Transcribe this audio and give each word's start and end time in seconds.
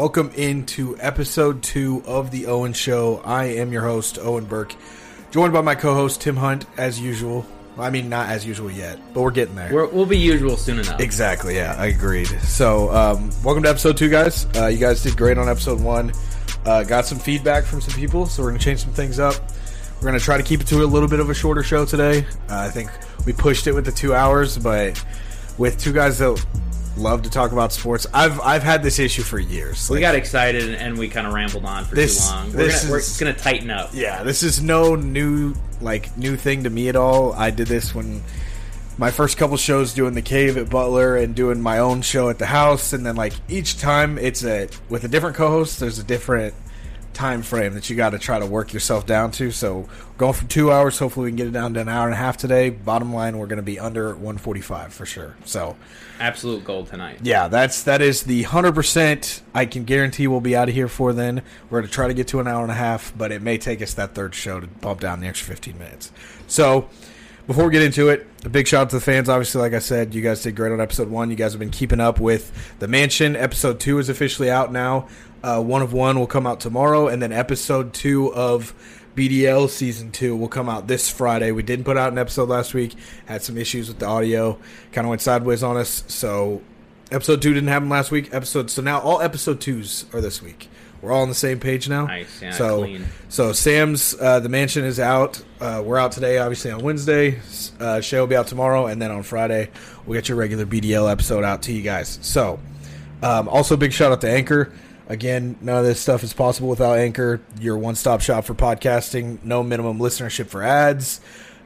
Welcome 0.00 0.32
into 0.34 0.96
episode 0.98 1.62
two 1.62 2.02
of 2.06 2.30
the 2.30 2.46
Owen 2.46 2.72
Show. 2.72 3.20
I 3.22 3.44
am 3.56 3.70
your 3.70 3.82
host, 3.82 4.18
Owen 4.18 4.46
Burke, 4.46 4.74
joined 5.30 5.52
by 5.52 5.60
my 5.60 5.74
co-host 5.74 6.22
Tim 6.22 6.36
Hunt, 6.36 6.64
as 6.78 6.98
usual. 6.98 7.44
I 7.78 7.90
mean, 7.90 8.08
not 8.08 8.30
as 8.30 8.46
usual 8.46 8.70
yet, 8.70 8.98
but 9.12 9.20
we're 9.20 9.30
getting 9.30 9.56
there. 9.56 9.70
We're, 9.70 9.88
we'll 9.88 10.06
be 10.06 10.16
usual 10.16 10.56
soon 10.56 10.78
enough. 10.78 11.00
Exactly. 11.00 11.54
Yeah, 11.54 11.76
I 11.76 11.88
agreed. 11.88 12.28
So, 12.28 12.90
um, 12.90 13.30
welcome 13.44 13.62
to 13.64 13.68
episode 13.68 13.98
two, 13.98 14.08
guys. 14.08 14.46
Uh, 14.56 14.68
you 14.68 14.78
guys 14.78 15.02
did 15.02 15.18
great 15.18 15.36
on 15.36 15.50
episode 15.50 15.82
one. 15.82 16.12
Uh, 16.64 16.82
got 16.82 17.04
some 17.04 17.18
feedback 17.18 17.64
from 17.64 17.82
some 17.82 17.92
people, 17.92 18.24
so 18.24 18.42
we're 18.42 18.48
gonna 18.48 18.58
change 18.58 18.80
some 18.80 18.94
things 18.94 19.18
up. 19.18 19.34
We're 20.00 20.06
gonna 20.06 20.18
try 20.18 20.38
to 20.38 20.42
keep 20.42 20.62
it 20.62 20.66
to 20.68 20.82
a 20.82 20.86
little 20.86 21.10
bit 21.10 21.20
of 21.20 21.28
a 21.28 21.34
shorter 21.34 21.62
show 21.62 21.84
today. 21.84 22.24
Uh, 22.48 22.56
I 22.56 22.70
think 22.70 22.90
we 23.26 23.34
pushed 23.34 23.66
it 23.66 23.72
with 23.72 23.84
the 23.84 23.92
two 23.92 24.14
hours, 24.14 24.56
but 24.56 25.04
with 25.58 25.78
two 25.78 25.92
guys 25.92 26.16
that 26.20 26.42
love 26.96 27.22
to 27.22 27.30
talk 27.30 27.52
about 27.52 27.72
sports, 27.72 28.06
I've 28.12 28.40
I've 28.40 28.62
had 28.62 28.82
this 28.82 28.98
issue 28.98 29.22
for 29.22 29.38
years. 29.38 29.88
we 29.90 30.00
got 30.00 30.14
excited 30.14 30.74
and, 30.74 30.98
we 30.98 31.08
kind 31.08 31.26
of 31.26 31.32
rambled 31.32 31.64
on 31.64 31.84
for 31.84 31.94
This- 31.94 32.26
too 32.28 32.34
long. 32.34 32.46
We're 32.52 32.56
this 32.58 32.82
gonna, 32.82 32.92
we're 32.92 33.32
gonna 33.32 33.38
tighten 33.38 33.70
up. 33.70 33.90
yeah, 33.92 34.22
this 34.22 34.42
is 34.42 34.62
no 34.62 34.94
new 34.96 35.54
like 35.80 36.16
new 36.16 36.36
thing 36.36 36.64
to 36.64 36.70
me 36.70 36.88
at 36.88 36.96
all. 36.96 37.32
I 37.32 37.50
did 37.50 37.68
this 37.68 37.94
when 37.94 38.22
my 38.98 39.10
first 39.10 39.38
couple 39.38 39.56
shows 39.56 39.94
doing 39.94 40.12
the 40.14 40.20
cave 40.22 40.58
at 40.58 40.68
Butler 40.68 41.16
and 41.16 41.34
doing 41.34 41.60
my 41.62 41.78
own 41.78 42.02
show 42.02 42.28
at 42.28 42.38
the 42.38 42.46
house, 42.46 42.92
and 42.92 43.06
then 43.06 43.16
like 43.16 43.32
each 43.48 43.78
time 43.80 44.18
it's 44.18 44.44
a 44.44 44.68
with 44.90 45.04
a 45.04 45.08
different 45.08 45.36
co-host. 45.36 45.80
There's 45.80 45.98
a 45.98 46.04
different 46.04 46.52
time 47.12 47.42
frame 47.42 47.74
that 47.74 47.90
you 47.90 47.96
got 47.96 48.10
to 48.10 48.18
try 48.18 48.38
to 48.38 48.46
work 48.46 48.72
yourself 48.72 49.04
down 49.06 49.30
to. 49.32 49.50
So 49.50 49.88
going 50.16 50.32
from 50.32 50.48
two 50.48 50.70
hours, 50.72 50.98
hopefully 50.98 51.24
we 51.24 51.30
can 51.30 51.36
get 51.36 51.46
it 51.48 51.52
down 51.52 51.74
to 51.74 51.80
an 51.80 51.88
hour 51.88 52.04
and 52.06 52.14
a 52.14 52.16
half 52.16 52.36
today. 52.36 52.70
Bottom 52.70 53.12
line, 53.12 53.38
we're 53.38 53.46
going 53.46 53.56
to 53.58 53.62
be 53.62 53.78
under 53.78 54.08
145 54.14 54.92
for 54.92 55.04
sure. 55.06 55.36
So 55.44 55.76
Absolute 56.20 56.64
gold 56.64 56.88
tonight. 56.88 57.18
yeah, 57.22 57.48
that's 57.48 57.82
that 57.84 58.02
is 58.02 58.24
the 58.24 58.42
hundred 58.42 58.74
percent. 58.74 59.40
I 59.54 59.64
can 59.64 59.84
guarantee 59.84 60.26
we'll 60.26 60.42
be 60.42 60.54
out 60.54 60.68
of 60.68 60.74
here 60.74 60.88
for 60.88 61.14
then. 61.14 61.40
We're 61.70 61.80
gonna 61.80 61.90
try 61.90 62.08
to 62.08 62.14
get 62.14 62.28
to 62.28 62.40
an 62.40 62.46
hour 62.46 62.62
and 62.62 62.70
a 62.70 62.74
half, 62.74 63.16
but 63.16 63.32
it 63.32 63.40
may 63.40 63.56
take 63.56 63.80
us 63.80 63.94
that 63.94 64.14
third 64.14 64.34
show 64.34 64.60
to 64.60 64.66
bump 64.66 65.00
down 65.00 65.20
the 65.20 65.26
extra 65.28 65.48
fifteen 65.48 65.78
minutes. 65.78 66.12
So 66.46 66.90
before 67.46 67.64
we 67.64 67.72
get 67.72 67.80
into 67.82 68.10
it, 68.10 68.26
a 68.44 68.50
big 68.50 68.68
shout 68.68 68.82
out 68.82 68.90
to 68.90 68.96
the 68.96 69.00
fans. 69.00 69.30
Obviously, 69.30 69.62
like 69.62 69.72
I 69.72 69.78
said, 69.78 70.14
you 70.14 70.20
guys 70.20 70.42
did 70.42 70.54
great 70.56 70.72
on 70.72 70.80
episode 70.80 71.08
one. 71.08 71.30
You 71.30 71.36
guys 71.36 71.52
have 71.52 71.58
been 71.58 71.70
keeping 71.70 72.00
up 72.00 72.20
with 72.20 72.52
the 72.80 72.86
mansion. 72.86 73.34
Episode 73.34 73.80
two 73.80 73.98
is 73.98 74.10
officially 74.10 74.50
out 74.50 74.70
now. 74.72 75.08
Uh, 75.42 75.62
one 75.62 75.82
of 75.82 75.92
one 75.92 76.18
will 76.18 76.26
come 76.26 76.46
out 76.46 76.60
tomorrow, 76.60 77.08
and 77.08 77.22
then 77.22 77.32
episode 77.32 77.92
two 77.92 78.32
of 78.34 78.74
BDL 79.16 79.68
season 79.68 80.10
two 80.12 80.36
will 80.36 80.48
come 80.48 80.68
out 80.68 80.86
this 80.86 81.10
Friday. 81.10 81.50
We 81.52 81.62
didn't 81.62 81.84
put 81.84 81.96
out 81.96 82.12
an 82.12 82.18
episode 82.18 82.48
last 82.48 82.74
week. 82.74 82.94
Had 83.26 83.42
some 83.42 83.56
issues 83.56 83.88
with 83.88 83.98
the 83.98 84.06
audio, 84.06 84.58
kind 84.92 85.06
of 85.06 85.10
went 85.10 85.20
sideways 85.22 85.62
on 85.62 85.76
us. 85.76 86.04
So 86.08 86.62
episode 87.10 87.42
two 87.42 87.52
didn't 87.54 87.68
happen 87.68 87.88
last 87.88 88.10
week. 88.10 88.32
Episode 88.32 88.70
so 88.70 88.82
now 88.82 89.00
all 89.00 89.20
episode 89.20 89.60
twos 89.60 90.04
are 90.12 90.20
this 90.20 90.42
week. 90.42 90.68
We're 91.02 91.12
all 91.12 91.22
on 91.22 91.30
the 91.30 91.34
same 91.34 91.58
page 91.60 91.88
now. 91.88 92.04
Nice, 92.04 92.42
yeah, 92.42 92.50
so 92.50 92.80
clean. 92.80 93.06
so 93.30 93.52
Sam's 93.54 94.14
uh, 94.20 94.40
the 94.40 94.50
mansion 94.50 94.84
is 94.84 95.00
out. 95.00 95.42
Uh, 95.58 95.82
we're 95.84 95.96
out 95.98 96.12
today, 96.12 96.36
obviously 96.36 96.70
on 96.70 96.82
Wednesday. 96.82 97.40
Uh, 97.80 98.02
Shay 98.02 98.20
will 98.20 98.26
be 98.26 98.36
out 98.36 98.48
tomorrow, 98.48 98.86
and 98.86 99.00
then 99.00 99.10
on 99.10 99.22
Friday 99.22 99.70
we'll 100.04 100.18
get 100.18 100.28
your 100.28 100.36
regular 100.36 100.66
BDL 100.66 101.10
episode 101.10 101.42
out 101.42 101.62
to 101.62 101.72
you 101.72 101.80
guys. 101.80 102.18
So 102.20 102.60
um, 103.22 103.48
also 103.48 103.76
big 103.78 103.92
shout 103.92 104.12
out 104.12 104.20
to 104.20 104.30
Anchor. 104.30 104.72
Again, 105.10 105.58
none 105.60 105.76
of 105.76 105.84
this 105.84 106.00
stuff 106.00 106.22
is 106.22 106.32
possible 106.32 106.68
without 106.68 106.96
Anchor. 106.96 107.40
Your 107.58 107.76
one 107.76 107.96
stop 107.96 108.20
shop 108.20 108.44
for 108.44 108.54
podcasting. 108.54 109.42
No 109.42 109.64
minimum 109.64 109.98
listenership 109.98 110.46
for 110.46 110.62
ads. 110.62 111.20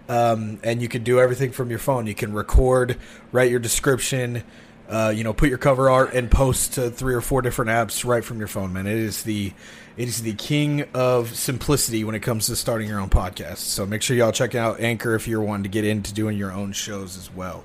Um, 0.09 0.61
and 0.65 0.81
you 0.81 0.89
can 0.89 1.05
do 1.05 1.21
everything 1.21 1.53
from 1.53 1.69
your 1.69 1.79
phone. 1.79 2.07
You 2.07 2.15
can 2.15 2.33
record, 2.33 2.97
write 3.33 3.51
your 3.51 3.61
description, 3.61 4.45
uh, 4.89 5.13
you 5.15 5.25
know, 5.25 5.35
put 5.35 5.51
your 5.51 5.59
cover 5.59 5.91
art 5.91 6.15
and 6.15 6.31
post 6.31 6.73
to 6.75 6.89
three 6.89 7.13
or 7.13 7.21
four 7.21 7.43
different 7.43 7.71
apps 7.71 8.03
right 8.03 8.25
from 8.25 8.39
your 8.39 8.49
phone, 8.49 8.73
man. 8.73 8.87
It 8.87 8.97
is 8.97 9.25
the 9.25 9.53
it 9.99 10.09
is 10.09 10.23
the 10.23 10.33
king 10.33 10.87
of 10.95 11.37
simplicity 11.37 12.03
when 12.03 12.15
it 12.15 12.21
comes 12.21 12.47
to 12.47 12.57
starting 12.57 12.89
your 12.89 12.99
own 12.99 13.11
podcast. 13.11 13.59
So 13.59 13.85
make 13.85 14.01
sure 14.01 14.17
y'all 14.17 14.33
check 14.33 14.55
out 14.55 14.81
Anchor 14.81 15.15
if 15.15 15.29
you're 15.29 15.43
wanting 15.43 15.65
to 15.65 15.69
get 15.69 15.85
into 15.85 16.15
doing 16.15 16.39
your 16.39 16.51
own 16.51 16.73
shows 16.73 17.19
as 17.19 17.31
well. 17.31 17.63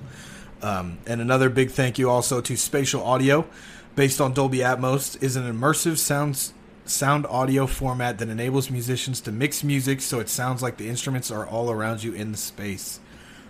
Um, 0.62 0.98
and 1.06 1.22
another 1.22 1.48
big 1.48 1.70
thank 1.70 1.98
you 1.98 2.10
also 2.10 2.42
to 2.42 2.56
Spatial 2.56 3.02
Audio, 3.02 3.46
based 3.94 4.20
on 4.20 4.32
Dolby 4.32 4.58
Atmos, 4.58 5.22
is 5.22 5.36
an 5.36 5.44
immersive 5.44 5.98
sounds 5.98 6.52
sound 6.84 7.24
audio 7.26 7.66
format 7.66 8.18
that 8.18 8.28
enables 8.28 8.70
musicians 8.70 9.20
to 9.20 9.30
mix 9.30 9.62
music 9.62 10.00
so 10.00 10.18
it 10.18 10.28
sounds 10.28 10.62
like 10.62 10.76
the 10.76 10.88
instruments 10.88 11.30
are 11.30 11.46
all 11.46 11.70
around 11.70 12.02
you 12.02 12.12
in 12.12 12.32
the 12.32 12.38
space. 12.38 12.98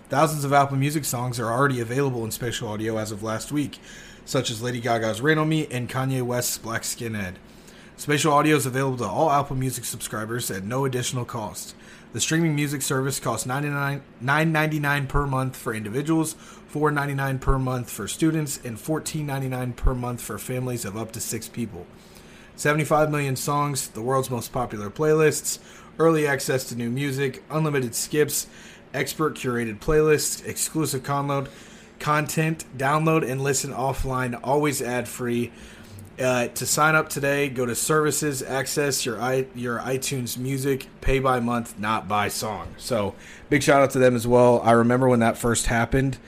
Thousands 0.09 0.43
of 0.43 0.53
Apple 0.53 0.77
Music 0.77 1.05
songs 1.05 1.39
are 1.39 1.51
already 1.51 1.79
available 1.79 2.23
in 2.25 2.31
spatial 2.31 2.67
audio 2.67 2.97
as 2.97 3.11
of 3.11 3.23
last 3.23 3.51
week, 3.51 3.79
such 4.25 4.51
as 4.51 4.61
Lady 4.61 4.81
Gaga's 4.81 5.21
Rain 5.21 5.37
on 5.37 5.49
Me 5.49 5.67
and 5.71 5.89
Kanye 5.89 6.21
West's 6.21 6.57
Black 6.57 6.81
Skinhead. 6.81 7.35
Spatial 7.95 8.33
audio 8.33 8.55
is 8.55 8.65
available 8.65 8.97
to 8.97 9.05
all 9.05 9.31
Apple 9.31 9.55
Music 9.55 9.85
subscribers 9.85 10.51
at 10.51 10.63
no 10.63 10.85
additional 10.85 11.23
cost. 11.23 11.75
The 12.13 12.19
streaming 12.19 12.55
music 12.55 12.81
service 12.81 13.19
costs 13.19 13.47
$9.99 13.47 14.01
$9.99 14.21 15.07
per 15.07 15.25
month 15.25 15.55
for 15.55 15.73
individuals, 15.73 16.35
$4.99 16.71 17.41
per 17.41 17.59
month 17.59 17.89
for 17.89 18.07
students, 18.07 18.59
and 18.63 18.77
$14.99 18.77 19.75
per 19.75 19.93
month 19.93 20.21
for 20.21 20.37
families 20.37 20.85
of 20.85 20.95
up 20.95 21.11
to 21.11 21.19
six 21.19 21.47
people. 21.47 21.85
75 22.55 23.09
million 23.09 23.35
songs, 23.35 23.89
the 23.89 24.01
world's 24.01 24.29
most 24.29 24.51
popular 24.51 24.89
playlists, 24.89 25.59
early 25.97 26.27
access 26.27 26.63
to 26.65 26.75
new 26.75 26.89
music, 26.89 27.43
unlimited 27.49 27.95
skips, 27.95 28.47
expert 28.93 29.35
curated 29.35 29.79
playlists, 29.79 30.45
exclusive 30.45 31.03
download, 31.03 31.47
content, 31.99 32.65
download 32.77 33.29
and 33.29 33.41
listen 33.41 33.71
offline, 33.71 34.39
always 34.43 34.81
ad 34.81 35.07
free. 35.07 35.51
Uh, 36.19 36.47
to 36.49 36.65
sign 36.65 36.93
up 36.93 37.09
today, 37.09 37.49
go 37.49 37.65
to 37.65 37.73
services, 37.73 38.43
access 38.43 39.05
your 39.05 39.19
i 39.19 39.47
your 39.55 39.79
iTunes 39.79 40.37
Music, 40.37 40.87
pay 40.99 41.19
by 41.19 41.39
month, 41.39 41.79
not 41.79 42.07
by 42.07 42.27
song. 42.27 42.67
So 42.77 43.15
big 43.49 43.63
shout 43.63 43.81
out 43.81 43.91
to 43.91 43.99
them 43.99 44.15
as 44.15 44.27
well. 44.27 44.61
I 44.61 44.71
remember 44.71 45.07
when 45.07 45.21
that 45.21 45.37
first 45.37 45.67
happened. 45.67 46.19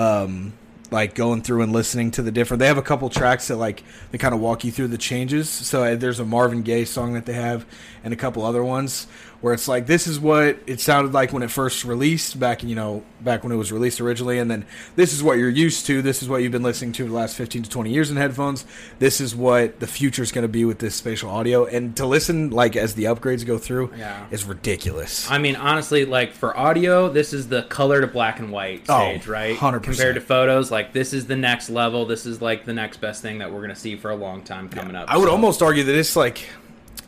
Um, 0.00 0.52
like 0.90 1.14
going 1.14 1.42
through 1.42 1.62
and 1.62 1.72
listening 1.72 2.10
to 2.12 2.22
the 2.22 2.32
different. 2.32 2.58
They 2.58 2.66
have 2.66 2.78
a 2.78 2.82
couple 2.82 3.08
tracks 3.10 3.48
that 3.48 3.56
like 3.56 3.84
they 4.10 4.18
kind 4.18 4.34
of 4.34 4.40
walk 4.40 4.64
you 4.64 4.72
through 4.72 4.88
the 4.88 4.98
changes. 4.98 5.48
So 5.48 5.84
uh, 5.84 5.96
there's 5.96 6.18
a 6.18 6.24
Marvin 6.24 6.62
Gaye 6.62 6.84
song 6.84 7.14
that 7.14 7.26
they 7.26 7.34
have, 7.34 7.64
and 8.02 8.12
a 8.12 8.16
couple 8.16 8.44
other 8.44 8.64
ones 8.64 9.06
where 9.40 9.54
it's 9.54 9.66
like 9.68 9.86
this 9.86 10.06
is 10.06 10.20
what 10.20 10.58
it 10.66 10.80
sounded 10.80 11.14
like 11.14 11.32
when 11.32 11.42
it 11.42 11.50
first 11.50 11.84
released 11.84 12.38
back, 12.38 12.62
you 12.62 12.74
know, 12.74 13.02
back 13.22 13.42
when 13.42 13.52
it 13.52 13.56
was 13.56 13.72
released 13.72 14.00
originally, 14.00 14.38
and 14.38 14.50
then 14.50 14.66
this 14.96 15.12
is 15.14 15.22
what 15.22 15.38
you're 15.38 15.48
used 15.48 15.86
to. 15.86 16.02
This 16.02 16.22
is 16.22 16.28
what 16.28 16.42
you've 16.42 16.52
been 16.52 16.62
listening 16.62 16.92
to 16.92 17.04
the 17.06 17.12
last 17.14 17.36
15 17.36 17.62
to 17.62 17.70
20 17.70 17.90
years 17.90 18.10
in 18.10 18.16
headphones. 18.18 18.66
This 18.98 19.20
is 19.20 19.34
what 19.34 19.80
the 19.80 19.86
future 19.86 20.22
is 20.22 20.30
going 20.30 20.42
to 20.42 20.48
be 20.48 20.64
with 20.66 20.78
this 20.78 20.94
spatial 20.94 21.30
audio, 21.30 21.64
and 21.64 21.96
to 21.96 22.04
listen 22.06 22.50
like 22.50 22.76
as 22.76 22.94
the 22.94 23.04
upgrades 23.04 23.46
go 23.46 23.56
through 23.56 23.92
Yeah. 23.96 24.26
is 24.30 24.44
ridiculous. 24.44 25.30
I 25.30 25.38
mean, 25.38 25.56
honestly, 25.56 26.04
like 26.04 26.32
for 26.32 26.56
audio, 26.56 27.08
this 27.08 27.32
is 27.32 27.48
the 27.48 27.62
color 27.62 28.00
to 28.02 28.06
black 28.06 28.40
and 28.40 28.50
white 28.52 28.82
Oh, 28.88 28.98
stage, 29.00 29.26
right? 29.26 29.56
100%. 29.56 29.82
Compared 29.82 30.14
to 30.16 30.20
photos, 30.20 30.70
like 30.70 30.92
this 30.92 31.12
is 31.14 31.26
the 31.26 31.36
next 31.36 31.70
level. 31.70 32.04
This 32.04 32.26
is 32.26 32.42
like 32.42 32.64
the 32.66 32.74
next 32.74 32.98
best 33.00 33.22
thing 33.22 33.38
that 33.38 33.50
we're 33.52 33.62
gonna 33.62 33.74
see 33.74 33.96
for 33.96 34.10
a 34.10 34.16
long 34.16 34.42
time 34.42 34.68
coming 34.68 34.94
up. 34.94 35.08
I 35.10 35.16
would 35.16 35.26
So, 35.26 35.32
almost 35.32 35.62
argue 35.62 35.84
that 35.84 35.94
it's 35.94 36.14
like, 36.14 36.46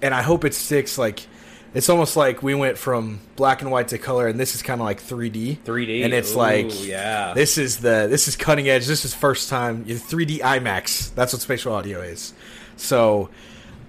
and 0.00 0.14
I 0.14 0.22
hope 0.22 0.44
it 0.44 0.54
sticks. 0.54 0.97
Like, 0.99 1.26
it's 1.75 1.88
almost 1.88 2.16
like 2.16 2.43
we 2.43 2.55
went 2.55 2.77
from 2.77 3.21
black 3.37 3.62
and 3.62 3.71
white 3.71 3.88
to 3.88 3.99
color, 3.99 4.27
and 4.28 4.38
this 4.38 4.55
is 4.55 4.62
kind 4.62 4.81
of 4.81 4.84
like 4.84 5.03
3D. 5.03 5.59
3D, 5.59 6.05
and 6.05 6.12
it's 6.12 6.34
Ooh, 6.34 6.38
like, 6.38 6.87
yeah. 6.87 7.33
this 7.34 7.56
is 7.56 7.78
the 7.78 8.06
this 8.10 8.28
is 8.28 8.37
cutting 8.37 8.69
edge. 8.69 8.87
This 8.87 9.05
is 9.05 9.15
first 9.15 9.49
time 9.49 9.84
you 9.87 9.97
3D 9.97 10.41
IMAX. 10.41 11.15
That's 11.15 11.32
what 11.32 11.41
spatial 11.41 11.72
audio 11.72 12.00
is. 12.00 12.34
So, 12.77 13.31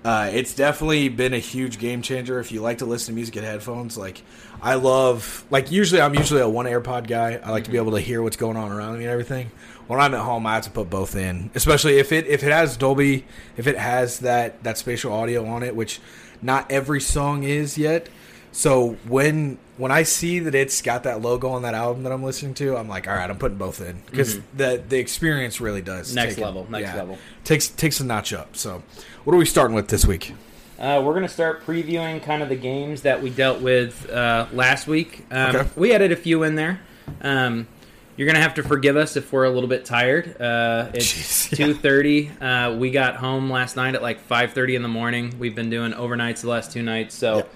uh, 0.05 0.29
it's 0.33 0.53
definitely 0.53 1.09
been 1.09 1.33
a 1.33 1.39
huge 1.39 1.77
game 1.77 2.01
changer. 2.01 2.39
If 2.39 2.51
you 2.51 2.61
like 2.61 2.79
to 2.79 2.85
listen 2.85 3.13
to 3.13 3.15
music 3.15 3.37
in 3.37 3.43
headphones, 3.43 3.97
like 3.97 4.21
I 4.61 4.75
love, 4.75 5.45
like 5.49 5.71
usually 5.71 6.01
I'm 6.01 6.15
usually 6.15 6.41
a 6.41 6.47
one 6.47 6.65
AirPod 6.65 7.07
guy. 7.07 7.39
I 7.43 7.51
like 7.51 7.65
to 7.65 7.71
be 7.71 7.77
able 7.77 7.91
to 7.91 7.99
hear 7.99 8.21
what's 8.21 8.37
going 8.37 8.55
on 8.55 8.71
around 8.71 8.97
me 8.97 9.03
and 9.03 9.11
everything. 9.11 9.51
When 9.87 9.99
I'm 9.99 10.13
at 10.13 10.21
home, 10.21 10.45
I 10.45 10.55
have 10.55 10.63
to 10.63 10.71
put 10.71 10.89
both 10.89 11.17
in, 11.17 11.51
especially 11.53 11.99
if 11.99 12.13
it 12.13 12.27
if 12.27 12.43
it 12.43 12.51
has 12.51 12.77
Dolby, 12.77 13.25
if 13.57 13.67
it 13.67 13.77
has 13.77 14.19
that 14.19 14.63
that 14.63 14.77
spatial 14.77 15.11
audio 15.11 15.45
on 15.45 15.63
it, 15.63 15.75
which 15.75 15.99
not 16.43 16.71
every 16.71 17.01
song 17.01 17.43
is 17.43 17.77
yet. 17.77 18.09
So 18.51 18.97
when 19.07 19.57
when 19.77 19.91
I 19.91 20.03
see 20.03 20.37
that 20.39 20.53
it's 20.53 20.81
got 20.83 21.03
that 21.03 21.21
logo 21.21 21.49
on 21.49 21.63
that 21.63 21.73
album 21.73 22.03
that 22.03 22.11
I'm 22.11 22.21
listening 22.21 22.53
to, 22.55 22.77
I'm 22.77 22.87
like, 22.87 23.07
all 23.07 23.15
right, 23.15 23.27
I'm 23.27 23.39
putting 23.39 23.57
both 23.57 23.81
in 23.81 24.03
because 24.05 24.39
the 24.55 24.83
the 24.87 24.99
experience 24.99 25.59
really 25.59 25.81
does 25.81 26.07
Mm-hmm. 26.09 26.15
Next 26.15 26.37
level, 26.37 26.67
next 26.69 26.95
level. 26.95 27.17
takes 27.43 27.67
takes 27.69 27.99
a 27.99 28.05
notch 28.05 28.31
up. 28.33 28.55
So, 28.55 28.83
what 29.23 29.33
are 29.33 29.37
we 29.37 29.45
starting 29.45 29.75
with 29.75 29.87
this 29.87 30.05
week? 30.05 30.33
Uh, 30.79 31.01
we're 31.03 31.13
going 31.13 31.21
to 31.23 31.29
start 31.29 31.65
previewing 31.65 32.21
kind 32.21 32.43
of 32.43 32.49
the 32.49 32.55
games 32.55 33.03
that 33.03 33.21
we 33.21 33.29
dealt 33.29 33.61
with 33.61 34.09
uh, 34.09 34.47
last 34.51 34.85
week. 34.85 35.25
Um, 35.31 35.55
Okay. 35.55 35.69
We 35.75 35.93
added 35.93 36.11
a 36.11 36.15
few 36.15 36.43
in 36.43 36.55
there. 36.55 36.81
Um, 37.21 37.67
you're 38.15 38.25
going 38.25 38.35
to 38.35 38.41
have 38.41 38.55
to 38.55 38.63
forgive 38.63 38.97
us 38.97 39.15
if 39.15 39.31
we're 39.31 39.45
a 39.45 39.49
little 39.49 39.69
bit 39.69 39.85
tired. 39.85 40.39
Uh, 40.39 40.91
it's 40.93 41.51
yeah. 41.51 41.57
two 41.57 41.73
thirty. 41.73 42.29
Uh, 42.41 42.75
we 42.75 42.91
got 42.91 43.15
home 43.15 43.49
last 43.49 43.75
night 43.75 43.95
at 43.95 44.01
like 44.01 44.19
five 44.19 44.53
thirty 44.53 44.75
in 44.75 44.81
the 44.81 44.87
morning. 44.87 45.35
We've 45.39 45.55
been 45.55 45.69
doing 45.69 45.93
overnights 45.93 46.41
the 46.41 46.49
last 46.49 46.71
two 46.71 46.83
nights, 46.83 47.15
so 47.15 47.37
Yep. 47.37 47.49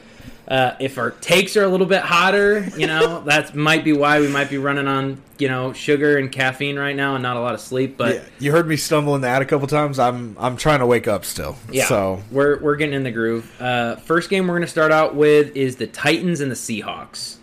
Uh, 0.48 0.75
if 0.80 0.98
our 0.98 1.12
takes 1.12 1.57
are 1.57 1.63
a 1.63 1.68
little 1.68 1.86
bit 1.86 2.01
hotter, 2.01 2.65
you 2.77 2.88
know, 2.88 3.21
that 3.25 3.54
might 3.54 3.83
be 3.83 3.92
why 3.92 4.21
we 4.21 4.30
might 4.30 4.50
be 4.50 4.57
running 4.57 4.88
on, 4.88 5.21
you 5.38 5.50
know, 5.50 5.74
sugar 5.74 6.18
and 6.18 6.31
caffeine 6.31 6.80
right 6.80 6.95
now 6.95 7.15
and 7.15 7.21
not 7.21 7.36
a 7.36 7.42
lot 7.42 7.54
of 7.54 7.59
sleep. 7.59 7.98
But 7.98 8.15
yeah, 8.15 8.24
you 8.39 8.51
heard 8.54 8.65
me 8.65 8.77
stumble 8.77 9.13
in 9.15 9.21
that 9.21 9.42
a 9.42 9.45
couple 9.45 9.68
times. 9.68 10.00
I'm 10.00 10.38
I'm 10.39 10.56
trying 10.56 10.80
to 10.80 10.86
wake 10.86 11.07
up 11.07 11.25
still. 11.25 11.57
yeah, 11.69 11.86
So 11.86 12.24
we're 12.31 12.59
we're 12.59 12.77
getting 12.77 12.95
in 12.95 13.04
the 13.04 13.12
groove. 13.12 13.62
Uh, 13.62 13.98
first 13.98 14.30
game 14.30 14.48
we're 14.48 14.54
going 14.54 14.62
to 14.62 14.68
start 14.68 14.94
out 14.94 15.15
with 15.15 15.54
is 15.56 15.75
the 15.75 15.88
Titans 15.88 16.39
and 16.39 16.50
the 16.50 16.56
Seahawks. 16.56 17.36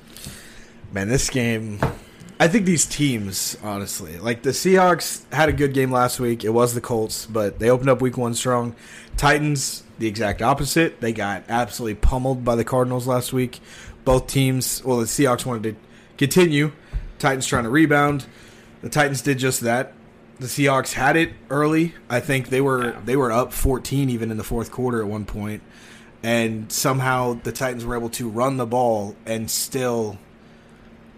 man, 0.92 1.08
this 1.08 1.28
game. 1.28 1.78
I 2.44 2.48
think 2.48 2.66
these 2.66 2.84
teams, 2.84 3.56
honestly, 3.62 4.18
like 4.18 4.42
the 4.42 4.50
Seahawks 4.50 5.22
had 5.32 5.48
a 5.48 5.52
good 5.54 5.72
game 5.72 5.90
last 5.90 6.20
week. 6.20 6.44
It 6.44 6.50
was 6.50 6.74
the 6.74 6.80
Colts, 6.82 7.24
but 7.24 7.58
they 7.58 7.70
opened 7.70 7.88
up 7.88 8.02
week 8.02 8.18
one 8.18 8.34
strong. 8.34 8.76
Titans, 9.16 9.82
the 9.98 10.06
exact 10.06 10.42
opposite. 10.42 11.00
They 11.00 11.14
got 11.14 11.44
absolutely 11.48 11.94
pummeled 11.94 12.44
by 12.44 12.54
the 12.54 12.62
Cardinals 12.62 13.06
last 13.06 13.32
week. 13.32 13.60
Both 14.04 14.26
teams, 14.26 14.84
well, 14.84 14.98
the 14.98 15.06
Seahawks 15.06 15.46
wanted 15.46 15.62
to 15.74 15.80
continue. 16.18 16.72
Titans 17.18 17.46
trying 17.46 17.64
to 17.64 17.70
rebound. 17.70 18.26
The 18.82 18.90
Titans 18.90 19.22
did 19.22 19.38
just 19.38 19.62
that. 19.62 19.94
The 20.38 20.46
Seahawks 20.46 20.92
had 20.92 21.16
it 21.16 21.30
early. 21.48 21.94
I 22.10 22.20
think 22.20 22.50
they 22.50 22.60
were 22.60 22.88
Yeah. 22.90 23.00
they 23.06 23.16
were 23.16 23.32
up 23.32 23.54
14 23.54 24.10
even 24.10 24.30
in 24.30 24.36
the 24.36 24.44
fourth 24.44 24.70
quarter 24.70 25.00
at 25.00 25.08
one 25.08 25.24
point, 25.24 25.62
and 26.22 26.70
somehow 26.70 27.38
the 27.42 27.52
Titans 27.52 27.86
were 27.86 27.96
able 27.96 28.10
to 28.10 28.28
run 28.28 28.58
the 28.58 28.66
ball 28.66 29.16
and 29.24 29.50
still 29.50 30.18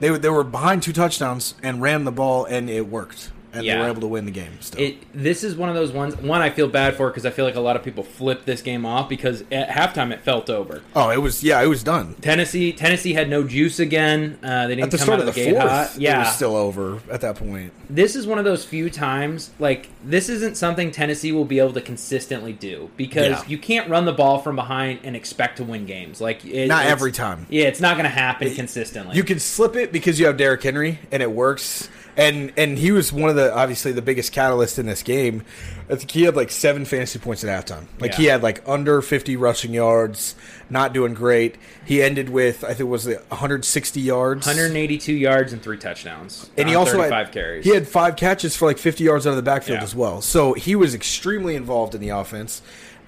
they 0.01 0.11
they 0.19 0.29
were 0.29 0.45
behind 0.45 0.83
two 0.83 0.93
touchdowns 0.93 1.55
and 1.63 1.81
ran 1.81 2.05
the 2.05 2.13
ball 2.13 2.45
and 2.45 2.69
it 2.71 2.89
worked 2.89 3.31
and 3.57 3.65
they 3.65 3.69
Yeah. 3.69 3.81
were 3.83 3.89
able 3.89 4.01
to 4.03 4.07
win 4.07 4.25
the 4.25 4.31
game. 4.31 4.59
Still, 4.61 4.81
It 4.81 4.97
this 5.15 5.43
is 5.45 5.55
one 5.57 5.69
of 5.69 5.75
those 5.75 5.93
ones. 5.93 6.17
One 6.17 6.41
I 6.43 6.51
feel 6.51 6.69
bad 6.69 6.95
for 6.97 7.09
because 7.09 7.25
I 7.27 7.31
feel 7.31 7.45
like 7.45 7.57
a 7.57 7.61
lot 7.61 7.77
of 7.77 7.83
people 7.83 8.03
flip 8.05 8.45
this 8.45 8.61
game 8.63 8.85
off 8.87 9.09
because 9.09 9.43
at 9.51 9.69
halftime 9.69 10.13
it 10.13 10.21
felt 10.21 10.49
over. 10.51 10.83
oh, 10.95 11.11
it 11.11 11.21
was 11.23 11.43
yeah, 11.43 11.63
it 11.63 11.67
was 11.67 11.83
done 11.83 12.15
Tennessee 12.21 12.73
Tennessee 12.73 13.13
had 13.15 13.29
no 13.29 13.43
juice 13.45 13.79
again. 13.79 14.39
Uh, 14.43 14.67
they 14.67 14.75
didn't 14.77 14.85
at 14.85 14.91
the 14.91 14.99
come 14.99 15.05
start 15.07 15.21
out 15.21 15.29
of 15.29 15.35
the 15.35 15.41
gate 15.45 15.53
fourth. 15.55 15.69
hot. 15.71 15.91
it 15.97 16.01
Yeah, 16.03 16.19
was 16.21 16.35
still 16.37 16.57
over 16.57 16.99
at 17.11 17.21
that 17.23 17.37
point. 17.37 17.73
this 17.91 18.15
is 18.17 18.27
one 18.27 18.39
of 18.39 18.45
those 18.45 18.65
few 18.65 18.91
times 18.91 19.51
like 19.59 19.89
this 20.05 20.29
isn't 20.29 20.57
something 20.57 20.91
Tennessee 20.91 21.33
will 21.33 21.45
be 21.45 21.59
able 21.59 21.73
to 21.73 21.81
consistently 21.81 22.53
do 22.53 22.91
because 22.97 23.29
Yeah. 23.31 23.43
you 23.49 23.59
can't 23.59 23.89
run 23.89 24.05
the 24.05 24.13
ball 24.13 24.39
from 24.39 24.57
behind 24.57 25.01
and 25.05 25.17
expect 25.17 25.57
to 25.59 25.65
win 25.65 25.87
games. 25.87 26.21
Like 26.21 26.45
it, 26.45 26.69
Not 26.69 26.87
every 26.87 27.13
time. 27.13 27.47
Yeah, 27.49 27.65
it's 27.65 27.81
not 27.81 27.95
going 27.97 28.05
to 28.05 28.11
happen 28.11 28.55
consistently. 28.55 29.17
You 29.17 29.25
can 29.25 29.39
slip 29.41 29.77
it 29.77 29.93
because 29.93 30.19
you 30.21 30.27
have 30.27 30.37
Derrick 30.37 30.63
Henry 30.63 30.99
and 31.13 31.23
it 31.23 31.31
works. 31.31 31.89
And 32.19 32.51
and 32.57 32.79
he 32.79 32.93
was 32.93 33.13
one 33.13 33.29
of 33.29 33.37
the 33.37 33.46
obviously 33.53 33.93
the 33.93 34.03
biggest 34.03 34.33
catalyst 34.33 34.79
in 34.79 34.87
this 34.87 35.03
game. 35.03 35.43
I 35.91 35.95
think 35.97 36.11
he 36.11 36.23
had 36.23 36.35
like 36.37 36.51
seven 36.51 36.85
fantasy 36.85 37.19
points 37.19 37.45
at 37.45 37.67
halftime. 37.67 37.87
Like 38.01 38.15
he 38.15 38.25
had 38.27 38.43
like 38.43 38.63
under 38.69 39.01
fifty 39.03 39.37
rushing 39.37 39.73
yards, 39.75 40.35
not 40.71 40.93
doing 40.93 41.15
great. 41.15 41.57
He 41.85 42.03
ended 42.03 42.29
with 42.31 42.65
I 42.65 42.69
think 42.69 42.81
it 42.81 42.85
was 42.85 43.07
it 43.07 43.21
160 43.29 44.01
yards. 44.01 44.47
182 44.47 45.13
yards 45.13 45.53
and 45.53 45.63
three 45.63 45.79
touchdowns. 45.79 46.51
and 46.57 46.69
he 46.69 46.75
also 46.75 47.01
had 47.01 47.11
five 47.11 47.31
carries. 47.33 47.65
He 47.65 47.71
had 47.73 47.87
five 47.87 48.17
catches 48.17 48.57
for 48.57 48.67
like 48.67 48.79
50 48.79 49.05
yards 49.05 49.27
out 49.27 49.31
of 49.31 49.37
the 49.37 49.43
backfield 49.43 49.79
Yeah. 49.79 49.85
as 49.85 49.95
well. 49.95 50.21
So 50.23 50.53
he 50.55 50.75
was 50.75 50.95
extremely 50.95 51.55
involved 51.57 51.95
in 51.95 52.01
the 52.01 52.09
offense. 52.11 52.63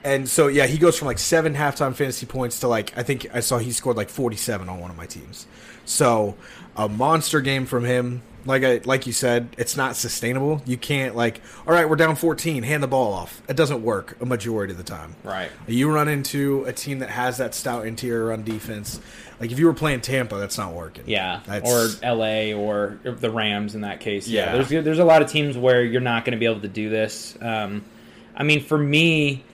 And 0.05 0.29
so 0.29 0.47
yeah, 0.47 0.67
he 0.67 0.79
goes 0.79 0.97
from 0.97 1.07
like 1.07 1.19
seven 1.19 1.55
halftime 1.55 1.95
fantasy 1.95 2.25
points 2.27 2.61
to 2.61 2.69
like 2.69 2.97
I 2.97 3.03
think 3.03 3.27
I 3.35 3.41
saw 3.41 3.59
he 3.59 3.73
scored 3.73 3.97
like 3.97 4.09
47 4.09 4.69
on 4.69 4.79
one 4.79 4.91
of 4.91 4.97
my 4.97 5.07
teams. 5.07 5.47
So 5.85 6.37
a 6.77 6.89
monster 6.89 7.41
game 7.41 7.67
from 7.67 7.85
him. 7.85 8.23
Like 8.49 8.65
I 8.65 8.81
like 8.85 9.07
you 9.07 9.13
said, 9.13 9.55
it's 9.59 9.77
not 9.77 9.95
sustainable. 9.95 10.63
You 10.65 10.77
can't 10.79 11.15
like, 11.15 11.43
all 11.67 11.73
right, 11.75 11.89
we're 11.89 11.97
down 11.97 12.17
14, 12.17 12.63
hand 12.63 12.83
the 12.83 12.89
ball 12.89 13.13
off. 13.13 13.43
It 13.49 13.57
doesn't 13.57 13.83
work 13.83 14.17
a 14.21 14.27
majority 14.27 14.73
of 14.73 14.79
the 14.79 14.85
time. 14.85 15.15
Right. 15.23 15.51
You 15.67 15.93
run 15.93 16.09
into 16.09 16.65
a 16.65 16.73
team 16.73 17.01
that 17.01 17.11
has 17.11 17.37
that 17.39 17.55
stout 17.55 17.87
interior 17.87 18.27
run 18.29 18.45
defense. 18.45 19.01
Like 19.39 19.53
if 19.53 19.59
you 19.59 19.67
were 19.67 19.75
playing 19.75 20.01
Tampa, 20.01 20.37
that's 20.39 20.57
not 20.59 20.73
working. 20.73 21.05
Yeah, 21.07 21.41
That's- 21.47 21.71
or 21.71 22.05
L.A. 22.05 22.55
or 22.55 22.99
the 23.05 23.31
Rams 23.31 23.75
in 23.75 23.83
that 23.83 24.01
case. 24.01 24.27
Yeah, 24.27 24.47
Yeah. 24.57 24.63
there's 24.63 24.85
there's 24.85 24.99
a 24.99 25.05
lot 25.05 25.21
of 25.23 25.31
teams 25.31 25.57
where 25.59 25.85
you're 25.85 26.01
not 26.01 26.25
going 26.25 26.33
to 26.33 26.39
be 26.39 26.47
able 26.47 26.63
to 26.63 26.69
do 26.69 26.89
this. 26.89 27.37
Um, 27.43 27.85
I 28.35 28.45
mean, 28.45 28.65
for 28.65 28.79
me, 28.79 29.45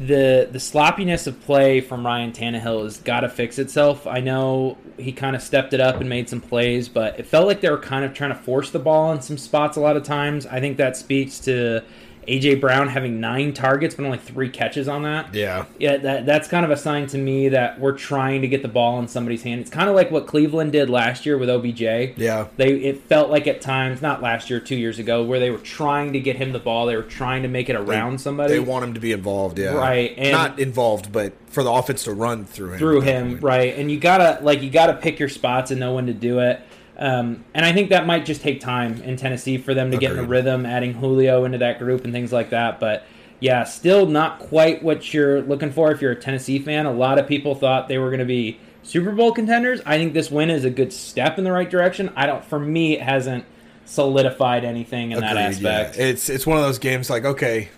the 0.00 0.48
the 0.50 0.60
sloppiness 0.60 1.26
of 1.26 1.40
play 1.42 1.80
from 1.80 2.04
Ryan 2.04 2.32
Tannehill 2.32 2.84
has 2.84 2.98
got 2.98 3.20
to 3.20 3.28
fix 3.28 3.58
itself. 3.58 4.06
I 4.06 4.20
know 4.20 4.78
he 4.96 5.12
kind 5.12 5.36
of 5.36 5.42
stepped 5.42 5.72
it 5.72 5.80
up 5.80 6.00
and 6.00 6.08
made 6.08 6.28
some 6.28 6.40
plays, 6.40 6.88
but 6.88 7.18
it 7.18 7.26
felt 7.26 7.46
like 7.46 7.60
they 7.60 7.70
were 7.70 7.78
kind 7.78 8.04
of 8.04 8.14
trying 8.14 8.30
to 8.30 8.36
force 8.36 8.70
the 8.70 8.78
ball 8.78 9.12
in 9.12 9.20
some 9.20 9.38
spots 9.38 9.76
a 9.76 9.80
lot 9.80 9.96
of 9.96 10.02
times. 10.02 10.46
I 10.46 10.60
think 10.60 10.76
that 10.78 10.96
speaks 10.96 11.38
to 11.40 11.82
AJ 12.28 12.60
Brown 12.60 12.88
having 12.88 13.20
nine 13.20 13.52
targets 13.52 13.94
but 13.94 14.04
only 14.04 14.18
three 14.18 14.48
catches 14.48 14.88
on 14.88 15.02
that. 15.02 15.34
Yeah. 15.34 15.64
Yeah, 15.78 15.96
that, 15.98 16.26
that's 16.26 16.48
kind 16.48 16.64
of 16.64 16.70
a 16.70 16.76
sign 16.76 17.06
to 17.08 17.18
me 17.18 17.48
that 17.50 17.80
we're 17.80 17.96
trying 17.96 18.42
to 18.42 18.48
get 18.48 18.62
the 18.62 18.68
ball 18.68 18.98
in 19.00 19.08
somebody's 19.08 19.42
hand. 19.42 19.60
It's 19.60 19.70
kind 19.70 19.88
of 19.88 19.94
like 19.96 20.10
what 20.10 20.26
Cleveland 20.26 20.72
did 20.72 20.88
last 20.88 21.26
year 21.26 21.36
with 21.38 21.48
OBJ. 21.50 21.80
Yeah. 22.16 22.46
They 22.56 22.74
it 22.74 23.02
felt 23.04 23.30
like 23.30 23.46
at 23.46 23.60
times, 23.60 24.00
not 24.02 24.22
last 24.22 24.50
year, 24.50 24.60
two 24.60 24.76
years 24.76 24.98
ago, 24.98 25.24
where 25.24 25.40
they 25.40 25.50
were 25.50 25.58
trying 25.58 26.12
to 26.12 26.20
get 26.20 26.36
him 26.36 26.52
the 26.52 26.58
ball. 26.58 26.86
They 26.86 26.96
were 26.96 27.02
trying 27.02 27.42
to 27.42 27.48
make 27.48 27.68
it 27.68 27.76
around 27.76 28.20
somebody 28.20 28.52
They 28.54 28.60
want 28.60 28.84
him 28.84 28.94
to 28.94 29.00
be 29.00 29.12
involved, 29.12 29.58
yeah. 29.58 29.74
Right, 29.74 30.14
and- 30.16 30.32
Not 30.32 30.58
involved, 30.58 31.12
but 31.12 31.32
for 31.48 31.62
the 31.62 31.70
offense 31.70 32.04
to 32.04 32.12
run 32.14 32.44
through 32.46 32.72
him. 32.72 32.78
through 32.78 33.00
him, 33.02 33.38
right? 33.40 33.74
And 33.76 33.90
you 33.90 33.98
gotta 34.00 34.38
like 34.42 34.62
you 34.62 34.70
gotta 34.70 34.94
pick 34.94 35.18
your 35.18 35.28
spots 35.28 35.70
and 35.70 35.78
know 35.80 35.94
when 35.94 36.06
to 36.06 36.14
do 36.14 36.38
it. 36.38 36.60
Um, 37.02 37.44
and 37.52 37.66
I 37.66 37.72
think 37.72 37.90
that 37.90 38.06
might 38.06 38.24
just 38.24 38.42
take 38.42 38.60
time 38.60 39.02
in 39.02 39.16
Tennessee 39.16 39.58
for 39.58 39.74
them 39.74 39.90
to 39.90 39.96
get 39.96 40.12
in 40.12 40.20
a 40.20 40.22
rhythm, 40.22 40.64
adding 40.64 40.94
Julio 40.94 41.44
into 41.44 41.58
that 41.58 41.80
group 41.80 42.04
and 42.04 42.12
things 42.12 42.32
like 42.32 42.50
that. 42.50 42.78
But 42.78 43.04
yeah, 43.40 43.64
still 43.64 44.06
not 44.06 44.38
quite 44.38 44.84
what 44.84 45.12
you're 45.12 45.42
looking 45.42 45.72
for 45.72 45.90
if 45.90 46.00
you're 46.00 46.12
a 46.12 46.20
Tennessee 46.20 46.60
fan. 46.60 46.86
A 46.86 46.92
lot 46.92 47.18
of 47.18 47.26
people 47.26 47.56
thought 47.56 47.88
they 47.88 47.98
were 47.98 48.10
going 48.10 48.20
to 48.20 48.24
be 48.24 48.60
Super 48.84 49.10
Bowl 49.10 49.32
contenders. 49.32 49.80
I 49.84 49.98
think 49.98 50.12
this 50.14 50.30
win 50.30 50.48
is 50.48 50.64
a 50.64 50.70
good 50.70 50.92
step 50.92 51.38
in 51.38 51.44
the 51.44 51.50
right 51.50 51.68
direction. 51.68 52.12
I 52.14 52.26
don't. 52.26 52.44
For 52.44 52.60
me, 52.60 52.94
it 52.94 53.02
hasn't 53.02 53.46
solidified 53.84 54.64
anything 54.64 55.10
in 55.10 55.18
that 55.18 55.36
aspect. 55.36 55.96
yeah. 55.96 56.04
It's 56.04 56.28
it's 56.28 56.46
one 56.46 56.56
of 56.56 56.62
those 56.62 56.78
games 56.78 57.10
like, 57.10 57.24
okay, 57.24 57.70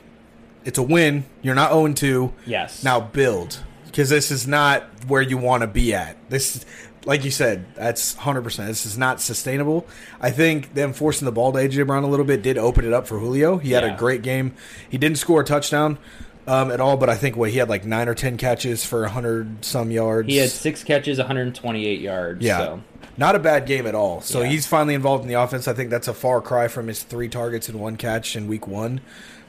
it's 0.66 0.78
a 0.78 0.82
win. 0.82 1.24
You're 1.40 1.54
not 1.54 1.70
0 1.72 1.94
2. 1.94 2.32
yes. 2.44 2.84
Now 2.84 3.00
build. 3.00 3.64
Because 3.86 4.10
this 4.10 4.30
is 4.30 4.46
not 4.46 4.82
where 5.06 5.22
you 5.22 5.38
want 5.38 5.62
to 5.62 5.66
be 5.68 5.94
at. 5.94 6.16
This 6.28 6.66
like 7.06 7.24
you 7.24 7.30
said, 7.30 7.64
that's 7.74 8.14
100%. 8.14 8.66
This 8.66 8.86
is 8.86 8.96
not 8.96 9.20
sustainable. 9.20 9.86
I 10.20 10.30
think 10.30 10.74
them 10.74 10.92
forcing 10.92 11.26
the 11.26 11.32
ball 11.32 11.52
to 11.52 11.58
AJ 11.58 11.86
Brown 11.86 12.02
a 12.04 12.08
little 12.08 12.24
bit 12.24 12.42
did 12.42 12.56
open 12.58 12.84
it 12.86 12.92
up 12.92 13.06
for 13.06 13.18
Julio. 13.18 13.58
He 13.58 13.72
had 13.72 13.84
Yeah. 13.84 13.94
a 13.94 13.98
great 13.98 14.22
game. 14.22 14.54
He 14.88 14.96
didn't 14.98 15.18
score 15.18 15.42
a 15.42 15.44
touchdown 15.44 15.98
um, 16.46 16.70
at 16.70 16.80
all, 16.80 16.96
but 16.96 17.08
I 17.10 17.14
think 17.16 17.36
what 17.36 17.50
he 17.50 17.58
had 17.58 17.68
like 17.68 17.84
9 17.84 18.08
or 18.08 18.14
10 18.14 18.36
catches 18.38 18.84
for 18.84 19.02
100 19.02 19.64
some 19.64 19.90
yards. 19.90 20.28
he 20.28 20.36
had 20.38 20.50
six 20.50 20.82
catches, 20.82 21.18
128 21.18 22.00
yards. 22.00 22.42
Yeah. 22.44 22.58
So. 22.58 22.80
Not 23.16 23.36
a 23.36 23.38
bad 23.38 23.66
game 23.66 23.86
at 23.86 23.94
all. 23.94 24.20
So 24.20 24.40
Yeah. 24.42 24.48
he's 24.48 24.66
finally 24.66 24.94
involved 24.94 25.22
in 25.22 25.28
the 25.28 25.40
offense. 25.40 25.68
I 25.68 25.72
think 25.72 25.90
that's 25.90 26.08
a 26.08 26.14
far 26.14 26.40
cry 26.40 26.68
from 26.68 26.88
his 26.88 27.02
three 27.02 27.28
targets 27.28 27.68
and 27.68 27.78
one 27.80 27.96
catch 27.96 28.34
in 28.34 28.48
week 28.48 28.66
one. 28.66 29.00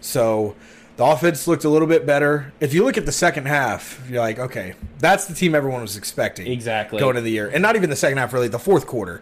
So 0.01 0.56
the 0.97 1.06
offense 1.06 1.47
looked 1.47 1.65
a 1.65 1.69
little 1.69 1.88
bit 1.88 2.06
better. 2.06 2.53
If 2.59 2.74
you 2.74 2.83
look 2.83 2.97
at 2.97 3.06
the 3.06 3.12
second 3.12 3.48
half, 3.48 4.01
you're 4.10 4.22
like, 4.22 4.39
okay, 4.39 4.75
that's 5.00 5.25
the 5.25 5.34
team 5.34 5.53
everyone 5.53 5.81
was 5.81 5.98
expecting. 5.98 6.48
Exactly. 6.48 7.00
Going 7.00 7.12
into 7.17 7.22
the 7.22 7.31
year. 7.31 7.50
And 7.50 7.62
not 7.62 7.75
even 7.75 7.89
the 7.89 7.96
second 7.96 8.17
half, 8.17 8.31
really, 8.34 8.48
the 8.48 8.60
fourth 8.60 8.88
quarter. 8.88 9.22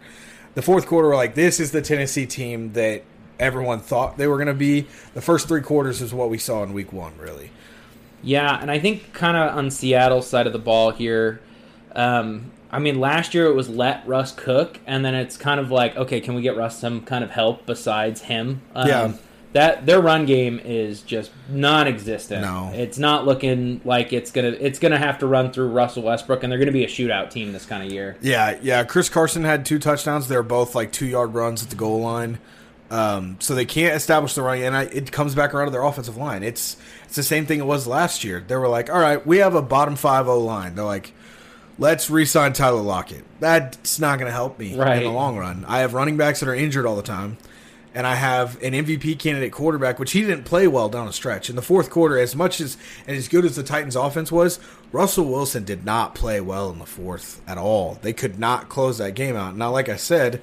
The 0.56 0.62
fourth 0.62 0.86
quarter, 0.86 1.08
we're 1.10 1.16
like, 1.16 1.34
this 1.34 1.60
is 1.60 1.72
the 1.72 1.82
Tennessee 1.82 2.28
team 2.28 2.74
that 2.74 3.04
everyone 3.40 3.80
thought 3.80 4.18
they 4.18 4.28
were 4.28 4.38
going 4.38 4.48
to 4.48 4.54
be. 4.54 4.88
The 5.16 5.22
first 5.22 5.48
three 5.48 5.62
quarters 5.62 6.02
is 6.02 6.14
what 6.14 6.30
we 6.30 6.38
saw 6.38 6.64
in 6.64 6.74
week 6.74 6.94
one, 6.94 7.18
really. 7.18 7.50
Yeah, 8.22 8.62
and 8.62 8.70
I 8.70 8.80
think 8.80 9.12
kind 9.14 9.36
of 9.36 9.58
on 9.58 9.72
Seattle's 9.72 10.28
side 10.28 10.46
of 10.48 10.54
the 10.54 10.60
ball 10.60 10.92
here. 10.92 11.42
Um, 11.96 12.52
I 12.72 12.80
mean, 12.80 13.00
last 13.00 13.34
year 13.34 13.48
it 13.48 13.54
was 13.54 13.68
let 13.68 14.08
Russ 14.08 14.32
cook, 14.32 14.80
and 14.86 15.04
then 15.04 15.14
it's 15.16 15.38
kind 15.38 15.60
of 15.60 15.72
like, 15.72 15.96
okay, 15.98 16.22
can 16.22 16.36
we 16.36 16.42
get 16.44 16.56
Russ 16.56 16.78
some 16.80 17.02
kind 17.02 17.24
of 17.24 17.32
help 17.32 17.66
besides 17.66 18.22
him? 18.22 18.62
Um, 18.76 18.88
Yeah. 18.88 19.14
That 19.54 19.86
their 19.86 20.02
run 20.02 20.26
game 20.26 20.60
is 20.64 21.02
just 21.02 21.30
non-existent. 21.48 22.42
No. 22.42 22.72
it's 22.74 22.98
not 22.98 23.26
looking 23.26 23.82
like 23.86 24.12
it's 24.12 24.32
gonna. 24.32 24.50
It's 24.60 24.80
gonna 24.80 24.98
have 24.98 25.20
to 25.20 25.28
run 25.28 25.52
through 25.54 25.68
Russell 25.70 26.04
Westbrook, 26.04 26.44
and 26.44 26.52
they're 26.52 26.60
gonna 26.60 26.72
be 26.72 26.84
a 26.84 26.88
shootout 26.88 27.30
team 27.30 27.52
this 27.54 27.66
kind 27.66 27.84
of 27.86 27.92
year. 27.92 28.18
Yeah, 28.22 28.58
yeah. 28.62 28.84
Chris 28.84 29.10
Carson 29.10 29.44
had 29.44 29.66
two 29.66 29.80
touchdowns. 29.80 30.28
They're 30.28 30.44
both 30.44 30.76
like 30.76 30.92
two 30.92 31.06
yard 31.06 31.34
runs 31.34 31.64
at 31.64 31.70
the 31.70 31.76
goal 31.76 32.02
line. 32.02 32.40
Um, 32.92 33.38
so 33.40 33.56
they 33.56 33.66
can't 33.66 33.96
establish 33.96 34.36
the 34.36 34.44
run, 34.44 34.60
and 34.60 34.76
I, 34.76 34.84
it 34.84 35.12
comes 35.12 35.34
back 35.34 35.54
around 35.54 35.66
to 35.68 35.72
their 35.72 35.84
offensive 35.84 36.18
line. 36.18 36.44
It's 36.44 36.78
it's 37.06 37.16
the 37.16 37.24
same 37.24 37.46
thing 37.46 37.60
it 37.60 37.66
was 37.66 37.88
last 37.88 38.24
year. 38.24 38.44
They 38.48 38.56
were 38.56 38.68
like, 38.68 38.90
all 38.92 39.00
right, 39.00 39.26
we 39.26 39.38
have 39.38 39.56
a 39.56 39.62
bottom 39.64 39.96
five 39.96 40.28
O 40.28 40.38
line. 40.40 40.76
They're 40.76 40.86
like, 40.86 41.14
let's 41.80 42.10
re-sign 42.10 42.54
Tyler 42.54 42.82
Lockett. 42.82 43.24
That's 43.40 44.00
not 44.00 44.20
going 44.20 44.30
to 44.30 44.34
help 44.34 44.60
me 44.60 44.76
Right. 44.76 44.98
in 44.98 45.04
the 45.04 45.10
long 45.12 45.38
run. 45.38 45.66
I 45.68 45.80
have 45.80 45.94
running 45.96 46.18
backs 46.18 46.40
that 46.42 46.50
are 46.50 46.54
injured 46.56 46.86
all 46.86 46.96
the 46.96 47.02
time, 47.02 47.38
and 47.96 48.08
I 48.08 48.16
have 48.16 48.62
an 48.64 48.74
MVP 48.74 49.20
candidate 49.20 49.52
quarterback, 49.52 50.00
which 50.00 50.14
he 50.14 50.22
didn't 50.22 50.46
play 50.46 50.68
well 50.68 50.90
down 50.90 51.08
a 51.08 51.14
stretch 51.14 51.50
in 51.50 51.56
the 51.56 51.62
fourth 51.62 51.90
quarter. 51.90 52.18
As 52.18 52.36
much 52.36 52.60
as 52.60 52.78
and 53.08 53.16
as 53.16 53.28
good 53.28 53.46
as 53.46 53.56
the 53.56 53.64
Titans' 53.64 53.96
offense 53.96 54.32
was, 54.32 54.60
Russell 54.92 55.26
Wilson 55.26 55.64
did 55.64 55.86
not 55.86 56.16
play 56.16 56.42
well 56.42 56.70
in 56.70 56.80
the 56.80 56.86
fourth 56.86 57.42
at 57.48 57.58
all. 57.58 58.00
They 58.02 58.14
could 58.14 58.40
not 58.40 58.70
close 58.70 58.98
that 58.98 59.16
game 59.16 59.36
out. 59.36 59.56
Now, 59.56 59.72
like 59.72 59.90
I 59.90 59.96
said, 59.96 60.42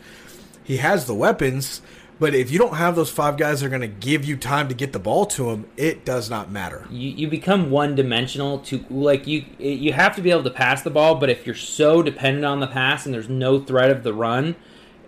he 0.62 0.76
has 0.76 1.06
the 1.06 1.14
weapons, 1.14 1.82
But 2.20 2.34
if 2.34 2.50
you 2.50 2.58
don't 2.58 2.74
have 2.74 2.96
those 2.96 3.10
five 3.10 3.38
guys 3.38 3.60
that 3.60 3.66
are 3.66 3.70
going 3.70 3.80
to 3.80 3.88
give 3.88 4.26
you 4.26 4.36
time 4.36 4.68
to 4.68 4.74
get 4.74 4.92
the 4.92 4.98
ball 4.98 5.24
to 5.26 5.46
them, 5.46 5.66
it 5.78 6.04
does 6.04 6.28
not 6.28 6.50
matter. 6.50 6.86
You, 6.90 7.08
you 7.10 7.28
become 7.28 7.70
one 7.70 7.94
dimensional 7.94 8.58
to 8.60 8.84
like 8.90 9.26
you 9.26 9.46
you 9.58 9.94
have 9.94 10.14
to 10.16 10.22
be 10.22 10.30
able 10.30 10.44
to 10.44 10.50
pass 10.50 10.82
the 10.82 10.90
ball, 10.90 11.14
but 11.14 11.30
if 11.30 11.46
you're 11.46 11.54
so 11.54 12.02
dependent 12.02 12.44
on 12.44 12.60
the 12.60 12.66
pass 12.66 13.06
and 13.06 13.14
there's 13.14 13.30
no 13.30 13.58
threat 13.58 13.90
of 13.90 14.02
the 14.02 14.12
run, 14.12 14.54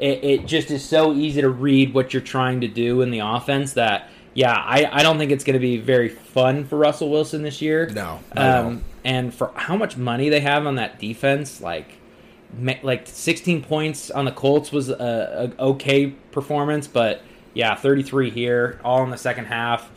it, 0.03 0.25
it 0.25 0.47
just 0.47 0.71
is 0.71 0.85
so 0.85 1.13
easy 1.15 1.41
to 1.41 1.49
read 1.49 1.95
what 1.95 2.13
you're 2.13 2.23
trying 2.23 2.61
to 2.63 2.69
do 2.69 3.01
in 3.03 3.11
the 3.11 3.21
offense 3.21 3.75
that 3.75 4.09
yeah, 4.35 4.53
I, 4.55 4.89
I 4.91 5.03
don't 5.03 5.19
think 5.19 5.31
it's 5.31 5.45
going 5.45 5.55
to 5.55 5.61
be 5.61 5.77
very 5.77 6.09
fun 6.09 6.65
for 6.65 6.79
Russell 6.79 7.11
Wilson 7.11 7.43
this 7.43 7.61
year. 7.61 7.87
No, 7.89 8.21
not 8.35 8.39
at 8.45 8.59
all. 8.65 8.67
Um, 8.71 8.85
and 9.05 9.35
for 9.35 9.53
how 9.55 9.77
much 9.77 9.97
money 9.97 10.29
they 10.31 10.41
have 10.41 10.67
on 10.67 10.77
that 10.77 10.99
defense, 10.99 11.61
like 11.61 11.99
like 12.83 13.07
16 13.07 13.63
points 13.63 14.11
on 14.11 14.25
the 14.25 14.33
Colts 14.33 14.73
was 14.73 14.89
a, 14.89 15.53
a 15.59 15.63
okay 15.63 16.07
performance, 16.07 16.87
but 16.87 17.23
yeah, 17.55 17.75
33 17.75 18.31
here, 18.31 18.81
all 18.85 19.03
in 19.05 19.11
the 19.11 19.19
second 19.19 19.47
half. 19.47 19.91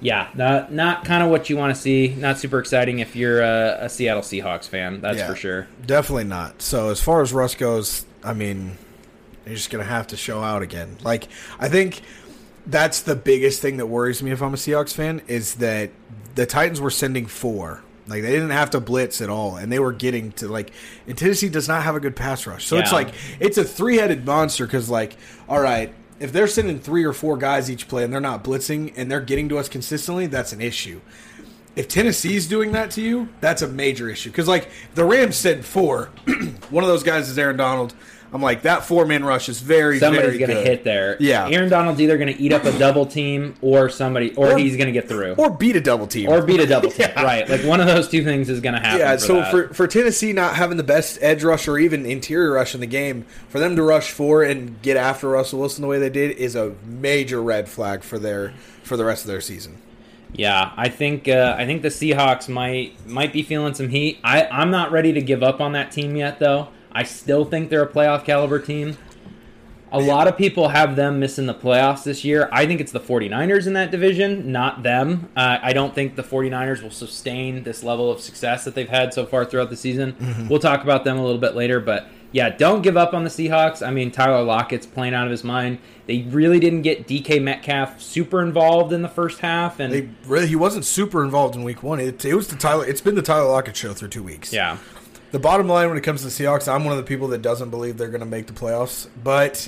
Yeah, 0.00 0.28
not 0.34 0.72
not 0.72 1.04
kind 1.04 1.22
of 1.22 1.30
what 1.30 1.48
you 1.48 1.56
want 1.56 1.74
to 1.74 1.80
see. 1.80 2.08
Not 2.18 2.38
super 2.38 2.58
exciting 2.58 2.98
if 2.98 3.14
you're 3.14 3.40
a, 3.42 3.78
a 3.82 3.88
Seattle 3.88 4.22
Seahawks 4.22 4.66
fan. 4.68 5.00
That's 5.00 5.18
Yeah. 5.18 5.28
for 5.28 5.36
sure. 5.36 5.68
Definitely 5.86 6.24
not. 6.24 6.60
So 6.60 6.90
as 6.90 7.00
far 7.00 7.22
as 7.22 7.32
Russ 7.32 7.54
goes, 7.54 8.04
I 8.24 8.32
mean, 8.34 8.78
you're 9.46 9.54
just 9.54 9.70
gonna 9.70 9.84
have 9.84 10.06
to 10.08 10.16
show 10.16 10.42
out 10.42 10.62
again. 10.62 10.96
Like 11.02 11.28
I 11.58 11.68
think 11.68 12.02
that's 12.66 13.00
the 13.00 13.16
biggest 13.16 13.60
thing 13.60 13.78
that 13.78 13.86
worries 13.86 14.22
me 14.22 14.30
if 14.30 14.42
I'm 14.42 14.54
a 14.54 14.56
Seahawks 14.56 14.94
fan 14.94 15.22
is 15.26 15.54
that 15.56 15.90
the 16.34 16.46
Titans 16.46 16.80
were 16.80 16.90
sending 16.90 17.26
four. 17.26 17.82
Like 18.06 18.22
they 18.22 18.32
didn't 18.32 18.50
have 18.50 18.70
to 18.70 18.80
blitz 18.80 19.20
at 19.20 19.30
all, 19.30 19.56
and 19.56 19.70
they 19.70 19.78
were 19.78 19.92
getting 19.92 20.32
to 20.32 20.48
like. 20.48 20.72
And 21.06 21.16
Tennessee 21.16 21.48
does 21.48 21.68
not 21.68 21.84
have 21.84 21.94
a 21.94 22.00
good 22.00 22.16
pass 22.16 22.46
rush, 22.46 22.66
so 22.66 22.76
it's 22.76 22.92
like 22.92 23.14
it's 23.38 23.58
a 23.58 23.64
three 23.64 23.96
headed 23.96 24.26
monster. 24.26 24.66
Because 24.66 24.90
like, 24.90 25.16
all 25.48 25.60
right, 25.60 25.94
if 26.18 26.32
they're 26.32 26.48
sending 26.48 26.80
three 26.80 27.04
or 27.04 27.12
four 27.12 27.36
guys 27.36 27.70
each 27.70 27.86
play 27.86 28.02
and 28.02 28.12
they're 28.12 28.20
not 28.20 28.42
blitzing 28.42 28.92
and 28.96 29.10
they're 29.10 29.20
getting 29.20 29.48
to 29.50 29.58
us 29.58 29.68
consistently, 29.68 30.26
that's 30.26 30.52
an 30.52 30.60
issue 30.60 31.00
if 31.74 31.88
Tennessee's 31.88 32.46
doing 32.46 32.72
that 32.72 32.90
to 32.92 33.02
you, 33.02 33.28
that's 33.40 33.62
a 33.62 33.68
major 33.68 34.08
issue. 34.08 34.30
Because 34.30 34.48
like 34.48 34.68
the 34.94 35.04
Rams 35.04 35.36
said 35.36 35.64
four, 35.64 36.10
one 36.70 36.84
of 36.84 36.88
those 36.88 37.02
guys 37.02 37.28
is 37.28 37.38
Aaron 37.38 37.56
Donald. 37.56 37.94
I'm 38.34 38.40
like 38.40 38.62
that 38.62 38.84
four 38.86 39.04
man 39.04 39.24
rush 39.24 39.48
is 39.50 39.60
very 39.60 39.98
Somebody's 39.98 40.38
going 40.38 40.50
to 40.50 40.62
hit 40.62 40.84
there. 40.84 41.16
Yeah. 41.20 41.48
Aaron 41.50 41.68
Donald's 41.68 42.00
either 42.00 42.16
going 42.16 42.34
to 42.34 42.40
eat 42.42 42.52
up 42.52 42.64
a 42.64 42.76
double 42.78 43.04
team 43.04 43.54
or 43.60 43.90
somebody, 43.90 44.34
or, 44.36 44.52
Or- 44.52 44.58
he's 44.58 44.76
going 44.76 44.86
to 44.86 44.92
get 44.92 45.06
through, 45.08 45.34
or 45.34 45.50
beat 45.50 45.76
a 45.76 45.80
double 45.82 46.06
team 46.06 46.30
or 46.30 46.40
beat 46.40 46.58
a 46.60 46.66
double 46.66 46.90
team. 46.92 47.08
Yeah. 47.14 47.22
Right, 47.22 47.46
like 47.48 47.62
one 47.64 47.80
of 47.80 47.86
those 47.86 48.08
two 48.08 48.24
things 48.24 48.48
is 48.48 48.60
going 48.60 48.74
to 48.74 48.80
happen. 48.80 49.00
yeah, 49.00 49.12
for 49.16 49.18
so 49.20 49.34
that. 49.36 49.50
for 49.50 49.74
for 49.74 49.86
Tennessee 49.86 50.32
not 50.32 50.56
having 50.56 50.78
the 50.78 50.82
best 50.82 51.18
edge 51.20 51.44
rush 51.44 51.68
or 51.68 51.78
even 51.78 52.06
interior 52.06 52.52
rush 52.52 52.74
in 52.74 52.80
the 52.80 52.86
game, 52.86 53.26
for 53.48 53.58
them 53.58 53.76
to 53.76 53.82
rush 53.82 54.10
four 54.12 54.42
and 54.42 54.80
get 54.80 54.96
after 54.96 55.28
Russell 55.28 55.58
Wilson 55.60 55.82
the 55.82 55.88
way 55.88 55.98
they 55.98 56.08
did 56.10 56.30
is 56.38 56.56
a 56.56 56.74
major 56.86 57.42
red 57.42 57.68
flag 57.68 58.02
for 58.02 58.18
their 58.18 58.54
for 58.82 58.96
the 58.96 59.04
rest 59.04 59.24
of 59.24 59.28
their 59.28 59.40
season. 59.42 59.76
Yeah, 60.34 60.72
I 60.78 60.88
think 60.88 61.28
uh, 61.28 61.54
I 61.58 61.66
think 61.66 61.82
the 61.82 61.88
Seahawks 61.88 62.48
might 62.48 63.06
might 63.06 63.34
be 63.34 63.42
feeling 63.42 63.74
some 63.74 63.90
heat. 63.90 64.18
I 64.24 64.46
I'm 64.46 64.70
not 64.70 64.90
ready 64.90 65.12
to 65.12 65.20
give 65.20 65.42
up 65.42 65.60
on 65.60 65.72
that 65.72 65.92
team 65.92 66.16
yet, 66.16 66.38
though. 66.38 66.68
I 66.92 67.02
still 67.04 67.44
think 67.44 67.70
they're 67.70 67.82
a 67.82 67.88
playoff 67.88 68.24
caliber 68.24 68.58
team. 68.58 68.96
A 69.94 70.00
lot 70.00 70.26
of 70.26 70.38
people 70.38 70.68
have 70.70 70.96
them 70.96 71.20
missing 71.20 71.44
the 71.44 71.54
playoffs 71.54 72.02
this 72.02 72.24
year. 72.24 72.48
I 72.50 72.64
think 72.64 72.80
it's 72.80 72.92
the 72.92 73.00
49ers 73.00 73.66
in 73.66 73.74
that 73.74 73.90
division, 73.90 74.50
not 74.50 74.82
them. 74.82 75.28
Uh, 75.36 75.58
I 75.62 75.74
don't 75.74 75.94
think 75.94 76.16
the 76.16 76.22
49ers 76.22 76.82
will 76.82 76.90
sustain 76.90 77.62
this 77.62 77.82
level 77.84 78.10
of 78.10 78.18
success 78.18 78.64
that 78.64 78.74
they've 78.74 78.88
had 78.88 79.12
so 79.12 79.26
far 79.26 79.44
throughout 79.44 79.68
the 79.68 79.76
season. 79.76 80.46
We'll 80.48 80.60
talk 80.60 80.82
about 80.82 81.04
them 81.04 81.18
a 81.18 81.22
little 81.22 81.40
bit 81.40 81.54
later, 81.54 81.78
but 81.78 82.06
yeah, 82.30 82.48
don't 82.48 82.80
give 82.80 82.96
up 82.96 83.12
on 83.12 83.24
the 83.24 83.28
Seahawks. 83.28 83.86
I 83.86 83.90
mean, 83.90 84.10
Tyler 84.10 84.42
Lockett's 84.42 84.86
playing 84.86 85.12
out 85.12 85.26
of 85.26 85.30
his 85.30 85.44
mind. 85.44 85.78
They 86.06 86.22
really 86.22 86.58
didn't 86.58 86.80
get 86.80 87.06
DK 87.06 87.42
Metcalf 87.42 88.00
super 88.00 88.40
involved 88.42 88.94
in 88.94 89.02
the 89.02 89.08
first 89.10 89.40
half, 89.40 89.78
and 89.78 89.92
They 89.92 90.08
really 90.24 90.46
he 90.46 90.56
wasn't 90.56 90.86
super 90.86 91.22
involved 91.22 91.54
in 91.54 91.64
week 91.64 91.82
one. 91.82 92.00
It, 92.00 92.24
it 92.24 92.34
was 92.34 92.48
the 92.48 92.56
Tyler. 92.56 92.86
It's 92.86 93.02
been 93.02 93.14
the 93.14 93.20
Tyler 93.20 93.50
Lockett 93.50 93.76
show 93.76 93.92
through 93.92 94.08
two 94.08 94.22
weeks. 94.22 94.54
yeah. 94.54 94.78
The 95.32 95.38
bottom 95.38 95.66
line 95.66 95.88
when 95.88 95.96
it 95.96 96.02
comes 96.02 96.20
to 96.20 96.26
the 96.26 96.30
Seahawks, 96.30 96.70
I'm 96.70 96.84
one 96.84 96.92
of 96.92 96.98
the 96.98 97.08
people 97.08 97.28
that 97.28 97.40
doesn't 97.40 97.70
believe 97.70 97.96
they're 97.96 98.08
going 98.08 98.20
to 98.20 98.26
make 98.26 98.48
the 98.48 98.52
playoffs. 98.52 99.08
But 99.24 99.66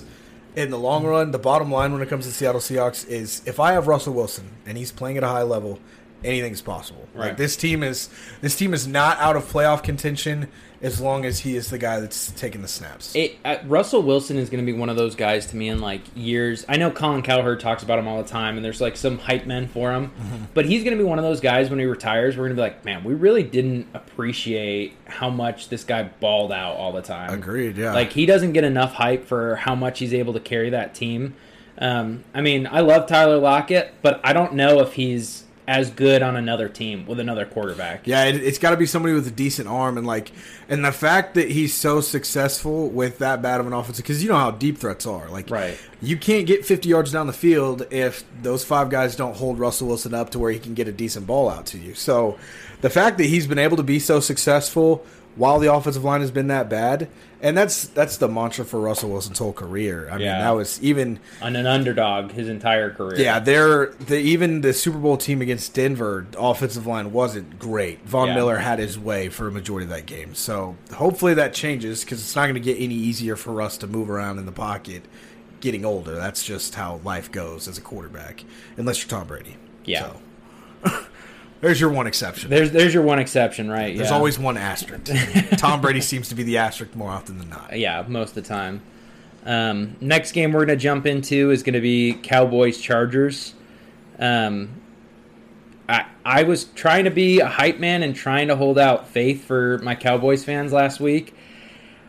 in 0.54 0.68
the 0.68 0.78
long 0.78 1.06
run, 1.06 1.30
the 1.30 1.38
bottom 1.38 1.72
line 1.72 1.94
when 1.94 2.02
it 2.02 2.10
comes 2.10 2.26
to 2.26 2.32
Seattle 2.32 2.60
Seahawks 2.60 3.08
is 3.08 3.40
if 3.46 3.58
I 3.58 3.72
have 3.72 3.86
Russell 3.86 4.12
Wilson 4.12 4.50
and 4.66 4.76
he's 4.76 4.92
playing 4.92 5.16
at 5.16 5.22
a 5.22 5.28
high 5.28 5.42
level, 5.42 5.78
anything's 6.24 6.62
possible. 6.62 7.06
Like 7.14 7.28
Right. 7.28 7.36
this 7.36 7.56
team 7.56 7.82
is 7.82 8.08
this 8.40 8.56
team 8.56 8.74
is 8.74 8.86
not 8.86 9.18
out 9.18 9.36
of 9.36 9.44
playoff 9.50 9.82
contention 9.82 10.48
as 10.82 11.00
long 11.00 11.24
as 11.24 11.38
he 11.38 11.56
is 11.56 11.70
the 11.70 11.78
guy 11.78 11.98
that's 11.98 12.30
taking 12.32 12.60
the 12.60 12.68
snaps. 12.68 13.16
It, 13.16 13.36
uh, 13.42 13.56
Russell 13.64 14.02
Wilson 14.02 14.36
is 14.36 14.50
going 14.50 14.62
to 14.62 14.70
be 14.70 14.76
one 14.78 14.90
of 14.90 14.96
those 14.96 15.14
guys 15.14 15.46
to 15.46 15.56
me 15.56 15.70
in 15.70 15.80
like 15.80 16.02
years. 16.14 16.66
I 16.68 16.76
know 16.76 16.90
Colin 16.90 17.22
Cowherd 17.22 17.60
talks 17.60 17.82
about 17.82 17.98
him 17.98 18.06
all 18.06 18.22
the 18.22 18.28
time, 18.28 18.56
and 18.56 18.64
there's 18.64 18.82
like 18.82 18.98
some 18.98 19.18
hype 19.18 19.46
men 19.46 19.66
for 19.66 19.92
him. 19.94 20.08
Mm-hmm. 20.10 20.44
But 20.52 20.66
he's 20.66 20.84
going 20.84 20.94
to 20.94 21.02
be 21.02 21.08
one 21.08 21.18
of 21.18 21.24
those 21.24 21.40
guys 21.40 21.70
when 21.70 21.78
he 21.78 21.86
retires. 21.86 22.36
We're 22.36 22.44
going 22.48 22.56
to 22.56 22.60
be 22.60 22.60
like, 22.62 22.84
man, 22.84 23.02
we 23.02 23.14
really 23.14 23.42
didn't 23.42 23.86
appreciate 23.94 24.94
how 25.06 25.30
much 25.30 25.68
this 25.70 25.84
guy 25.84 26.02
balled 26.02 26.52
out 26.52 26.76
all 26.76 26.92
the 26.92 27.02
time. 27.02 27.32
Agreed. 27.32 27.78
Yeah. 27.78 27.94
Like 27.94 28.12
he 28.12 28.26
doesn't 28.26 28.52
get 28.52 28.64
enough 28.64 28.92
hype 28.92 29.24
for 29.26 29.56
how 29.56 29.74
much 29.74 30.00
he's 30.00 30.12
able 30.12 30.34
to 30.34 30.40
carry 30.40 30.68
that 30.70 30.94
team. 30.94 31.34
Um, 31.78 32.24
I 32.34 32.40
mean, 32.40 32.68
I 32.70 32.80
love 32.80 33.06
Tyler 33.06 33.38
Lockett, 33.38 33.94
but 34.02 34.20
I 34.22 34.32
don't 34.32 34.52
know 34.54 34.80
if 34.80 34.92
he's 34.92 35.43
as 35.66 35.88
good 35.90 36.20
on 36.22 36.36
another 36.36 36.68
team 36.68 37.06
with 37.06 37.18
another 37.18 37.46
quarterback. 37.46 38.06
Yeah, 38.06 38.24
it, 38.24 38.36
it's 38.36 38.58
got 38.58 38.70
to 38.70 38.76
be 38.76 38.84
somebody 38.84 39.14
with 39.14 39.26
a 39.26 39.30
decent 39.30 39.66
arm, 39.68 39.96
and 39.96 40.06
like, 40.06 40.30
and 40.68 40.84
the 40.84 40.92
fact 40.92 41.34
that 41.34 41.50
he's 41.50 41.72
so 41.74 42.00
successful 42.00 42.88
with 42.90 43.18
that 43.18 43.40
bad 43.40 43.60
of 43.60 43.66
an 43.66 43.72
offense, 43.72 43.96
because 43.96 44.22
you 44.22 44.28
know 44.28 44.36
how 44.36 44.50
deep 44.50 44.76
threats 44.78 45.06
are. 45.06 45.28
Like, 45.30 45.48
Right. 45.50 45.78
you 46.02 46.16
can't 46.18 46.46
get 46.46 46.66
50 46.66 46.88
yards 46.88 47.12
down 47.12 47.26
the 47.26 47.32
field 47.32 47.86
if 47.90 48.24
those 48.42 48.62
five 48.64 48.90
guys 48.90 49.16
don't 49.16 49.36
hold 49.36 49.58
Russell 49.58 49.88
Wilson 49.88 50.12
up 50.14 50.30
to 50.30 50.38
where 50.38 50.52
he 50.52 50.58
can 50.58 50.74
get 50.74 50.86
a 50.88 50.92
decent 50.92 51.26
ball 51.26 51.48
out 51.48 51.66
to 51.66 51.78
you. 51.78 51.94
So, 51.94 52.38
the 52.82 52.90
fact 52.90 53.16
that 53.18 53.24
he's 53.24 53.46
been 53.46 53.58
able 53.58 53.78
to 53.78 53.82
be 53.82 53.98
so 53.98 54.20
successful 54.20 55.04
while 55.36 55.58
the 55.58 55.72
offensive 55.72 56.04
line 56.04 56.20
has 56.20 56.30
been 56.30 56.46
that 56.48 56.68
bad, 56.70 57.08
and 57.40 57.56
that's 57.56 57.88
that's 57.88 58.16
the 58.18 58.28
mantra 58.28 58.64
for 58.64 58.80
Russell 58.80 59.10
Wilson's 59.10 59.38
whole 59.38 59.52
career. 59.52 60.08
I 60.10 60.18
mean, 60.18 60.28
that 60.28 60.50
was 60.50 60.82
even 60.82 61.18
On 61.42 61.56
an 61.56 61.66
underdog 61.66 62.30
his 62.32 62.48
entire 62.48 62.90
career. 62.90 63.18
yeah, 63.20 63.38
they're 63.40 63.86
the 63.86 64.16
even 64.18 64.60
the 64.60 64.72
Super 64.72 64.98
Bowl 64.98 65.16
team 65.16 65.42
against 65.42 65.74
Denver 65.74 66.26
offensive 66.38 66.86
line 66.86 67.12
wasn't 67.12 67.58
great. 67.58 68.00
Von 68.06 68.28
Yeah. 68.28 68.34
Miller 68.36 68.56
had 68.58 68.78
his 68.78 68.98
way 68.98 69.28
for 69.28 69.48
a 69.48 69.52
majority 69.52 69.84
of 69.84 69.90
that 69.90 70.06
game, 70.06 70.34
so 70.34 70.76
hopefully 70.94 71.34
that 71.34 71.52
changes 71.52 72.04
because 72.04 72.20
it's 72.20 72.36
not 72.36 72.42
going 72.44 72.54
to 72.54 72.60
get 72.60 72.76
any 72.80 72.94
easier 72.94 73.36
for 73.36 73.60
us 73.60 73.76
to 73.78 73.86
move 73.86 74.08
around 74.10 74.38
in 74.38 74.46
the 74.46 74.52
pocket. 74.52 75.02
Getting 75.60 75.84
older, 75.84 76.14
that's 76.14 76.44
just 76.44 76.74
how 76.74 77.00
life 77.04 77.32
goes 77.32 77.68
as 77.68 77.78
a 77.78 77.80
quarterback, 77.80 78.44
unless 78.76 79.00
you're 79.02 79.08
Tom 79.08 79.26
Brady. 79.26 79.56
Yeah. 79.84 80.12
So. 80.84 80.90
There's 81.64 81.80
your 81.80 81.90
one 81.90 82.06
exception. 82.06 82.50
There's 82.50 82.72
there's 82.72 82.92
your 82.92 83.02
one 83.02 83.18
exception, 83.18 83.70
right? 83.70 83.96
There's 83.96 84.10
yeah. 84.10 84.14
always 84.14 84.38
one 84.38 84.58
asterisk. 84.58 85.10
Tom 85.56 85.80
Brady 85.80 86.02
seems 86.02 86.28
to 86.28 86.34
be 86.34 86.42
the 86.42 86.58
asterisk 86.58 86.94
more 86.94 87.10
often 87.10 87.38
than 87.38 87.48
not. 87.48 87.78
yeah, 87.78 88.04
most 88.06 88.30
of 88.30 88.34
the 88.34 88.42
time. 88.42 88.82
Um, 89.46 89.96
next 89.98 90.32
game 90.32 90.52
we're 90.52 90.66
going 90.66 90.78
to 90.78 90.82
jump 90.82 91.06
into 91.06 91.50
is 91.50 91.62
going 91.62 91.74
to 91.74 91.80
be 91.80 92.14
Cowboys 92.22 92.78
Chargers. 92.78 93.54
Um, 94.18 94.82
I 95.88 96.04
I 96.22 96.42
was 96.42 96.64
trying 96.64 97.04
to 97.04 97.10
be 97.10 97.40
a 97.40 97.46
hype 97.46 97.78
man 97.78 98.02
and 98.02 98.14
trying 98.14 98.48
to 98.48 98.56
hold 98.56 98.78
out 98.78 99.08
faith 99.08 99.44
for 99.44 99.78
my 99.78 99.94
Cowboys 99.94 100.44
fans 100.44 100.70
last 100.70 101.00
week. 101.00 101.34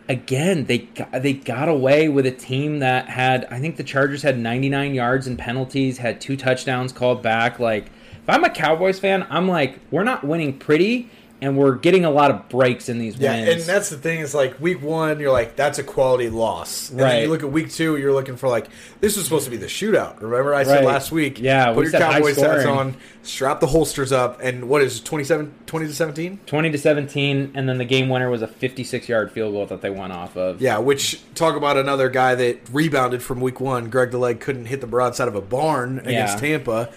Again, 0.10 0.66
they 0.66 0.80
got, 0.80 1.24
they 1.24 1.32
got 1.32 1.70
away 1.70 2.10
with 2.10 2.26
a 2.26 2.32
team 2.32 2.80
that 2.80 3.08
had 3.08 3.46
I 3.46 3.62
think 3.62 3.78
the 3.78 3.84
Chargers 3.84 4.22
had 4.22 4.38
99 4.38 4.94
yards 4.94 5.28
and 5.28 5.40
penalties, 5.40 6.00
had 6.00 6.20
two 6.20 6.36
touchdowns 6.36 6.92
called 6.92 7.24
back. 7.24 7.58
Like 7.58 7.90
if 8.28 8.30
I'm 8.34 8.44
a 8.44 8.50
Cowboys 8.50 9.00
fan, 9.00 9.26
I'm 9.30 9.48
like 9.48 9.80
we're 9.92 10.04
not 10.04 10.24
winning 10.24 10.58
pretty, 10.58 11.10
and 11.42 11.58
we're 11.58 11.76
getting 11.76 12.06
a 12.06 12.10
lot 12.10 12.32
of 12.32 12.48
breaks 12.50 12.88
in 12.90 12.98
these 12.98 13.18
Yeah, 13.18 13.36
wins. 13.36 13.50
and 13.50 13.62
that's 13.64 13.90
the 13.90 13.98
thing 13.98 14.22
is 14.22 14.34
like 14.34 14.60
week 14.60 14.82
one, 14.82 15.20
you're 15.20 15.32
like 15.34 15.56
that's 15.56 15.78
a 15.80 15.84
quality 15.84 16.30
loss. 16.30 16.90
And 16.90 17.02
Right. 17.02 17.24
you 17.24 17.30
look 17.30 17.44
at 17.44 17.52
week 17.52 17.72
two, 17.72 17.98
you're 17.98 18.14
looking 18.14 18.36
for 18.38 18.48
like 18.48 18.68
this 19.02 19.16
was 19.16 19.26
supposed 19.26 19.46
to 19.46 19.52
be 19.52 19.58
the 19.58 19.66
shootout. 19.68 20.22
Remember 20.22 20.54
I 20.56 20.64
said 20.64 20.78
Right. 20.78 20.86
last 20.86 21.12
week? 21.12 21.40
Yeah, 21.40 21.74
put 21.74 21.84
your 21.84 21.92
said 21.92 22.02
high 22.02 22.14
Cowboy 22.20 22.32
stats 22.32 22.72
on, 22.72 22.96
strap 23.22 23.60
the 23.60 23.68
holsters 23.68 24.12
up, 24.14 24.40
and 24.42 24.70
what 24.70 24.82
is 24.82 25.00
it, 25.00 25.06
27, 25.06 25.54
20 25.68 25.88
to 25.88 25.94
seventeen? 25.94 26.40
20 26.46 26.72
to 26.72 26.78
17 26.78 27.52
and 27.54 27.68
then 27.70 27.78
the 27.78 27.86
game 27.86 28.08
winner 28.10 28.30
was 28.32 28.42
a 28.42 28.48
56 28.48 29.08
yard 29.10 29.30
field 29.32 29.54
goal 29.54 29.66
that 29.68 29.82
they 29.82 29.90
went 29.90 30.14
off 30.14 30.36
of 30.38 30.62
Yeah, 30.62 30.78
which 30.80 31.20
talk 31.36 31.56
about 31.58 31.78
another 31.78 32.10
guy 32.10 32.34
that 32.36 32.60
rebounded 32.72 33.22
from 33.22 33.42
week 33.42 33.60
one. 33.60 33.90
Greg 33.90 34.10
the 34.12 34.18
leg 34.18 34.40
couldn't 34.40 34.66
hit 34.68 34.80
the 34.82 34.88
broadside 34.88 35.28
of 35.28 35.36
a 35.36 35.42
barn 35.42 36.00
against 36.00 36.36
Yeah. 36.42 36.58
Tampa. 36.58 36.90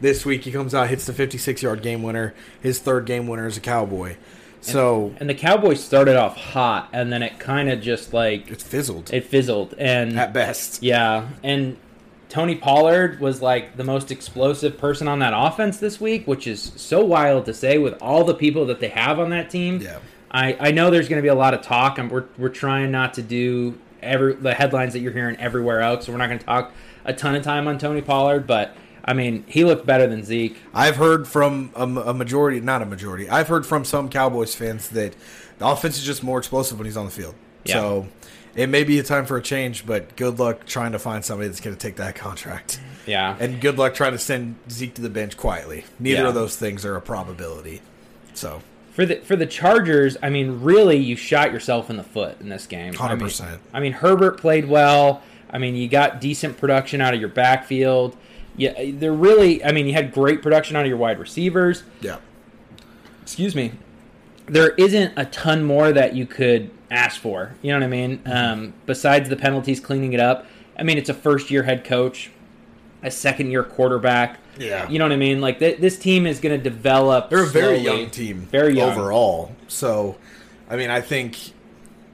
This 0.00 0.24
week 0.26 0.44
he 0.44 0.52
comes 0.52 0.74
out, 0.74 0.88
hits 0.88 1.06
the 1.06 1.12
56 1.12 1.62
yard 1.62 1.82
game 1.82 2.02
winner. 2.02 2.34
His 2.60 2.78
third 2.78 3.06
game 3.06 3.26
winner 3.26 3.46
as 3.46 3.56
a 3.56 3.60
Cowboy. 3.60 4.16
So 4.60 5.14
and 5.20 5.30
the 5.30 5.34
cowboys 5.34 5.82
started 5.82 6.16
off 6.16 6.36
hot 6.36 6.88
and 6.92 7.12
then 7.12 7.22
it 7.22 7.38
kind 7.38 7.70
of 7.70 7.80
just 7.80 8.12
like 8.12 8.50
it 8.50 8.60
fizzled 8.60 9.12
it 9.14 9.24
fizzled 9.24 9.74
and 9.78 10.18
at 10.18 10.32
best. 10.32 10.82
yeah 10.82 11.28
and 11.44 11.76
tony 12.28 12.56
pollard 12.56 13.20
was 13.20 13.40
like 13.40 13.76
the 13.76 13.84
most 13.84 14.10
explosive 14.10 14.76
person 14.76 15.06
on 15.06 15.20
that 15.20 15.32
offense 15.36 15.78
this 15.78 16.00
week 16.00 16.26
which 16.26 16.48
is 16.48 16.72
so 16.74 17.04
wild 17.04 17.44
to 17.46 17.54
say 17.54 17.78
with 17.78 17.94
all 18.02 18.24
the 18.24 18.34
people 18.34 18.66
that 18.66 18.80
they 18.80 18.88
have 18.88 19.20
on 19.20 19.30
that 19.30 19.50
team 19.50 19.80
Yeah. 19.80 19.98
i, 20.32 20.56
I 20.58 20.70
know 20.72 20.90
there's 20.90 21.08
going 21.08 21.18
to 21.18 21.22
be 21.22 21.28
a 21.28 21.34
lot 21.34 21.54
of 21.54 21.62
talk 21.62 21.98
and 21.98 22.10
we're, 22.10 22.24
we're 22.36 22.48
trying 22.48 22.90
not 22.90 23.14
to 23.14 23.22
do 23.22 23.78
every 24.02 24.34
the 24.34 24.54
headlines 24.54 24.94
that 24.94 24.98
you're 24.98 25.12
hearing 25.12 25.36
everywhere 25.36 25.80
else 25.80 26.06
so 26.06 26.12
we're 26.12 26.18
not 26.18 26.26
going 26.26 26.40
to 26.40 26.44
talk 26.46 26.72
a 27.04 27.12
ton 27.12 27.36
of 27.36 27.44
time 27.44 27.68
on 27.68 27.78
Tony 27.78 28.02
Pollard, 28.02 28.48
but 28.48 28.74
I 29.06 29.12
mean, 29.12 29.44
he 29.46 29.64
looked 29.64 29.86
better 29.86 30.06
than 30.06 30.24
Zeke. 30.24 30.56
I've 30.74 30.96
heard 30.96 31.28
from 31.28 31.70
a, 31.76 31.84
a 31.84 32.14
majority, 32.14 32.60
not 32.60 32.82
a 32.82 32.86
majority. 32.86 33.28
I've 33.28 33.48
heard 33.48 33.64
from 33.64 33.84
some 33.84 34.08
Cowboys 34.08 34.54
fans 34.54 34.88
that 34.90 35.14
the 35.58 35.66
offense 35.66 35.96
is 35.98 36.04
just 36.04 36.22
more 36.24 36.38
explosive 36.38 36.78
when 36.78 36.86
he's 36.86 36.96
on 36.96 37.04
the 37.06 37.12
field. 37.12 37.34
Yeah. 37.64 37.74
So 37.74 38.08
it 38.56 38.68
may 38.68 38.82
be 38.84 38.98
a 38.98 39.02
time 39.04 39.24
for 39.26 39.36
a 39.36 39.42
change, 39.42 39.86
but 39.86 40.16
good 40.16 40.38
luck 40.40 40.66
trying 40.66 40.92
to 40.92 40.98
find 40.98 41.24
somebody 41.24 41.48
that's 41.48 41.60
going 41.60 41.76
to 41.76 41.80
take 41.80 41.96
that 41.96 42.14
contract. 42.26 42.80
Yeah. 43.06 43.36
And 43.38 43.60
good 43.60 43.78
luck 43.78 43.94
trying 43.94 44.12
to 44.12 44.18
send 44.18 44.56
Zeke 44.68 44.94
to 44.94 45.02
the 45.02 45.10
bench 45.10 45.36
quietly. 45.36 45.84
Neither 46.00 46.22
Yeah. 46.22 46.28
of 46.28 46.34
those 46.34 46.56
things 46.56 46.84
are 46.84 46.96
a 46.96 47.00
probability. 47.00 47.82
So 48.34 48.60
For 48.92 49.06
the 49.06 49.16
for 49.16 49.36
the 49.36 49.46
Chargers, 49.46 50.16
I 50.22 50.30
mean, 50.30 50.62
really, 50.62 50.96
you 50.96 51.14
shot 51.14 51.52
yourself 51.52 51.90
in 51.90 51.96
the 51.96 52.02
foot 52.02 52.40
in 52.40 52.48
this 52.48 52.66
game. 52.66 52.92
I 52.98 53.14
mean- 53.14 53.20
100%. 53.28 53.58
I 53.72 53.78
mean, 53.78 53.92
Herbert 53.92 54.40
played 54.40 54.68
well. 54.68 55.22
I 55.48 55.58
mean, 55.58 55.76
you 55.76 55.86
got 55.86 56.20
decent 56.20 56.58
production 56.58 57.00
out 57.00 57.14
of 57.14 57.20
your 57.20 57.28
backfield. 57.28 58.16
Yeah, 58.56 58.72
they're 58.94 59.12
really. 59.12 59.62
I 59.64 59.72
mean, 59.72 59.86
you 59.86 59.92
had 59.92 60.12
great 60.12 60.42
production 60.42 60.76
out 60.76 60.82
of 60.82 60.88
your 60.88 60.96
wide 60.96 61.18
receivers. 61.18 61.82
yeah, 62.00 62.18
Excuse 63.22 63.54
me. 63.54 63.72
There 64.46 64.70
isn't 64.70 65.12
a 65.16 65.24
ton 65.26 65.64
more 65.64 65.92
that 65.92 66.14
you 66.14 66.24
could 66.26 66.70
ask 66.90 67.20
for. 67.20 67.54
You 67.62 67.72
know 67.72 67.78
what 67.78 67.84
I 67.84 67.88
mean? 67.88 68.18
Mm-hmm. 68.18 68.30
Um, 68.32 68.74
besides 68.86 69.28
the 69.28 69.36
penalties, 69.36 69.80
cleaning 69.80 70.12
it 70.12 70.20
up. 70.20 70.46
I 70.78 70.84
mean, 70.84 70.98
it's 70.98 71.08
a 71.08 71.14
first 71.14 71.50
year 71.50 71.64
head 71.64 71.84
coach, 71.84 72.30
a 73.02 73.10
second 73.10 73.50
year 73.50 73.64
quarterback. 73.64 74.38
Yeah. 74.58 74.88
You 74.88 74.98
know 75.00 75.04
what 75.04 75.12
I 75.12 75.16
mean? 75.16 75.40
Like 75.40 75.58
th- 75.58 75.80
this 75.80 75.98
team 75.98 76.26
is 76.26 76.38
going 76.38 76.56
to 76.56 76.62
develop. 76.62 77.28
they're 77.30 77.42
a 77.42 77.46
very 77.46 77.80
slowly. 77.82 78.00
young 78.02 78.10
team, 78.10 78.40
Very 78.50 78.74
young. 78.76 78.90
overall. 78.92 79.52
So, 79.68 80.16
I 80.70 80.76
mean, 80.76 80.90
I 80.90 81.00
think 81.00 81.36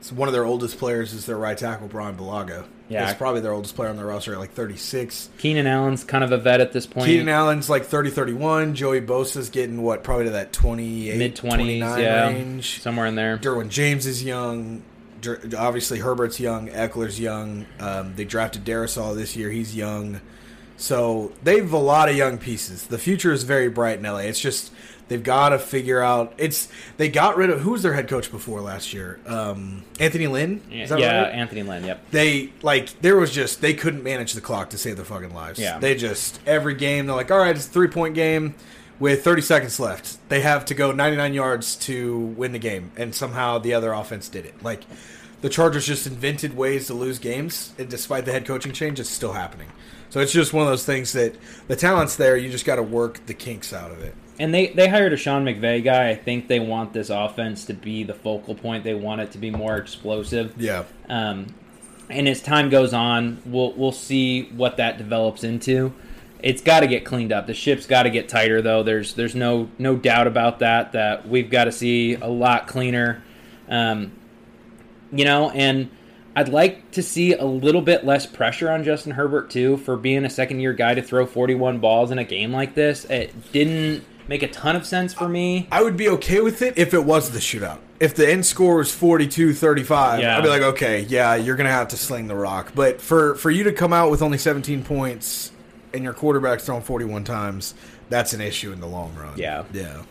it's 0.00 0.10
one 0.10 0.28
of 0.28 0.32
their 0.32 0.44
oldest 0.46 0.78
players 0.78 1.12
is 1.12 1.26
their 1.26 1.36
right 1.36 1.56
tackle 1.58 1.86
Bryan 1.88 2.16
Bulaga. 2.16 2.64
Yeah. 2.88 3.08
it's 3.08 3.16
probably 3.18 3.40
their 3.40 3.52
oldest 3.52 3.74
player 3.74 3.88
on 3.88 3.96
their 3.96 4.06
roster 4.06 4.34
at 4.34 4.38
like 4.38 4.52
36. 4.52 5.30
Keenan 5.38 5.66
Allen's 5.66 6.04
kind 6.04 6.22
of 6.22 6.32
a 6.32 6.38
vet 6.38 6.60
at 6.60 6.72
this 6.72 6.86
point. 6.86 7.06
Keenan 7.06 7.28
Allen's 7.28 7.70
like 7.70 7.84
30 7.84 8.10
31. 8.10 8.74
Joey 8.74 9.00
Bosa's 9.00 9.48
getting 9.50 9.82
what, 9.82 10.04
probably 10.04 10.26
to 10.26 10.30
that 10.32 10.52
28, 10.52 11.18
mid 11.18 11.36
twenties, 11.36 11.82
29 11.82 12.00
yeah, 12.00 12.28
range. 12.28 12.80
somewhere 12.82 13.06
in 13.06 13.14
there. 13.14 13.38
Derwin 13.38 13.68
James 13.68 14.06
is 14.06 14.22
young. 14.22 14.82
Obviously, 15.56 16.00
Herbert's 16.00 16.40
young. 16.40 16.68
Ekeler's 16.68 17.18
young. 17.18 17.64
Um, 17.78 18.14
they 18.16 18.24
drafted 18.24 18.64
Darrisaw 18.64 19.14
this 19.14 19.36
year. 19.36 19.50
He's 19.50 19.74
young. 19.74 20.20
So 20.76 21.32
they've 21.44 21.72
a 21.72 21.78
lot 21.78 22.08
of 22.08 22.16
young 22.16 22.38
pieces. 22.38 22.88
The 22.88 22.98
future 22.98 23.32
is 23.32 23.44
very 23.44 23.68
bright 23.68 23.98
in 23.98 24.04
LA. 24.04 24.18
It's 24.18 24.40
just 24.40 24.72
they've 25.12 25.22
got 25.22 25.50
to 25.50 25.58
figure 25.58 26.00
out. 26.00 26.32
It's 26.38 26.68
they 26.96 27.08
got 27.08 27.36
rid 27.36 27.50
of 27.50 27.60
who 27.60 27.72
was 27.72 27.82
their 27.82 27.92
head 27.92 28.08
coach 28.08 28.30
before 28.30 28.60
last 28.60 28.94
year? 28.94 29.20
Um, 29.26 29.84
Anthony 30.00 30.26
Lynn. 30.26 30.62
Yeah, 30.70 30.84
Is 30.84 30.90
that 30.90 30.98
yeah, 30.98 31.22
right? 31.22 31.34
Anthony 31.34 31.62
Lynn. 31.62 31.84
Yep. 31.84 32.10
they 32.10 32.52
like 32.62 33.00
there 33.02 33.16
was 33.16 33.30
just 33.30 33.60
they 33.60 33.74
couldn't 33.74 34.02
manage 34.02 34.32
the 34.32 34.40
clock 34.40 34.70
to 34.70 34.78
save 34.78 34.96
their 34.96 35.04
fucking 35.04 35.34
lives. 35.34 35.58
Yeah. 35.58 35.78
They 35.78 35.94
just 35.94 36.40
every 36.46 36.74
game 36.74 37.06
they're 37.06 37.16
like, 37.16 37.30
all 37.30 37.38
right, 37.38 37.54
it's 37.54 37.66
a 37.66 37.70
three 37.70 37.88
point 37.88 38.14
game 38.14 38.54
with 38.98 39.24
30 39.24 39.42
seconds 39.42 39.78
left. 39.80 40.16
They 40.28 40.40
have 40.40 40.64
to 40.66 40.74
go 40.74 40.92
99 40.92 41.34
yards 41.34 41.76
to 41.76 42.18
win 42.18 42.52
the 42.52 42.58
game, 42.58 42.92
and 42.96 43.14
somehow 43.14 43.58
the 43.58 43.74
other 43.74 43.92
offense 43.92 44.28
did 44.28 44.46
it. 44.46 44.62
Like 44.62 44.84
the 45.42 45.48
Chargers 45.48 45.86
just 45.86 46.06
invented 46.06 46.56
ways 46.56 46.86
to 46.86 46.94
lose 46.94 47.18
games, 47.18 47.74
and 47.78 47.88
despite 47.88 48.24
the 48.24 48.32
head 48.32 48.46
coaching 48.46 48.72
change, 48.72 48.98
it's 49.00 49.10
still 49.10 49.32
happening. 49.32 49.68
So 50.10 50.20
it's 50.20 50.32
just 50.32 50.52
one 50.52 50.64
of 50.64 50.70
those 50.70 50.84
things 50.84 51.14
that 51.14 51.34
the 51.68 51.74
talent's 51.74 52.16
there. 52.16 52.36
You 52.36 52.50
just 52.50 52.66
got 52.66 52.76
to 52.76 52.82
work 52.82 53.24
the 53.26 53.34
kinks 53.34 53.72
out 53.72 53.90
of 53.90 54.02
it. 54.02 54.14
And 54.38 54.52
they 54.52 54.68
they 54.68 54.88
hired 54.88 55.12
a 55.12 55.16
Sean 55.16 55.44
McVay 55.44 55.84
guy. 55.84 56.10
I 56.10 56.14
think 56.14 56.48
they 56.48 56.60
want 56.60 56.92
this 56.92 57.10
offense 57.10 57.64
to 57.66 57.74
be 57.74 58.02
the 58.02 58.14
focal 58.14 58.54
point. 58.54 58.82
They 58.84 58.94
want 58.94 59.20
it 59.20 59.30
to 59.32 59.38
be 59.38 59.50
more 59.50 59.76
explosive. 59.76 60.54
Yeah. 60.56 60.84
Um, 61.08 61.54
and 62.08 62.28
as 62.28 62.40
time 62.40 62.70
goes 62.70 62.92
on, 62.92 63.42
we'll 63.44 63.72
we'll 63.72 63.92
see 63.92 64.44
what 64.44 64.76
that 64.78 64.98
develops 64.98 65.44
into. 65.44 65.92
It's 66.42 66.60
got 66.60 66.80
to 66.80 66.86
get 66.86 67.04
cleaned 67.04 67.32
up. 67.32 67.46
The 67.46 67.54
ship's 67.54 67.86
got 67.86 68.02
to 68.02 68.10
get 68.10 68.28
tighter, 68.28 68.60
though. 68.60 68.82
There's 68.82 69.14
there's 69.14 69.34
no 69.34 69.70
no 69.78 69.96
doubt 69.96 70.26
about 70.26 70.58
that. 70.60 70.92
That 70.92 71.28
we've 71.28 71.50
got 71.50 71.64
to 71.64 71.72
see 71.72 72.14
a 72.14 72.28
lot 72.28 72.66
cleaner. 72.66 73.22
Um, 73.68 74.12
you 75.12 75.24
know, 75.24 75.50
and 75.50 75.90
I'd 76.34 76.48
like 76.48 76.90
to 76.92 77.02
see 77.02 77.34
a 77.34 77.44
little 77.44 77.82
bit 77.82 78.04
less 78.04 78.26
pressure 78.26 78.70
on 78.70 78.84
Justin 78.84 79.12
Herbert 79.12 79.50
too 79.50 79.76
for 79.76 79.96
being 79.96 80.24
a 80.24 80.30
second 80.30 80.60
year 80.60 80.72
guy 80.72 80.94
to 80.94 81.02
throw 81.02 81.26
41 81.26 81.78
balls 81.78 82.10
in 82.10 82.18
a 82.18 82.24
game 82.24 82.52
like 82.52 82.74
this. 82.74 83.04
It 83.04 83.52
didn't 83.52 84.04
make 84.32 84.42
a 84.42 84.48
ton 84.48 84.74
of 84.74 84.86
sense 84.86 85.12
for 85.12 85.28
me. 85.28 85.68
I 85.70 85.82
would 85.82 85.94
be 85.94 86.08
okay 86.08 86.40
with 86.40 86.62
it 86.62 86.78
if 86.78 86.94
it 86.94 87.04
was 87.04 87.32
the 87.32 87.38
shootout. 87.38 87.80
If 88.00 88.14
the 88.14 88.26
end 88.26 88.46
score 88.46 88.76
was 88.76 88.88
42-35, 88.88 90.20
Yeah. 90.20 90.38
I'd 90.38 90.42
be 90.42 90.48
like, 90.48 90.62
okay, 90.62 91.00
yeah, 91.02 91.34
you're 91.34 91.54
going 91.54 91.66
to 91.66 91.72
have 91.72 91.88
to 91.88 91.98
sling 91.98 92.28
the 92.28 92.34
rock. 92.34 92.72
But 92.74 93.02
for, 93.02 93.34
for 93.34 93.50
you 93.50 93.62
to 93.64 93.72
come 93.72 93.92
out 93.92 94.10
with 94.10 94.22
only 94.22 94.38
17 94.38 94.84
points 94.84 95.52
and 95.92 96.02
your 96.02 96.14
quarterback's 96.14 96.64
thrown 96.64 96.80
41 96.80 97.24
times, 97.24 97.74
that's 98.08 98.32
an 98.32 98.40
issue 98.40 98.72
in 98.72 98.80
the 98.80 98.86
long 98.86 99.14
run. 99.16 99.36
Yeah. 99.36 99.64
Yeah. 99.70 100.04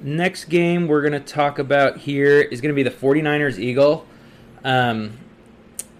Next 0.00 0.46
game 0.46 0.88
we're 0.88 1.02
going 1.02 1.12
to 1.12 1.20
talk 1.20 1.58
about 1.58 1.98
here 1.98 2.40
is 2.40 2.62
going 2.62 2.74
to 2.74 2.76
be 2.76 2.82
the 2.84 2.90
49ers 2.90 3.58
Eagle. 3.58 4.06
Um, 4.64 5.18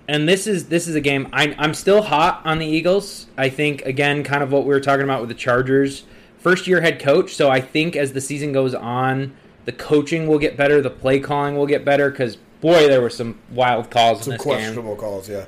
and 0.09 0.27
this 0.27 0.47
is 0.47 0.69
this 0.69 0.89
is 0.89 0.95
a 0.95 1.01
game 1.03 1.29
I, 1.35 1.55
I'm 1.59 1.75
still 1.75 2.01
hot 2.01 2.41
on 2.47 2.59
the 2.59 2.67
Eagles. 2.67 3.27
I 3.37 3.51
think 3.51 3.83
again, 3.83 4.25
kind 4.25 4.43
of 4.43 4.53
what 4.53 4.63
we 4.63 4.69
were 4.69 4.81
talking 4.81 5.03
about 5.05 5.21
with 5.21 5.29
the 5.29 5.35
Chargers, 5.35 6.05
first 6.39 6.67
year 6.67 6.81
head 6.81 6.99
coach. 7.01 7.35
So 7.35 7.51
I 7.51 7.61
think 7.61 7.97
as 7.97 8.13
the 8.13 8.21
season 8.21 8.53
goes 8.53 8.75
on, 8.75 9.35
the 9.65 9.73
coaching 9.73 10.27
will 10.27 10.39
get 10.39 10.57
better, 10.57 10.81
the 10.81 10.91
play 10.91 11.19
calling 11.21 11.57
will 11.57 11.67
get 11.67 11.85
better. 11.85 12.11
Because 12.11 12.37
boy, 12.61 12.87
there 12.89 13.01
were 13.01 13.11
some 13.11 13.39
wild 13.51 13.91
calls 13.91 14.25
Some 14.25 14.33
in 14.33 14.39
this 14.39 14.45
game. 14.47 14.55
questionable 14.55 14.97
calls, 14.97 15.29
yeah. 15.29 15.47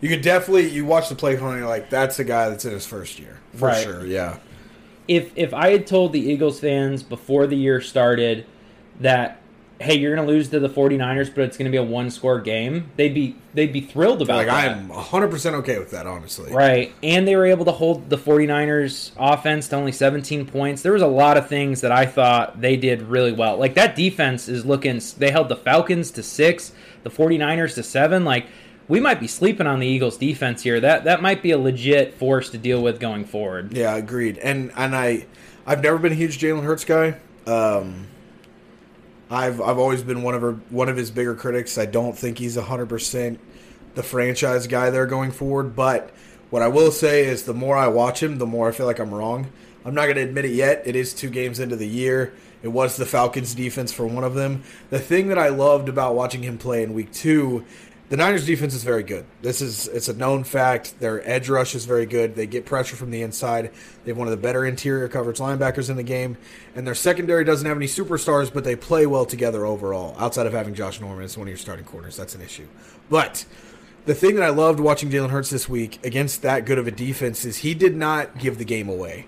You 0.00 0.08
could 0.08 0.22
definitely, 0.22 0.68
you 0.68 0.84
watch 0.84 1.08
the 1.08 1.14
play 1.14 1.36
calling, 1.36 1.58
you're 1.58 1.68
like, 1.68 1.88
that's 1.88 2.18
a 2.18 2.24
guy 2.24 2.48
that's 2.48 2.64
in 2.64 2.72
his 2.72 2.84
first 2.86 3.20
year. 3.20 3.38
For 3.54 3.68
Right. 3.68 3.84
sure, 3.84 4.04
yeah. 4.06 4.38
if 5.06 5.30
if 5.36 5.52
I 5.54 5.70
had 5.70 5.86
told 5.86 6.12
the 6.12 6.20
Eagles 6.20 6.58
fans 6.58 7.02
before 7.02 7.46
the 7.46 7.56
year 7.56 7.80
started 7.80 8.46
that 9.00 9.40
hey, 9.82 9.94
you're 9.96 10.14
going 10.14 10.26
to 10.26 10.32
lose 10.32 10.48
to 10.50 10.60
the 10.60 10.68
49ers 10.68 11.34
but 11.34 11.44
it's 11.44 11.56
going 11.56 11.66
to 11.66 11.70
be 11.70 11.76
a 11.76 11.82
one 11.82 12.10
score 12.10 12.40
game, 12.40 12.90
they'd 12.96 13.12
be 13.14 13.36
they'd 13.54 13.72
be 13.72 13.80
thrilled 13.80 14.22
about 14.22 14.38
Like, 14.38 14.46
that. 14.46 14.70
I'm 14.76 14.88
100% 14.88 15.54
okay 15.54 15.78
with 15.78 15.90
that, 15.90 16.06
honestly. 16.06 16.52
Right. 16.52 16.92
And 17.02 17.28
they 17.28 17.36
were 17.36 17.44
able 17.46 17.64
to 17.66 17.72
hold 17.72 18.08
the 18.08 18.16
49ers 18.16 19.10
offense 19.18 19.68
to 19.68 19.76
only 19.76 19.92
17 19.92 20.46
points. 20.46 20.82
There 20.82 20.92
was 20.92 21.02
a 21.02 21.06
lot 21.06 21.36
of 21.36 21.48
things 21.48 21.80
that 21.82 21.92
I 21.92 22.06
thought 22.06 22.60
they 22.60 22.76
did 22.76 23.02
really 23.02 23.32
well. 23.32 23.56
Like 23.58 23.74
that 23.74 23.94
defense 23.96 24.48
is 24.48 24.64
looking 24.64 25.00
they 25.18 25.30
held 25.30 25.48
the 25.48 25.56
Falcons 25.56 26.10
to 26.12 26.22
6, 26.22 26.72
the 27.02 27.10
49ers 27.10 27.74
to 27.74 27.82
7. 27.82 28.24
Like 28.24 28.46
we 28.88 29.00
might 29.00 29.20
be 29.20 29.26
sleeping 29.28 29.66
on 29.66 29.78
the 29.80 29.86
Eagles 29.86 30.16
defense 30.16 30.62
here. 30.62 30.80
That 30.80 31.04
that 31.04 31.22
might 31.22 31.42
be 31.42 31.50
a 31.52 31.58
legit 31.58 32.14
force 32.14 32.50
to 32.50 32.58
deal 32.58 32.82
with 32.82 32.98
going 33.00 33.24
forward. 33.24 33.72
Yeah, 33.76 33.94
agreed. 33.96 34.38
And 34.38 34.72
and 34.76 34.94
I, 34.96 35.26
I've 35.66 35.82
never 35.82 35.98
been 35.98 36.12
a 36.12 36.16
huge 36.16 36.38
Jalen 36.38 36.64
Hurts 36.64 36.84
guy. 36.84 37.16
Um, 37.46 38.06
I've 39.32 39.62
I've 39.62 39.78
always 39.78 40.02
been 40.02 40.22
one 40.22 40.34
of 40.34 40.42
her 40.42 40.52
one 40.68 40.90
of 40.90 40.96
his 40.96 41.10
bigger 41.10 41.34
critics. 41.34 41.78
I 41.78 41.86
don't 41.86 42.16
think 42.16 42.38
he's 42.38 42.56
hundred 42.56 42.90
percent 42.90 43.40
the 43.94 44.02
franchise 44.02 44.66
guy 44.66 44.90
there 44.90 45.06
going 45.06 45.30
forward. 45.30 45.74
But 45.74 46.10
what 46.50 46.60
I 46.62 46.68
will 46.68 46.90
say 46.90 47.24
is, 47.24 47.44
the 47.44 47.54
more 47.54 47.76
I 47.76 47.88
watch 47.88 48.22
him, 48.22 48.36
the 48.36 48.46
more 48.46 48.68
I 48.68 48.72
feel 48.72 48.86
like 48.86 48.98
I'm 48.98 49.12
wrong. 49.12 49.50
I'm 49.84 49.94
not 49.94 50.04
going 50.04 50.16
to 50.16 50.22
admit 50.22 50.44
it 50.44 50.52
yet. 50.52 50.82
It 50.84 50.94
is 50.94 51.12
two 51.14 51.30
games 51.30 51.58
into 51.58 51.76
the 51.76 51.88
year. 51.88 52.34
It 52.62 52.68
was 52.68 52.96
the 52.96 53.06
Falcons' 53.06 53.54
defense 53.54 53.90
for 53.90 54.06
one 54.06 54.22
of 54.22 54.34
them. 54.34 54.62
The 54.90 55.00
thing 55.00 55.28
that 55.28 55.38
I 55.38 55.48
loved 55.48 55.88
about 55.88 56.14
watching 56.14 56.42
him 56.42 56.58
play 56.58 56.82
in 56.82 56.92
Week 56.92 57.10
Two 57.10 57.64
the 58.12 58.18
Niners 58.18 58.44
defense 58.44 58.74
is 58.74 58.84
very 58.84 59.02
good. 59.02 59.24
This 59.40 59.62
is 59.62 59.88
it's 59.88 60.08
a 60.08 60.12
known 60.12 60.44
fact. 60.44 61.00
Their 61.00 61.26
edge 61.26 61.48
rush 61.48 61.74
is 61.74 61.86
very 61.86 62.04
good. 62.04 62.34
They 62.34 62.46
get 62.46 62.66
pressure 62.66 62.94
from 62.94 63.10
the 63.10 63.22
inside. 63.22 63.70
They 64.04 64.10
have 64.10 64.18
one 64.18 64.28
of 64.28 64.32
the 64.32 64.36
better 64.36 64.66
interior 64.66 65.08
coverage 65.08 65.38
linebackers 65.38 65.88
in 65.88 65.96
the 65.96 66.02
game, 66.02 66.36
and 66.76 66.86
their 66.86 66.94
secondary 66.94 67.42
doesn't 67.42 67.66
have 67.66 67.78
any 67.78 67.86
superstars, 67.86 68.52
but 68.52 68.64
they 68.64 68.76
play 68.76 69.06
well 69.06 69.24
together 69.24 69.64
overall. 69.64 70.14
Outside 70.18 70.46
of 70.46 70.52
having 70.52 70.74
Josh 70.74 71.00
Norman 71.00 71.24
as 71.24 71.38
one 71.38 71.46
of 71.46 71.52
your 71.52 71.56
starting 71.56 71.86
corners, 71.86 72.14
that's 72.14 72.34
an 72.34 72.42
issue. 72.42 72.66
But 73.08 73.46
the 74.04 74.14
thing 74.14 74.34
that 74.34 74.44
I 74.44 74.50
loved 74.50 74.78
watching 74.78 75.08
Jalen 75.08 75.30
Hurts 75.30 75.48
this 75.48 75.66
week 75.66 75.98
against 76.04 76.42
that 76.42 76.66
good 76.66 76.76
of 76.76 76.86
a 76.86 76.90
defense 76.90 77.46
is 77.46 77.56
he 77.56 77.72
did 77.72 77.96
not 77.96 78.38
give 78.38 78.58
the 78.58 78.66
game 78.66 78.90
away. 78.90 79.24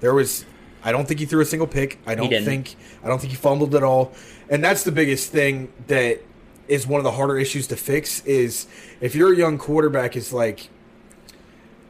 There 0.00 0.12
was 0.12 0.44
I 0.82 0.90
don't 0.90 1.06
think 1.06 1.20
he 1.20 1.26
threw 1.26 1.40
a 1.40 1.46
single 1.46 1.68
pick. 1.68 2.00
I 2.04 2.16
don't 2.16 2.30
think 2.30 2.74
I 3.04 3.06
don't 3.06 3.20
think 3.20 3.30
he 3.30 3.36
fumbled 3.36 3.76
at 3.76 3.84
all. 3.84 4.12
And 4.50 4.64
that's 4.64 4.82
the 4.82 4.90
biggest 4.90 5.30
thing 5.30 5.72
that 5.86 6.20
is 6.68 6.86
one 6.86 6.98
of 6.98 7.04
the 7.04 7.12
harder 7.12 7.38
issues 7.38 7.66
to 7.68 7.76
fix 7.76 8.24
is 8.24 8.66
if 9.00 9.14
you're 9.14 9.32
a 9.32 9.36
young 9.36 9.58
quarterback 9.58 10.16
is 10.16 10.32
like 10.32 10.68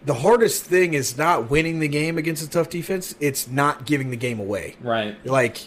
the 0.04 0.14
hardest 0.14 0.64
thing 0.64 0.94
is 0.94 1.16
not 1.16 1.50
winning 1.50 1.78
the 1.80 1.88
game 1.88 2.18
against 2.18 2.42
a 2.42 2.50
tough 2.50 2.68
defense, 2.68 3.14
it's 3.20 3.48
not 3.48 3.86
giving 3.86 4.10
the 4.10 4.16
game 4.16 4.38
away. 4.38 4.76
Right. 4.80 5.16
Like 5.24 5.58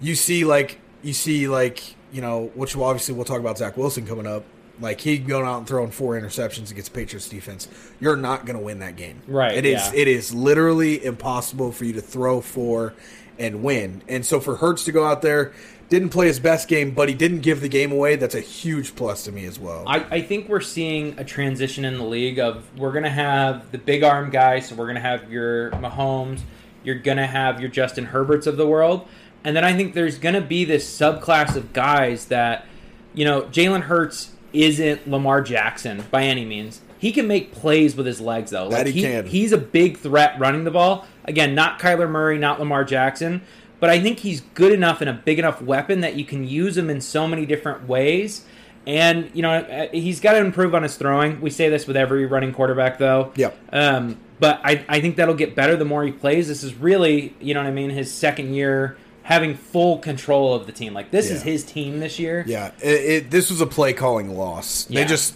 you 0.00 0.14
see 0.14 0.44
like 0.44 0.78
you 1.02 1.12
see 1.12 1.48
like, 1.48 1.94
you 2.12 2.20
know, 2.20 2.50
which 2.54 2.74
will 2.74 2.84
obviously 2.84 3.14
we'll 3.14 3.24
talk 3.24 3.40
about 3.40 3.58
Zach 3.58 3.76
Wilson 3.76 4.06
coming 4.06 4.26
up. 4.26 4.44
Like 4.80 5.00
he 5.00 5.18
going 5.18 5.46
out 5.46 5.58
and 5.58 5.68
throwing 5.68 5.92
four 5.92 6.20
interceptions 6.20 6.72
against 6.72 6.92
Patriots 6.92 7.28
defense. 7.28 7.68
You're 8.00 8.16
not 8.16 8.44
going 8.44 8.58
to 8.58 8.64
win 8.64 8.80
that 8.80 8.96
game. 8.96 9.22
Right, 9.28 9.56
It 9.56 9.64
is. 9.64 9.80
yeah. 9.80 9.92
It 10.00 10.08
is 10.08 10.34
literally 10.34 11.04
impossible 11.04 11.70
for 11.70 11.84
you 11.84 11.92
to 11.92 12.00
throw 12.00 12.40
four 12.40 12.94
and 13.38 13.62
win. 13.62 14.02
And 14.08 14.26
so 14.26 14.40
for 14.40 14.56
Hurts 14.56 14.84
to 14.86 14.92
go 14.92 15.04
out 15.06 15.22
there, 15.22 15.52
didn't 15.88 16.10
play 16.10 16.26
his 16.26 16.40
best 16.40 16.68
game, 16.68 16.92
but 16.92 17.08
he 17.08 17.14
didn't 17.14 17.40
give 17.40 17.60
the 17.60 17.68
game 17.68 17.92
away. 17.92 18.16
That's 18.16 18.34
a 18.34 18.40
huge 18.40 18.96
plus 18.96 19.24
to 19.24 19.32
me 19.32 19.44
as 19.44 19.58
well. 19.58 19.84
I, 19.86 20.04
I 20.10 20.22
think 20.22 20.48
we're 20.48 20.60
seeing 20.60 21.18
a 21.18 21.24
transition 21.24 21.84
in 21.84 21.98
the 21.98 22.04
league 22.04 22.38
of 22.38 22.64
we're 22.78 22.92
going 22.92 23.04
to 23.04 23.10
have 23.10 23.70
the 23.70 23.78
big 23.78 24.02
arm 24.02 24.30
guys. 24.30 24.68
So 24.68 24.74
we're 24.74 24.86
going 24.86 24.96
to 24.96 25.00
have 25.00 25.30
your 25.30 25.70
Mahomes, 25.72 26.40
you're 26.82 26.98
going 26.98 27.18
to 27.18 27.26
have 27.26 27.60
your 27.60 27.70
Justin 27.70 28.06
Herberts 28.06 28.46
of 28.46 28.56
the 28.56 28.66
world. 28.66 29.06
And 29.44 29.54
then 29.54 29.64
I 29.64 29.74
think 29.74 29.94
there's 29.94 30.18
going 30.18 30.34
to 30.34 30.40
be 30.40 30.64
this 30.64 30.88
subclass 30.98 31.54
of 31.54 31.72
guys 31.72 32.26
that, 32.26 32.66
you 33.12 33.24
know, 33.24 33.42
Jalen 33.42 33.82
Hurts 33.82 34.32
isn't 34.54 35.08
Lamar 35.08 35.42
Jackson 35.42 36.04
by 36.10 36.22
any 36.22 36.44
means. 36.44 36.80
He 36.98 37.12
can 37.12 37.26
make 37.26 37.52
plays 37.52 37.94
with 37.94 38.06
his 38.06 38.18
legs, 38.18 38.50
though. 38.50 38.70
That 38.70 38.86
he 38.86 39.02
can. 39.02 39.26
He's 39.26 39.52
a 39.52 39.58
big 39.58 39.98
threat 39.98 40.38
running 40.38 40.64
the 40.64 40.70
ball. 40.70 41.06
Again, 41.26 41.54
not 41.54 41.78
Kyler 41.78 42.08
Murray, 42.08 42.38
not 42.38 42.58
Lamar 42.58 42.84
Jackson, 42.84 43.42
but 43.80 43.90
I 43.90 44.00
think 44.00 44.20
he's 44.20 44.40
good 44.40 44.72
enough 44.72 45.00
and 45.00 45.10
a 45.10 45.12
big 45.12 45.38
enough 45.38 45.60
weapon 45.60 46.00
that 46.00 46.14
you 46.14 46.24
can 46.24 46.46
use 46.46 46.76
him 46.76 46.90
in 46.90 47.00
so 47.00 47.26
many 47.26 47.46
different 47.46 47.88
ways. 47.88 48.44
And 48.86 49.30
you 49.32 49.40
know 49.40 49.88
he's 49.92 50.20
got 50.20 50.32
to 50.32 50.38
improve 50.38 50.74
on 50.74 50.82
his 50.82 50.96
throwing. 50.96 51.40
We 51.40 51.50
say 51.50 51.70
this 51.70 51.86
with 51.86 51.96
every 51.96 52.26
running 52.26 52.52
quarterback, 52.52 52.98
though. 52.98 53.32
Yep. 53.36 53.58
Um, 53.72 54.18
but 54.40 54.60
I, 54.62 54.84
I 54.88 55.00
think 55.00 55.16
that'll 55.16 55.34
get 55.34 55.54
better 55.54 55.76
the 55.76 55.86
more 55.86 56.04
he 56.04 56.12
plays. 56.12 56.48
This 56.48 56.62
is 56.62 56.74
really, 56.74 57.34
you 57.40 57.54
know 57.54 57.60
what 57.60 57.68
I 57.68 57.72
mean, 57.72 57.90
his 57.90 58.12
second 58.12 58.52
year 58.52 58.98
having 59.22 59.54
full 59.54 59.98
control 59.98 60.54
of 60.54 60.66
the 60.66 60.72
team. 60.72 60.92
Like 60.92 61.10
this 61.10 61.30
is 61.30 61.42
his 61.42 61.64
team 61.64 61.98
this 61.98 62.18
year. 62.18 62.44
Yeah, 62.46 62.72
it, 62.82 62.88
it, 62.88 63.30
this 63.30 63.50
was 63.50 63.60
a 63.60 63.66
play 63.66 63.94
calling 63.94 64.36
loss. 64.36 64.84
They 64.84 65.04
just 65.06 65.34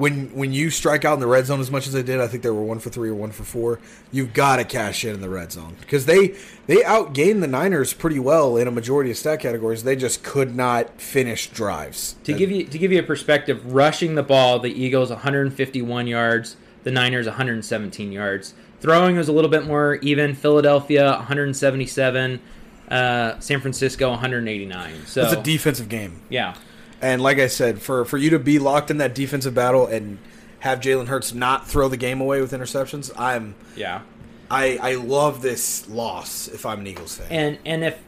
when 0.00 0.34
when 0.34 0.52
you 0.52 0.70
strike 0.70 1.04
out 1.04 1.14
in 1.14 1.20
the 1.20 1.26
red 1.26 1.44
zone 1.44 1.60
as 1.60 1.70
much 1.70 1.86
as 1.86 1.92
they 1.92 2.02
did, 2.02 2.20
I 2.20 2.26
think 2.26 2.42
they 2.42 2.50
were 2.50 2.62
one 2.62 2.78
for 2.78 2.88
three 2.88 3.10
or 3.10 3.14
one 3.14 3.32
for 3.32 3.44
four. 3.44 3.78
You've 4.10 4.32
got 4.32 4.56
to 4.56 4.64
cash 4.64 5.04
in 5.04 5.14
in 5.14 5.20
the 5.20 5.28
red 5.28 5.52
zone 5.52 5.76
because 5.78 6.06
they 6.06 6.34
they 6.66 6.76
outgained 6.76 7.40
the 7.40 7.46
Niners 7.46 7.92
pretty 7.92 8.18
well 8.18 8.56
in 8.56 8.66
a 8.66 8.70
majority 8.70 9.10
of 9.10 9.18
stat 9.18 9.40
categories. 9.40 9.84
They 9.84 9.96
just 9.96 10.22
could 10.22 10.56
not 10.56 11.00
finish 11.00 11.48
drives. 11.48 12.16
To 12.24 12.32
give 12.32 12.50
you 12.50 12.64
to 12.64 12.78
give 12.78 12.90
you 12.90 12.98
a 12.98 13.02
perspective, 13.02 13.72
rushing 13.72 14.14
the 14.14 14.22
ball, 14.22 14.58
the 14.58 14.72
Eagles 14.72 15.10
151 15.10 16.06
yards, 16.06 16.56
the 16.82 16.90
Niners 16.90 17.26
117 17.26 18.10
yards. 18.10 18.54
Throwing 18.80 19.18
was 19.18 19.28
a 19.28 19.32
little 19.32 19.50
bit 19.50 19.66
more 19.66 19.96
even. 19.96 20.34
Philadelphia 20.34 21.10
177, 21.10 22.40
uh, 22.88 23.38
San 23.38 23.60
Francisco 23.60 24.08
189. 24.08 25.04
So 25.04 25.24
it's 25.24 25.34
a 25.34 25.42
defensive 25.42 25.90
game, 25.90 26.22
yeah, 26.30 26.54
and 27.02 27.22
like 27.22 27.38
I 27.38 27.46
said, 27.46 27.80
for 27.80 28.04
for 28.04 28.18
you 28.18 28.30
to 28.30 28.38
be 28.38 28.58
locked 28.58 28.90
in 28.90 28.98
that 28.98 29.14
defensive 29.14 29.54
battle 29.54 29.86
and 29.86 30.18
have 30.60 30.80
Jalen 30.80 31.06
Hurts 31.06 31.32
not 31.32 31.68
throw 31.68 31.88
the 31.88 31.96
game 31.96 32.20
away 32.20 32.40
with 32.40 32.52
interceptions, 32.52 33.10
I'm 33.16 33.54
yeah. 33.76 34.02
I 34.50 34.78
I 34.82 34.94
love 34.94 35.42
this 35.42 35.88
loss 35.88 36.48
if 36.48 36.66
I'm 36.66 36.80
an 36.80 36.86
Eagles 36.86 37.16
fan. 37.16 37.28
And 37.30 37.58
and 37.64 37.84
if 37.84 37.98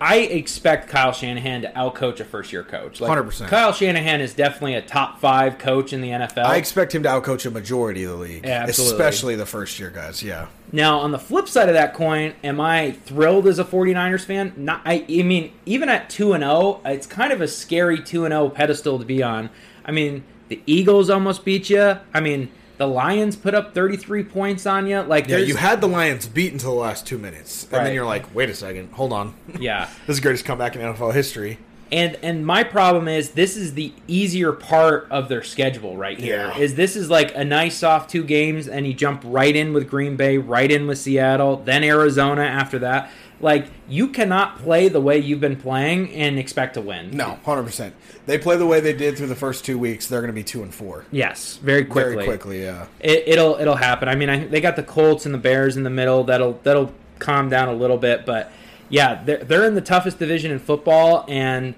I 0.00 0.16
expect 0.16 0.88
Kyle 0.88 1.12
Shanahan 1.12 1.62
to 1.62 1.68
outcoach 1.74 2.18
a 2.18 2.24
first 2.24 2.52
year 2.52 2.64
coach, 2.64 3.00
like 3.00 3.16
100%. 3.16 3.46
Kyle 3.46 3.72
Shanahan 3.72 4.20
is 4.20 4.34
definitely 4.34 4.74
a 4.74 4.82
top 4.82 5.20
five 5.20 5.58
coach 5.58 5.92
in 5.92 6.00
the 6.00 6.08
NFL. 6.08 6.44
I 6.44 6.56
expect 6.56 6.92
him 6.92 7.04
to 7.04 7.08
outcoach 7.08 7.46
a 7.46 7.52
majority 7.52 8.02
of 8.02 8.10
the 8.10 8.16
league, 8.16 8.44
Yeah, 8.44 8.64
especially 8.64 9.36
the 9.36 9.46
first 9.46 9.78
year 9.78 9.90
guys. 9.90 10.20
Yeah, 10.20 10.48
Now, 10.74 10.98
on 11.00 11.10
the 11.12 11.18
flip 11.18 11.48
side 11.48 11.68
of 11.68 11.74
that 11.74 11.92
coin, 11.92 12.32
am 12.42 12.58
I 12.60 12.92
thrilled 12.92 13.46
as 13.46 13.58
a 13.58 13.64
49ers 13.64 14.24
fan? 14.24 14.54
Not 14.56 14.80
I, 14.86 15.04
I 15.08 15.22
mean, 15.22 15.52
even 15.66 15.88
at 15.90 16.08
2 16.08 16.32
and 16.32 16.42
0, 16.42 16.80
it's 16.84 17.06
kind 17.06 17.32
of 17.32 17.40
a 17.42 17.48
scary 17.48 18.00
2 18.02 18.24
and 18.24 18.32
0 18.32 18.48
pedestal 18.48 18.98
to 18.98 19.04
be 19.04 19.22
on. 19.22 19.50
I 19.84 19.90
mean, 19.92 20.24
the 20.48 20.62
Eagles 20.66 21.10
almost 21.10 21.44
beat 21.44 21.68
you. 21.68 21.98
I 22.14 22.20
mean, 22.20 22.50
the 22.78 22.86
Lions 22.86 23.36
put 23.36 23.54
up 23.54 23.74
33 23.74 24.24
points 24.24 24.64
on 24.66 24.86
you. 24.86 25.00
Like 25.02 25.28
yeah. 25.28 25.36
You 25.38 25.56
had 25.56 25.80
the 25.82 25.86
Lions 25.88 26.26
beat 26.26 26.52
until 26.52 26.70
the 26.74 26.80
last 26.80 27.06
two 27.06 27.18
minutes, 27.18 27.64
and 27.64 27.72
Right. 27.74 27.84
then 27.84 27.94
you're 27.94 28.06
like, 28.06 28.34
wait 28.34 28.48
a 28.48 28.54
second, 28.54 28.92
hold 28.92 29.12
on. 29.12 29.34
yeah. 29.60 29.90
this 30.06 30.14
is 30.14 30.16
the 30.16 30.22
greatest 30.22 30.44
comeback 30.46 30.74
in 30.74 30.80
NFL 30.80 31.12
history. 31.12 31.58
And 31.92 32.16
and 32.22 32.44
my 32.46 32.64
problem 32.64 33.06
is 33.06 33.32
this 33.32 33.56
is 33.56 33.74
the 33.74 33.92
easier 34.08 34.52
part 34.52 35.06
of 35.10 35.28
their 35.28 35.42
schedule 35.42 35.96
right 35.96 36.18
here. 36.18 36.50
Yeah. 36.54 36.58
Is 36.58 36.74
this 36.74 36.96
is 36.96 37.10
like 37.10 37.34
a 37.36 37.44
nice 37.44 37.76
soft 37.76 38.10
two 38.10 38.24
games 38.24 38.66
and 38.66 38.86
you 38.86 38.94
jump 38.94 39.22
right 39.26 39.54
in 39.54 39.74
with 39.74 39.88
Green 39.90 40.16
Bay, 40.16 40.38
right 40.38 40.70
in 40.72 40.86
with 40.86 40.96
Seattle, 40.98 41.58
then 41.58 41.84
Arizona 41.84 42.42
after 42.44 42.78
that. 42.78 43.10
Like 43.40 43.66
you 43.88 44.08
cannot 44.08 44.58
play 44.60 44.88
the 44.88 45.00
way 45.00 45.18
you've 45.18 45.40
been 45.40 45.56
playing 45.56 46.12
and 46.14 46.38
expect 46.38 46.74
to 46.74 46.80
win. 46.80 47.10
No, 47.10 47.38
hundred 47.44 47.64
percent. 47.64 47.94
They 48.24 48.38
play 48.38 48.56
the 48.56 48.66
way 48.66 48.80
they 48.80 48.92
did 48.94 49.18
through 49.18 49.26
the 49.26 49.34
first 49.34 49.64
two 49.64 49.76
weeks. 49.78 50.06
They're 50.06 50.20
going 50.20 50.28
to 50.28 50.32
be 50.34 50.44
two 50.44 50.62
and 50.62 50.72
four 50.72 51.04
Yes, 51.10 51.56
very 51.56 51.84
quickly. 51.84 52.14
very 52.14 52.24
quickly. 52.24 52.62
Yeah, 52.62 52.86
It, 53.00 53.24
it'll 53.26 53.56
it'll 53.56 53.74
happen. 53.76 54.08
I 54.08 54.14
mean, 54.14 54.30
I, 54.30 54.44
they 54.46 54.60
got 54.60 54.76
the 54.76 54.82
Colts 54.84 55.26
and 55.26 55.34
the 55.34 55.38
Bears 55.38 55.76
in 55.76 55.82
the 55.82 55.90
middle. 55.90 56.24
That'll 56.24 56.58
that'll 56.62 56.92
calm 57.18 57.50
down 57.50 57.68
a 57.68 57.74
little 57.74 57.98
bit, 57.98 58.24
but 58.24 58.50
yeah, 58.92 59.24
they're 59.24 59.42
they're 59.42 59.64
in 59.64 59.74
the 59.74 59.80
toughest 59.80 60.18
division 60.18 60.52
in 60.52 60.58
football, 60.58 61.24
and 61.26 61.74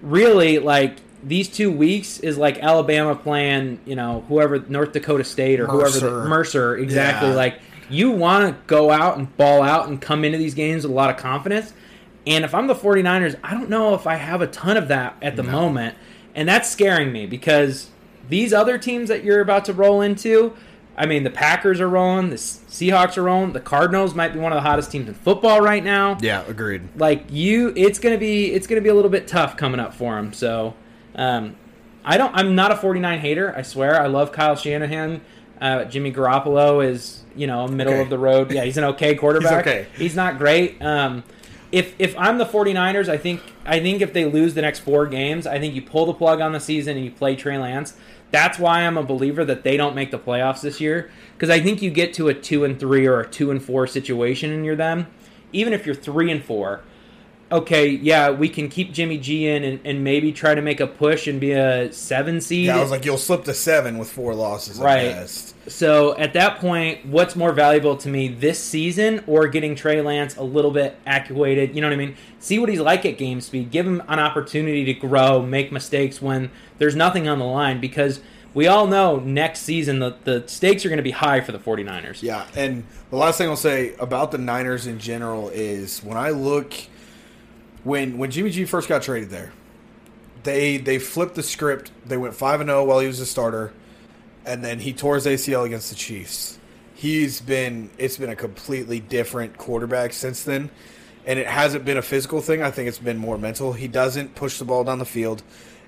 really 0.00 0.60
like 0.60 0.98
these 1.24 1.48
two 1.48 1.72
weeks 1.72 2.20
is 2.20 2.38
like 2.38 2.60
Alabama 2.60 3.16
playing, 3.16 3.80
you 3.84 3.96
know, 3.96 4.24
whoever 4.28 4.60
North 4.60 4.92
Dakota 4.92 5.24
State 5.24 5.58
or 5.58 5.66
whoever 5.66 5.98
the, 5.98 6.10
Mercer. 6.10 6.28
Mercer 6.28 6.76
exactly. 6.76 7.30
Yeah. 7.30 7.34
Like 7.34 7.60
you 7.90 8.12
want 8.12 8.54
to 8.54 8.62
go 8.68 8.92
out 8.92 9.18
and 9.18 9.36
ball 9.36 9.62
out 9.62 9.88
and 9.88 10.00
come 10.00 10.24
into 10.24 10.38
these 10.38 10.54
games 10.54 10.84
with 10.84 10.92
a 10.92 10.94
lot 10.94 11.10
of 11.10 11.16
confidence. 11.16 11.72
And 12.24 12.44
if 12.44 12.54
I'm 12.54 12.68
the 12.68 12.74
49ers, 12.74 13.36
I 13.42 13.52
don't 13.52 13.68
know 13.68 13.94
if 13.94 14.06
I 14.06 14.14
have 14.14 14.40
a 14.40 14.46
ton 14.46 14.76
of 14.76 14.88
that 14.88 15.16
at 15.20 15.34
the 15.34 15.42
moment. 15.42 15.96
And 16.36 16.48
that's 16.48 16.70
scaring 16.70 17.12
me 17.12 17.26
because 17.26 17.90
these 18.28 18.52
other 18.52 18.78
teams 18.78 19.08
that 19.08 19.24
you're 19.24 19.40
about 19.40 19.64
to 19.64 19.72
roll 19.72 20.02
into, 20.02 20.54
I 20.96 21.06
mean, 21.06 21.24
the 21.24 21.30
Packers 21.30 21.80
are 21.80 21.88
rolling, 21.88 22.30
the 22.30 22.36
Seahawks 22.36 23.16
are 23.16 23.22
rolling, 23.24 23.52
the 23.52 23.60
Cardinals 23.60 24.14
might 24.14 24.32
be 24.32 24.38
one 24.38 24.52
of 24.52 24.56
the 24.56 24.60
hottest 24.68 24.92
teams 24.92 25.08
in 25.08 25.14
football 25.14 25.60
right 25.60 25.82
now. 25.82 26.18
yeah, 26.20 26.44
agreed. 26.46 26.82
Like 26.96 27.24
you, 27.30 27.72
it's 27.76 27.98
gonna 27.98 28.18
be 28.18 28.52
it's 28.52 28.66
gonna 28.66 28.80
be 28.80 28.88
a 28.90 28.94
little 28.94 29.10
bit 29.10 29.26
tough 29.26 29.56
coming 29.56 29.80
up 29.80 29.92
for 29.94 30.14
them. 30.16 30.32
So, 30.32 30.74
um, 31.16 31.56
I 32.04 32.16
don't. 32.18 32.34
I'm 32.34 32.54
not 32.54 32.70
a 32.70 32.76
49 32.76 33.18
hater. 33.18 33.54
I 33.56 33.62
swear. 33.62 34.00
I 34.00 34.06
love 34.06 34.30
Kyle 34.32 34.56
Shanahan. 34.56 35.20
Uh, 35.60 35.84
Jimmy 35.84 36.12
Garoppolo 36.12 36.84
is 36.86 37.22
you 37.34 37.46
know 37.46 37.66
middle 37.66 37.94
Okay. 37.94 38.02
of 38.02 38.10
the 38.10 38.18
road. 38.18 38.52
Yeah, 38.52 38.64
he's 38.64 38.76
an 38.76 38.84
okay 38.84 39.14
quarterback. 39.16 39.66
okay. 39.66 39.86
He's 39.96 40.14
not 40.14 40.38
great. 40.38 40.80
Um, 40.82 41.24
if 41.72 41.94
if 41.98 42.14
I'm 42.18 42.38
the 42.38 42.44
49ers, 42.46 43.08
I 43.08 43.16
think 43.16 43.40
I 43.64 43.80
think 43.80 44.00
if 44.02 44.12
they 44.12 44.26
lose 44.26 44.54
the 44.54 44.62
next 44.62 44.80
four 44.80 45.06
games, 45.06 45.46
I 45.46 45.58
think 45.58 45.74
you 45.74 45.82
pull 45.82 46.06
the 46.06 46.14
plug 46.14 46.40
on 46.40 46.52
the 46.52 46.60
season 46.60 46.96
and 46.96 47.04
you 47.04 47.10
play 47.10 47.34
Trey 47.36 47.56
Lance. 47.58 47.94
That's 48.34 48.58
why 48.58 48.80
I'm 48.80 48.96
a 48.96 49.04
believer 49.04 49.44
that 49.44 49.62
they 49.62 49.76
don't 49.76 49.94
make 49.94 50.10
the 50.10 50.18
playoffs 50.18 50.60
this 50.60 50.80
year 50.80 51.08
because 51.34 51.50
I 51.50 51.60
think 51.60 51.80
you 51.80 51.90
get 51.92 52.12
to 52.14 52.26
a 52.26 52.34
two 52.34 52.64
and 52.64 52.80
three 52.80 53.06
or 53.06 53.20
a 53.20 53.28
two 53.28 53.52
and 53.52 53.62
four 53.62 53.86
situation 53.86 54.50
and 54.50 54.64
you're 54.66 54.74
them. 54.74 55.06
Even 55.52 55.72
if 55.72 55.86
you're 55.86 55.94
three 55.94 56.32
and 56.32 56.44
four, 56.44 56.82
okay, 57.52 57.88
yeah, 57.88 58.30
we 58.30 58.48
can 58.48 58.68
keep 58.68 58.92
Jimmy 58.92 59.18
G 59.18 59.46
in 59.46 59.62
and, 59.64 59.80
and 59.84 60.02
maybe 60.02 60.32
try 60.32 60.54
to 60.54 60.62
make 60.62 60.80
a 60.80 60.86
push 60.86 61.26
and 61.26 61.40
be 61.40 61.52
a 61.52 61.92
seven 61.92 62.40
seed. 62.40 62.66
Yeah, 62.66 62.76
I 62.78 62.80
was 62.80 62.90
like, 62.90 63.04
you'll 63.04 63.18
slip 63.18 63.44
to 63.44 63.54
seven 63.54 63.98
with 63.98 64.10
four 64.10 64.34
losses. 64.34 64.80
at 64.80 64.84
Right. 64.84 65.02
best. 65.12 65.54
So 65.70 66.16
at 66.18 66.32
that 66.34 66.58
point, 66.58 67.06
what's 67.06 67.36
more 67.36 67.52
valuable 67.52 67.96
to 67.98 68.08
me 68.08 68.28
this 68.28 68.58
season 68.58 69.22
or 69.26 69.46
getting 69.48 69.74
Trey 69.74 70.00
Lance 70.02 70.36
a 70.36 70.42
little 70.42 70.70
bit 70.70 70.96
accuated? 71.06 71.74
You 71.74 71.80
know 71.80 71.86
what 71.88 71.94
I 71.94 71.96
mean? 71.98 72.16
See 72.38 72.58
what 72.58 72.68
he's 72.68 72.80
like 72.80 73.06
at 73.06 73.16
game 73.18 73.40
speed. 73.40 73.70
Give 73.70 73.86
him 73.86 74.02
an 74.08 74.18
opportunity 74.18 74.84
to 74.84 74.94
grow, 74.94 75.40
make 75.42 75.72
mistakes 75.72 76.20
when 76.20 76.50
there's 76.78 76.96
nothing 76.96 77.28
on 77.28 77.38
the 77.38 77.44
line 77.46 77.80
because 77.80 78.20
we 78.52 78.66
all 78.66 78.86
know 78.86 79.18
next 79.20 79.60
season 79.60 79.98
the, 80.00 80.16
the 80.24 80.44
stakes 80.46 80.84
are 80.84 80.88
going 80.88 80.98
to 80.98 81.02
be 81.02 81.10
high 81.12 81.40
for 81.40 81.52
the 81.52 81.58
49ers. 81.58 82.22
Yeah, 82.22 82.46
and 82.54 82.84
the 83.10 83.16
last 83.16 83.38
thing 83.38 83.48
I'll 83.48 83.56
say 83.56 83.94
about 83.98 84.32
the 84.32 84.38
Niners 84.38 84.86
in 84.86 84.98
general 84.98 85.48
is 85.48 86.00
when 86.04 86.16
I 86.18 86.30
look 86.30 86.72
when 87.84 88.18
when 88.18 88.30
Jimmy 88.30 88.50
G 88.50 88.64
first 88.64 88.88
got 88.88 89.02
traded 89.02 89.30
there, 89.30 89.52
they 90.42 90.78
they 90.78 90.98
flipped 90.98 91.34
the 91.34 91.42
script. 91.42 91.92
They 92.04 92.16
went 92.16 92.34
five 92.34 92.60
and 92.60 92.68
zero 92.68 92.84
while 92.84 93.00
he 93.00 93.06
was 93.06 93.20
a 93.20 93.26
starter, 93.26 93.72
and 94.44 94.64
then 94.64 94.80
he 94.80 94.92
tore 94.92 95.14
his 95.14 95.26
ACL 95.26 95.64
against 95.64 95.90
the 95.90 95.96
Chiefs. 95.96 96.58
He's 96.94 97.40
been 97.40 97.90
it's 97.98 98.16
been 98.16 98.30
a 98.30 98.36
completely 98.36 99.00
different 99.00 99.58
quarterback 99.58 100.12
since 100.12 100.42
then, 100.42 100.70
and 101.26 101.38
it 101.38 101.46
hasn't 101.46 101.84
been 101.84 101.98
a 101.98 102.02
physical 102.02 102.40
thing. 102.40 102.62
I 102.62 102.70
think 102.70 102.88
it's 102.88 102.98
been 102.98 103.18
more 103.18 103.38
mental. 103.38 103.72
He 103.72 103.88
doesn't 103.88 104.34
push 104.34 104.58
the 104.58 104.64
ball 104.64 104.84
down 104.84 104.98
the 104.98 105.04
field. 105.04 105.42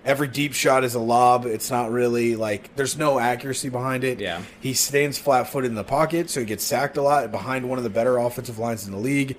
Every 0.05 0.29
deep 0.29 0.53
shot 0.53 0.85
is 0.85 0.95
a 0.95 1.01
lob. 1.01 1.47
It's 1.47 1.69
not 1.69 1.91
really 1.91 2.37
like 2.37 2.75
there's 2.77 2.97
no 2.97 3.19
accuracy 3.19 3.71
behind 3.71 4.05
it. 4.05 4.21
Yeah. 4.21 4.43
He 4.61 4.75
stands 4.75 5.19
flat 5.19 5.51
footed 5.51 5.71
in 5.71 5.75
the 5.75 5.85
pocket, 5.85 6.31
so 6.31 6.41
he 6.41 6.47
gets 6.47 6.63
sacked 6.63 6.97
a 6.97 7.03
lot 7.03 7.31
behind 7.33 7.69
one 7.69 7.79
of 7.79 7.85
the 7.85 7.91
better 7.91 8.19
offensive 8.19 8.59
lines 8.59 8.87
in 8.87 8.93
the 8.93 8.99
league. 8.99 9.37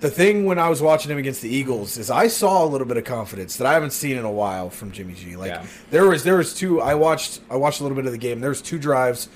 The 0.00 0.10
thing 0.10 0.44
when 0.44 0.58
I 0.60 0.68
was 0.68 0.80
watching 0.80 1.10
him 1.10 1.18
against 1.18 1.42
the 1.42 1.48
Eagles 1.48 1.98
is 1.98 2.08
I 2.10 2.28
saw 2.28 2.64
a 2.64 2.68
little 2.68 2.86
bit 2.86 2.96
of 2.98 3.04
confidence 3.04 3.56
that 3.56 3.66
I 3.66 3.72
haven't 3.72 3.90
seen 3.92 4.16
in 4.16 4.24
a 4.24 4.30
while 4.30 4.70
from 4.70 4.92
Jimmy 4.92 5.14
G. 5.14 5.34
Like 5.36 5.48
Yeah. 5.50 5.66
there 5.90 6.06
was 6.06 6.22
there 6.22 6.36
was 6.36 6.54
two 6.54 6.80
I 6.80 6.94
watched 6.94 7.40
I 7.50 7.56
watched 7.56 7.80
a 7.80 7.82
little 7.82 7.96
bit 7.96 8.06
of 8.06 8.12
the 8.12 8.18
game. 8.18 8.40
There 8.40 8.50
was 8.50 8.62
two 8.62 8.78
drives 8.78 9.26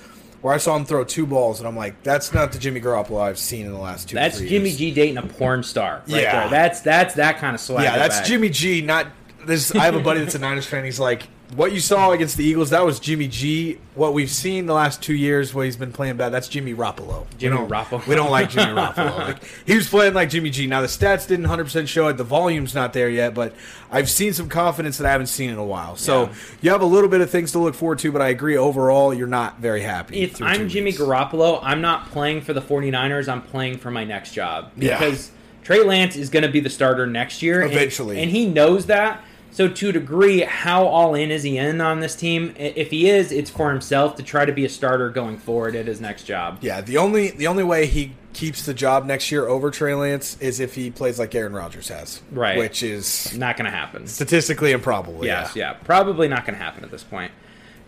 where 0.41 0.53
I 0.53 0.57
saw 0.57 0.75
him 0.77 0.85
throw 0.85 1.03
two 1.03 1.25
balls 1.25 1.59
and 1.59 1.67
I'm 1.67 1.75
like, 1.75 2.01
that's 2.03 2.33
not 2.33 2.51
the 2.53 2.59
Jimmy 2.59 2.79
Garoppolo 2.81 3.21
I've 3.21 3.39
seen 3.39 3.65
in 3.65 3.71
the 3.73 3.77
last 3.79 4.07
two. 4.09 4.15
That's 4.15 4.39
Jimmy 4.39 4.69
years. 4.69 4.77
G 4.77 4.91
dating 4.93 5.17
a 5.17 5.23
porn 5.23 5.63
star 5.63 6.01
right 6.07 6.21
Yeah. 6.21 6.39
there. 6.41 6.49
That's 6.49 6.79
that's 6.81 7.15
that 7.15 7.39
kind 7.39 7.55
of 7.55 7.59
swag. 7.61 7.83
Yeah, 7.83 7.97
that's 7.97 8.25
Jimmy 8.27 8.49
G. 8.49 8.81
Not 8.81 9.07
this. 9.45 9.75
I 9.75 9.83
have 9.83 9.95
a 9.95 9.99
buddy 9.99 10.21
that's 10.21 10.35
a 10.35 10.39
Niners 10.39 10.65
fan. 10.65 10.85
He's 10.85 10.99
like, 10.99 11.23
what 11.55 11.71
you 11.71 11.79
saw 11.79 12.11
against 12.11 12.37
the 12.37 12.43
Eagles, 12.43 12.69
that 12.71 12.85
was 12.85 12.99
Jimmy 12.99 13.27
G. 13.27 13.77
What 13.95 14.13
we've 14.13 14.29
seen 14.29 14.65
the 14.65 14.73
last 14.73 15.01
two 15.01 15.13
years, 15.13 15.53
where 15.53 15.65
he's 15.65 15.75
been 15.75 15.91
playing 15.91 16.17
bad, 16.17 16.29
that's 16.29 16.47
Jimmy 16.47 16.73
Garoppolo. 16.73 17.25
Jimmy 17.37 17.57
we 17.57 18.07
We 18.07 18.15
don't 18.15 18.31
like 18.31 18.49
Jimmy 18.49 18.65
Garoppolo. 18.73 19.17
Like, 19.19 19.43
he 19.65 19.75
was 19.75 19.87
playing 19.87 20.13
like 20.13 20.29
Jimmy 20.29 20.49
G. 20.49 20.67
Now 20.67 20.81
the 20.81 20.87
stats 20.87 21.27
didn't 21.27 21.43
100 21.43 21.63
percent 21.65 21.89
show 21.89 22.07
it. 22.07 22.17
The 22.17 22.23
volume's 22.23 22.73
not 22.73 22.93
there 22.93 23.09
yet, 23.09 23.33
but 23.33 23.53
I've 23.91 24.09
seen 24.09 24.33
some 24.33 24.49
confidence 24.49 24.97
that 24.97 25.05
I 25.07 25.11
haven't 25.11 25.27
seen 25.27 25.49
in 25.49 25.57
a 25.57 25.65
while. 25.65 25.95
So 25.95 26.23
Yeah. 26.23 26.33
you 26.61 26.69
have 26.71 26.81
a 26.81 26.85
little 26.85 27.09
bit 27.09 27.21
of 27.21 27.29
things 27.29 27.51
to 27.53 27.59
look 27.59 27.75
forward 27.75 27.99
to, 27.99 28.11
but 28.11 28.21
I 28.21 28.29
agree 28.29 28.57
overall, 28.57 29.13
you're 29.13 29.27
not 29.27 29.59
very 29.59 29.81
happy. 29.81 30.21
if 30.21 30.41
I'm 30.41 30.69
Jimmy 30.69 30.85
weeks. 30.91 30.99
Garoppolo, 30.99 31.59
I'm 31.61 31.81
not 31.81 32.09
playing 32.11 32.41
for 32.41 32.53
the 32.53 32.61
49ers. 32.61 33.27
I'm 33.27 33.41
playing 33.41 33.77
for 33.77 33.91
my 33.91 34.03
next 34.03 34.33
job. 34.33 34.71
Yeah. 34.77 34.97
Because 34.97 35.31
Trey 35.63 35.83
Lance 35.83 36.15
is 36.15 36.29
going 36.29 36.43
to 36.43 36.51
be 36.51 36.59
the 36.59 36.69
starter 36.69 37.05
next 37.07 37.41
year. 37.41 37.61
and- 37.61 37.71
Eventually. 37.71 38.19
And, 38.21 38.29
he 38.31 38.45
knows 38.47 38.87
that. 38.87 39.23
So, 39.53 39.67
to 39.67 39.89
a 39.89 39.91
degree, 39.91 40.41
how 40.41 40.85
all 40.87 41.13
in 41.13 41.29
is 41.29 41.43
he 41.43 41.59
in 41.59 41.79
on 41.79 41.99
this 41.99 42.15
team? 42.15 42.55
If 42.57 42.89
he 42.89 43.07
is, 43.07 43.31
it's 43.31 43.51
for 43.51 43.69
himself 43.69 44.15
to 44.15 44.23
try 44.23 44.45
to 44.45 44.51
be 44.51 44.65
a 44.65 44.69
starter 44.69 45.11
going 45.11 45.37
forward 45.37 45.75
at 45.75 45.85
his 45.85 46.01
next 46.01 46.23
job. 46.23 46.57
Yeah, 46.61 46.81
the 46.81 46.97
only 46.97 47.29
the 47.29 47.45
only 47.45 47.63
way 47.63 47.85
he 47.85 48.13
keeps 48.33 48.65
the 48.65 48.73
job 48.73 49.05
next 49.05 49.31
year 49.31 49.47
over 49.47 49.69
Trey 49.69 49.93
Lance 49.93 50.37
is 50.41 50.59
if 50.59 50.73
he 50.73 50.89
plays 50.89 51.19
like 51.19 51.35
Aaron 51.35 51.53
Rodgers 51.53 51.87
has, 51.89 52.19
Right. 52.31 52.57
Which 52.57 52.81
is 52.81 53.37
Not 53.37 53.55
going 53.55 53.65
to 53.65 53.77
happen. 53.77 54.07
statistically 54.07 54.71
improbable. 54.71 55.23
Yes, 55.23 55.55
yeah. 55.55 55.73
yeah. 55.73 55.77
Probably 55.83 56.27
not 56.27 56.47
going 56.47 56.57
to 56.57 56.63
happen 56.63 56.83
at 56.83 56.89
this 56.89 57.03
point. 57.03 57.31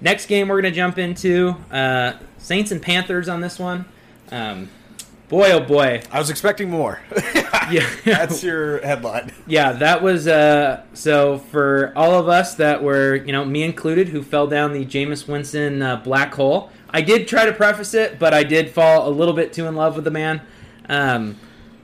Next 0.01 0.27
game 0.27 0.47
we're 0.49 0.61
going 0.61 0.71
to 0.71 0.77
jump 0.77 0.99
into 0.99 1.55
uh, 1.71 2.13
Saints 2.37 2.69
and 2.71 2.79
Panthers 2.79 3.27
on 3.27 3.41
this 3.41 3.57
one. 3.57 3.85
Um, 4.31 4.69
boy, 5.29 5.51
oh 5.51 5.61
boy. 5.61 6.03
I 6.11 6.19
was 6.19 6.29
expecting 6.29 6.69
more. 6.69 6.99
Yeah. 7.71 7.89
That's 8.03 8.43
your 8.43 8.79
headline. 8.81 9.31
Yeah, 9.47 9.73
that 9.73 10.01
was 10.01 10.27
uh 10.27 10.83
so 10.93 11.37
for 11.37 11.93
all 11.95 12.19
of 12.19 12.27
us 12.27 12.55
that 12.55 12.81
were, 12.83 13.15
you 13.15 13.31
know, 13.31 13.45
me 13.45 13.63
included 13.63 14.09
who 14.09 14.23
fell 14.23 14.47
down 14.47 14.73
the 14.73 14.85
Jameis 14.85 15.27
Winston 15.27 15.81
uh, 15.81 15.97
black 15.97 16.33
hole. 16.33 16.71
I 16.89 17.01
did 17.01 17.27
try 17.27 17.45
to 17.45 17.53
preface 17.53 17.93
it, 17.93 18.17
but 18.17 18.33
I 18.33 18.43
did 18.43 18.69
fall 18.69 19.07
a 19.07 19.11
little 19.11 19.33
bit 19.33 19.53
too 19.53 19.67
in 19.67 19.75
love 19.75 19.95
with 19.95 20.05
the 20.05 20.11
man. 20.11 20.41
Um 20.89 21.37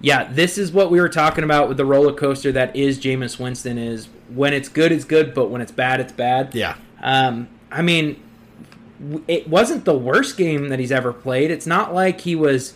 yeah, 0.03 0.31
this 0.31 0.57
is 0.57 0.71
what 0.71 0.89
we 0.89 0.99
were 0.99 1.09
talking 1.09 1.43
about 1.43 1.67
with 1.67 1.77
the 1.77 1.85
roller 1.85 2.13
coaster 2.13 2.51
that 2.53 2.75
is 2.75 2.99
Jameis 2.99 3.39
Winston 3.39 3.77
is 3.77 4.09
when 4.29 4.53
it's 4.53 4.69
good 4.69 4.91
it's 4.91 5.05
good, 5.05 5.33
but 5.33 5.49
when 5.49 5.61
it's 5.61 5.71
bad 5.71 5.99
it's 5.99 6.13
bad. 6.13 6.55
Yeah. 6.55 6.75
Um, 7.01 7.47
I 7.71 7.81
mean, 7.81 8.21
it 9.27 9.47
wasn't 9.47 9.85
the 9.85 9.97
worst 9.97 10.37
game 10.37 10.69
that 10.69 10.79
he's 10.79 10.91
ever 10.91 11.13
played. 11.13 11.51
It's 11.51 11.65
not 11.65 11.93
like 11.93 12.21
he 12.21 12.35
was 12.35 12.73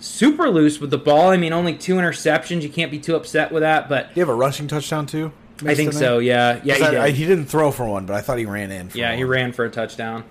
super 0.00 0.48
loose 0.50 0.80
with 0.80 0.90
the 0.90 0.98
ball. 0.98 1.30
I 1.30 1.36
mean, 1.36 1.52
only 1.52 1.74
two 1.74 1.94
interceptions. 1.96 2.62
You 2.62 2.68
can't 2.68 2.90
be 2.90 2.98
too 2.98 3.16
upset 3.16 3.52
with 3.52 3.62
that. 3.62 3.88
But 3.88 4.08
Do 4.14 4.20
you 4.20 4.22
have 4.22 4.28
a 4.28 4.34
rushing 4.34 4.68
touchdown 4.68 5.06
too? 5.06 5.32
I 5.64 5.74
think 5.74 5.92
so. 5.92 6.18
Yeah, 6.18 6.60
yeah, 6.64 6.74
he 6.74 6.80
'Cause 6.80 6.90
did. 6.90 6.98
I, 7.00 7.04
I, 7.06 7.10
he 7.10 7.26
didn't 7.26 7.46
throw 7.46 7.70
for 7.70 7.86
one, 7.86 8.06
but 8.06 8.14
I 8.16 8.20
thought 8.20 8.38
he 8.38 8.44
ran 8.46 8.70
in. 8.72 8.88
For 8.88 8.98
yeah, 8.98 9.10
one. 9.10 9.18
he 9.18 9.24
ran 9.24 9.52
for 9.52 9.64
a 9.64 9.70
touchdown. 9.70 10.24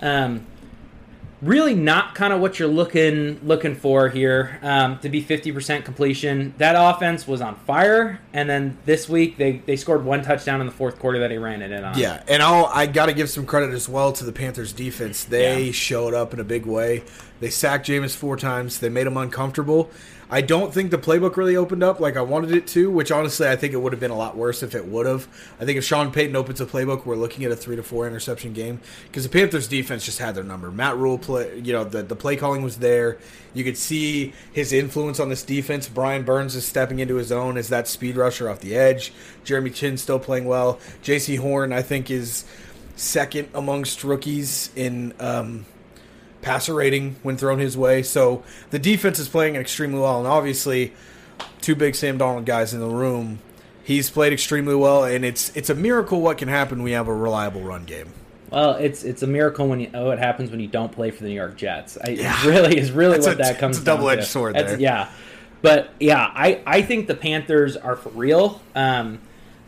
Um, 0.00 0.46
really 1.42 1.74
not 1.74 2.14
kind 2.14 2.32
of 2.32 2.40
what 2.40 2.58
you're 2.58 2.68
looking 2.68 3.38
looking 3.44 3.74
for 3.74 4.08
here 4.08 4.58
um, 4.62 4.98
to 5.00 5.08
be 5.08 5.22
50% 5.22 5.84
completion. 5.84 6.54
That 6.58 6.74
offense 6.78 7.26
was 7.28 7.40
on 7.40 7.56
fire, 7.66 8.20
and 8.32 8.48
then 8.48 8.78
this 8.86 9.08
week 9.08 9.36
they 9.36 9.58
they 9.66 9.74
scored 9.76 10.04
one 10.04 10.22
touchdown 10.22 10.60
in 10.60 10.66
the 10.66 10.72
fourth 10.72 10.98
quarter 11.00 11.18
that 11.18 11.30
he 11.32 11.36
ran 11.36 11.60
it 11.60 11.72
in 11.72 11.84
on. 11.84 11.98
Yeah, 11.98 12.22
and 12.28 12.40
I'll 12.42 12.66
I 12.66 12.86
got 12.86 13.06
to 13.06 13.12
give 13.12 13.28
some 13.28 13.46
credit 13.46 13.70
as 13.74 13.88
well 13.88 14.12
to 14.12 14.24
the 14.24 14.32
Panthers 14.32 14.72
defense. 14.72 15.24
They 15.24 15.64
Yeah. 15.64 15.72
showed 15.72 16.14
up 16.14 16.32
in 16.32 16.38
a 16.40 16.44
big 16.44 16.64
way. 16.64 17.02
They 17.44 17.50
sacked 17.50 17.86
Jameis 17.86 18.16
four 18.16 18.38
times. 18.38 18.78
They 18.78 18.88
made 18.88 19.06
him 19.06 19.18
uncomfortable. 19.18 19.90
I 20.30 20.40
don't 20.40 20.72
think 20.72 20.90
the 20.90 20.96
playbook 20.96 21.36
really 21.36 21.56
opened 21.56 21.82
up 21.82 22.00
like 22.00 22.16
I 22.16 22.22
wanted 22.22 22.52
it 22.52 22.66
to, 22.68 22.90
which 22.90 23.12
honestly 23.12 23.46
I 23.46 23.54
think 23.54 23.74
it 23.74 23.76
would 23.76 23.92
have 23.92 24.00
been 24.00 24.10
a 24.10 24.16
lot 24.16 24.34
worse 24.34 24.62
if 24.62 24.74
it 24.74 24.86
would 24.86 25.04
have. 25.04 25.28
I 25.60 25.66
think 25.66 25.76
if 25.76 25.84
Sean 25.84 26.10
Payton 26.10 26.36
opens 26.36 26.62
a 26.62 26.64
playbook, 26.64 27.04
we're 27.04 27.16
looking 27.16 27.44
at 27.44 27.52
a 27.52 27.56
three 27.56 27.76
to 27.76 27.82
four 27.82 28.06
interception 28.06 28.54
game 28.54 28.80
because 29.02 29.24
the 29.24 29.28
Panthers 29.28 29.68
defense 29.68 30.06
just 30.06 30.20
had 30.20 30.34
their 30.34 30.42
number. 30.42 30.70
Matt 30.70 30.96
Rhule 30.96 31.18
play, 31.18 31.58
you 31.58 31.74
know, 31.74 31.84
the 31.84 32.02
the 32.02 32.16
play 32.16 32.34
calling 32.34 32.62
was 32.62 32.78
there. 32.78 33.18
You 33.52 33.62
could 33.62 33.76
see 33.76 34.32
his 34.50 34.72
influence 34.72 35.20
on 35.20 35.28
this 35.28 35.42
defense. 35.42 35.86
Brian 35.86 36.22
Burns 36.22 36.54
is 36.54 36.64
stepping 36.64 36.98
into 36.98 37.16
his 37.16 37.30
own 37.30 37.58
as 37.58 37.68
that 37.68 37.88
speed 37.88 38.16
rusher 38.16 38.48
off 38.48 38.60
the 38.60 38.74
edge. 38.74 39.12
Jeremy 39.44 39.68
Chinn 39.68 39.98
still 39.98 40.18
playing 40.18 40.46
well. 40.46 40.80
Jaycee 41.02 41.38
Horn, 41.38 41.74
I 41.74 41.82
think, 41.82 42.10
is 42.10 42.46
second 42.96 43.50
amongst 43.52 44.02
rookies 44.02 44.70
in 44.74 45.12
um, 45.20 45.66
passer 46.44 46.74
rating 46.74 47.16
when 47.22 47.36
thrown 47.36 47.58
his 47.58 47.76
way. 47.76 48.02
So 48.02 48.42
the 48.70 48.78
defense 48.78 49.18
is 49.18 49.28
playing 49.28 49.56
extremely 49.56 49.98
well, 50.00 50.18
and 50.18 50.28
obviously, 50.28 50.92
two 51.60 51.74
big 51.74 51.94
Sam 51.94 52.18
Darnold 52.18 52.44
guys 52.44 52.74
in 52.74 52.80
the 52.80 52.86
room. 52.86 53.38
He's 53.82 54.10
played 54.10 54.32
extremely 54.32 54.74
well, 54.74 55.04
and 55.04 55.24
it's 55.24 55.54
it's 55.56 55.70
a 55.70 55.74
miracle 55.74 56.20
what 56.20 56.38
can 56.38 56.48
happen 56.48 56.78
when 56.78 56.84
we 56.84 56.92
have 56.92 57.08
a 57.08 57.14
reliable 57.14 57.62
run 57.62 57.84
game. 57.84 58.12
Well, 58.50 58.72
it's 58.76 59.02
it's 59.04 59.22
a 59.22 59.26
miracle 59.26 59.66
when 59.68 59.80
you 59.80 59.90
oh 59.94 60.10
it 60.10 60.18
happens 60.18 60.50
when 60.50 60.60
you 60.60 60.68
don't 60.68 60.92
play 60.92 61.10
for 61.10 61.22
the 61.22 61.28
New 61.30 61.34
York 61.34 61.56
Jets. 61.56 61.98
I, 62.02 62.10
Yeah. 62.10 62.38
It 62.38 62.46
really 62.46 62.78
is 62.78 62.92
really 62.92 63.16
It's 63.16 63.26
what 63.26 63.34
a- 63.34 63.38
that 63.38 63.58
comes. 63.58 63.76
it's 63.78 63.82
a 63.82 63.86
double-edged 63.86 64.24
sword 64.26 64.54
That's- 64.54 64.72
there. 64.72 64.80
Yeah, 64.80 65.08
but 65.62 65.90
yeah, 65.98 66.30
I 66.34 66.60
I 66.66 66.82
think 66.82 67.06
the 67.08 67.14
Panthers 67.16 67.76
are 67.76 67.96
for 67.96 68.10
real. 68.10 68.60
Um, 68.74 69.18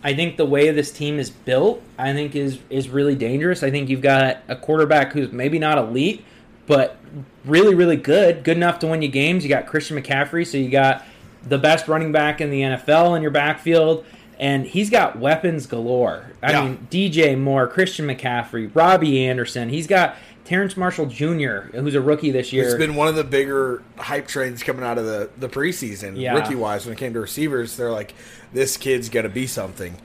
I 0.05 0.15
think 0.15 0.37
the 0.37 0.47
way 0.47 0.71
this 0.71 0.93
team 0.93 1.19
is 1.19 1.31
built, 1.31 1.83
I 1.99 2.13
think 2.13 2.37
is 2.37 2.59
is 2.71 2.89
really 2.89 3.17
dangerous. 3.17 3.63
I 3.65 3.71
think 3.71 3.89
you've 3.91 4.03
got 4.03 4.39
a 4.47 4.55
quarterback 4.57 5.13
who's 5.13 5.33
maybe 5.33 5.59
not 5.59 5.79
elite, 5.79 6.25
but 6.67 6.97
really 7.45 7.75
really 7.75 7.97
good, 7.97 8.43
good 8.45 8.57
enough 8.57 8.79
to 8.81 8.87
win 8.87 9.03
you 9.03 9.09
games. 9.09 9.43
You 9.45 9.49
got 9.49 9.67
Christian 9.67 10.01
McCaffrey, 10.01 10.47
so 10.47 10.57
you 10.59 10.69
got 10.71 11.05
the 11.47 11.59
best 11.59 11.87
running 11.89 12.13
back 12.13 12.41
in 12.41 12.51
the 12.51 12.63
NFL 12.63 13.17
in 13.17 13.23
your 13.23 13.31
backfield. 13.31 14.05
And 14.39 14.67
he's 14.67 14.91
got 14.91 15.19
weapons 15.19 15.67
galore. 15.67 16.33
I 16.43 16.51
Yeah. 16.53 16.63
mean, 16.65 16.87
DJ 16.91 17.37
Moore, 17.39 17.67
Christian 17.67 18.07
McCaffrey, 18.07 18.71
Robbie 18.75 19.25
Anderson. 19.25 19.71
He's 19.71 19.87
got 19.87 20.17
Terrence 20.45 20.77
Marshall 20.77 21.07
Jr., 21.07 21.71
who's 21.73 21.95
a 21.95 22.03
rookie 22.03 22.31
this 22.33 22.53
year. 22.53 22.65
It's 22.67 22.75
been 22.75 22.97
one 22.97 23.09
of 23.09 23.15
the 23.17 23.25
bigger 23.25 23.83
hype 23.97 24.29
trains 24.29 24.63
coming 24.63 24.85
out 24.85 24.99
of 24.99 25.07
the, 25.07 25.31
the 25.39 25.49
preseason, 25.49 26.19
Yeah. 26.19 26.35
rookie 26.35 26.55
wise. 26.55 26.85
When 26.85 26.93
it 26.93 26.99
came 26.99 27.15
to 27.15 27.21
receivers, 27.21 27.77
they're 27.79 27.91
like, 27.91 28.13
this 28.53 28.77
kid's 28.77 29.09
going 29.09 29.25
to 29.25 29.31
be 29.31 29.47
something. 29.47 29.97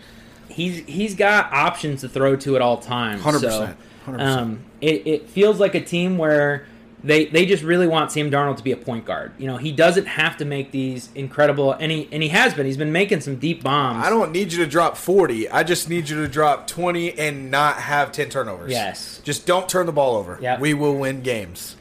he's 0.48 0.78
he's 0.86 1.14
got 1.16 1.52
options 1.54 2.00
to 2.02 2.08
throw 2.10 2.36
to 2.38 2.56
at 2.56 2.62
all 2.62 2.78
times. 2.78 3.22
100%, 3.24 3.40
So, 3.42 3.50
100%. 3.50 3.76
Um, 4.08 4.64
it, 4.82 5.06
it 5.08 5.30
feels 5.30 5.60
like 5.60 5.76
a 5.76 5.82
team 5.82 6.18
where 6.18 6.66
they 7.04 7.26
they 7.26 7.46
just 7.48 7.64
really 7.64 7.88
want 7.88 8.12
Sam 8.12 8.30
Darnold 8.30 8.58
to 8.58 8.64
be 8.64 8.72
a 8.72 8.78
point 8.78 9.06
guard. 9.06 9.32
You 9.40 9.48
know, 9.48 9.58
he 9.58 9.72
doesn't 9.72 10.06
have 10.06 10.38
to 10.38 10.46
make 10.46 10.72
these 10.72 11.10
incredible, 11.16 11.74
and 11.74 11.92
he 11.92 12.08
and 12.12 12.22
he 12.22 12.30
has 12.30 12.54
been. 12.54 12.66
He's 12.66 12.78
been 12.78 12.92
making 12.92 13.22
some 13.22 13.38
deep 13.38 13.64
bombs. 13.64 14.06
I 14.06 14.10
don't 14.10 14.32
need 14.32 14.54
you 14.54 14.60
to 14.64 14.70
drop 14.70 14.98
40. 14.98 15.50
I 15.50 15.64
just 15.64 15.90
need 15.90 16.10
you 16.10 16.18
to 16.22 16.28
drop 16.28 16.68
20 16.68 17.18
and 17.18 17.50
not 17.50 17.78
have 17.78 18.12
10 18.12 18.30
turnovers. 18.30 18.72
Yes. 18.72 19.20
Just 19.24 19.48
don't 19.48 19.68
turn 19.68 19.86
the 19.88 19.92
ball 19.92 20.16
over. 20.16 20.38
Yep. 20.42 20.60
We 20.60 20.74
will 20.76 20.96
win 20.96 21.22
games. 21.24 21.76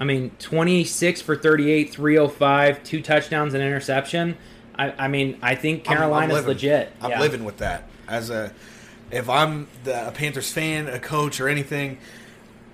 I 0.00 0.04
mean, 0.04 0.30
26 0.40 1.20
for 1.20 1.36
38, 1.36 1.92
305, 1.92 2.82
two 2.82 3.00
touchdowns 3.02 3.54
and 3.54 3.62
interception. 3.62 4.36
I, 4.76 4.92
I 5.04 5.08
mean, 5.08 5.38
I 5.40 5.54
think 5.54 5.88
I'm- 5.88 5.92
I'm 5.98 6.02
Carolina's 6.02 6.46
legit. 6.46 6.92
I'm 7.00 7.10
Yeah. 7.10 7.20
living 7.20 7.44
with 7.44 7.58
that. 7.58 7.84
As 8.08 8.28
a, 8.30 8.50
if 9.10 9.28
I'm 9.28 9.68
the, 9.84 10.08
a 10.08 10.10
Panthers 10.10 10.52
fan, 10.52 10.88
a 10.88 10.98
coach, 10.98 11.40
or 11.40 11.48
anything, 11.48 11.98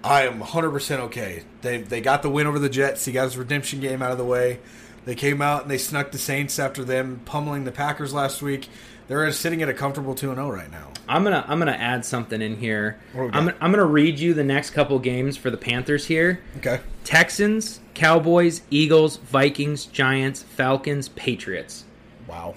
I 0.03 0.23
am 0.23 0.39
100 0.41 0.71
percent 0.71 1.01
okay. 1.03 1.45
They 1.63 1.79
they 1.79 2.01
got 2.01 2.23
the 2.23 2.31
win 2.31 2.47
over 2.47 2.59
the 2.59 2.69
Jets. 2.69 3.05
He 3.05 3.13
got 3.13 3.25
his 3.25 3.37
redemption 3.37 3.81
game 3.81 4.03
out 4.03 4.13
of 4.13 4.19
the 4.19 4.25
way. 4.25 4.61
They 5.05 5.15
came 5.15 5.41
out 5.41 5.63
and 5.63 5.71
they 5.71 5.79
snuck 5.79 6.13
the 6.13 6.19
Saints 6.19 6.59
after 6.59 6.85
them 6.85 7.23
pummeling 7.25 7.65
the 7.65 7.73
Packers 7.73 8.13
last 8.13 8.43
week. 8.43 8.69
They're 9.09 9.33
sitting 9.33 9.61
at 9.61 9.69
a 9.69 9.75
comfortable 9.75 10.15
2 10.15 10.35
0 10.35 10.51
right 10.51 10.71
now. 10.71 10.93
I'm 11.09 11.25
gonna 11.25 11.45
I'm 11.49 11.59
gonna 11.59 11.73
add 11.73 12.05
something 12.05 12.41
in 12.41 12.57
here. 12.57 13.01
What 13.13 13.25
we 13.25 13.31
got? 13.31 13.39
I'm 13.39 13.45
gonna, 13.47 13.57
I'm 13.61 13.71
gonna 13.73 13.85
read 13.85 14.21
you 14.21 14.35
the 14.35 14.45
next 14.45 14.71
couple 14.71 14.99
games 15.01 15.37
for 15.37 15.51
the 15.51 15.57
Panthers 15.57 16.07
here. 16.07 16.41
Okay. 16.59 16.81
Texans, 17.03 17.81
Cowboys, 17.95 18.63
Eagles, 18.71 19.17
Vikings, 19.17 19.87
Giants, 19.87 20.45
Falcons, 20.45 21.09
Patriots. 21.09 21.85
Wow. 22.29 22.55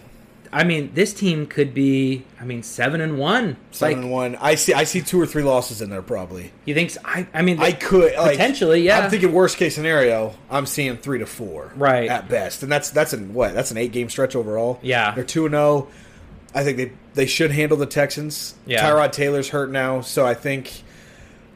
I 0.53 0.63
mean, 0.63 0.91
this 0.93 1.13
team 1.13 1.47
could 1.47 1.73
be. 1.73 2.25
I 2.39 2.45
mean, 2.45 2.63
seven 2.63 3.01
and 3.01 3.17
one. 3.17 3.57
Seven 3.71 3.95
like, 3.97 4.03
and 4.03 4.11
one. 4.11 4.35
I 4.37 4.55
see. 4.55 4.73
I 4.73 4.83
see 4.83 5.01
two 5.01 5.19
or 5.19 5.25
three 5.25 5.43
losses 5.43 5.81
in 5.81 5.89
there 5.89 6.01
probably. 6.01 6.51
You 6.65 6.73
think? 6.73 6.91
So? 6.91 7.01
I 7.03 7.27
I 7.33 7.41
mean, 7.41 7.59
I 7.59 7.71
could 7.71 8.15
like, 8.15 8.31
Potentially, 8.31 8.81
yeah. 8.83 8.99
I'm 8.99 9.09
thinking 9.09 9.33
worst 9.33 9.57
case 9.57 9.75
scenario. 9.75 10.35
I'm 10.49 10.65
seeing 10.65 10.97
three 10.97 11.19
to 11.19 11.25
four, 11.25 11.71
Right. 11.75 12.09
at 12.09 12.29
best, 12.29 12.63
and 12.63 12.71
that's 12.71 12.91
that's 12.91 13.13
an 13.13 13.33
what? 13.33 13.53
That's 13.53 13.71
an 13.71 13.77
eight 13.77 13.91
game 13.91 14.09
stretch 14.09 14.35
overall. 14.35 14.79
Yeah. 14.81 15.13
they're 15.15 15.23
two 15.23 15.45
and 15.45 15.53
zero. 15.53 15.87
I 16.55 16.63
think 16.63 16.77
they 16.77 16.91
they 17.15 17.25
should 17.25 17.51
handle 17.51 17.77
the 17.77 17.85
Texans. 17.87 18.53
Yeah. 18.65 18.83
Tyrod 18.83 19.11
Taylor's 19.11 19.49
hurt 19.49 19.71
now, 19.71 20.01
so 20.01 20.25
I 20.25 20.33
think 20.35 20.83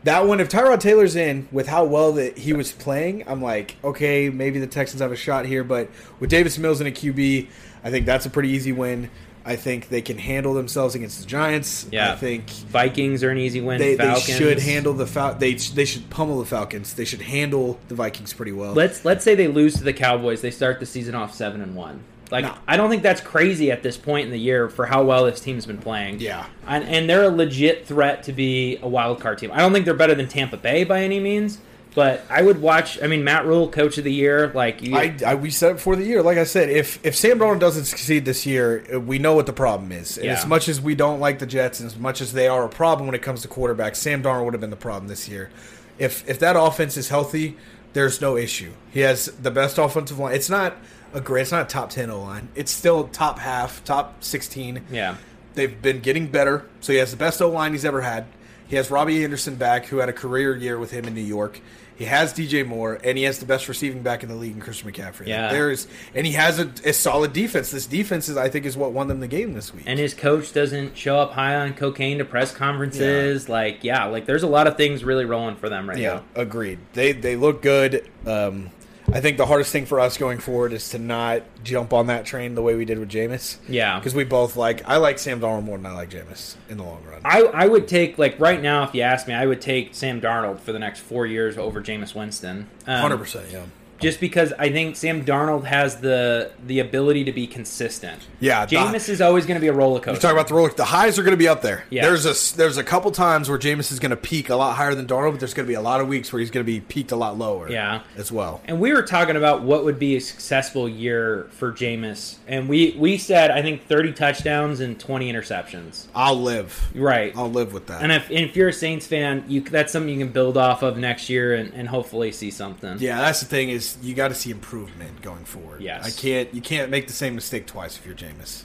that 0.03 0.25
one. 0.25 0.39
If 0.39 0.49
Tyrod 0.49 0.79
Taylor's 0.79 1.15
in 1.15 1.47
with 1.51 1.67
how 1.67 1.83
well 1.86 2.13
that 2.13 2.38
he 2.38 2.53
was 2.53 2.71
playing, 2.71 3.23
I'm 3.27 3.41
like, 3.41 3.75
okay, 3.83 4.29
maybe 4.29 4.60
the 4.60 4.67
Texans 4.67 5.01
have 5.01 5.12
a 5.12 5.15
shot 5.15 5.45
here. 5.45 5.63
But 5.63 5.89
with 6.19 6.29
Davis 6.29 6.57
Mills 6.57 6.81
in 6.81 6.88
a 6.88 6.91
QB, 6.91 7.47
I 7.88 7.91
think 7.91 8.06
that's 8.06 8.26
a 8.26 8.30
pretty 8.30 8.50
easy 8.50 8.73
win. 8.73 9.10
I 9.45 9.56
think 9.56 9.88
they 9.88 10.02
can 10.02 10.17
handle 10.17 10.54
themselves 10.54 10.93
against 10.93 11.21
the 11.21 11.26
Giants. 11.26 11.88
Yeah. 11.89 12.12
I 12.12 12.15
think 12.17 12.50
Vikings 12.50 13.23
are 13.23 13.30
an 13.30 13.38
easy 13.38 13.62
win. 13.62 13.80
they, 13.80 13.95
they 13.95 14.15
should 14.15 14.60
handle 14.60 14.93
the 14.93 15.08
Fal- 15.08 15.36
they 15.36 15.54
they 15.54 15.86
should 15.86 16.10
pummel 16.10 16.39
the 16.39 16.45
Falcons. 16.45 16.93
They 16.95 17.06
should 17.06 17.21
handle 17.21 17.80
the 17.88 17.95
Vikings 17.95 18.34
pretty 18.34 18.52
well. 18.52 18.73
Let's 18.73 19.06
let's 19.06 19.23
say 19.23 19.36
they 19.36 19.47
lose 19.47 19.76
to 19.76 19.86
the 19.86 19.93
Cowboys. 19.93 20.41
They 20.41 20.52
start 20.52 20.82
the 20.82 20.86
season 20.86 21.15
off 21.15 21.34
seven 21.34 21.62
and 21.62 21.76
one. 21.78 22.04
Like 22.30 22.43
No. 22.43 22.56
I 22.67 22.76
don't 22.76 22.89
think 22.89 23.04
that's 23.04 23.21
crazy 23.21 23.71
at 23.71 23.84
this 23.84 23.95
point 23.95 24.26
in 24.26 24.32
the 24.32 24.39
year 24.39 24.67
for 24.67 24.86
how 24.86 25.06
well 25.06 25.23
this 25.23 25.39
team's 25.39 25.65
been 25.65 25.78
playing. 25.78 26.19
Yeah. 26.19 26.45
and, 26.67 26.84
and 26.84 27.10
they're 27.10 27.23
a 27.23 27.30
legit 27.30 27.88
threat 27.88 28.23
to 28.23 28.34
be 28.34 28.78
a 28.82 28.88
wild 28.89 29.21
card 29.21 29.38
team. 29.38 29.52
I 29.54 29.60
don't 29.60 29.71
think 29.71 29.86
they're 29.86 29.93
better 29.93 30.13
than 30.15 30.28
Tampa 30.28 30.58
Bay 30.58 30.84
by 30.84 31.04
any 31.04 31.21
means, 31.21 31.60
but 31.97 32.21
I 32.29 32.43
would 32.43 32.62
watch. 32.62 33.01
I 33.01 33.07
mean, 33.07 33.23
Matt 33.23 33.47
Rhule, 33.47 33.67
coach 33.69 33.97
of 33.97 34.03
the 34.03 34.13
year, 34.13 34.51
like 34.53 34.83
you, 34.83 34.95
I, 34.95 35.17
I 35.25 35.33
we 35.33 35.49
said 35.49 35.71
it 35.71 35.73
before 35.77 35.95
the 35.95 36.05
year. 36.05 36.21
Like 36.21 36.38
I 36.38 36.43
said, 36.43 36.69
if 36.69 37.03
if 37.03 37.15
Sam 37.15 37.39
Darnold 37.39 37.57
doesn't 37.60 37.86
succeed 37.86 38.23
this 38.23 38.45
year, 38.45 38.99
we 38.99 39.17
know 39.17 39.33
what 39.33 39.47
the 39.47 39.53
problem 39.53 39.91
is. 39.91 40.15
And 40.17 40.27
Yeah. 40.27 40.33
as 40.33 40.45
much 40.45 40.69
as 40.69 40.79
we 40.79 40.93
don't 40.93 41.19
like 41.19 41.39
the 41.39 41.47
Jets, 41.47 41.79
and 41.79 41.88
as 41.88 41.97
much 41.97 42.21
as 42.21 42.33
they 42.33 42.47
are 42.47 42.63
a 42.63 42.69
problem 42.69 43.07
when 43.07 43.15
it 43.15 43.23
comes 43.23 43.41
to 43.41 43.47
quarterbacks, 43.47 43.95
Sam 43.95 44.21
Darnold 44.21 44.45
would 44.45 44.53
have 44.53 44.62
been 44.62 44.69
the 44.69 44.75
problem 44.75 45.07
this 45.07 45.27
year. 45.27 45.49
If 45.97 46.23
if 46.29 46.38
that 46.38 46.55
offense 46.55 46.97
is 46.97 47.10
healthy, 47.10 47.57
there's 47.93 48.21
no 48.21 48.38
issue. 48.38 48.73
He 48.91 48.99
has 48.99 49.25
the 49.41 49.49
best 49.49 49.79
offensive 49.79 50.19
line. 50.19 50.36
It's 50.36 50.51
not 50.51 50.77
a 51.15 51.19
great. 51.19 51.41
It's 51.41 51.51
not 51.51 51.63
a 51.63 51.65
top 51.69 51.89
ten 51.89 52.12
O 52.12 52.21
line. 52.21 52.49
It's 52.53 52.71
still 52.71 53.07
top 53.07 53.39
half, 53.39 53.83
top 53.83 54.23
sixteen. 54.23 54.83
yeah, 54.91 55.15
They've 55.55 55.81
been 55.81 56.01
getting 56.01 56.27
better. 56.27 56.67
So 56.79 56.93
he 56.93 56.99
has 56.99 57.10
the 57.10 57.17
best 57.17 57.41
O 57.41 57.49
line 57.49 57.71
he's 57.71 57.86
ever 57.86 58.01
had. 58.01 58.25
He 58.67 58.75
has 58.75 58.91
Robbie 58.91 59.23
Anderson 59.23 59.55
back, 59.55 59.86
who 59.88 59.97
had 59.97 60.10
a 60.10 60.13
career 60.13 60.55
year 60.55 60.77
with 60.77 60.91
him 60.91 61.05
in 61.05 61.15
New 61.15 61.21
York. 61.21 61.60
He 61.97 62.05
has 62.05 62.33
DJ 62.33 62.65
Moore, 62.65 62.99
and 63.03 63.17
he 63.17 63.23
has 63.23 63.39
the 63.39 63.45
best 63.45 63.67
receiving 63.67 64.03
back 64.03 64.21
in 64.21 64.29
the 64.29 64.36
league 64.36 64.53
in 64.53 64.62
Christian 64.62 64.91
McCaffrey. 64.91 65.27
Yeah. 65.27 65.51
there's 65.51 65.88
and 66.13 66.25
he 66.25 66.33
has 66.33 66.60
a, 66.60 66.71
a 66.86 66.93
solid 66.93 67.33
defense. 67.33 67.71
This 67.71 67.88
defense 67.88 68.29
is, 68.29 68.38
I 68.38 68.49
think, 68.49 68.65
is 68.65 68.77
what 68.77 68.91
won 68.91 69.07
them 69.07 69.19
the 69.19 69.27
game 69.27 69.53
this 69.53 69.73
week. 69.73 69.83
and 69.88 69.97
his 69.97 70.13
coach 70.13 70.53
doesn't 70.53 70.95
show 70.95 71.19
up 71.19 71.33
high 71.33 71.55
on 71.55 71.73
cocaine 71.73 72.19
to 72.19 72.25
press 72.25 72.51
conferences. 72.51 73.49
Like, 73.49 73.83
yeah, 73.83 74.05
like 74.05 74.25
there's 74.25 74.43
a 74.43 74.47
lot 74.47 74.67
of 74.67 74.77
things 74.77 75.03
really 75.03 75.25
rolling 75.25 75.55
for 75.55 75.69
them 75.69 75.89
right 75.89 75.97
yeah, 75.97 76.13
now. 76.15 76.23
agreed. 76.36 76.79
They 76.93 77.13
they 77.13 77.36
look 77.36 77.62
good. 77.62 78.07
Um, 78.25 78.69
I 79.12 79.22
think 79.22 79.38
the 79.38 79.46
hardest 79.46 79.72
thing 79.72 79.86
for 79.86 80.00
us 80.00 80.17
going 80.17 80.39
forward 80.39 80.74
is 80.74 80.89
to 80.89 81.00
not 81.00 81.43
jump 81.63 81.93
on 81.93 82.08
that 82.08 82.26
train 82.26 82.56
the 82.56 82.62
way 82.62 82.76
we 82.76 82.84
did 82.86 83.00
with 83.00 83.10
Jameis. 83.10 83.58
Yeah, 83.70 83.98
because 84.00 84.13
we 84.13 84.26
both 84.26 84.56
like. 84.58 84.88
I 84.88 84.98
like 84.98 85.17
Sam 85.17 85.39
Darnold 85.39 85.63
more 85.63 85.78
than 85.78 85.86
I 85.86 85.93
like 85.93 86.10
Jameis 86.10 86.56
in 86.70 86.78
the 86.78 86.84
long 86.84 87.04
run. 87.10 87.22
I, 87.24 87.41
I 87.43 87.67
would 87.67 87.88
take 87.88 88.17
like 88.17 88.39
right 88.39 88.62
now 88.62 88.84
if 88.84 88.93
you 88.93 89.02
ask 89.02 89.28
me, 89.28 89.34
I 89.34 89.46
would 89.46 89.62
take 89.62 89.96
Sam 89.96 90.20
Darnold 90.20 90.60
for 90.60 90.74
the 90.74 90.80
next 90.80 91.00
four 91.00 91.26
years 91.26 91.58
over 91.58 91.82
Jameis 91.82 92.13
Winston. 92.13 92.70
Um, 92.86 93.02
Hundred 93.02 93.17
percent, 93.17 93.48
yeah. 93.52 93.63
Just 93.99 94.19
because 94.19 94.53
I 94.60 94.69
think 94.71 94.95
Sam 94.95 95.25
Darnold 95.25 95.63
has 95.65 95.97
the 95.97 96.51
the 96.65 96.79
ability 96.79 97.23
to 97.25 97.31
be 97.31 97.47
consistent. 97.47 98.21
Yeah, 98.39 98.65
the- 98.65 98.75
Jameis 98.75 99.10
is 99.10 99.21
always 99.21 99.45
going 99.45 99.55
to 99.55 99.62
be 99.62 99.67
a 99.67 99.73
roller 99.73 99.99
coaster. 99.99 100.13
You 100.13 100.19
talk 100.19 100.31
about 100.33 100.47
the 100.47 100.53
roller. 100.53 100.69
The 100.71 100.86
highs 100.86 101.17
are 101.17 101.23
going 101.23 101.31
to 101.31 101.38
be 101.38 101.47
up 101.47 101.62
there. 101.62 101.86
Yeah. 101.89 102.03
There's 102.03 102.25
a 102.25 102.57
there's 102.57 102.77
a 102.77 102.83
couple 102.83 103.12
times 103.12 103.49
where 103.49 103.57
Jameis 103.57 103.91
is 103.91 103.99
going 103.99 104.12
to 104.12 104.15
peak 104.17 104.49
a 104.49 104.55
lot 104.55 104.75
higher 104.75 104.93
than 104.95 105.07
Darnold, 105.07 105.31
but 105.31 105.39
there's 105.39 105.53
going 105.53 105.65
to 105.65 105.71
be 105.71 105.75
a 105.75 105.81
lot 105.81 105.99
of 106.01 106.07
weeks 106.07 106.31
where 106.31 106.39
he's 106.39 106.51
going 106.51 106.65
to 106.65 106.71
be 106.71 106.79
peaked 106.79 107.12
a 107.12 107.15
lot 107.15 107.38
lower. 107.38 107.69
Yeah. 107.69 108.01
as 108.17 108.31
well. 108.31 108.62
And 108.65 108.79
we 108.79 108.93
were 108.93 109.01
talking 109.03 109.36
about 109.36 109.63
what 109.63 109.83
would 109.83 109.99
be 109.99 110.15
a 110.15 110.21
successful 110.21 110.88
year 110.88 111.47
for 111.51 111.71
Jameis, 111.71 112.36
and 112.47 112.69
we 112.69 112.95
we 112.97 113.17
said 113.17 113.51
I 113.51 113.62
think 113.62 113.88
thirty 113.88 114.13
touchdowns 114.13 114.79
and 114.79 114.99
twenty 114.99 115.31
interceptions. 115.31 116.05
I'll 116.15 116.39
live. 116.39 116.88
Right. 116.95 117.33
I'll 117.36 117.51
live 117.51 117.73
with 117.73 117.88
that. 117.88 118.01
And 118.01 118.12
if, 118.12 118.29
and 118.29 118.39
if 118.39 118.55
you're 118.55 118.69
a 118.69 118.73
Saints 118.73 119.07
fan, 119.07 119.43
you 119.47 119.62
that's 119.62 119.91
something 119.91 120.10
you 120.13 120.19
can 120.23 120.31
build 120.33 120.57
off 120.57 120.83
of 120.83 120.97
next 120.97 121.29
year 121.29 121.55
and, 121.55 121.73
and 121.73 121.88
hopefully 121.88 122.31
see 122.31 122.51
something. 122.51 122.97
yeah, 122.99 123.19
that's 123.21 123.39
the 123.39 123.45
thing 123.45 123.69
is 123.69 123.87
you 124.02 124.13
got 124.15 124.30
to 124.30 124.36
see 124.36 124.52
improvement 124.52 125.21
going 125.21 125.45
forward. 125.45 125.82
Yes. 125.82 126.06
I 126.06 126.21
can't. 126.21 126.54
You 126.54 126.62
can't 126.62 126.89
make 126.91 127.08
the 127.08 127.13
same 127.13 127.36
mistake 127.36 127.67
twice 127.67 127.97
if 127.97 128.06
you're 128.06 128.15
Jameis. 128.15 128.63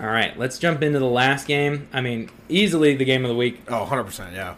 All 0.00 0.06
right, 0.06 0.38
let's 0.38 0.58
jump 0.58 0.82
into 0.82 0.98
the 1.00 1.06
last 1.06 1.48
game. 1.48 1.88
I 1.92 2.00
mean, 2.00 2.30
easily 2.48 2.94
the 2.96 3.04
game 3.04 3.24
of 3.24 3.28
the 3.30 3.34
week: 3.36 3.60
Oh, 3.68 3.80
100 3.80 4.04
percent. 4.04 4.34
Yeah. 4.34 4.54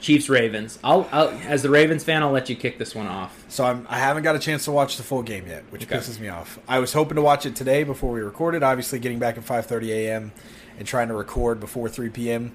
Chiefs 0.00 0.28
Ravens. 0.28 0.80
I'll, 0.82 1.08
I'll 1.12 1.28
as 1.46 1.62
the 1.62 1.70
Ravens 1.70 2.02
fan, 2.02 2.22
I'll 2.24 2.32
let 2.32 2.48
you 2.48 2.56
kick 2.56 2.76
this 2.78 2.92
one 2.92 3.06
off. 3.06 3.44
So 3.48 3.64
I'm, 3.64 3.86
I 3.88 3.98
haven't 4.00 4.24
got 4.24 4.34
a 4.34 4.40
chance 4.40 4.64
to 4.64 4.72
watch 4.72 4.96
the 4.96 5.04
full 5.04 5.22
game 5.22 5.46
yet, 5.46 5.62
which 5.70 5.84
Okay. 5.84 5.96
pisses 5.96 6.18
me 6.18 6.28
off. 6.28 6.58
I 6.66 6.80
was 6.80 6.92
hoping 6.92 7.14
to 7.14 7.22
watch 7.22 7.46
it 7.46 7.54
today 7.54 7.84
before 7.84 8.10
we 8.12 8.20
recorded. 8.20 8.64
Obviously, 8.64 8.98
getting 8.98 9.20
back 9.20 9.36
at 9.38 9.44
5:30 9.44 9.88
a.m. 9.90 10.32
and 10.76 10.88
trying 10.88 11.06
to 11.08 11.14
record 11.14 11.60
before 11.60 11.88
3 11.88 12.08
p.m. 12.08 12.52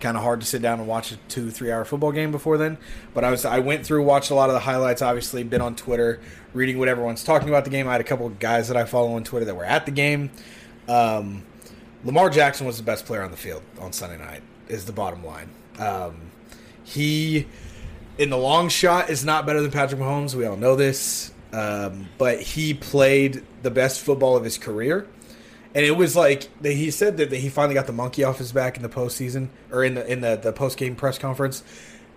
Kind 0.00 0.16
of 0.16 0.22
hard 0.22 0.40
to 0.40 0.46
sit 0.46 0.62
down 0.62 0.80
and 0.80 0.88
watch 0.88 1.12
a 1.12 1.16
two, 1.28 1.50
three-hour 1.50 1.84
football 1.84 2.10
game 2.10 2.32
before 2.32 2.56
then. 2.56 2.78
But 3.12 3.22
I 3.22 3.30
was, 3.30 3.44
I 3.44 3.58
went 3.58 3.84
through, 3.84 4.02
watched 4.02 4.30
a 4.30 4.34
lot 4.34 4.48
of 4.48 4.54
the 4.54 4.60
highlights. 4.60 5.02
Obviously, 5.02 5.42
been 5.44 5.60
on 5.60 5.76
Twitter, 5.76 6.20
reading 6.54 6.78
what 6.78 6.88
everyone's 6.88 7.22
talking 7.22 7.48
about 7.48 7.64
the 7.64 7.70
game. 7.70 7.86
I 7.86 7.92
had 7.92 8.00
a 8.00 8.04
couple 8.04 8.26
of 8.26 8.38
guys 8.38 8.68
that 8.68 8.76
I 8.76 8.84
follow 8.84 9.12
on 9.14 9.24
Twitter 9.24 9.44
that 9.44 9.54
were 9.54 9.64
at 9.64 9.84
the 9.84 9.92
game. 9.92 10.30
Um, 10.88 11.44
Lamar 12.04 12.30
Jackson 12.30 12.66
was 12.66 12.78
the 12.78 12.82
best 12.82 13.04
player 13.04 13.22
on 13.22 13.30
the 13.30 13.36
field 13.36 13.62
on 13.78 13.92
Sunday 13.92 14.18
night. 14.18 14.42
Is 14.68 14.86
the 14.86 14.92
bottom 14.92 15.24
line. 15.24 15.50
Um, 15.78 16.30
he 16.84 17.46
in 18.18 18.30
the 18.30 18.38
long 18.38 18.68
shot 18.68 19.10
is 19.10 19.24
not 19.24 19.46
better 19.46 19.60
than 19.60 19.70
Patrick 19.70 20.00
Mahomes. 20.00 20.34
We 20.34 20.46
all 20.46 20.56
know 20.56 20.76
this. 20.76 21.32
Um, 21.52 22.08
but 22.16 22.40
he 22.40 22.74
played 22.74 23.42
the 23.62 23.70
best 23.70 24.00
football 24.00 24.36
of 24.36 24.44
his 24.44 24.56
career. 24.56 25.06
And 25.74 25.84
it 25.84 25.96
was 25.96 26.16
like 26.16 26.48
that 26.62 26.72
he 26.72 26.90
said 26.90 27.16
that 27.18 27.32
he 27.32 27.48
finally 27.48 27.74
got 27.74 27.86
the 27.86 27.92
monkey 27.92 28.24
off 28.24 28.38
his 28.38 28.50
back 28.52 28.76
in 28.76 28.82
the 28.82 28.88
postseason 28.88 29.48
or 29.70 29.84
in 29.84 29.94
the 29.94 30.06
in 30.10 30.20
the, 30.20 30.36
the 30.36 30.52
post 30.52 30.76
game 30.78 30.96
press 30.96 31.18
conference. 31.18 31.62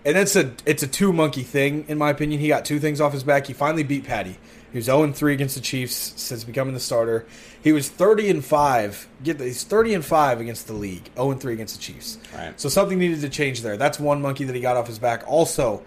And 0.04 0.16
it's 0.18 0.34
a 0.36 0.52
it's 0.66 0.82
a 0.82 0.86
two 0.88 1.12
monkey 1.12 1.42
thing 1.44 1.84
in 1.88 1.96
my 1.96 2.10
opinion. 2.10 2.40
He 2.40 2.48
got 2.48 2.64
two 2.64 2.80
things 2.80 3.00
off 3.00 3.12
his 3.12 3.22
back. 3.24 3.46
He 3.46 3.52
finally 3.52 3.84
beat 3.84 4.04
Patty. 4.04 4.36
He 4.72 4.78
was 4.78 4.86
0 4.86 5.12
3 5.12 5.32
against 5.34 5.54
the 5.54 5.60
Chiefs 5.60 6.14
since 6.16 6.42
becoming 6.42 6.74
the 6.74 6.80
starter. 6.80 7.26
He 7.62 7.70
was 7.72 7.88
30 7.88 8.28
and 8.28 8.44
5. 8.44 9.08
Get 9.22 9.38
the, 9.38 9.44
he's 9.44 9.62
30 9.62 9.94
and 9.94 10.04
5 10.04 10.40
against 10.40 10.66
the 10.66 10.72
league. 10.72 11.08
0 11.14 11.34
3 11.34 11.52
against 11.54 11.76
the 11.76 11.80
Chiefs. 11.80 12.18
Right. 12.34 12.60
So 12.60 12.68
something 12.68 12.98
needed 12.98 13.20
to 13.20 13.28
change 13.28 13.62
there. 13.62 13.76
That's 13.76 14.00
one 14.00 14.20
monkey 14.20 14.42
that 14.42 14.54
he 14.56 14.60
got 14.60 14.76
off 14.76 14.88
his 14.88 14.98
back. 14.98 15.22
Also, 15.28 15.84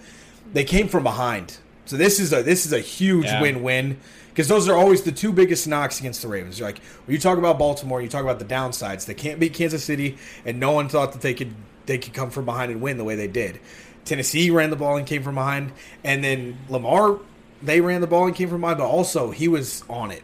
they 0.53 0.63
came 0.63 0.87
from 0.87 1.03
behind. 1.03 1.57
So 1.85 1.97
this 1.97 2.21
is 2.21 2.31
a 2.31 2.43
this 2.43 2.65
is 2.65 2.71
a 2.71 2.79
huge 2.79 3.25
Yeah. 3.25 3.41
win-win 3.41 3.97
because 4.37 4.47
those 4.47 4.69
are 4.69 4.75
always 4.75 5.01
the 5.01 5.11
two 5.11 5.33
biggest 5.33 5.67
knocks 5.67 5.99
against 5.99 6.21
the 6.21 6.27
Ravens. 6.27 6.59
You're 6.59 6.67
like 6.67 6.77
when 7.05 7.13
you 7.15 7.19
talk 7.19 7.39
about 7.39 7.57
Baltimore, 7.57 8.03
you 8.03 8.07
talk 8.07 8.21
about 8.21 8.37
the 8.37 8.45
downsides. 8.45 9.07
They 9.07 9.15
can't 9.15 9.39
beat 9.39 9.55
Kansas 9.55 9.83
City, 9.83 10.19
and 10.45 10.59
no 10.59 10.73
one 10.73 10.89
thought 10.89 11.13
that 11.13 11.23
they 11.23 11.33
could 11.33 11.55
they 11.87 11.97
could 11.97 12.13
come 12.13 12.29
from 12.29 12.45
behind 12.45 12.71
and 12.71 12.79
win 12.79 12.97
the 12.97 13.03
way 13.03 13.15
they 13.15 13.27
did. 13.27 13.59
Tennessee 14.05 14.51
ran 14.51 14.69
the 14.69 14.75
ball 14.75 14.95
and 14.95 15.07
came 15.07 15.23
from 15.23 15.33
behind, 15.33 15.71
and 16.03 16.23
then 16.23 16.55
Lamar 16.69 17.19
they 17.63 17.81
ran 17.81 17.99
the 17.99 18.05
ball 18.05 18.27
and 18.27 18.35
came 18.35 18.47
from 18.47 18.61
behind, 18.61 18.77
but 18.77 18.85
also 18.85 19.31
he 19.31 19.47
was 19.47 19.83
on 19.89 20.11
it. 20.11 20.21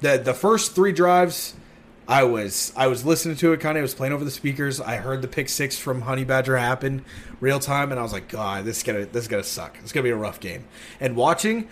the 0.00 0.18
The 0.18 0.34
first 0.34 0.74
three 0.74 0.90
drives, 0.90 1.54
I 2.08 2.24
was 2.24 2.72
I 2.76 2.88
was 2.88 3.04
listening 3.04 3.36
to 3.36 3.52
it 3.52 3.60
kind 3.60 3.78
of. 3.78 3.82
Was 3.82 3.94
playing 3.94 4.12
over 4.12 4.24
the 4.24 4.32
speakers. 4.32 4.80
I 4.80 4.96
heard 4.96 5.22
the 5.22 5.28
pick 5.28 5.48
six 5.48 5.78
from 5.78 6.00
Honey 6.00 6.24
Badger 6.24 6.56
happen 6.56 7.04
real 7.40 7.60
time, 7.60 7.92
and 7.92 8.00
I 8.00 8.02
was 8.02 8.12
like, 8.12 8.26
God, 8.26 8.64
this 8.64 8.78
is 8.78 8.82
gonna 8.82 9.06
this 9.06 9.22
is 9.22 9.28
gonna 9.28 9.44
suck. 9.44 9.78
It's 9.84 9.92
gonna 9.92 10.02
be 10.02 10.10
a 10.10 10.16
rough 10.16 10.40
game. 10.40 10.64
And 10.98 11.14
watching, 11.14 11.68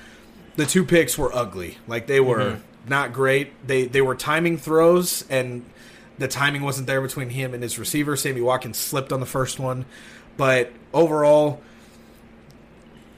the 0.56 0.66
two 0.66 0.84
picks 0.84 1.18
were 1.18 1.34
ugly. 1.34 1.78
Like 1.86 2.06
they 2.06 2.20
were 2.20 2.38
mm-hmm. 2.38 2.88
not 2.88 3.12
great. 3.12 3.66
They 3.66 3.86
they 3.86 4.02
were 4.02 4.14
timing 4.14 4.58
throws, 4.58 5.24
and 5.28 5.64
the 6.18 6.28
timing 6.28 6.62
wasn't 6.62 6.86
there 6.86 7.00
between 7.00 7.30
him 7.30 7.54
and 7.54 7.62
his 7.62 7.78
receiver. 7.78 8.16
Sammy 8.16 8.40
Watkins 8.40 8.76
slipped 8.76 9.12
on 9.12 9.20
the 9.20 9.26
first 9.26 9.58
one, 9.58 9.84
but 10.36 10.72
overall. 10.92 11.60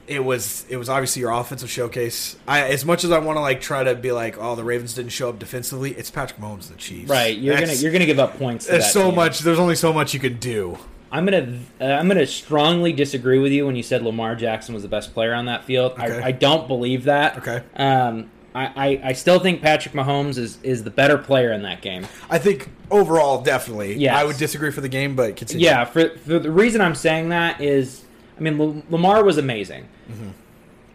It 0.07 0.23
was 0.23 0.65
it 0.69 0.77
was 0.77 0.87
obviously 0.87 1.19
your 1.19 1.31
offensive 1.31 1.69
showcase. 1.69 2.37
I 2.47 2.69
as 2.69 2.85
much 2.85 3.03
as 3.03 3.11
I 3.11 3.17
want 3.17 3.35
to 3.35 3.41
like 3.41 3.59
try 3.59 3.83
to 3.83 3.93
be 3.93 4.13
like, 4.13 4.37
oh, 4.37 4.55
the 4.55 4.63
Ravens 4.63 4.93
didn't 4.93 5.11
show 5.11 5.27
up 5.27 5.37
defensively. 5.37 5.91
It's 5.91 6.09
Patrick 6.09 6.39
Mahomes, 6.39 6.69
and 6.69 6.75
the 6.75 6.79
Chiefs. 6.79 7.09
Right, 7.09 7.37
you're 7.37 7.55
That's- 7.55 7.71
gonna 7.71 7.81
you're 7.81 7.91
gonna 7.91 8.05
give 8.05 8.17
up 8.17 8.37
points. 8.37 8.67
To 8.67 8.71
There's 8.71 8.89
so 8.89 9.07
team. 9.07 9.15
much. 9.15 9.39
There's 9.39 9.59
only 9.59 9.75
so 9.75 9.91
much 9.91 10.13
you 10.13 10.21
can 10.21 10.37
do. 10.37 10.77
I'm 11.11 11.25
gonna 11.25 11.59
uh, 11.79 11.85
I'm 11.85 12.07
gonna 12.07 12.25
strongly 12.27 12.91
disagree 12.93 13.39
with 13.39 13.51
you 13.51 13.65
when 13.65 13.75
you 13.75 13.83
said 13.83 14.01
Lamar 14.03 14.35
Jackson 14.35 14.73
was 14.73 14.83
the 14.83 14.89
best 14.89 15.13
player 15.13 15.33
on 15.33 15.45
that 15.45 15.63
field. 15.63 15.93
Okay. 15.93 16.19
I, 16.21 16.27
I 16.27 16.31
don't 16.31 16.67
believe 16.67 17.05
that. 17.05 17.37
Okay. 17.37 17.63
Um, 17.75 18.29
I, 18.55 18.65
I, 18.75 19.01
I 19.09 19.13
still 19.13 19.39
think 19.39 19.61
Patrick 19.61 19.93
Mahomes 19.93 20.37
is, 20.39 20.57
is 20.63 20.83
the 20.83 20.89
better 20.89 21.17
player 21.19 21.51
in 21.53 21.61
that 21.61 21.81
game. 21.83 22.07
I 22.29 22.39
think 22.39 22.69
overall, 22.89 23.41
definitely. 23.43 23.95
Yes. 23.97 24.15
I 24.15 24.23
would 24.23 24.37
disagree 24.37 24.71
for 24.71 24.81
the 24.81 24.89
game, 24.89 25.15
but 25.15 25.35
continue. 25.35 25.63
Yeah, 25.65 25.85
for, 25.85 26.17
for 26.17 26.39
the 26.39 26.49
reason 26.49 26.81
I'm 26.81 26.95
saying 26.95 27.29
that 27.29 27.61
is, 27.61 28.03
I 28.35 28.41
mean, 28.41 28.59
L- 28.59 28.81
Lamar 28.89 29.23
was 29.23 29.37
amazing. 29.37 29.87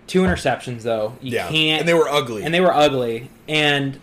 Two 0.09 0.23
interceptions 0.23 0.83
though. 0.83 1.17
You 1.21 1.33
Mm-hmm. 1.33 1.35
yeah, 1.37 1.49
can't. 1.49 1.81
and 1.81 1.89
they 1.89 1.95
were 1.95 2.09
ugly. 2.09 2.43
and 2.43 2.53
they 2.53 2.61
were 2.61 2.75
ugly. 2.75 3.31
And 3.49 3.99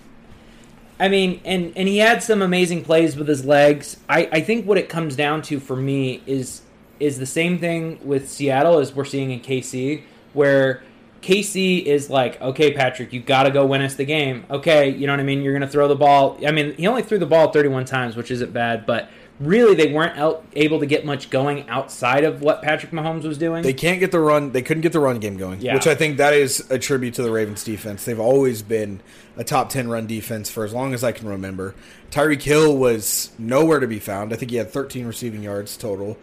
I 1.00 1.08
mean, 1.08 1.42
and 1.46 1.72
and 1.76 1.88
he 1.88 2.00
had 2.00 2.22
some 2.22 2.42
amazing 2.42 2.84
plays 2.84 3.16
with 3.16 3.28
his 3.28 3.46
legs. 3.46 3.98
I 4.10 4.30
I 4.32 4.42
think 4.42 4.66
what 4.66 4.78
it 4.78 4.90
comes 4.90 5.16
down 5.16 5.42
to 5.44 5.60
for 5.60 5.76
me 5.76 6.22
is 6.26 6.62
is 7.00 7.18
the 7.18 7.26
same 7.26 7.58
thing 7.58 8.00
with 8.04 8.30
Seattle 8.30 8.80
as 8.80 8.94
we're 8.94 9.06
seeing 9.06 9.32
in 9.32 9.40
KC, 9.40 10.04
where 10.34 10.84
KC 11.22 11.84
is 11.86 12.10
like, 12.10 12.42
okay, 12.42 12.74
Patrick, 12.74 13.14
you 13.14 13.22
got 13.22 13.44
to 13.44 13.52
go 13.52 13.66
win 13.66 13.82
us 13.82 13.96
the 13.96 14.06
game. 14.06 14.46
Okay, 14.50 14.90
you 14.90 15.08
know 15.08 15.14
what 15.14 15.20
I 15.20 15.24
mean. 15.24 15.42
You're 15.42 15.54
going 15.54 15.62
to 15.62 15.72
throw 15.72 15.88
the 15.88 15.96
ball. 15.96 16.38
I 16.46 16.52
mean, 16.52 16.74
he 16.76 16.88
only 16.88 17.04
threw 17.04 17.18
the 17.18 17.26
ball 17.26 17.52
31 17.52 17.86
times, 17.86 18.16
which 18.16 18.32
isn't 18.32 18.54
bad, 18.54 18.86
but 18.86 19.10
really 19.40 19.74
they 19.76 19.92
weren't 19.94 20.18
out, 20.18 20.44
able 20.54 20.80
to 20.80 20.86
get 20.86 21.06
much 21.06 21.30
going 21.30 21.68
outside 21.70 22.24
of 22.26 22.42
what 22.42 22.62
Patrick 22.62 22.92
Mahomes 22.92 23.24
was 23.24 23.38
doing. 23.38 23.64
They 23.64 23.74
can't 23.74 24.00
get 24.00 24.12
the 24.12 24.20
run. 24.20 24.52
They 24.52 24.62
couldn't 24.62 24.82
get 24.82 24.92
the 24.92 25.00
run 25.00 25.20
game 25.20 25.38
going, 25.38 25.62
Yeah. 25.62 25.76
which 25.76 25.88
I 25.88 25.96
think 25.96 26.18
that 26.18 26.34
is 26.34 26.70
a 26.70 26.78
tribute 26.78 27.14
to 27.16 27.24
the 27.24 27.32
Ravens 27.32 27.64
defense. 27.64 28.04
They've 28.06 28.20
always 28.20 28.62
been 28.62 29.00
a 29.38 29.44
top 29.44 29.70
ten 29.70 29.88
run 29.90 30.08
defense 30.08 30.50
for 30.50 30.66
as 30.66 30.74
long 30.74 30.94
as 30.94 31.04
I 31.04 31.12
can 31.14 31.28
remember. 31.28 31.74
Tyreek 32.12 32.42
Hill 32.42 32.76
was 32.78 33.32
nowhere 33.38 33.80
to 33.80 33.88
be 33.88 34.00
found. 34.00 34.34
I 34.34 34.36
think 34.36 34.52
he 34.52 34.58
had 34.58 34.72
13 34.72 35.06
receiving 35.06 35.44
yards 35.44 35.78
total. 35.78 36.18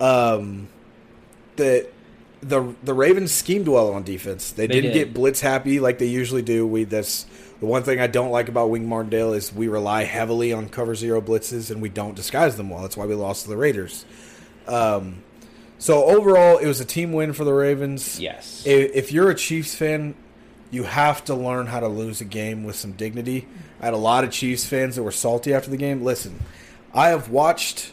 Um, 0.00 0.68
the 1.56 1.86
the 2.42 2.74
the 2.82 2.94
Ravens 2.94 3.32
schemed 3.32 3.68
well 3.68 3.92
on 3.92 4.02
defense. 4.02 4.50
They, 4.50 4.66
They 4.66 4.74
didn't 4.80 4.92
did. 4.94 4.98
get 5.06 5.14
blitz 5.14 5.40
happy 5.40 5.78
like 5.78 5.98
they 5.98 6.06
usually 6.06 6.42
do. 6.42 6.66
We 6.66 6.84
this 6.84 7.26
The 7.60 7.66
one 7.66 7.82
thing 7.82 8.00
I 8.00 8.06
don't 8.06 8.30
like 8.30 8.48
about 8.48 8.70
Wink 8.70 8.86
Martindale 8.86 9.34
is 9.34 9.52
we 9.52 9.68
rely 9.68 10.04
heavily 10.04 10.52
on 10.52 10.68
cover 10.70 10.94
zero 10.94 11.20
blitzes 11.20 11.70
and 11.70 11.82
we 11.82 11.90
don't 11.90 12.14
disguise 12.16 12.56
them 12.56 12.70
well. 12.70 12.82
That's 12.82 12.96
why 12.96 13.06
we 13.06 13.14
lost 13.14 13.44
to 13.44 13.50
the 13.50 13.56
Raiders. 13.56 14.06
Um, 14.66 15.22
so 15.78 16.04
overall, 16.04 16.58
it 16.58 16.66
was 16.66 16.80
a 16.80 16.84
team 16.84 17.12
win 17.12 17.32
for 17.34 17.44
the 17.44 17.52
Ravens. 17.52 18.18
Yes. 18.18 18.64
If, 18.66 18.94
if 18.94 19.12
you're 19.12 19.30
a 19.30 19.34
Chiefs 19.34 19.74
fan, 19.74 20.14
you 20.70 20.84
have 20.84 21.24
to 21.26 21.34
learn 21.34 21.66
how 21.66 21.80
to 21.80 21.88
lose 21.88 22.20
a 22.20 22.24
game 22.24 22.64
with 22.64 22.76
some 22.76 22.92
dignity. 22.92 23.46
I 23.80 23.86
had 23.86 23.94
a 23.94 23.98
lot 23.98 24.24
of 24.24 24.30
Chiefs 24.30 24.64
fans 24.64 24.96
that 24.96 25.02
were 25.02 25.12
salty 25.12 25.52
after 25.52 25.70
the 25.70 25.76
game. 25.76 26.02
Listen, 26.02 26.40
I 26.94 27.08
have 27.08 27.28
watched 27.28 27.92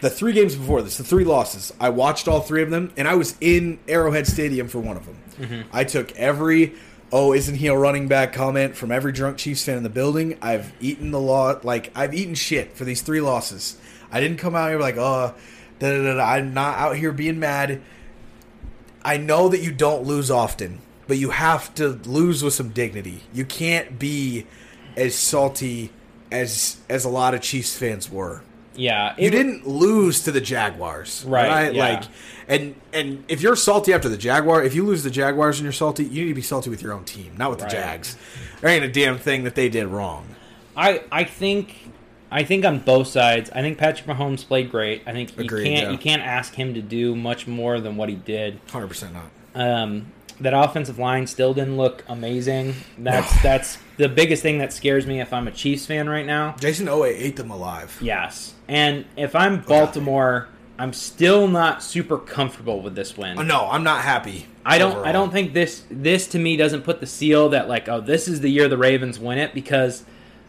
the 0.00 0.10
three 0.10 0.32
games 0.32 0.54
before 0.54 0.82
this, 0.82 0.96
the 0.96 1.04
three 1.04 1.24
losses. 1.24 1.72
I 1.80 1.88
watched 1.88 2.28
all 2.28 2.40
three 2.40 2.62
of 2.62 2.70
them, 2.70 2.92
and 2.96 3.08
I 3.08 3.14
was 3.14 3.36
in 3.40 3.78
Arrowhead 3.88 4.26
Stadium 4.26 4.68
for 4.68 4.78
one 4.80 4.96
of 4.96 5.06
them. 5.06 5.64
I 5.72 5.84
took 5.84 6.12
every 6.16 6.74
"Oh, 7.12 7.32
isn't 7.32 7.56
he 7.56 7.66
a 7.66 7.76
running 7.76 8.08
back?" 8.08 8.32
comment 8.32 8.76
from 8.76 8.90
every 8.90 9.12
drunk 9.12 9.36
Chiefs 9.36 9.64
fan 9.64 9.76
in 9.76 9.82
the 9.82 9.88
building. 9.88 10.36
I've 10.40 10.72
eaten 10.80 11.10
the 11.10 11.20
lot, 11.20 11.64
like 11.64 11.90
I've 11.94 12.14
eaten 12.14 12.34
shit 12.34 12.76
for 12.76 12.84
these 12.84 13.02
three 13.02 13.20
losses. 13.20 13.76
I 14.10 14.20
didn't 14.20 14.38
come 14.38 14.54
out 14.54 14.70
here 14.70 14.80
like, 14.80 14.96
"Oh, 14.96 15.34
da, 15.78 15.90
da, 15.90 16.02
da, 16.02 16.14
da." 16.14 16.24
I'm 16.24 16.54
not 16.54 16.78
out 16.78 16.96
here 16.96 17.12
being 17.12 17.38
mad." 17.38 17.80
I 19.04 19.16
know 19.16 19.48
that 19.48 19.60
you 19.60 19.72
don't 19.72 20.04
lose 20.04 20.30
often, 20.30 20.78
but 21.06 21.18
you 21.18 21.30
have 21.30 21.74
to 21.74 21.88
lose 22.04 22.42
with 22.42 22.54
some 22.54 22.68
dignity. 22.68 23.22
You 23.32 23.44
can't 23.44 23.98
be 23.98 24.46
as 24.96 25.14
salty 25.14 25.90
as 26.30 26.76
as 26.88 27.04
a 27.04 27.08
lot 27.08 27.34
of 27.34 27.40
Chiefs 27.40 27.76
fans 27.76 28.10
were. 28.10 28.42
Yeah. 28.74 29.14
You 29.18 29.30
didn't 29.30 29.66
lose 29.66 30.22
to 30.24 30.32
the 30.32 30.40
Jaguars, 30.40 31.24
Right, 31.26 31.74
yeah. 31.74 31.94
Like, 31.94 32.04
and 32.48 32.74
and 32.92 33.24
if 33.28 33.40
you're 33.40 33.56
salty 33.56 33.92
after 33.92 34.08
the 34.08 34.16
Jaguar, 34.16 34.62
if 34.64 34.74
you 34.74 34.84
lose 34.84 35.02
the 35.02 35.10
Jaguars 35.10 35.58
and 35.58 35.64
you're 35.64 35.72
salty, 35.72 36.04
you 36.04 36.22
need 36.24 36.30
to 36.30 36.34
be 36.34 36.42
salty 36.42 36.70
with 36.70 36.82
your 36.82 36.92
own 36.92 37.04
team, 37.04 37.34
not 37.36 37.50
with 37.50 37.58
the 37.60 37.66
Right. 37.66 37.72
Jags. 37.72 38.16
There 38.60 38.70
ain't 38.70 38.84
a 38.84 38.90
damn 38.90 39.18
thing 39.18 39.44
that 39.44 39.54
they 39.54 39.68
did 39.68 39.86
wrong. 39.86 40.26
I 40.76 41.02
I 41.12 41.24
think 41.24 41.74
I 42.30 42.44
think 42.44 42.64
on 42.64 42.78
both 42.78 43.08
sides. 43.08 43.50
I 43.54 43.60
think 43.60 43.76
Patrick 43.78 44.06
Mahomes 44.08 44.46
played 44.46 44.70
great. 44.70 45.02
I 45.06 45.12
think 45.12 45.36
you 45.36 45.44
Agreed, 45.44 45.64
can't 45.64 45.82
yeah. 45.82 45.90
you 45.90 45.98
can't 45.98 46.22
ask 46.22 46.54
him 46.54 46.74
to 46.74 46.80
do 46.82 47.14
much 47.14 47.46
more 47.46 47.78
than 47.80 47.96
what 47.96 48.08
he 48.08 48.14
did. 48.14 48.58
Hundred 48.70 48.88
percent 48.88 49.14
not. 49.14 49.30
Um, 49.54 50.06
that 50.40 50.54
offensive 50.54 50.98
line 50.98 51.26
still 51.26 51.52
didn't 51.54 51.76
look 51.76 52.04
amazing. 52.08 52.74
That's 52.98 53.40
that's 53.42 53.78
the 53.98 54.08
biggest 54.08 54.42
thing 54.42 54.58
that 54.58 54.72
scares 54.72 55.06
me 55.06 55.20
if 55.20 55.32
I'm 55.32 55.46
a 55.46 55.52
Chiefs 55.52 55.86
fan 55.86 56.08
right 56.08 56.26
now. 56.26 56.52
Jayson 56.58 56.86
Oweh 56.86 57.14
ate 57.14 57.36
them 57.36 57.50
alive. 57.50 57.96
Yes, 58.00 58.54
and 58.72 59.04
if 59.16 59.36
I'm 59.36 59.60
Baltimore, 59.60 60.48
I'm 60.78 60.94
still 60.94 61.46
not 61.46 61.82
super 61.82 62.16
comfortable 62.16 62.80
with 62.80 62.94
this 62.94 63.18
win. 63.18 63.38
Oh, 63.38 63.42
no, 63.42 63.68
I'm 63.70 63.84
not 63.84 64.00
happy. 64.00 64.46
I 64.64 64.78
don't. 64.78 65.06
I 65.06 65.12
don't 65.12 65.30
think 65.30 65.52
this. 65.52 65.84
This 65.90 66.26
to 66.28 66.38
me 66.38 66.56
doesn't 66.56 66.82
put 66.82 67.00
the 67.00 67.06
seal 67.06 67.50
that 67.50 67.68
like, 67.68 67.88
oh, 67.88 68.00
this 68.00 68.28
is 68.28 68.40
the 68.40 68.48
year 68.48 68.68
the 68.68 68.78
Ravens 68.78 69.18
win 69.18 69.36
it 69.36 69.52
because 69.52 70.04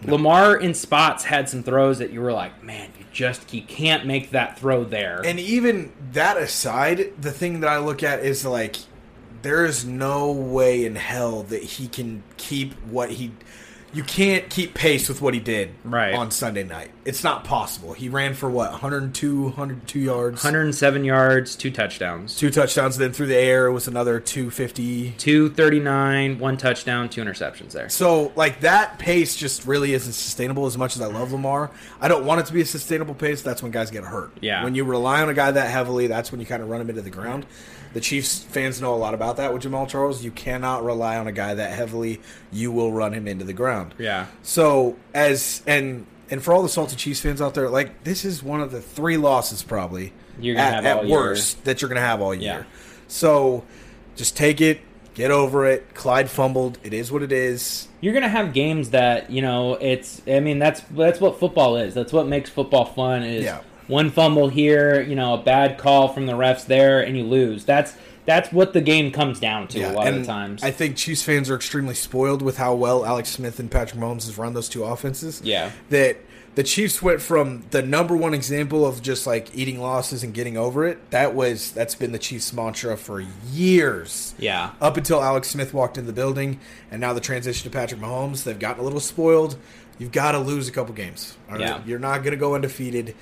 Lamar 0.06 0.56
in 0.56 0.74
spots 0.74 1.26
had 1.26 1.50
some 1.50 1.64
throws 1.64 2.00
that 2.00 2.12
you 2.12 2.22
were 2.22 2.32
like, 2.32 2.64
man, 2.64 2.92
you 2.98 3.06
just 3.12 3.54
you 3.54 3.62
can't 3.62 4.06
make 4.06 4.32
that 4.32 4.58
throw 4.58 4.86
there. 4.86 5.22
And 5.26 5.40
even 5.40 5.92
that 6.14 6.38
aside, 6.38 7.14
the 7.20 7.32
thing 7.32 7.60
that 7.60 7.70
I 7.70 7.80
look 7.80 8.04
at 8.04 8.20
is 8.20 8.46
like, 8.46 8.78
there 9.42 9.66
is 9.66 9.84
no 9.84 10.32
way 10.32 10.86
in 10.86 10.96
hell 10.96 11.44
that 11.44 11.64
he 11.64 11.88
can 11.88 12.24
keep 12.38 12.74
what 12.86 13.12
he. 13.12 13.32
You 13.94 14.04
can't 14.04 14.50
keep 14.50 14.74
pace 14.74 15.08
with 15.08 15.22
what 15.22 15.34
he 15.36 15.40
did 15.40 15.70
Right. 15.84 16.14
on 16.16 16.32
Sunday 16.32 16.64
night. 16.64 16.90
It's 17.06 17.24
not 17.24 17.44
possible. 17.44 17.94
He 17.94 18.10
ran 18.10 18.34
for 18.34 18.50
what 18.50 18.72
102, 18.72 19.44
102 19.44 20.00
yards, 20.00 20.44
107 20.44 21.04
yards, 21.06 21.56
two 21.56 21.70
touchdowns, 21.70 22.36
two 22.36 22.50
touchdowns. 22.50 22.98
Then 22.98 23.12
through 23.14 23.28
the 23.28 23.36
air 23.36 23.72
was 23.72 23.88
another 23.88 24.20
two 24.20 24.50
fifty. 24.50 25.12
239, 25.18 26.40
one 26.40 26.58
touchdown, 26.58 27.10
two 27.10 27.22
interceptions 27.22 27.72
there. 27.74 27.90
So 27.90 28.32
like 28.36 28.62
that 28.62 28.98
pace 29.00 29.36
just 29.36 29.66
really 29.68 29.94
isn't 29.94 30.14
sustainable. 30.14 30.66
As 30.66 30.78
much 30.78 30.96
as 30.96 31.02
I 31.02 31.06
love 31.08 31.32
Lamar, 31.32 31.70
I 32.02 32.08
don't 32.08 32.26
want 32.26 32.40
it 32.42 32.48
to 32.48 32.54
be 32.54 32.62
a 32.62 32.66
sustainable 32.66 33.14
pace. 33.14 33.42
That's 33.42 33.62
when 33.62 33.72
guys 33.72 33.92
get 33.92 34.04
hurt. 34.04 34.32
Yeah. 34.42 34.64
When 34.64 34.76
you 34.76 34.84
rely 34.86 35.22
on 35.22 35.30
a 35.30 35.34
guy 35.34 35.52
that 35.52 35.70
heavily, 35.70 36.08
that's 36.08 36.32
when 36.32 36.40
you 36.40 36.46
kind 36.48 36.64
of 36.64 36.70
run 36.70 36.82
him 36.82 36.90
into 36.90 37.02
the 37.02 37.10
ground. 37.10 37.46
The 37.94 38.02
Chiefs 38.02 38.40
fans 38.40 38.82
know 38.82 38.96
a 38.96 38.98
lot 38.98 39.14
about 39.14 39.38
that 39.38 39.54
with 39.54 39.62
Jamaal 39.62 39.88
Charles. 39.88 40.24
You 40.24 40.32
cannot 40.32 40.84
rely 40.84 41.16
on 41.18 41.28
a 41.28 41.32
guy 41.32 41.54
that 41.54 41.74
heavily. 41.74 42.22
You 42.52 42.72
will 42.72 42.92
run 42.92 43.14
him 43.14 43.28
into 43.28 43.46
the 43.46 43.54
ground. 43.54 43.83
Yeah. 43.98 44.28
So 44.42 44.98
as 45.14 45.62
and 45.68 46.06
and 46.30 46.42
for 46.44 46.54
all 46.54 46.64
the 46.64 46.70
salty 46.70 46.96
Chiefs 46.96 47.22
fans 47.22 47.42
out 47.42 47.54
there, 47.54 47.70
like 47.70 48.04
this 48.04 48.26
is 48.26 48.42
one 48.44 48.62
of 48.62 48.72
the 48.72 48.82
three 48.82 49.18
losses 49.18 49.64
probably 49.64 50.14
You're 50.40 50.56
gonna 50.56 50.68
at, 50.68 50.74
have 50.76 50.86
at 50.86 50.98
all 50.98 51.06
year. 51.06 51.18
worst 51.18 51.64
that 51.66 51.82
you're 51.82 51.90
gonna 51.90 52.02
have 52.02 52.22
all 52.22 52.34
year. 52.34 52.66
Yeah. 52.68 52.80
So 53.08 53.64
just 54.16 54.36
take 54.38 54.62
it, 54.62 54.82
get 55.14 55.32
over 55.32 55.66
it. 55.66 55.94
Clyde 55.94 56.30
fumbled. 56.30 56.78
It 56.84 56.94
is 56.94 57.12
what 57.12 57.22
it 57.24 57.32
is. 57.32 57.88
You're 58.02 58.14
gonna 58.14 58.30
have 58.30 58.54
games 58.54 58.90
that 58.92 59.30
you 59.30 59.42
know. 59.42 59.76
It's. 59.76 60.22
I 60.28 60.40
mean, 60.40 60.60
that's 60.60 60.82
that's 60.92 61.20
what 61.20 61.40
football 61.40 61.78
is. 61.78 61.94
That's 61.94 62.12
what 62.14 62.28
makes 62.28 62.50
football 62.50 62.86
fun. 62.86 63.24
Is 63.24 63.44
Yeah. 63.44 63.62
one 63.88 64.10
fumble 64.12 64.48
here, 64.50 65.02
you 65.02 65.16
know, 65.16 65.36
a 65.36 65.38
bad 65.42 65.78
call 65.78 66.08
from 66.10 66.26
the 66.26 66.34
refs 66.34 66.66
there, 66.66 67.00
and 67.02 67.16
you 67.18 67.24
lose. 67.24 67.64
That's 67.66 67.94
that's 68.26 68.52
what 68.52 68.74
the 68.74 68.82
game 68.82 69.12
comes 69.12 69.40
down 69.40 69.68
to 69.70 69.82
a 69.82 69.92
lot 69.92 70.08
of 70.08 70.16
the 70.16 70.26
times. 70.26 70.64
I 70.64 70.72
think 70.72 70.96
Chiefs 70.96 71.22
fans 71.24 71.50
are 71.50 71.56
extremely 71.56 71.96
spoiled 71.96 72.42
with 72.42 72.58
how 72.58 72.74
well 72.76 73.06
Alex 73.06 73.30
Smith 73.30 73.60
and 73.60 73.70
Patrick 73.70 74.00
Mahomes 74.00 74.26
has 74.26 74.38
run 74.38 74.54
those 74.54 74.70
two 74.70 74.84
offenses. 74.84 75.42
Yeah. 75.44 75.72
That 75.90 76.18
the 76.56 76.64
Chiefs 76.64 77.02
went 77.02 77.20
from 77.20 77.64
the 77.72 77.82
number 77.82 78.16
one 78.16 78.34
example 78.36 78.86
of 78.86 79.02
just 79.02 79.26
like 79.26 79.50
eating 79.56 79.80
losses 79.82 80.24
and 80.24 80.34
getting 80.36 80.56
over 80.56 80.86
it. 80.86 81.10
That 81.10 81.34
was 81.34 81.72
that's 81.72 81.96
been 81.96 82.12
the 82.12 82.20
Chiefs 82.20 82.54
mantra 82.54 82.96
for 82.96 83.24
years. 83.52 84.36
yeah. 84.38 84.72
Up 84.82 84.98
until 84.98 85.22
Alex 85.24 85.50
Smith 85.50 85.74
walked 85.74 85.98
in 85.98 86.06
the 86.06 86.14
building, 86.14 86.60
and 86.92 87.02
now 87.02 87.14
the 87.14 87.20
transition 87.22 87.70
to 87.72 87.76
Patrick 87.76 88.00
Mahomes, 88.00 88.44
they've 88.44 88.60
gotten 88.60 88.82
a 88.82 88.84
little 88.84 89.00
spoiled. 89.00 89.58
You've 90.00 90.12
got 90.12 90.32
to 90.34 90.40
lose 90.40 90.68
a 90.68 90.72
couple 90.72 90.94
games. 90.94 91.38
right? 91.50 91.60
Yeah. 91.60 91.82
You're 91.86 92.00
not 92.00 92.20
going 92.20 92.32
to 92.32 92.38
go 92.38 92.56
undefeated. 92.56 93.16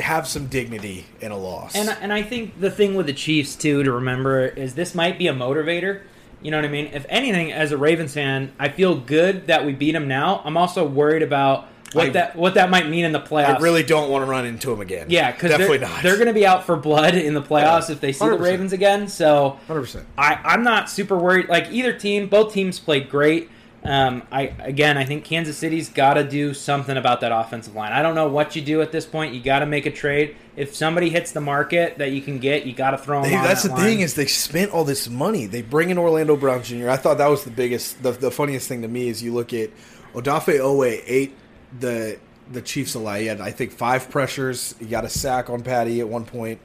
Have 0.00 0.28
some 0.28 0.46
dignity 0.46 1.06
in 1.20 1.32
a 1.32 1.36
loss. 1.36 1.74
And 1.74 1.88
and 2.00 2.12
I 2.12 2.22
think 2.22 2.60
the 2.60 2.70
thing 2.70 2.94
with 2.94 3.06
the 3.06 3.12
Chiefs 3.12 3.56
too 3.56 3.82
to 3.82 3.90
remember 3.92 4.46
is 4.46 4.74
this 4.74 4.94
might 4.94 5.18
be 5.18 5.26
a 5.26 5.32
motivator. 5.34 6.02
You 6.40 6.52
know 6.52 6.58
what 6.58 6.64
I 6.64 6.68
mean? 6.68 6.90
If 6.92 7.04
anything, 7.08 7.52
as 7.52 7.72
a 7.72 7.76
Ravens 7.76 8.14
fan, 8.14 8.52
I 8.60 8.68
feel 8.68 8.94
good 8.96 9.48
that 9.48 9.66
we 9.66 9.72
beat 9.72 9.92
them 9.92 10.06
now. 10.06 10.40
I'm 10.44 10.56
also 10.56 10.86
worried 10.86 11.22
about 11.24 11.66
what 11.94 12.06
I- 12.06 12.10
that 12.10 12.36
what 12.36 12.54
that 12.54 12.70
might 12.70 12.88
mean 12.88 13.04
in 13.04 13.10
the 13.12 13.18
playoffs. 13.20 13.56
I 13.56 13.58
really 13.58 13.82
don't 13.82 14.08
want 14.08 14.24
to 14.24 14.30
run 14.30 14.46
into 14.46 14.70
them 14.70 14.80
again. 14.80 15.06
yeah, 15.08 15.32
because 15.32 15.50
definitely 15.50 15.78
they're, 15.78 15.88
not. 15.88 16.02
they're 16.04 16.14
going 16.16 16.28
to 16.28 16.32
be 16.34 16.46
out 16.46 16.64
for 16.64 16.76
blood 16.76 17.16
in 17.16 17.34
the 17.34 17.42
playoffs 17.42 17.88
Yeah, 17.88 17.94
if 17.94 18.00
they 18.00 18.12
see 18.12 18.24
the 18.24 18.36
100%. 18.36 18.40
Ravens 18.40 18.72
again. 18.72 19.08
So 19.08 19.58
100%. 19.68 20.04
I, 20.16 20.34
I'm 20.44 20.62
not 20.62 20.88
super 20.88 21.16
worried. 21.18 21.48
Like 21.48 21.72
either 21.72 21.92
team, 21.92 22.28
both 22.28 22.52
teams 22.52 22.78
played 22.78 23.10
great. 23.10 23.50
Um, 23.84 24.22
I 24.32 24.52
again, 24.58 24.98
I 24.98 25.04
think 25.04 25.24
Kansas 25.24 25.56
City's 25.56 25.88
got 25.88 26.14
to 26.14 26.24
do 26.24 26.52
something 26.52 26.96
about 26.96 27.20
that 27.20 27.30
offensive 27.30 27.74
line. 27.74 27.92
I 27.92 28.02
don't 28.02 28.14
know 28.16 28.28
what 28.28 28.56
you 28.56 28.62
do 28.62 28.82
at 28.82 28.90
this 28.90 29.06
point. 29.06 29.34
You 29.34 29.40
got 29.40 29.60
to 29.60 29.66
make 29.66 29.86
a 29.86 29.90
trade. 29.90 30.36
If 30.56 30.74
somebody 30.74 31.10
hits 31.10 31.30
the 31.30 31.40
market 31.40 31.98
that 31.98 32.10
you 32.10 32.20
can 32.20 32.38
get, 32.38 32.66
you 32.66 32.72
got 32.72 32.90
to 32.90 32.98
throw 32.98 33.22
them. 33.22 33.30
They, 33.30 33.36
that's 33.36 33.62
that 33.62 33.68
the 33.68 33.74
line. 33.76 33.84
thing 33.84 34.00
is 34.00 34.14
they 34.14 34.26
spent 34.26 34.72
all 34.72 34.84
this 34.84 35.08
money. 35.08 35.46
They 35.46 35.62
bring 35.62 35.90
in 35.90 35.98
Orlando 35.98 36.36
Brown 36.36 36.64
Jr. 36.64 36.90
I 36.90 36.96
thought 36.96 37.18
that 37.18 37.28
was 37.28 37.44
the 37.44 37.50
biggest, 37.50 38.02
the, 38.02 38.10
the 38.10 38.32
funniest 38.32 38.66
thing 38.68 38.82
to 38.82 38.88
me 38.88 39.08
is 39.08 39.22
you 39.22 39.32
look 39.32 39.52
at 39.52 39.70
Odafe 40.12 40.58
Oweh 40.58 41.02
ate 41.06 41.36
the 41.78 42.18
the 42.50 42.62
Chiefs 42.62 42.94
alive. 42.94 43.20
He 43.20 43.26
had 43.26 43.40
I 43.40 43.50
think 43.50 43.72
five 43.72 44.10
pressures. 44.10 44.74
He 44.78 44.86
got 44.86 45.04
a 45.04 45.08
sack 45.08 45.50
on 45.50 45.62
Patty 45.62 46.00
at 46.00 46.08
one 46.08 46.24
point, 46.24 46.60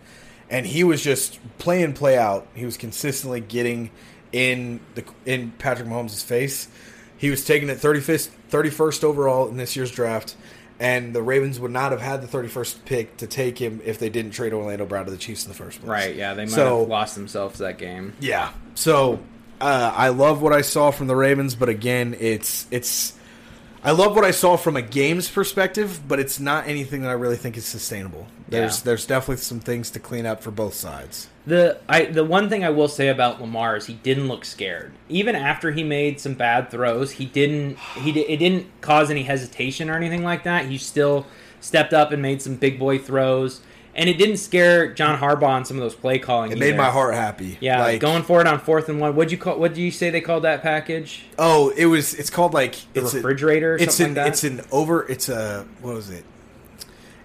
and 0.49 0.65
he 0.65 0.83
was 0.83 1.03
just 1.03 1.39
play 1.57 1.83
in 1.83 1.93
play 1.93 2.17
out. 2.17 2.47
He 2.55 2.65
was 2.65 2.77
consistently 2.77 3.41
getting 3.41 3.91
in 4.31 4.79
the 4.95 5.03
in 5.25 5.51
Patrick 5.51 5.87
Mahomes' 5.87 6.23
face. 6.23 6.67
He 7.23 7.29
was 7.29 7.45
taken 7.45 7.69
at 7.69 7.77
35th, 7.77 8.31
31st 8.51 9.01
overall 9.05 9.47
in 9.47 9.55
this 9.55 9.77
year's 9.77 9.91
draft. 9.91 10.35
And 10.77 11.15
the 11.15 11.21
Ravens 11.21 11.57
would 11.57 11.71
not 11.71 11.93
have 11.93 12.01
had 12.01 12.21
the 12.21 12.27
31st 12.27 12.83
pick 12.83 13.15
to 13.17 13.27
take 13.27 13.57
him 13.57 13.79
if 13.85 13.97
they 13.97 14.09
didn't 14.09 14.31
trade 14.31 14.51
Orlando 14.51 14.85
Brown 14.85 15.05
to 15.05 15.11
the 15.11 15.15
Chiefs 15.17 15.45
in 15.45 15.49
the 15.49 15.55
first 15.55 15.79
place. 15.79 15.87
Right? 15.89 16.15
Yeah, 16.17 16.33
they 16.33 16.43
might 16.43 16.51
So- 16.51 16.79
have 16.81 16.89
lost 16.89 17.15
themselves 17.15 17.59
that 17.59 17.77
game. 17.77 18.11
Yeah. 18.19 18.51
So 18.75 19.19
uh, 19.61 19.93
I 19.95 20.09
love 20.09 20.41
what 20.41 20.51
I 20.51 20.59
saw 20.63 20.91
from 20.91 21.07
the 21.07 21.15
Ravens, 21.15 21.55
but 21.55 21.69
again, 21.69 22.13
it's 22.19 22.67
it's. 22.71 23.13
I 23.85 23.91
love 23.91 24.15
what 24.17 24.25
I 24.25 24.31
saw 24.31 24.57
from 24.57 24.75
a 24.75 24.81
games 24.81 25.29
perspective, 25.29 26.01
but 26.05 26.19
it's 26.19 26.41
not 26.41 26.67
anything 26.67 27.03
that 27.03 27.09
I 27.09 27.13
really 27.13 27.37
think 27.37 27.55
is 27.55 27.63
sustainable. 27.65 28.27
There's 28.49 28.79
Yeah. 28.79 28.83
there's 28.83 29.05
definitely 29.05 29.37
some 29.43 29.61
things 29.61 29.91
to 29.91 29.99
clean 30.01 30.25
up 30.25 30.43
for 30.43 30.51
both 30.51 30.73
sides. 30.73 31.29
The 31.45 31.79
I 31.89 32.05
the 32.05 32.23
one 32.23 32.49
thing 32.49 32.63
I 32.63 32.69
will 32.69 32.87
say 32.87 33.09
about 33.09 33.41
Lamar 33.41 33.75
is 33.75 33.87
he 33.87 33.95
didn't 33.95 34.27
look 34.27 34.45
scared. 34.45 34.93
Even 35.09 35.35
after 35.35 35.71
he 35.71 35.83
made 35.83 36.19
some 36.19 36.35
bad 36.35 36.71
throws, 36.71 37.11
he 37.11 37.25
didn't 37.25 37.77
he 38.01 38.11
it 38.11 38.37
didn't 38.37 38.67
cause 38.81 39.09
any 39.09 39.23
hesitation 39.23 39.89
or 39.89 39.95
anything 39.95 40.23
like 40.23 40.43
that. 40.43 40.67
He 40.67 40.77
still 40.77 41.25
stepped 41.59 41.93
up 41.93 42.11
and 42.11 42.21
made 42.21 42.41
some 42.41 42.55
big 42.55 42.79
boy 42.79 42.97
throws, 42.97 43.61
and 43.93 44.09
it 44.09 44.17
didn't 44.17 44.37
scare 44.37 44.93
John 44.93 45.19
Harbaugh 45.19 45.49
on 45.49 45.65
some 45.65 45.77
of 45.77 45.83
those 45.83 45.95
play 45.95 46.17
calling. 46.17 46.51
It 46.51 46.57
made 46.57 46.77
my 46.77 46.89
heart 46.89 47.13
happy. 47.13 47.57
Yeah, 47.59 47.81
like, 47.81 47.99
going 47.99 48.23
for 48.23 48.39
it 48.39 48.47
on 48.47 48.59
fourth 48.59 48.87
and 48.87 49.01
one. 49.01 49.15
What'd 49.15 49.31
you 49.31 49.37
call? 49.37 49.59
What 49.59 49.73
do 49.73 49.81
you 49.81 49.91
say 49.91 50.09
they 50.09 50.21
called 50.21 50.43
that 50.43 50.61
package? 50.61 51.25
Oh, 51.37 51.73
it 51.75 51.87
was. 51.87 52.13
It's 52.13 52.29
called 52.29 52.53
like 52.53 52.75
The 52.93 53.01
it's 53.01 53.13
refrigerator 53.13 53.73
or 53.73 53.77
A, 53.77 53.81
it's 53.81 53.99
an 53.99 54.15
like 54.15 54.27
it's 54.27 54.43
an 54.45 54.61
over. 54.71 55.05
It's 55.09 55.27
a 55.27 55.67
what 55.81 55.95
was 55.95 56.09
it? 56.09 56.23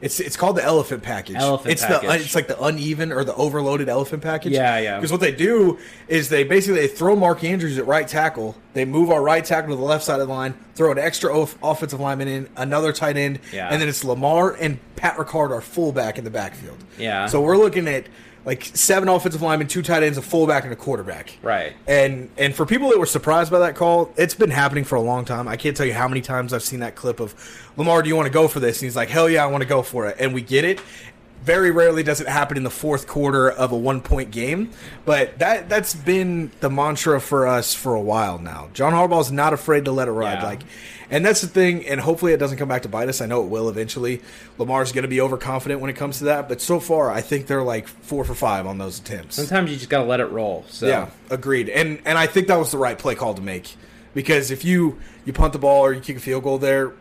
It's 0.01 0.21
it's 0.21 0.37
called 0.37 0.57
the 0.57 0.65
elephant 0.65 1.03
package. 1.03 1.37
Elephant 1.37 1.73
it's 1.73 1.85
the 1.85 2.01
it's 2.13 2.35
like 2.35 2.47
the 2.47 2.61
uneven 2.63 3.11
or 3.13 3.25
the 3.25 3.35
overloaded 3.35 3.89
elephant 3.89 4.23
package. 4.23 4.53
Yeah, 4.53 4.79
yeah. 4.79 4.97
Because 4.97 5.11
what 5.11 5.21
they 5.21 5.33
do 5.33 5.79
is 6.07 6.29
they 6.29 6.45
basically 6.45 6.81
they 6.83 6.87
throw 6.89 7.17
Mark 7.17 7.43
Andrews 7.43 7.79
at 7.79 7.87
right 7.87 8.07
tackle. 8.07 8.57
They 8.75 8.85
move 8.85 9.11
our 9.11 9.23
right 9.23 9.45
tackle 9.45 9.71
to 9.71 9.77
the 9.77 9.83
left 9.83 10.05
side 10.05 10.21
of 10.21 10.29
the 10.29 10.33
line, 10.33 10.55
throw 10.77 10.93
an 10.93 10.99
extra 10.99 11.37
off- 11.37 11.57
offensive 11.63 11.99
lineman 11.99 12.29
in, 12.29 12.49
another 12.57 12.93
tight 12.93 13.17
end, 13.17 13.41
Yeah. 13.53 13.69
and 13.71 13.81
then 13.83 13.89
it's 13.89 14.05
Lamar 14.05 14.53
and 14.53 14.79
Pat 14.95 15.17
Ricard, 15.17 15.51
our 15.51 15.61
fullback 15.61 16.17
in 16.17 16.23
the 16.25 16.31
backfield. 16.31 16.79
Yeah. 16.97 17.27
So 17.27 17.41
we're 17.41 17.57
looking 17.57 17.89
at 17.89 18.07
like 18.49 18.65
seven 18.73 19.11
offensive 19.11 19.43
linemen, 19.43 19.69
two 19.69 19.83
tight 19.83 20.03
ends, 20.03 20.17
a 20.17 20.23
fullback, 20.23 20.65
and 20.65 20.73
a 20.73 20.77
quarterback. 20.77 21.37
Right. 21.43 21.75
And 21.87 22.31
and 22.39 22.55
for 22.55 22.65
people 22.65 22.89
that 22.89 22.99
were 22.99 23.05
surprised 23.05 23.51
by 23.51 23.59
that 23.59 23.77
call, 23.77 24.11
it's 24.17 24.35
been 24.35 24.49
happening 24.49 24.85
for 24.85 24.95
a 24.95 25.03
long 25.03 25.27
time. 25.27 25.47
I 25.47 25.59
can't 25.59 25.77
tell 25.77 25.85
you 25.85 25.93
how 25.93 26.09
many 26.09 26.23
times 26.23 26.55
I've 26.55 26.63
seen 26.63 26.81
that 26.81 26.97
clip 26.97 27.21
of 27.21 27.35
Lamar, 27.77 28.03
do 28.03 28.09
you 28.09 28.17
want 28.17 28.25
to 28.25 28.33
go 28.33 28.49
for 28.49 28.59
this? 28.59 28.79
And 28.79 28.87
he's 28.87 28.97
like, 28.97 29.11
Hell 29.11 29.29
yeah, 29.29 29.45
I 29.45 29.49
want 29.49 29.65
to 29.65 29.69
go 29.69 29.83
for 29.83 30.07
it. 30.07 30.17
And 30.19 30.33
we 30.33 30.41
get 30.41 30.65
it. 30.65 30.81
Very 31.43 31.71
rarely 31.71 32.03
does 32.03 32.21
it 32.21 32.29
happen 32.29 32.57
in 32.57 32.63
the 32.63 32.71
fourth 32.71 33.07
quarter 33.07 33.51
of 33.51 33.73
a 33.73 33.77
one 33.77 34.01
point 34.01 34.31
game, 34.31 34.71
but 35.05 35.39
that 35.39 35.69
that's 35.69 35.95
been 35.95 36.51
the 36.61 36.69
mantra 36.69 37.21
for 37.21 37.47
us 37.47 37.75
for 37.75 37.95
a 37.95 38.01
while 38.01 38.39
now. 38.39 38.69
John 38.75 38.93
Harbaugh's 38.93 39.33
not 39.33 39.53
afraid 39.53 39.85
to 39.87 39.93
let 39.93 40.09
it 40.09 40.13
ride. 40.13 40.41
Yeah. 40.41 40.45
Like 40.45 40.61
and 41.11 41.25
that's 41.25 41.41
the 41.41 41.47
thing, 41.47 41.87
and 41.87 42.01
hopefully 42.01 42.33
it 42.33 42.37
doesn't 42.37 42.59
come 42.59 42.69
back 42.69 42.83
to 42.83 42.89
bite 42.89 43.09
us. 43.09 43.21
I 43.21 43.27
know 43.27 43.43
it 43.43 43.49
will 43.49 43.69
eventually. 43.71 44.21
Lamar's 44.59 44.93
going 44.93 45.03
to 45.03 45.09
be 45.09 45.21
overconfident 45.21 45.81
when 45.81 45.89
it 45.89 45.97
comes 45.97 46.19
to 46.19 46.25
that, 46.25 46.49
but 46.49 46.61
so 46.61 46.81
far 46.81 47.11
I 47.11 47.23
think 47.23 47.47
they're 47.47 47.63
like 47.63 47.89
four 47.89 48.25
for 48.25 48.35
five 48.35 48.67
on 48.67 48.79
those 48.79 48.99
attempts. 48.99 49.37
Sometimes 49.37 49.71
you 49.71 49.77
just 49.77 49.89
gotta 49.89 50.07
let 50.07 50.21
it 50.21 50.27
roll. 50.27 50.65
So 50.69 50.87
Yeah, 50.87 51.11
agreed. 51.31 51.69
And 51.71 52.01
and 52.05 52.19
I 52.19 52.27
think 52.27 52.49
that 52.49 52.59
was 52.59 52.71
the 52.71 52.79
right 52.79 52.99
play 52.99 53.15
call 53.15 53.35
to 53.35 53.43
make 53.43 53.77
because 54.13 54.51
if 54.51 54.65
you 54.65 54.99
you 55.25 55.33
punt 55.33 55.53
the 55.53 55.59
ball 55.59 55.81
or 55.81 55.93
you 55.93 56.01
kick 56.01 56.17
a 56.17 56.21
field 56.21 56.43
goal 56.43 56.59
there, 56.59 56.93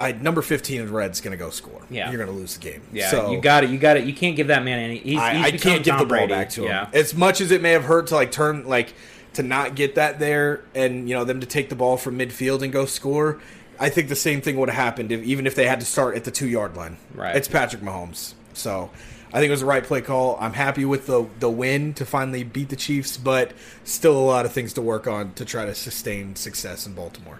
I 0.00 0.12
number 0.12 0.42
fifteen 0.42 0.80
in 0.80 0.92
red's 0.92 1.20
going 1.20 1.32
to 1.32 1.36
go 1.36 1.50
score. 1.50 1.82
Yeah. 1.90 2.10
you're 2.10 2.18
going 2.18 2.30
to 2.30 2.36
lose 2.36 2.56
the 2.56 2.70
game. 2.70 2.82
yeah, 2.92 3.10
so 3.10 3.32
you 3.32 3.40
got 3.40 3.64
it. 3.64 3.70
You 3.70 3.78
got 3.78 3.96
it. 3.96 4.04
You 4.04 4.14
can't 4.14 4.36
give 4.36 4.46
that 4.48 4.64
man 4.64 4.78
any. 4.78 4.98
He's, 4.98 5.18
I, 5.18 5.34
he's 5.34 5.44
I 5.46 5.50
can't 5.56 5.84
give 5.84 5.98
the 5.98 6.04
ball 6.04 6.28
back 6.28 6.50
to 6.50 6.62
him. 6.62 6.68
Yeah. 6.68 6.90
As 6.92 7.14
much 7.14 7.40
as 7.40 7.50
it 7.50 7.62
may 7.62 7.72
have 7.72 7.84
hurt 7.84 8.08
to 8.08 8.14
like 8.14 8.30
turn 8.30 8.66
like 8.68 8.94
to 9.34 9.42
not 9.42 9.74
get 9.74 9.96
that 9.96 10.18
there 10.18 10.64
and 10.74 11.08
you 11.08 11.14
know 11.14 11.24
them 11.24 11.40
to 11.40 11.46
take 11.46 11.68
the 11.68 11.76
ball 11.76 11.96
from 11.96 12.18
midfield 12.18 12.62
and 12.62 12.72
go 12.72 12.86
score. 12.86 13.40
I 13.80 13.90
think 13.90 14.08
the 14.08 14.16
same 14.16 14.40
thing 14.40 14.56
would 14.56 14.68
have 14.68 14.76
happened 14.76 15.12
if, 15.12 15.22
even 15.22 15.46
if 15.46 15.54
they 15.54 15.66
had 15.66 15.78
to 15.80 15.86
start 15.86 16.16
at 16.16 16.24
the 16.24 16.32
two 16.32 16.48
yard 16.48 16.76
line. 16.76 16.96
Right. 17.14 17.36
It's 17.36 17.46
Patrick 17.46 17.80
Mahomes. 17.82 18.34
So 18.52 18.90
I 19.32 19.38
think 19.38 19.48
it 19.48 19.52
was 19.52 19.60
the 19.60 19.66
right 19.66 19.84
play 19.84 20.00
call. 20.00 20.36
I'm 20.40 20.54
happy 20.54 20.84
with 20.84 21.06
the 21.06 21.26
the 21.38 21.50
win 21.50 21.94
to 21.94 22.04
finally 22.04 22.42
beat 22.44 22.70
the 22.70 22.76
Chiefs, 22.76 23.16
but 23.16 23.52
still 23.84 24.16
a 24.18 24.24
lot 24.24 24.46
of 24.46 24.52
things 24.52 24.72
to 24.74 24.82
work 24.82 25.06
on 25.06 25.32
to 25.34 25.44
try 25.44 25.64
to 25.64 25.74
sustain 25.74 26.34
success 26.34 26.86
in 26.86 26.94
Baltimore. 26.94 27.38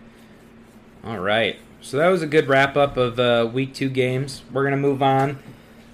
All 1.04 1.18
right. 1.18 1.56
So 1.80 1.96
that 1.98 2.08
was 2.08 2.22
a 2.22 2.26
good 2.26 2.48
wrap 2.48 2.76
up 2.76 2.96
of 2.96 3.18
uh, 3.18 3.48
week 3.52 3.74
two 3.74 3.88
games. 3.88 4.42
We're 4.52 4.64
gonna 4.64 4.76
move 4.76 5.02
on 5.02 5.38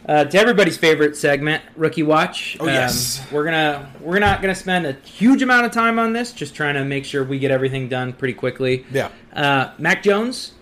uh, 0.09 0.24
to 0.24 0.39
everybody's 0.39 0.76
favorite 0.76 1.16
segment, 1.16 1.62
rookie 1.76 2.03
watch. 2.03 2.57
Um, 2.61 2.68
Oh, 2.68 2.72
yes. 2.72 3.24
we're 3.30 3.45
gonna 3.45 3.91
we're 4.01 4.18
not 4.18 4.41
gonna 4.41 4.55
spend 4.55 4.87
a 4.87 4.93
huge 5.05 5.43
amount 5.43 5.66
of 5.66 5.72
time 5.72 5.99
on 5.99 6.12
this. 6.12 6.32
Just 6.32 6.55
trying 6.55 6.74
to 6.74 6.85
make 6.85 7.05
sure 7.05 7.22
we 7.24 7.39
get 7.39 7.51
everything 7.51 7.89
done 7.89 8.12
pretty 8.12 8.35
quickly. 8.35 8.85
Yeah. 8.91 9.11
Uh, 9.32 9.70
Mac 9.78 10.03
Jones. 10.03 10.53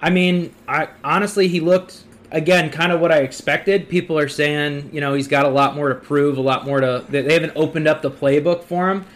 I 0.00 0.10
mean, 0.10 0.54
I 0.68 0.88
honestly 1.02 1.48
he 1.48 1.60
looked 1.60 2.02
again 2.32 2.70
kind 2.70 2.92
of 2.92 3.00
what 3.00 3.12
I 3.12 3.18
expected. 3.18 3.88
People 3.88 4.18
are 4.18 4.28
saying 4.28 4.90
you 4.92 5.00
know 5.00 5.14
he's 5.14 5.28
got 5.28 5.46
a 5.46 5.48
lot 5.48 5.74
more 5.76 5.88
to 5.88 5.94
prove, 5.94 6.36
a 6.38 6.42
lot 6.42 6.66
more 6.66 6.80
to. 6.80 7.04
They 7.08 7.32
haven't 7.32 7.52
opened 7.56 7.86
up 7.88 8.02
the 8.02 8.10
playbook 8.10 8.64
for 8.64 8.90
him. 8.90 9.06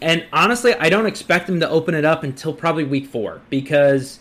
And 0.00 0.24
honestly, 0.32 0.74
I 0.74 0.88
don't 0.88 1.06
expect 1.06 1.48
him 1.48 1.60
to 1.60 1.68
open 1.68 1.94
it 1.94 2.04
up 2.04 2.22
until 2.24 2.52
probably 2.52 2.84
week 2.84 3.06
four 3.06 3.40
because 3.50 4.18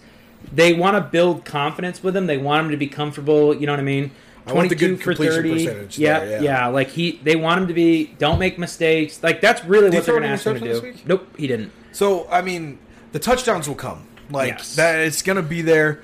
they 0.52 0.74
want 0.74 0.96
to 0.98 1.02
build 1.02 1.46
confidence 1.46 2.04
with 2.04 2.16
him. 2.16 2.28
They 2.28 2.38
want 2.38 2.66
him 2.66 2.72
to 2.72 2.78
be 2.78 2.88
comfortable. 2.88 3.56
You 3.56 3.66
know 3.68 3.74
what 3.74 3.80
I 3.80 3.84
mean? 3.84 4.12
I 4.46 4.52
want 4.54 4.70
the 4.70 4.76
good 4.76 4.98
for 4.98 5.14
completion 5.14 5.36
thirty. 5.36 5.54
percentage 5.54 5.98
Yeah, 5.98 6.20
there, 6.20 6.30
yeah. 6.30 6.42
yeah. 6.42 6.68
Like 6.68 6.90
he, 6.90 7.20
they 7.24 7.36
want 7.36 7.62
him 7.62 7.68
to 7.68 7.74
be. 7.74 8.14
Don't 8.18 8.40
make 8.40 8.60
mistakes. 8.60 9.24
Like 9.24 9.40
that's 9.40 9.64
really 9.64 9.90
Did 9.90 9.98
what 9.98 10.06
they're 10.06 10.16
going 10.20 10.24
to 10.24 10.30
ask 10.30 10.46
him 10.46 10.60
to 10.60 10.82
do. 10.82 10.94
Nope, 11.06 11.28
he 11.38 11.48
didn't. 11.48 11.72
So 11.94 12.28
I 12.30 12.42
mean, 12.42 12.80
the 13.14 13.20
touchdowns 13.20 13.68
will 13.68 13.76
come. 13.76 14.08
Like 14.30 14.50
Yes. 14.50 14.76
that, 14.76 15.00
it's 15.00 15.22
going 15.22 15.36
to 15.38 15.42
be 15.44 15.62
there. 15.62 16.02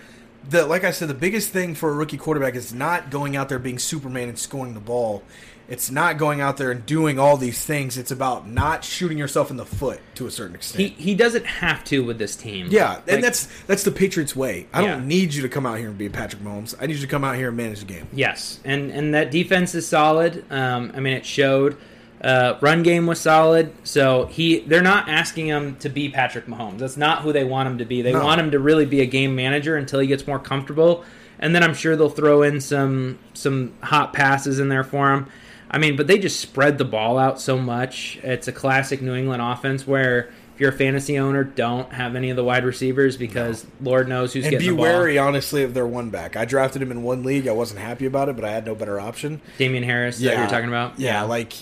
The 0.49 0.65
like 0.65 0.83
I 0.83 0.91
said, 0.91 1.09
the 1.09 1.13
biggest 1.13 1.49
thing 1.49 1.75
for 1.75 1.89
a 1.89 1.93
rookie 1.93 2.17
quarterback 2.17 2.55
is 2.55 2.73
not 2.73 3.09
going 3.09 3.35
out 3.35 3.49
there 3.49 3.59
being 3.59 3.77
Superman 3.77 4.29
and 4.29 4.39
scoring 4.39 4.73
the 4.73 4.79
ball. 4.79 5.23
It's 5.69 5.91
not 5.91 6.17
going 6.17 6.41
out 6.41 6.57
there 6.57 6.71
and 6.71 6.83
doing 6.85 7.19
all 7.19 7.37
these 7.37 7.63
things. 7.63 7.95
It's 7.97 8.09
about 8.11 8.47
not 8.49 8.83
shooting 8.83 9.17
yourself 9.19 9.51
in 9.51 9.57
the 9.57 9.65
foot 9.65 9.99
to 10.15 10.25
a 10.25 10.31
certain 10.31 10.55
extent. 10.55 10.81
He 10.83 10.89
he 11.01 11.13
doesn't 11.15 11.45
have 11.45 11.83
to 11.85 12.03
with 12.03 12.17
this 12.17 12.35
team. 12.35 12.67
yeah, 12.71 12.89
Like, 12.93 13.03
and 13.07 13.23
that's 13.23 13.47
that's 13.67 13.83
the 13.83 13.91
Patriots 13.91 14.35
way. 14.35 14.65
I 14.73 14.81
Yeah. 14.81 14.87
don't 14.95 15.07
need 15.07 15.33
you 15.33 15.43
to 15.43 15.49
come 15.49 15.65
out 15.67 15.77
here 15.77 15.89
and 15.89 15.97
be 15.97 16.09
Patrick 16.09 16.41
Mahomes. 16.41 16.73
I 16.81 16.87
need 16.87 16.95
you 16.95 17.01
to 17.01 17.07
come 17.07 17.23
out 17.23 17.35
here 17.35 17.49
and 17.49 17.57
manage 17.57 17.79
the 17.81 17.85
game. 17.85 18.07
Yes, 18.11 18.59
and 18.65 18.89
and 18.91 19.13
that 19.13 19.29
defense 19.31 19.75
is 19.75 19.87
solid. 19.87 20.43
Um, 20.51 20.91
I 20.95 20.99
mean, 20.99 21.13
it 21.13 21.25
showed. 21.25 21.77
Uh, 22.21 22.57
run 22.59 22.83
game 22.83 23.05
was 23.05 23.17
solid, 23.21 23.71
so 23.85 24.25
he 24.25 24.59
they're 24.61 24.81
not 24.81 25.07
asking 25.07 25.47
him 25.47 25.77
to 25.77 25.87
be 25.87 26.09
Patrick 26.09 26.47
Mahomes. 26.47 26.79
That's 26.79 26.97
not 26.97 27.21
who 27.21 27.31
they 27.31 27.45
want 27.45 27.69
him 27.69 27.77
to 27.77 27.85
be. 27.85 28.01
They 28.01 28.11
No. 28.11 28.25
want 28.25 28.41
him 28.41 28.51
to 28.51 28.59
really 28.59 28.85
be 28.85 28.99
a 28.99 29.05
game 29.05 29.35
manager 29.35 29.77
until 29.77 29.99
he 30.01 30.07
gets 30.07 30.27
more 30.27 30.37
comfortable, 30.39 31.05
and 31.39 31.55
then 31.55 31.63
I'm 31.63 31.73
sure 31.73 31.95
they'll 31.95 32.09
throw 32.09 32.41
in 32.41 32.59
some 32.59 33.19
some 33.33 33.71
hot 33.83 34.11
passes 34.11 34.59
in 34.59 34.67
there 34.67 34.83
for 34.83 35.13
him. 35.13 35.27
I 35.71 35.77
mean, 35.77 35.95
but 35.95 36.07
they 36.07 36.17
just 36.17 36.39
spread 36.39 36.77
the 36.77 36.85
ball 36.85 37.17
out 37.17 37.39
so 37.39 37.57
much. 37.57 38.19
It's 38.23 38.47
a 38.47 38.51
classic 38.51 39.01
New 39.01 39.13
England 39.13 39.41
offense 39.41 39.85
where 39.85 40.29
if 40.53 40.59
you're 40.59 40.71
a 40.71 40.77
fantasy 40.77 41.17
owner, 41.17 41.43
don't 41.43 41.93
have 41.93 42.15
any 42.15 42.31
of 42.31 42.35
the 42.35 42.43
wide 42.43 42.65
receivers 42.65 43.15
because 43.17 43.65
Lord 43.79 44.07
knows 44.07 44.33
who's 44.33 44.45
And 44.45 44.51
getting 44.51 44.67
be 44.67 44.71
the 44.71 44.75
ball. 44.75 44.85
Be 44.85 44.91
wary, 44.91 45.17
honestly, 45.17 45.63
of 45.63 45.73
their 45.73 45.87
one 45.87 46.09
back. 46.09 46.35
I 46.35 46.45
drafted 46.45 46.81
him 46.81 46.91
in 46.91 47.03
one 47.03 47.23
league. 47.23 47.47
I 47.47 47.51
wasn't 47.51 47.79
happy 47.79 48.05
about 48.05 48.29
it, 48.29 48.35
but 48.35 48.43
I 48.43 48.51
had 48.51 48.65
no 48.65 48.75
better 48.75 48.99
option. 48.99 49.41
Damien 49.57 49.83
Harris 49.83 50.19
yeah, 50.19 50.39
you're 50.41 50.49
talking 50.49 50.67
about. 50.67 50.99
Yeah, 50.99 51.21
like 51.23 51.53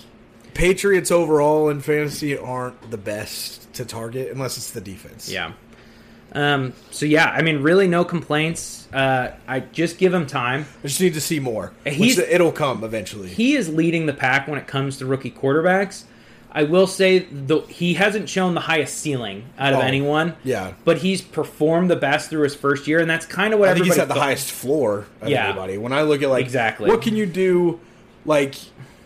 Patriots 0.53 1.11
overall 1.11 1.69
in 1.69 1.81
fantasy 1.81 2.35
aren't 2.35 2.89
the 2.89 2.97
best 2.97 3.71
to 3.73 3.85
target 3.85 4.31
unless 4.31 4.57
it's 4.57 4.71
the 4.71 4.81
defense. 4.81 5.29
Yeah. 5.29 5.53
Um, 6.33 6.73
so 6.91 7.05
yeah, 7.05 7.25
I 7.25 7.41
mean, 7.41 7.61
really 7.63 7.87
no 7.87 8.03
complaints. 8.05 8.87
Uh, 8.93 9.31
I 9.47 9.61
just 9.61 9.97
give 9.97 10.13
him 10.13 10.27
time. 10.27 10.65
I 10.83 10.87
just 10.87 11.01
need 11.01 11.13
to 11.15 11.21
see 11.21 11.39
more. 11.39 11.71
He's- 11.85 12.17
Which 12.17 12.27
it'll 12.29 12.51
come 12.51 12.83
eventually. 12.83 13.29
He 13.29 13.55
is 13.55 13.69
leading 13.69 14.05
the 14.05 14.13
pack 14.13 14.47
when 14.47 14.59
it 14.59 14.67
comes 14.67 14.97
to 14.97 15.05
rookie 15.05 15.31
quarterbacks. 15.31 16.03
I 16.51 16.63
will 16.63 16.87
say 16.87 17.19
though 17.19 17.61
he 17.61 17.93
hasn't 17.95 18.29
shown 18.29 18.55
the 18.55 18.61
highest 18.61 18.97
ceiling 18.97 19.43
out 19.59 19.73
of 19.73 19.79
Oh, 19.79 19.83
anyone. 19.83 20.35
yeah. 20.43 20.71
but 20.85 20.97
he's 20.99 21.21
performed 21.21 21.89
the 21.89 21.95
best 21.95 22.29
through 22.29 22.43
his 22.43 22.55
first 22.55 22.87
year, 22.87 22.99
and 22.99 23.09
that's 23.09 23.25
kind 23.25 23.53
of 23.53 23.59
what 23.59 23.69
I 23.69 23.73
think 23.73 23.85
he's 23.85 23.93
everybody 23.97 24.11
at 24.11 24.15
the 24.15 24.21
highest 24.25 24.51
floor 24.51 25.05
of 25.21 25.29
Yeah. 25.29 25.47
anybody. 25.49 25.77
When 25.77 25.93
I 25.93 26.01
look 26.03 26.23
at 26.23 26.29
like 26.29 26.43
Exactly. 26.43 26.89
what 26.89 27.01
can 27.01 27.15
you 27.15 27.25
do, 27.25 27.79
like 28.25 28.55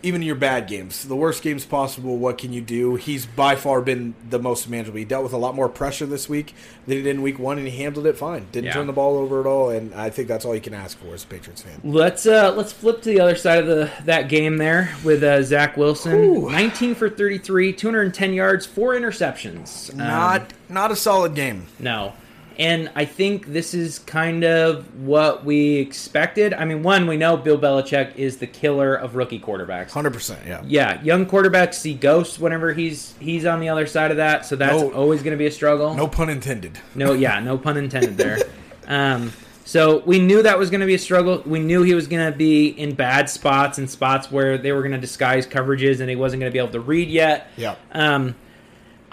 even 0.02 0.20
your 0.22 0.34
bad 0.34 0.66
games, 0.66 1.04
the 1.06 1.14
worst 1.16 1.42
games 1.42 1.64
possible. 1.64 2.16
What 2.18 2.38
can 2.38 2.52
you 2.52 2.60
do? 2.60 2.96
He's 2.96 3.24
by 3.26 3.54
far 3.56 3.80
been 3.80 4.14
the 4.28 4.38
most 4.38 4.68
manageable. 4.68 4.98
He 4.98 5.04
dealt 5.04 5.22
with 5.22 5.32
a 5.32 5.36
lot 5.38 5.54
more 5.54 5.68
pressure 5.68 6.06
this 6.06 6.28
week 6.28 6.54
than 6.86 6.96
he 6.96 7.02
did 7.02 7.10
in 7.16 7.22
week 7.22 7.38
one, 7.38 7.58
and 7.58 7.66
he 7.68 7.76
handled 7.82 8.06
it 8.06 8.16
fine. 8.16 8.46
Didn't 8.52 8.66
Yeah. 8.66 8.72
turn 8.74 8.86
the 8.86 8.92
ball 8.92 9.16
over 9.16 9.40
at 9.40 9.46
all, 9.46 9.70
and 9.70 9.94
I 9.94 10.10
think 10.10 10.28
that's 10.28 10.44
all 10.44 10.54
you 10.54 10.60
can 10.60 10.74
ask 10.74 10.98
for 10.98 11.14
as 11.14 11.24
a 11.24 11.26
Patriots 11.26 11.62
fan. 11.62 11.80
Let's 11.84 12.26
uh 12.26 12.52
let's 12.56 12.72
flip 12.72 13.02
to 13.02 13.10
the 13.10 13.20
other 13.20 13.36
side 13.36 13.58
of 13.60 13.66
the 13.66 13.90
that 14.04 14.28
game 14.28 14.56
there 14.56 14.90
with 15.04 15.22
uh, 15.22 15.42
Zach 15.42 15.76
Wilson, 15.76 16.14
Ooh. 16.14 16.50
19 16.50 16.94
for 16.94 17.08
33, 17.08 17.72
210 17.72 18.32
yards, 18.34 18.66
four 18.66 18.94
interceptions. 18.94 19.90
Um, 19.92 19.98
Not 19.98 20.52
not 20.68 20.90
a 20.90 20.96
solid 20.96 21.34
game. 21.34 21.66
No. 21.78 22.14
And 22.58 22.90
I 22.94 23.04
think 23.04 23.46
this 23.46 23.74
is 23.74 23.98
kind 24.00 24.44
of 24.44 24.86
what 25.00 25.44
we 25.44 25.76
expected. 25.76 26.54
I 26.54 26.64
mean, 26.64 26.82
one, 26.82 27.06
we 27.06 27.16
know 27.16 27.36
Bill 27.36 27.58
Belichick 27.58 28.16
is 28.16 28.38
the 28.38 28.46
killer 28.46 28.94
of 28.94 29.16
rookie 29.16 29.40
quarterbacks. 29.40 29.90
Hundred 29.90 30.12
percent. 30.12 30.40
Yeah. 30.46 30.62
Yeah, 30.66 31.02
young 31.02 31.26
quarterbacks 31.26 31.74
see 31.74 31.94
ghosts 31.94 32.38
whenever 32.38 32.72
he's 32.72 33.14
he's 33.20 33.46
on 33.46 33.60
the 33.60 33.68
other 33.68 33.86
side 33.86 34.10
of 34.10 34.16
that, 34.18 34.44
so 34.46 34.56
that's 34.56 34.72
No- 34.80 34.92
always 34.92 35.22
going 35.22 35.32
to 35.32 35.38
be 35.38 35.46
a 35.46 35.50
struggle. 35.50 35.94
No 35.94 36.06
pun 36.08 36.28
intended. 36.30 36.78
No, 36.94 37.12
yeah, 37.12 37.38
no 37.40 37.58
pun 37.58 37.76
intended 37.76 38.16
there. 38.16 38.38
Um, 38.88 39.32
so 39.64 39.98
we 40.00 40.18
knew 40.18 40.42
that 40.42 40.58
was 40.58 40.68
going 40.68 40.80
to 40.80 40.86
be 40.86 40.94
a 40.94 40.98
struggle. 40.98 41.40
We 41.46 41.60
knew 41.60 41.82
he 41.84 41.94
was 41.94 42.08
going 42.08 42.30
to 42.30 42.36
be 42.36 42.66
in 42.68 42.94
bad 42.96 43.30
spots 43.30 43.78
and 43.78 43.88
spots 43.88 44.28
where 44.30 44.58
they 44.58 44.72
were 44.72 44.80
going 44.82 44.92
to 44.92 44.98
disguise 44.98 45.46
coverages 45.46 46.00
and 46.00 46.10
he 46.10 46.16
wasn't 46.16 46.40
going 46.40 46.50
to 46.50 46.52
be 46.52 46.58
able 46.58 46.72
to 46.72 46.80
read 46.80 47.08
yet. 47.08 47.48
Yeah. 47.56 47.76
Um, 47.92 48.34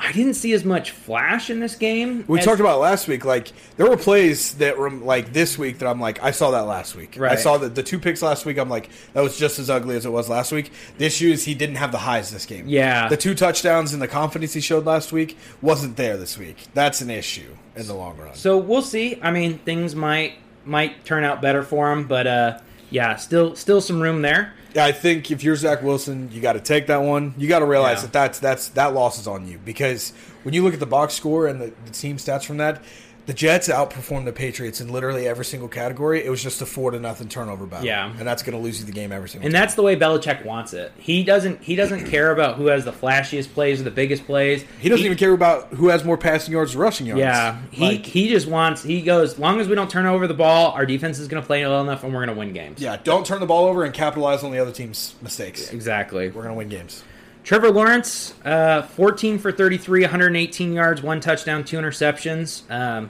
I 0.01 0.13
didn't 0.13 0.35
see 0.35 0.53
as 0.53 0.63
much 0.63 0.91
flash 0.91 1.49
in 1.49 1.59
this 1.59 1.75
game. 1.75 2.23
We 2.27 2.39
as- 2.39 2.45
talked 2.45 2.61
about 2.61 2.79
last 2.79 3.07
week. 3.07 3.25
Like 3.25 3.51
there 3.75 3.87
were 3.87 3.97
plays 3.97 4.53
that 4.55 4.77
were 4.77 4.89
like 4.89 5.33
this 5.33 5.57
week 5.57 5.79
that 5.79 5.87
I'm 5.87 5.99
like 5.99 6.23
I 6.23 6.31
saw 6.31 6.51
that 6.51 6.61
last 6.61 6.95
week. 6.95 7.15
Right. 7.17 7.33
I 7.33 7.35
saw 7.35 7.57
the 7.57 7.67
the 7.67 7.83
two 7.83 7.99
picks 7.99 8.21
last 8.21 8.45
week. 8.45 8.57
I'm 8.57 8.69
like 8.69 8.89
that 9.13 9.21
was 9.21 9.37
just 9.37 9.59
as 9.59 9.69
ugly 9.69 9.97
as 9.97 10.05
it 10.05 10.11
was 10.11 10.29
last 10.29 10.51
week. 10.51 10.71
The 10.97 11.05
issue 11.05 11.29
is 11.29 11.43
he 11.43 11.53
didn't 11.53 11.75
have 11.75 11.91
the 11.91 11.97
highs 11.99 12.31
this 12.31 12.45
game. 12.45 12.67
Yeah. 12.67 13.09
The 13.09 13.17
two 13.17 13.35
touchdowns 13.35 13.91
and 13.93 14.01
the 14.01 14.07
confidence 14.07 14.53
he 14.53 14.61
showed 14.61 14.85
last 14.85 15.11
week 15.11 15.37
wasn't 15.61 15.97
there 15.97 16.15
this 16.15 16.37
week. 16.37 16.67
That's 16.73 17.01
an 17.01 17.09
issue 17.09 17.55
in 17.75 17.85
the 17.85 17.93
long 17.93 18.17
run. 18.17 18.35
So 18.35 18.57
we'll 18.57 18.81
see. 18.81 19.19
I 19.21 19.31
mean, 19.31 19.57
things 19.59 19.95
might 19.95 20.35
might 20.65 21.03
turn 21.03 21.23
out 21.23 21.41
better 21.41 21.63
for 21.63 21.91
him, 21.91 22.07
but 22.07 22.25
uh, 22.25 22.59
yeah, 22.89 23.15
still 23.17 23.55
still 23.55 23.81
some 23.81 24.01
room 24.01 24.21
there. 24.21 24.53
Yeah, 24.75 24.85
I 24.85 24.91
think 24.91 25.31
if 25.31 25.43
you're 25.43 25.55
Zach 25.55 25.81
Wilson, 25.81 26.29
you 26.31 26.41
got 26.41 26.53
to 26.53 26.59
take 26.59 26.87
that 26.87 27.01
one. 27.01 27.33
You 27.37 27.47
got 27.47 27.59
to 27.59 27.65
realize 27.65 27.97
Yeah. 27.97 28.01
that 28.03 28.13
that's 28.13 28.39
that's 28.39 28.67
that 28.69 28.93
loss 28.93 29.19
is 29.19 29.27
on 29.27 29.47
you 29.47 29.59
because 29.65 30.13
when 30.43 30.53
you 30.53 30.63
look 30.63 30.73
at 30.75 30.79
the 30.79 30.85
box 30.85 31.15
score 31.15 31.47
and 31.47 31.59
the, 31.59 31.73
the 31.85 31.91
team 31.91 32.17
stats 32.17 32.43
from 32.45 32.57
that, 32.57 32.81
the 33.29 33.35
Jets 33.35 33.67
outperformed 33.67 34.25
the 34.25 34.33
Patriots 34.33 34.81
in 34.81 34.91
literally 34.91 35.27
every 35.27 35.45
single 35.45 35.69
category. 35.69 36.25
It 36.25 36.31
was 36.31 36.41
just 36.41 36.63
a 36.63 36.65
four 36.65 36.89
to 36.89 36.99
nothing 36.99 37.29
turnover 37.29 37.67
battle. 37.67 37.85
Yeah. 37.85 38.11
and 38.17 38.27
that's 38.27 38.41
going 38.41 38.57
to 38.57 38.63
lose 38.63 38.79
you 38.79 38.87
the 38.87 38.91
game 38.91 39.11
every 39.11 39.29
single. 39.29 39.43
Time. 39.43 39.45
And 39.45 39.53
time. 39.53 39.61
that's 39.61 39.75
the 39.75 39.83
way 39.83 39.95
Belichick 39.95 40.43
wants 40.43 40.73
it. 40.73 40.91
He 40.97 41.23
doesn't 41.23 41.61
he 41.61 41.75
doesn't 41.75 42.07
care 42.07 42.31
about 42.31 42.55
who 42.55 42.65
has 42.65 42.85
the 42.85 42.91
flashiest 42.91 43.53
plays 43.53 43.81
or 43.81 43.83
the 43.83 43.91
biggest 43.91 44.25
plays. 44.25 44.65
he 44.79 44.89
doesn't 44.89 45.05
even 45.05 45.15
care 45.15 45.31
about 45.31 45.67
who 45.75 45.89
has 45.89 46.03
more 46.03 46.17
passing 46.17 46.53
yards, 46.53 46.73
or 46.73 46.79
rushing 46.79 47.05
yards. 47.05 47.19
Yeah, 47.19 47.61
he 47.69 47.81
Like, 47.81 48.05
he 48.07 48.29
just 48.29 48.47
wants. 48.47 48.81
He 48.81 49.03
goes, 49.03 49.33
as 49.33 49.39
long 49.39 49.59
as 49.59 49.67
we 49.67 49.75
don't 49.75 49.91
turn 49.91 50.07
over 50.07 50.25
the 50.25 50.33
ball, 50.33 50.71
our 50.71 50.87
defense 50.87 51.19
is 51.19 51.27
going 51.27 51.43
to 51.43 51.45
play 51.45 51.63
well 51.63 51.83
enough, 51.83 52.03
and 52.03 52.11
we're 52.11 52.25
going 52.25 52.35
to 52.35 52.39
win 52.39 52.51
games. 52.51 52.81
yeah. 52.81 52.97
Don't 53.03 53.27
turn 53.27 53.41
the 53.41 53.45
ball 53.45 53.65
over 53.65 53.83
and 53.83 53.93
capitalize 53.93 54.43
on 54.43 54.49
the 54.49 54.57
other 54.57 54.71
team's 54.71 55.13
mistakes. 55.21 55.71
exactly. 55.71 56.29
We're 56.29 56.41
going 56.41 56.55
to 56.55 56.57
win 56.57 56.69
games. 56.69 57.03
Trevor 57.49 57.71
Lawrence, 57.71 58.35
uh, 58.45 58.83
14 58.83 59.39
for 59.39 59.51
33, 59.51 60.01
118 60.01 60.71
yards, 60.71 61.01
one 61.01 61.19
touchdown, 61.19 61.63
two 61.63 61.77
interceptions. 61.77 62.61
Um, 62.69 63.09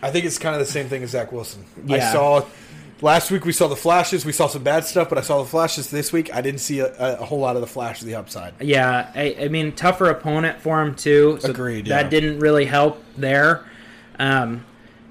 I 0.00 0.12
think 0.12 0.26
it's 0.26 0.38
kind 0.38 0.54
of 0.54 0.60
the 0.60 0.72
same 0.72 0.86
thing 0.86 1.02
as 1.02 1.10
Zach 1.10 1.32
Wilson. 1.32 1.64
I 1.90 1.98
saw 1.98 2.46
last 3.00 3.32
week 3.32 3.44
we 3.44 3.50
saw 3.50 3.66
the 3.66 3.74
flashes. 3.74 4.24
We 4.24 4.30
saw 4.30 4.46
some 4.46 4.62
bad 4.62 4.84
stuff, 4.84 5.08
but 5.08 5.18
I 5.18 5.22
saw 5.22 5.42
the 5.42 5.48
flashes 5.48 5.90
this 5.90 6.12
week. 6.12 6.32
I 6.32 6.40
didn't 6.40 6.60
see 6.60 6.78
a, 6.78 7.18
a 7.18 7.24
whole 7.24 7.40
lot 7.40 7.56
of 7.56 7.60
the 7.60 7.66
flash 7.66 8.00
of 8.00 8.06
the 8.06 8.14
upside. 8.14 8.54
yeah, 8.62 9.10
I, 9.12 9.36
I 9.40 9.48
mean, 9.48 9.72
tougher 9.72 10.08
opponent 10.08 10.60
for 10.60 10.80
him 10.80 10.94
too. 10.94 11.38
So 11.40 11.50
Agreed, 11.50 11.86
That 11.86 12.04
yeah. 12.04 12.10
didn't 12.10 12.38
really 12.38 12.66
help 12.66 13.02
there. 13.16 13.66
Um, 14.20 14.64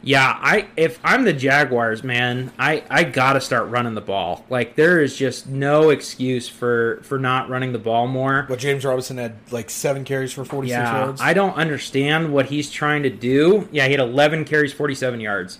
yeah, 0.07 0.37
I 0.41 0.67
if 0.77 0.99
I'm 1.03 1.25
the 1.25 1.33
Jaguars, 1.33 2.01
man, 2.01 2.51
I 2.57 2.83
I 2.89 3.03
gotta 3.03 3.41
start 3.41 3.67
running 3.69 3.93
the 3.93 3.99
ball. 4.01 4.45
Like 4.49 4.75
there 4.75 5.01
is 5.01 5.17
just 5.17 5.47
no 5.47 5.89
excuse 5.89 6.47
for 6.47 7.01
for 7.03 7.19
not 7.19 7.49
running 7.49 7.73
the 7.73 7.79
ball 7.79 8.07
more. 8.07 8.45
But 8.47 8.59
James 8.59 8.85
Robinson 8.85 9.17
had 9.17 9.35
like 9.51 9.69
seven 9.69 10.05
carries 10.05 10.31
for 10.31 10.45
forty 10.45 10.69
six 10.69 10.77
Yeah, 10.77 10.97
yards. 11.05 11.21
I 11.21 11.33
don't 11.33 11.55
understand 11.57 12.31
what 12.31 12.45
he's 12.45 12.71
trying 12.71 13.03
to 13.03 13.09
do. 13.09 13.67
Yeah, 13.71 13.85
he 13.85 13.91
had 13.91 13.99
11 13.99 14.45
carries, 14.45 14.71
47 14.71 15.19
yards. 15.19 15.59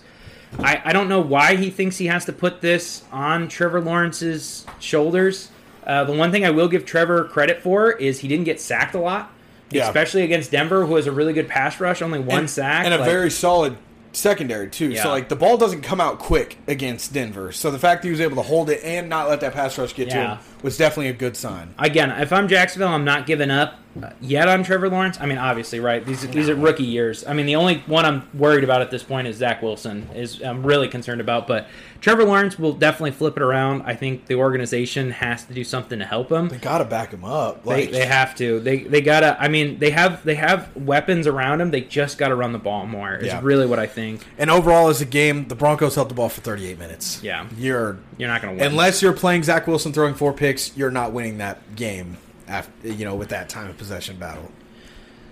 I, 0.58 0.80
I 0.82 0.92
don't 0.94 1.10
know 1.10 1.20
why 1.20 1.56
he 1.56 1.68
thinks 1.68 1.98
he 1.98 2.06
has 2.06 2.24
to 2.24 2.32
put 2.32 2.62
this 2.62 3.02
on 3.12 3.48
Trevor 3.48 3.82
Lawrence's 3.82 4.64
shoulders. 4.80 5.50
Uh, 5.86 6.04
the 6.04 6.12
one 6.14 6.30
thing 6.32 6.46
I 6.46 6.50
will 6.50 6.68
give 6.68 6.86
Trevor 6.86 7.24
credit 7.24 7.60
for 7.60 7.92
is 7.92 8.20
he 8.20 8.28
didn't 8.28 8.44
get 8.46 8.58
sacked 8.60 8.94
a 8.94 8.98
lot, 8.98 9.30
Yeah. 9.70 9.86
especially 9.86 10.22
against 10.22 10.50
Denver, 10.50 10.86
who 10.86 10.96
has 10.96 11.06
a 11.06 11.12
really 11.12 11.34
good 11.34 11.48
pass 11.48 11.78
rush, 11.80 12.00
only 12.00 12.18
one 12.18 12.38
and, 12.40 12.50
sack. 12.50 12.86
and 12.86 12.94
a 12.94 12.98
Like, 12.98 13.06
very 13.10 13.30
solid 13.30 13.76
secondary 14.18 14.68
too. 14.68 14.90
Yeah. 14.90 15.02
So 15.02 15.10
like 15.10 15.28
the 15.28 15.36
ball 15.36 15.56
doesn't 15.56 15.82
come 15.82 16.00
out 16.00 16.18
quick 16.18 16.58
against 16.66 17.12
Denver. 17.12 17.52
So 17.52 17.70
the 17.70 17.78
fact 17.78 18.02
that 18.02 18.08
he 18.08 18.12
was 18.12 18.20
able 18.20 18.36
to 18.36 18.42
hold 18.42 18.70
it 18.70 18.82
and 18.84 19.08
not 19.08 19.28
let 19.28 19.40
that 19.40 19.52
pass 19.54 19.78
rush 19.78 19.94
get 19.94 20.10
to 20.10 20.16
him 20.16 20.38
was 20.62 20.76
definitely 20.76 21.08
a 21.08 21.14
good 21.14 21.36
sign. 21.36 21.74
again, 21.78 22.10
if 22.10 22.32
I'm 22.32 22.48
Jacksonville, 22.48 22.88
I'm 22.88 23.04
not 23.04 23.26
giving 23.26 23.50
up 23.50 23.78
Uh, 24.00 24.10
yet 24.20 24.48
on 24.48 24.62
Trevor 24.62 24.88
Lawrence. 24.88 25.18
I 25.20 25.26
mean, 25.26 25.38
obviously, 25.38 25.80
right? 25.80 26.04
These 26.04 26.26
these 26.28 26.48
are 26.48 26.54
rookie 26.54 26.84
years. 26.84 27.26
I 27.26 27.32
mean, 27.32 27.46
the 27.46 27.56
only 27.56 27.78
one 27.86 28.04
I'm 28.04 28.28
worried 28.32 28.62
about 28.62 28.80
at 28.80 28.90
this 28.90 29.02
point 29.02 29.26
is 29.26 29.36
Zach 29.36 29.60
Wilson. 29.62 30.08
Is 30.14 30.40
I'm 30.42 30.64
really 30.64 30.88
concerned 30.88 31.20
about, 31.20 31.48
but 31.48 31.66
Trevor 32.00 32.24
Lawrence 32.24 32.58
will 32.58 32.74
definitely 32.74 33.10
flip 33.10 33.36
it 33.36 33.42
around. 33.42 33.82
I 33.82 33.96
think 33.96 34.26
the 34.26 34.36
organization 34.36 35.10
has 35.10 35.44
to 35.46 35.54
do 35.54 35.64
something 35.64 35.98
to 35.98 36.04
help 36.04 36.30
him. 36.30 36.48
They 36.48 36.58
gotta 36.58 36.84
back 36.84 37.10
him 37.12 37.24
up. 37.24 37.64
They, 37.64 37.86
they 37.86 38.06
have 38.06 38.36
to. 38.36 38.60
They 38.60 38.78
they 38.84 39.00
gotta. 39.00 39.36
I 39.40 39.48
mean, 39.48 39.78
they 39.78 39.90
have 39.90 40.22
they 40.22 40.36
have 40.36 40.74
weapons 40.76 41.26
around 41.26 41.60
him. 41.60 41.70
They 41.72 41.80
just 41.80 42.18
gotta 42.18 42.36
run 42.36 42.52
the 42.52 42.58
ball 42.58 42.86
more. 42.86 43.14
Is 43.16 43.26
Yeah. 43.28 43.40
really 43.42 43.66
what 43.66 43.78
I 43.80 43.86
think. 43.86 44.20
and 44.38 44.48
overall 44.50 44.88
as 44.90 45.00
a 45.00 45.06
game, 45.06 45.48
the 45.48 45.56
Broncos 45.56 45.96
held 45.96 46.08
the 46.10 46.14
ball 46.14 46.28
for 46.28 46.40
thirty 46.40 46.68
eight 46.68 46.78
minutes. 46.78 47.20
Yeah. 47.22 47.46
You're 47.56 47.98
You're 48.16 48.28
not 48.28 48.42
gonna 48.42 48.54
win. 48.54 48.62
unless 48.64 49.02
you're 49.02 49.12
playing 49.12 49.42
Zach 49.42 49.66
Wilson 49.66 49.92
throwing 49.92 50.14
four 50.14 50.32
picks, 50.32 50.76
you're 50.76 50.90
not 50.92 51.12
winning 51.12 51.38
that 51.38 51.74
game 51.74 52.18
after 52.48 52.88
you 52.88 53.04
know 53.04 53.14
with 53.14 53.28
that 53.30 53.48
time 53.48 53.68
of 53.70 53.76
possession 53.78 54.16
battle. 54.16 54.50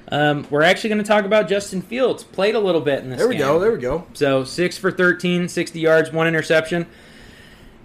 um, 0.09 0.47
we're 0.51 0.63
actually 0.63 0.91
going 0.91 1.03
to 1.03 1.09
talk 1.09 1.25
about 1.25 1.49
Justin 1.49 1.83
Fields. 1.83 2.23
Played 2.25 2.55
a 2.55 2.61
little 2.61 2.81
bit 2.81 3.01
in 3.03 3.11
this. 3.11 3.19
There 3.19 3.29
we 3.29 3.35
game. 3.37 3.47
go. 3.47 3.59
There 3.59 3.73
we 3.73 3.79
go. 3.79 4.07
So 4.15 4.45
six 4.45 4.79
for 4.79 4.91
13, 4.91 5.49
60 5.49 5.81
yards, 5.81 6.13
one 6.13 6.27
interception. 6.29 6.87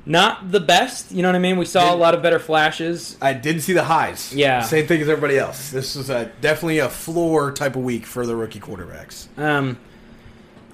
Not 0.04 0.52
the 0.52 0.60
best, 0.60 1.12
you 1.12 1.22
know 1.22 1.28
what 1.30 1.36
I 1.36 1.40
mean? 1.40 1.58
We 1.60 1.66
saw 1.66 1.94
a 1.94 1.96
lot 1.96 2.16
of 2.16 2.24
better 2.24 2.40
flashes. 2.40 3.18
I 3.22 3.34
didn't 3.34 3.62
see 3.62 3.74
the 3.74 3.84
highs. 3.84 4.34
Yeah. 4.34 4.62
Same 4.62 4.88
thing 4.88 5.00
as 5.00 5.08
everybody 5.08 5.38
else. 5.38 5.70
This 5.70 5.96
was 5.96 6.10
a 6.10 6.32
definitely 6.42 6.80
a 6.80 6.90
floor 6.90 7.52
type 7.52 7.76
of 7.76 7.84
week 7.84 8.08
for 8.08 8.26
the 8.26 8.36
rookie 8.36 8.60
quarterbacks. 8.60 9.28
Um, 9.38 9.78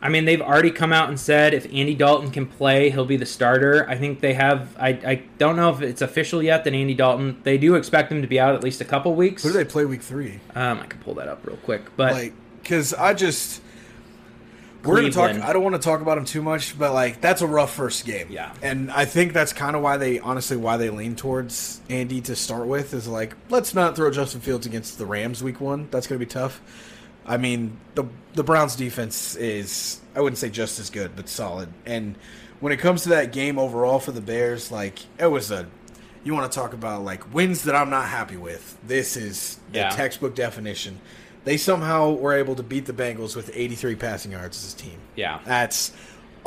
I 0.01 0.09
mean, 0.09 0.25
they've 0.25 0.41
already 0.41 0.71
come 0.71 0.93
out 0.93 1.09
and 1.09 1.19
said 1.19 1.53
if 1.53 1.65
Andy 1.65 1.95
Dalton 1.95 2.31
can 2.31 2.45
play, 2.45 2.89
he'll 2.89 3.05
be 3.05 3.17
the 3.17 3.25
starter. 3.25 3.87
I 3.89 3.97
think 3.97 4.19
they 4.19 4.33
have. 4.33 4.75
I, 4.79 4.89
I 4.89 5.23
don't 5.37 5.55
know 5.55 5.69
if 5.69 5.81
it's 5.81 6.01
official 6.01 6.43
yet 6.43 6.63
that 6.65 6.73
Andy 6.73 6.93
Dalton. 6.93 7.39
They 7.43 7.57
do 7.57 7.75
expect 7.75 8.11
him 8.11 8.21
to 8.21 8.27
be 8.27 8.39
out 8.39 8.55
at 8.55 8.63
least 8.63 8.81
a 8.81 8.85
couple 8.85 9.15
weeks. 9.15 9.43
Who 9.43 9.49
do 9.49 9.53
they 9.53 9.65
play 9.65 9.85
week 9.85 10.01
three? 10.01 10.39
Um, 10.55 10.79
I 10.79 10.85
can 10.85 10.99
pull 10.99 11.15
that 11.15 11.27
up 11.27 11.45
real 11.45 11.57
quick, 11.57 11.95
but 11.95 12.13
like 12.13 12.33
because 12.61 12.93
I 12.93 13.13
just 13.13 13.61
we're 14.83 14.95
gonna 14.97 15.11
talk. 15.11 15.31
I 15.31 15.53
don't 15.53 15.63
want 15.63 15.75
to 15.75 15.81
talk 15.81 16.01
about 16.01 16.17
him 16.17 16.25
too 16.25 16.41
much, 16.41 16.77
but 16.77 16.93
like 16.93 17.19
that's 17.21 17.41
a 17.41 17.47
rough 17.47 17.73
first 17.73 18.05
game. 18.05 18.27
Yeah. 18.29 18.53
and 18.61 18.91
I 18.91 19.05
think 19.05 19.33
that's 19.33 19.53
kind 19.53 19.75
of 19.75 19.81
why 19.81 19.97
they 19.97 20.19
honestly 20.19 20.57
why 20.57 20.77
they 20.77 20.89
lean 20.89 21.15
towards 21.15 21.81
Andy 21.89 22.21
to 22.21 22.35
start 22.35 22.67
with 22.67 22.93
is 22.93 23.07
like 23.07 23.35
let's 23.49 23.73
not 23.73 23.95
throw 23.95 24.11
Justin 24.11 24.41
Fields 24.41 24.65
against 24.65 24.97
the 24.97 25.05
Rams 25.05 25.43
week 25.43 25.59
one. 25.59 25.87
That's 25.91 26.07
gonna 26.07 26.19
be 26.19 26.25
tough. 26.25 26.61
I 27.27 27.37
mean 27.37 27.77
the 27.95 28.05
the 28.33 28.43
Browns 28.43 28.75
defense 28.75 29.35
is 29.35 29.99
I 30.15 30.21
wouldn't 30.21 30.37
say 30.37 30.49
just 30.49 30.79
as 30.79 30.89
good, 30.89 31.15
but 31.15 31.27
solid. 31.29 31.69
And 31.85 32.15
when 32.59 32.71
it 32.73 32.77
comes 32.77 33.03
to 33.03 33.09
that 33.09 33.31
game 33.31 33.59
overall 33.59 33.99
for 33.99 34.11
the 34.11 34.21
Bears, 34.21 34.71
like 34.71 34.99
it 35.19 35.27
was 35.27 35.51
a. 35.51 35.67
You 36.23 36.33
want 36.33 36.51
to 36.51 36.57
talk 36.59 36.73
about 36.73 37.03
like 37.03 37.33
wins 37.33 37.63
that 37.63 37.75
I'm 37.75 37.89
not 37.89 38.07
happy 38.07 38.35
with? 38.37 38.77
This 38.85 39.15
is 39.15 39.59
the 39.71 39.79
Yeah. 39.79 39.89
textbook 39.89 40.35
definition. 40.35 40.99
They 41.45 41.55
somehow 41.55 42.11
were 42.11 42.33
able 42.33 42.55
to 42.55 42.63
beat 42.63 42.85
the 42.85 42.91
Bengals 42.93 43.33
with 43.35 43.49
83 43.53 43.95
passing 43.95 44.33
yards 44.33 44.61
as 44.65 44.73
a 44.73 44.77
team. 44.77 44.97
yeah, 45.15 45.39
That's 45.45 45.93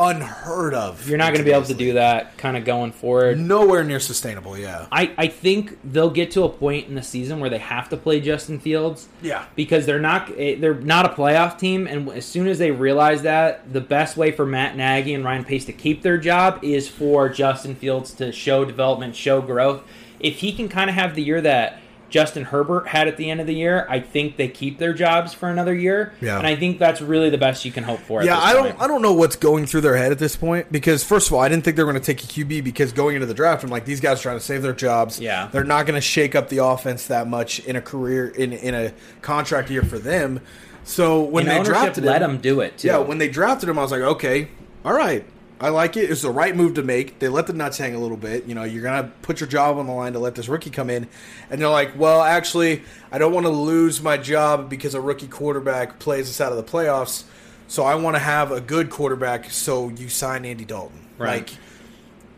unheard 0.01 0.73
of. 0.73 1.07
you're 1.07 1.19
not 1.19 1.27
going 1.35 1.45
to 1.45 1.45
be 1.45 1.53
able 1.53 1.67
to 1.67 1.75
do 1.75 1.93
that 1.93 2.39
kind 2.39 2.57
of 2.57 2.65
going 2.65 2.91
forward. 2.91 3.39
Nowhere 3.39 3.85
near 3.85 4.01
sustainable. 4.01 4.57
Yeah. 4.57 4.87
I, 4.91 5.13
I 5.19 5.27
think 5.27 5.79
they'll 5.85 6.11
get 6.11 6.31
to 6.33 6.45
a 6.45 6.49
point 6.49 6.89
in 6.89 6.95
the 6.95 7.03
season 7.03 7.39
where 7.39 7.51
they 7.51 7.59
have 7.59 7.91
to 7.91 7.97
play 7.99 8.21
Justin 8.21 8.59
Fields. 8.59 9.09
Yeah. 9.21 9.45
because 9.55 9.85
they're 9.85 10.01
not 10.01 10.31
eh, 10.39 10.57
they're 10.59 10.75
not 10.75 11.05
a 11.05 11.11
playoff 11.11 11.59
team, 11.59 11.87
and 11.87 12.09
as 12.11 12.25
soon 12.25 12.47
as 12.47 12.59
they 12.59 12.71
realize 12.71 13.23
that, 13.23 13.71
the 13.73 13.81
best 13.81 14.17
way 14.17 14.33
for 14.33 14.47
Matt 14.47 14.77
Nagy 14.77 15.13
and 15.13 15.25
Ryan 15.25 15.45
Pace 15.45 15.67
to 15.67 15.73
keep 15.73 16.03
their 16.03 16.17
job 16.17 16.61
is 16.63 16.89
for 16.89 17.29
Justin 17.29 17.75
Fields 17.75 18.13
to 18.15 18.33
show 18.33 18.65
development, 18.65 19.15
show 19.15 19.43
growth. 19.43 19.83
If 20.19 20.39
he 20.39 20.53
can 20.53 20.69
kind 20.69 20.89
of 20.89 20.97
have 20.97 21.15
the 21.15 21.23
year 21.23 21.41
that 21.43 21.80
Justin 22.11 22.45
Herbert 22.45 22.89
had 22.89 23.09
at 23.09 23.17
the 23.17 23.31
end 23.31 23.41
of 23.41 23.47
the 23.47 23.55
year, 23.55 23.87
I 23.89 24.01
think 24.01 24.37
they 24.37 24.49
keep 24.49 24.79
their 24.79 24.93
jobs 24.93 25.33
for 25.33 25.49
another 25.49 25.73
year. 25.75 26.13
Yeah. 26.21 26.37
and 26.39 26.47
I 26.47 26.57
think 26.57 26.79
that's 26.79 27.01
really 27.01 27.31
the 27.31 27.39
best 27.39 27.65
you 27.65 27.73
can 27.73 27.85
hope 27.85 28.01
for. 28.01 28.21
at 28.21 28.27
Yeah, 28.27 28.39
I 28.39 28.53
don't. 28.53 28.81
I 28.81 28.87
don't 28.87 29.01
know 29.03 29.15
what's 29.15 29.37
going 29.37 29.67
through 29.67 29.83
their 29.83 29.97
head 29.97 30.13
at 30.13 30.19
this 30.19 30.37
point 30.37 30.71
because 30.71 31.03
first 31.05 31.29
of 31.29 31.35
all, 31.35 31.41
I 31.41 31.49
didn't 31.49 31.65
think 31.65 31.77
they 31.77 31.85
were 31.85 31.93
going 31.93 32.03
to 32.03 32.15
take 32.15 32.23
a 32.23 32.27
QB 32.27 32.65
because 32.65 32.93
going 32.93 33.15
into 33.15 33.27
the 33.27 33.35
draft, 33.35 33.65
I'm 33.65 33.71
like, 33.71 33.85
these 33.85 34.01
guys 34.01 34.19
are 34.21 34.23
trying 34.23 34.39
to 34.39 34.45
save 34.45 34.63
their 34.63 34.73
jobs. 34.75 35.21
Yeah. 35.21 35.49
they're 35.53 35.65
not 35.65 35.87
going 35.87 35.95
to 35.95 36.01
shake 36.01 36.35
up 36.35 36.49
the 36.49 36.59
offense 36.59 37.07
that 37.07 37.29
much 37.29 37.61
in 37.61 37.77
a 37.77 37.81
career 37.81 38.29
in 38.29 38.53
in 38.53 38.75
a 38.75 38.93
contract 39.23 39.71
year 39.71 39.83
for 39.83 39.99
them. 39.99 40.41
So 40.85 41.23
when 41.23 41.49
And 41.49 41.65
they 41.65 41.71
drafted 41.71 42.05
let 42.05 42.23
him, 42.23 42.33
him 42.33 42.41
do 42.41 42.61
it. 42.61 42.79
Too. 42.79 42.89
Yeah, 42.89 42.99
when 42.99 43.19
they 43.19 43.29
drafted 43.29 43.69
him, 43.69 43.79
I 43.79 43.83
was 43.83 43.93
like, 43.93 44.01
okay, 44.01 44.49
all 44.85 44.93
right. 44.95 45.25
I 45.61 45.69
like 45.69 45.97
it. 45.99 46.11
It's 46.11 46.23
the 46.23 46.31
right 46.31 46.57
move 46.57 46.75
to 46.75 46.83
make. 46.83 47.19
They 47.19 47.29
let 47.29 47.47
the 47.47 47.53
nuts 47.53 47.77
hang 47.77 47.95
a 47.95 47.99
little 47.99 48.17
bit. 48.17 48.47
You 48.47 48.55
know, 48.55 48.65
you're 48.65 48.83
gonna 48.83 49.13
put 49.21 49.41
your 49.41 49.49
job 49.49 49.77
on 49.77 49.87
the 49.87 49.93
line 49.93 50.15
to 50.15 50.19
let 50.19 50.35
this 50.35 50.49
rookie 50.49 50.71
come 50.71 50.89
in, 50.89 51.07
and 51.51 51.61
they're 51.61 51.69
like, 51.69 51.99
"Well, 51.99 52.23
actually, 52.23 52.83
I 53.13 53.19
don't 53.19 53.33
want 53.35 53.45
to 53.45 53.51
lose 53.51 54.03
my 54.03 54.17
job 54.17 54.71
because 54.71 54.95
a 54.95 55.01
rookie 55.01 55.29
quarterback 55.29 55.99
plays 55.99 56.31
us 56.31 56.41
out 56.41 56.51
of 56.51 56.57
the 56.57 56.65
playoffs. 56.65 57.25
So 57.69 57.85
I 57.85 57.95
want 57.95 58.17
to 58.17 58.21
have 58.21 58.51
a 58.51 58.61
good 58.61 58.91
quarterback. 58.91 59.51
So 59.51 59.91
you 59.91 60.09
sign 60.09 60.45
Andy 60.45 60.65
Dalton. 60.65 61.07
Right. 61.19 61.43
Like, 61.49 61.51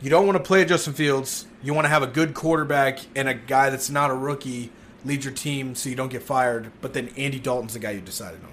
you 0.03 0.11
don't 0.11 0.27
want 0.27 0.37
to 0.37 0.43
play 0.45 0.65
Justin 0.65 0.93
Fields. 0.93 1.47
You 1.63 1.73
want 1.75 1.85
to 1.85 1.91
have 1.91 2.03
a 2.03 2.09
good 2.09 2.35
quarterback 2.35 2.99
and 3.15 3.29
a 3.29 3.35
guy 3.35 3.71
that's 3.71 3.89
not 3.89 4.11
a 4.11 4.15
rookie 4.15 4.71
lead 5.05 5.25
your 5.25 5.33
team 5.33 5.75
so 5.77 5.89
you 5.89 5.95
don't 5.95 6.11
get 6.11 6.23
fired. 6.23 6.73
But 6.81 6.93
then 6.93 7.09
Andy 7.17 7.39
Dalton's 7.39 7.73
the 7.75 7.79
guy 7.79 7.93
you 7.93 8.01
decided 8.01 8.41
on. 8.43 8.51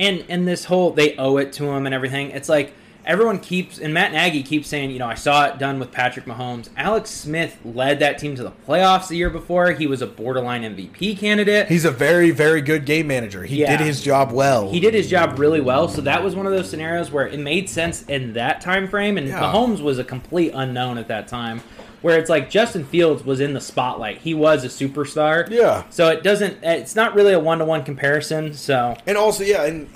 and 0.00 0.24
and 0.28 0.48
this 0.48 0.64
whole 0.64 0.90
they 0.92 1.16
owe 1.16 1.36
it 1.36 1.52
to 1.54 1.64
him 1.70 1.86
and 1.86 1.94
everything. 1.94 2.30
It's 2.32 2.48
like 2.48 2.74
everyone 3.10 3.40
keeps 3.40 3.80
and 3.80 3.92
Matt 3.92 4.12
Nagy 4.12 4.44
keeps 4.44 4.68
saying, 4.68 4.92
you 4.92 5.00
know, 5.00 5.08
I 5.08 5.14
saw 5.16 5.46
it 5.46 5.58
done 5.58 5.80
with 5.80 5.90
Patrick 5.90 6.26
Mahomes. 6.26 6.68
Alex 6.76 7.10
Smith 7.10 7.58
led 7.64 7.98
that 7.98 8.18
team 8.18 8.36
to 8.36 8.42
the 8.44 8.52
playoffs 8.68 9.08
the 9.08 9.16
year 9.16 9.30
before. 9.30 9.72
He 9.72 9.88
was 9.88 10.00
a 10.00 10.06
borderline 10.06 10.62
MVP 10.62 11.18
candidate. 11.18 11.66
He's 11.66 11.84
a 11.84 11.90
very, 11.90 12.30
very 12.30 12.60
good 12.62 12.84
game 12.86 13.08
manager. 13.08 13.42
He 13.42 13.56
Yeah. 13.62 13.76
did 13.76 13.84
his 13.84 14.00
job 14.00 14.30
well. 14.30 14.70
he 14.70 14.78
did 14.78 14.94
his 14.94 15.10
job 15.10 15.40
really 15.40 15.60
well, 15.60 15.88
so 15.88 16.00
that 16.02 16.22
was 16.22 16.36
one 16.36 16.46
of 16.46 16.52
those 16.52 16.70
scenarios 16.70 17.10
where 17.10 17.26
it 17.26 17.40
made 17.40 17.68
sense 17.68 18.04
in 18.04 18.34
that 18.34 18.60
time 18.60 18.86
frame. 18.86 19.18
And 19.18 19.26
Yeah. 19.26 19.40
Mahomes 19.40 19.80
was 19.82 19.98
a 19.98 20.04
complete 20.04 20.52
unknown 20.54 20.96
at 20.96 21.08
that 21.08 21.26
time, 21.26 21.62
where 22.02 22.16
it's 22.16 22.30
like 22.30 22.48
Justin 22.48 22.84
Fields 22.84 23.24
was 23.24 23.40
in 23.40 23.54
the 23.54 23.60
spotlight. 23.60 24.18
He 24.18 24.34
was 24.34 24.62
a 24.64 24.68
superstar. 24.68 25.50
Yeah. 25.50 25.82
So 25.90 26.08
it 26.10 26.22
doesn't. 26.22 26.58
It's 26.62 26.94
not 26.94 27.16
really 27.16 27.32
a 27.32 27.40
one 27.40 27.58
to 27.58 27.64
one 27.64 27.82
comparison. 27.82 28.54
So 28.54 28.96
And 29.04 29.16
also, 29.18 29.42
yeah, 29.42 29.64
and 29.64 29.88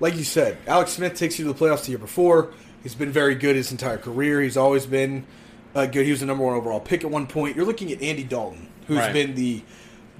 like 0.00 0.16
you 0.16 0.24
said, 0.24 0.58
Alex 0.66 0.92
Smith 0.92 1.14
takes 1.14 1.38
you 1.38 1.46
to 1.46 1.52
the 1.52 1.58
playoffs 1.58 1.84
the 1.84 1.90
year 1.90 1.98
before. 1.98 2.52
He's 2.82 2.94
been 2.94 3.12
very 3.12 3.34
good 3.34 3.56
his 3.56 3.70
entire 3.70 3.98
career. 3.98 4.40
He's 4.40 4.56
always 4.56 4.86
been 4.86 5.26
uh, 5.74 5.86
good. 5.86 6.04
He 6.06 6.10
was 6.10 6.20
the 6.20 6.26
number 6.26 6.44
one 6.44 6.54
overall 6.54 6.80
pick 6.80 7.04
at 7.04 7.10
one 7.10 7.26
point. 7.26 7.54
You're 7.56 7.66
looking 7.66 7.92
at 7.92 8.00
Andy 8.02 8.24
Dalton, 8.24 8.68
who's 8.86 8.98
Right. 8.98 9.12
been 9.12 9.34
the 9.34 9.62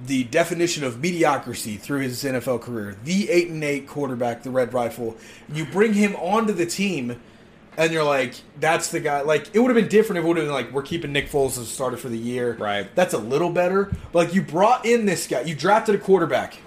the 0.03 0.23
definition 0.25 0.83
of 0.83 0.99
mediocrity 0.99 1.77
through 1.77 1.99
his 1.99 2.23
NFL 2.23 2.59
career, 2.61 2.95
the 3.03 3.29
eight 3.29 3.49
and 3.49 3.63
eight 3.63 3.87
quarterback, 3.87 4.41
the 4.41 4.49
Red 4.49 4.73
Rifle. 4.73 5.15
You 5.53 5.63
bring 5.65 5.93
him 5.93 6.15
onto 6.15 6.53
the 6.53 6.65
team, 6.65 7.21
and 7.77 7.91
you're 7.93 8.03
like, 8.03 8.33
that's 8.59 8.87
the 8.89 8.99
guy. 8.99 9.21
Like 9.21 9.49
it 9.53 9.59
would 9.59 9.67
have 9.69 9.75
been 9.75 9.89
different 9.89 10.17
if 10.19 10.25
it 10.25 10.27
would 10.27 10.37
have 10.37 10.45
been 10.47 10.53
like 10.53 10.71
we're 10.71 10.81
keeping 10.81 11.11
Nick 11.11 11.29
Foles 11.29 11.51
as 11.51 11.57
a 11.59 11.65
starter 11.65 11.97
for 11.97 12.09
the 12.09 12.17
year. 12.17 12.55
Right. 12.59 12.87
That's 12.95 13.13
a 13.13 13.19
little 13.19 13.51
better. 13.51 13.91
But 14.11 14.25
like 14.27 14.33
you 14.35 14.41
brought 14.41 14.85
in 14.85 15.05
this 15.05 15.27
guy, 15.27 15.41
you 15.41 15.53
drafted 15.55 15.93
a 15.95 15.99
quarterback. 15.99 16.57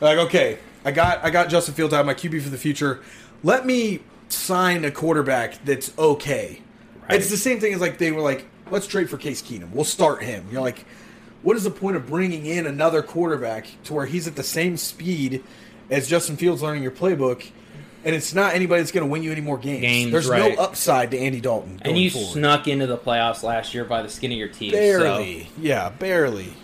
Like 0.00 0.16
okay, 0.18 0.58
I 0.84 0.92
got 0.92 1.24
I 1.24 1.30
got 1.30 1.48
Justin 1.48 1.74
Fields 1.74 1.92
out 1.94 2.00
of 2.00 2.06
my 2.06 2.14
QB 2.14 2.42
for 2.42 2.48
the 2.50 2.58
future. 2.58 3.00
Let 3.42 3.66
me 3.66 4.00
sign 4.28 4.84
a 4.84 4.90
quarterback 4.90 5.64
that's 5.64 5.96
okay. 5.98 6.62
Right. 7.02 7.18
It's 7.20 7.30
the 7.30 7.36
same 7.36 7.60
thing 7.60 7.74
as 7.74 7.80
like 7.80 7.98
they 7.98 8.12
were 8.12 8.20
like, 8.22 8.46
let's 8.70 8.86
trade 8.86 9.10
for 9.10 9.16
Case 9.18 9.42
Keenum. 9.42 9.70
We'll 9.72 9.84
start 9.84 10.22
him. 10.22 10.46
You're 10.52 10.60
like, 10.60 10.84
what 11.42 11.56
is 11.56 11.64
the 11.64 11.70
point 11.70 11.96
of 11.96 12.06
bringing 12.06 12.46
in 12.46 12.66
another 12.66 13.02
quarterback 13.02 13.66
to 13.84 13.94
where 13.94 14.06
he's 14.06 14.26
at 14.26 14.36
the 14.36 14.42
same 14.42 14.76
speed 14.76 15.42
as 15.90 16.08
Justin 16.08 16.36
Fields 16.36 16.62
learning 16.62 16.82
your 16.82 16.92
playbook? 16.92 17.46
And 18.02 18.14
it's 18.14 18.32
not 18.32 18.54
anybody 18.54 18.80
that's 18.80 18.92
going 18.92 19.06
to 19.06 19.10
win 19.12 19.22
you 19.22 19.30
any 19.30 19.42
more 19.42 19.58
games. 19.58 19.82
Games, 19.82 20.12
There's 20.12 20.26
right. 20.28 20.56
no 20.56 20.62
upside 20.62 21.10
to 21.10 21.18
Andy 21.18 21.38
Dalton. 21.40 21.80
and 21.82 21.98
you 21.98 22.10
forward. 22.10 22.30
snuck 22.32 22.66
into 22.66 22.86
the 22.86 22.96
playoffs 22.96 23.42
last 23.42 23.74
year 23.74 23.84
by 23.84 24.00
the 24.00 24.08
skin 24.08 24.32
of 24.32 24.38
your 24.38 24.48
teeth. 24.48 24.72
so- 24.72 24.78
barely, 24.78 25.48
yeah, 25.58 25.90
barely. 25.90 26.54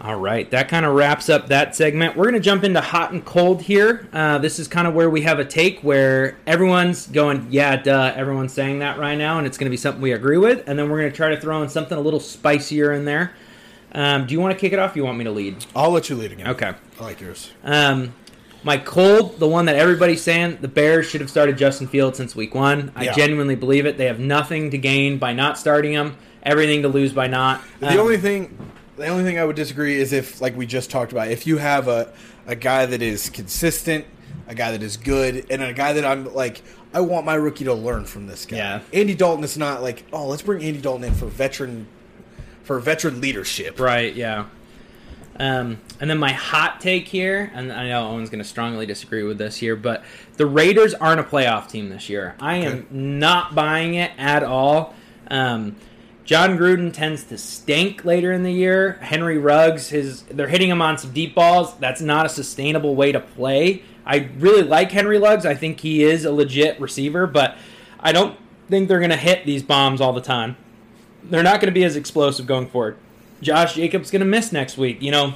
All 0.00 0.14
right, 0.14 0.48
that 0.52 0.68
kind 0.68 0.86
of 0.86 0.94
wraps 0.94 1.28
up 1.28 1.48
that 1.48 1.74
segment. 1.74 2.16
We're 2.16 2.24
going 2.24 2.34
to 2.34 2.40
jump 2.40 2.62
into 2.62 2.80
hot 2.80 3.10
and 3.10 3.24
cold 3.24 3.62
here. 3.62 4.08
Uh, 4.12 4.38
this 4.38 4.60
is 4.60 4.68
kind 4.68 4.86
of 4.86 4.94
where 4.94 5.10
we 5.10 5.22
have 5.22 5.40
a 5.40 5.44
take 5.44 5.80
where 5.80 6.36
everyone's 6.46 7.08
going, 7.08 7.48
yeah, 7.50 7.74
duh, 7.74 8.12
everyone's 8.14 8.52
saying 8.52 8.78
that 8.78 8.96
right 8.98 9.16
now, 9.16 9.38
and 9.38 9.46
it's 9.46 9.58
going 9.58 9.66
to 9.66 9.70
be 9.72 9.76
something 9.76 10.00
we 10.00 10.12
agree 10.12 10.38
with. 10.38 10.62
And 10.68 10.78
then 10.78 10.88
we're 10.88 11.00
going 11.00 11.10
to 11.10 11.16
try 11.16 11.30
to 11.30 11.40
throw 11.40 11.62
in 11.64 11.68
something 11.68 11.98
a 11.98 12.00
little 12.00 12.20
spicier 12.20 12.92
in 12.92 13.06
there. 13.06 13.32
Um, 13.90 14.26
do 14.26 14.34
you 14.34 14.40
want 14.40 14.54
to 14.54 14.60
kick 14.60 14.72
it 14.72 14.78
off? 14.78 14.94
Or 14.94 14.98
you 14.98 15.04
want 15.04 15.18
me 15.18 15.24
to 15.24 15.32
lead? 15.32 15.66
I'll 15.74 15.90
let 15.90 16.08
you 16.08 16.14
lead 16.14 16.30
again. 16.30 16.46
Okay. 16.48 16.74
I 17.00 17.02
like 17.02 17.20
yours. 17.20 17.50
Um, 17.64 18.14
my 18.62 18.76
cold, 18.76 19.40
the 19.40 19.48
one 19.48 19.64
that 19.64 19.74
everybody's 19.74 20.22
saying, 20.22 20.58
the 20.60 20.68
Bears 20.68 21.06
should 21.06 21.20
have 21.22 21.30
started 21.30 21.58
Justin 21.58 21.88
Fields 21.88 22.18
since 22.18 22.36
week 22.36 22.54
one. 22.54 22.92
I 22.94 23.04
Yeah. 23.06 23.14
genuinely 23.14 23.56
believe 23.56 23.84
it. 23.84 23.98
They 23.98 24.04
have 24.06 24.20
nothing 24.20 24.70
to 24.70 24.78
gain 24.78 25.18
by 25.18 25.32
not 25.32 25.58
starting 25.58 25.92
him, 25.92 26.16
everything 26.44 26.82
to 26.82 26.88
lose 26.88 27.12
by 27.12 27.26
not. 27.26 27.62
The 27.80 27.88
Um, 27.92 27.98
only 27.98 28.16
thing, 28.18 28.56
the 28.98 29.06
only 29.08 29.24
thing 29.24 29.38
I 29.38 29.44
would 29.44 29.56
disagree 29.56 29.98
is 30.00 30.12
if, 30.12 30.40
like 30.40 30.56
we 30.56 30.66
just 30.66 30.90
talked 30.90 31.12
about, 31.12 31.28
if 31.28 31.46
you 31.46 31.58
have 31.58 31.88
a 31.88 32.12
a 32.46 32.54
guy 32.56 32.86
that 32.86 33.02
is 33.02 33.28
consistent, 33.30 34.04
a 34.46 34.54
guy 34.54 34.72
that 34.72 34.82
is 34.82 34.96
good, 34.96 35.46
and 35.50 35.62
a 35.62 35.72
guy 35.72 35.92
that 35.94 36.04
I'm 36.04 36.32
like, 36.34 36.62
I 36.94 37.00
want 37.00 37.26
my 37.26 37.34
rookie 37.34 37.64
to 37.64 37.74
learn 37.74 38.04
from 38.06 38.26
this 38.26 38.46
guy. 38.46 38.56
Yeah. 38.56 38.80
Andy 38.92 39.14
Dalton 39.14 39.44
is 39.44 39.58
not 39.58 39.82
like, 39.82 40.04
oh, 40.12 40.26
let's 40.26 40.42
bring 40.42 40.62
Andy 40.64 40.80
Dalton 40.80 41.04
in 41.04 41.14
for 41.14 41.26
veteran, 41.26 41.86
for 42.62 42.78
veteran 42.80 43.20
leadership. 43.20 43.78
Right, 43.78 44.14
yeah. 44.14 44.46
Um, 45.40 45.78
and 46.00 46.08
then 46.10 46.18
my 46.18 46.32
hot 46.32 46.80
take 46.80 47.06
here, 47.06 47.52
and 47.54 47.70
I 47.72 47.88
know 47.88 48.08
Owen's 48.10 48.28
going 48.30 48.42
to 48.42 48.48
strongly 48.48 48.86
disagree 48.86 49.22
with 49.22 49.38
this 49.38 49.56
here, 49.56 49.76
but 49.76 50.02
the 50.36 50.46
Raiders 50.46 50.94
aren't 50.94 51.20
a 51.20 51.24
playoff 51.24 51.68
team 51.70 51.90
this 51.90 52.08
year. 52.08 52.34
I 52.40 52.56
am 52.56 52.72
Okay. 52.72 52.86
not 52.90 53.54
buying 53.54 53.94
it 53.94 54.10
at 54.18 54.42
all. 54.42 54.94
Um, 55.30 55.76
Jon 56.28 56.58
Gruden 56.58 56.92
tends 56.92 57.24
to 57.24 57.38
stink 57.38 58.04
later 58.04 58.32
in 58.32 58.42
the 58.42 58.52
year. 58.52 58.98
Henry 59.00 59.38
Ruggs, 59.38 59.88
his 59.88 60.24
they're 60.24 60.48
hitting 60.48 60.68
him 60.68 60.82
on 60.82 60.98
some 60.98 61.12
deep 61.12 61.34
balls. 61.34 61.74
That's 61.78 62.02
not 62.02 62.26
a 62.26 62.28
sustainable 62.28 62.94
way 62.94 63.12
to 63.12 63.20
play. 63.20 63.82
I 64.04 64.28
really 64.38 64.62
like 64.62 64.92
Henry 64.92 65.18
Ruggs. 65.18 65.46
I 65.46 65.54
think 65.54 65.80
he 65.80 66.02
is 66.02 66.26
a 66.26 66.30
legit 66.32 66.78
receiver, 66.80 67.26
but 67.26 67.56
I 67.98 68.12
don't 68.12 68.38
think 68.68 68.88
they're 68.88 68.98
going 68.98 69.08
to 69.10 69.16
hit 69.16 69.46
these 69.46 69.62
bombs 69.62 70.02
all 70.02 70.12
the 70.12 70.20
time 70.20 70.56
they're 71.24 71.42
not 71.42 71.60
going 71.60 71.72
to 71.72 71.78
be 71.78 71.84
as 71.84 71.96
explosive 71.96 72.46
going 72.46 72.68
forward. 72.68 72.96
Josh 73.40 73.74
Jacobs 73.74 74.10
going 74.10 74.20
to 74.20 74.26
miss 74.26 74.52
next 74.52 74.76
week. 74.78 75.02
You 75.02 75.10
know, 75.10 75.34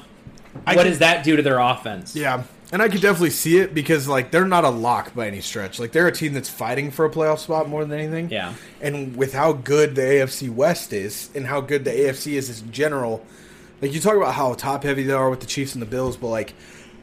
I 0.67 0.75
what 0.75 0.83
can- 0.83 0.87
does 0.91 0.99
that 0.99 1.25
do 1.25 1.37
to 1.37 1.43
their 1.43 1.59
offense? 1.59 2.17
Yeah, 2.17 2.45
and 2.73 2.81
I 2.81 2.89
could 2.89 3.03
definitely 3.03 3.31
see 3.31 3.59
it 3.59 3.75
because 3.75 4.09
like 4.09 4.31
they're 4.31 4.47
not 4.47 4.65
a 4.65 4.71
lock 4.71 5.15
by 5.15 5.27
any 5.27 5.43
stretch. 5.43 5.79
Like 5.79 5.93
they're 5.93 6.09
a 6.09 6.13
team 6.13 6.33
that's 6.33 6.49
fighting 6.49 6.91
for 6.91 7.05
a 7.05 7.11
playoff 7.11 7.39
spot 7.39 7.69
more 7.69 7.85
than 7.85 7.99
anything. 7.99 8.31
Yeah. 8.31 8.55
and 8.81 9.15
with 9.15 9.35
how 9.35 9.53
good 9.53 9.95
the 9.95 10.03
AFC 10.03 10.49
West 10.53 10.93
is 10.93 11.29
and 11.35 11.47
how 11.47 11.61
good 11.61 11.85
the 11.85 11.91
AFC 11.91 12.33
is 12.33 12.63
in 12.63 12.73
general, 12.73 13.25
like 13.83 13.93
you 13.93 14.01
talk 14.01 14.17
about 14.17 14.35
how 14.35 14.55
top 14.55 14.85
heavy 14.85 15.03
they 15.03 15.13
are 15.13 15.29
with 15.29 15.41
the 15.41 15.47
Chiefs 15.47 15.75
and 15.75 15.83
the 15.83 15.87
Bills, 15.87 16.17
but 16.17 16.29
like 16.29 16.55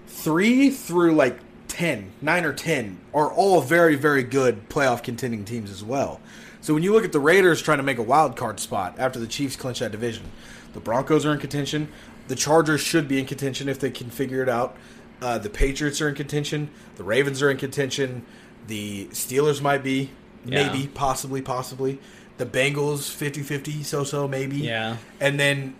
three 0.08 0.72
through 0.72 1.14
like 1.16 1.38
10, 1.68 2.12
9 2.20 2.46
or 2.46 2.54
ten 2.54 2.98
are 3.14 3.32
all 3.32 3.62
very 3.62 3.96
very 3.96 4.24
good 4.24 4.68
playoff 4.70 5.04
contending 5.04 5.46
teams 5.46 5.70
as 5.70 5.84
well. 5.84 6.20
So 6.62 6.74
when 6.74 6.84
you 6.84 6.92
look 6.92 7.06
at 7.06 7.12
the 7.14 7.20
Raiders 7.20 7.62
trying 7.62 7.78
to 7.78 7.84
make 7.84 8.00
a 8.00 8.04
wild 8.04 8.36
card 8.36 8.60
spot 8.60 8.96
after 8.98 9.20
the 9.20 9.28
Chiefs 9.28 9.56
clinch 9.56 9.80
that 9.80 9.92
division, 9.92 10.26
the 10.74 10.80
Broncos 10.80 11.26
are 11.26 11.32
in 11.32 11.40
contention. 11.40 11.90
The 12.28 12.36
Chargers 12.36 12.82
should 12.82 13.08
be 13.08 13.18
in 13.20 13.26
contention 13.26 13.70
if 13.70 13.80
they 13.80 13.90
can 13.90 14.10
figure 14.10 14.44
it 14.44 14.50
out. 14.50 14.76
Uh, 15.22 15.38
the 15.38 15.50
Patriots 15.50 16.02
are 16.02 16.10
in 16.10 16.16
contention. 16.16 16.70
The 16.96 17.04
Ravens 17.04 17.42
are 17.42 17.50
in 17.52 17.58
contention. 17.58 18.26
The 18.68 19.08
Steelers 19.08 19.62
might 19.62 19.84
be, 19.84 20.12
Yeah. 20.46 20.72
maybe, 20.72 20.88
possibly, 20.88 21.42
possibly. 21.42 22.00
The 22.38 22.46
Bengals 22.46 23.10
50-50, 23.14 23.84
so-so, 23.84 24.28
maybe. 24.28 24.58
Yeah. 24.58 24.98
And 25.20 25.40
then 25.40 25.76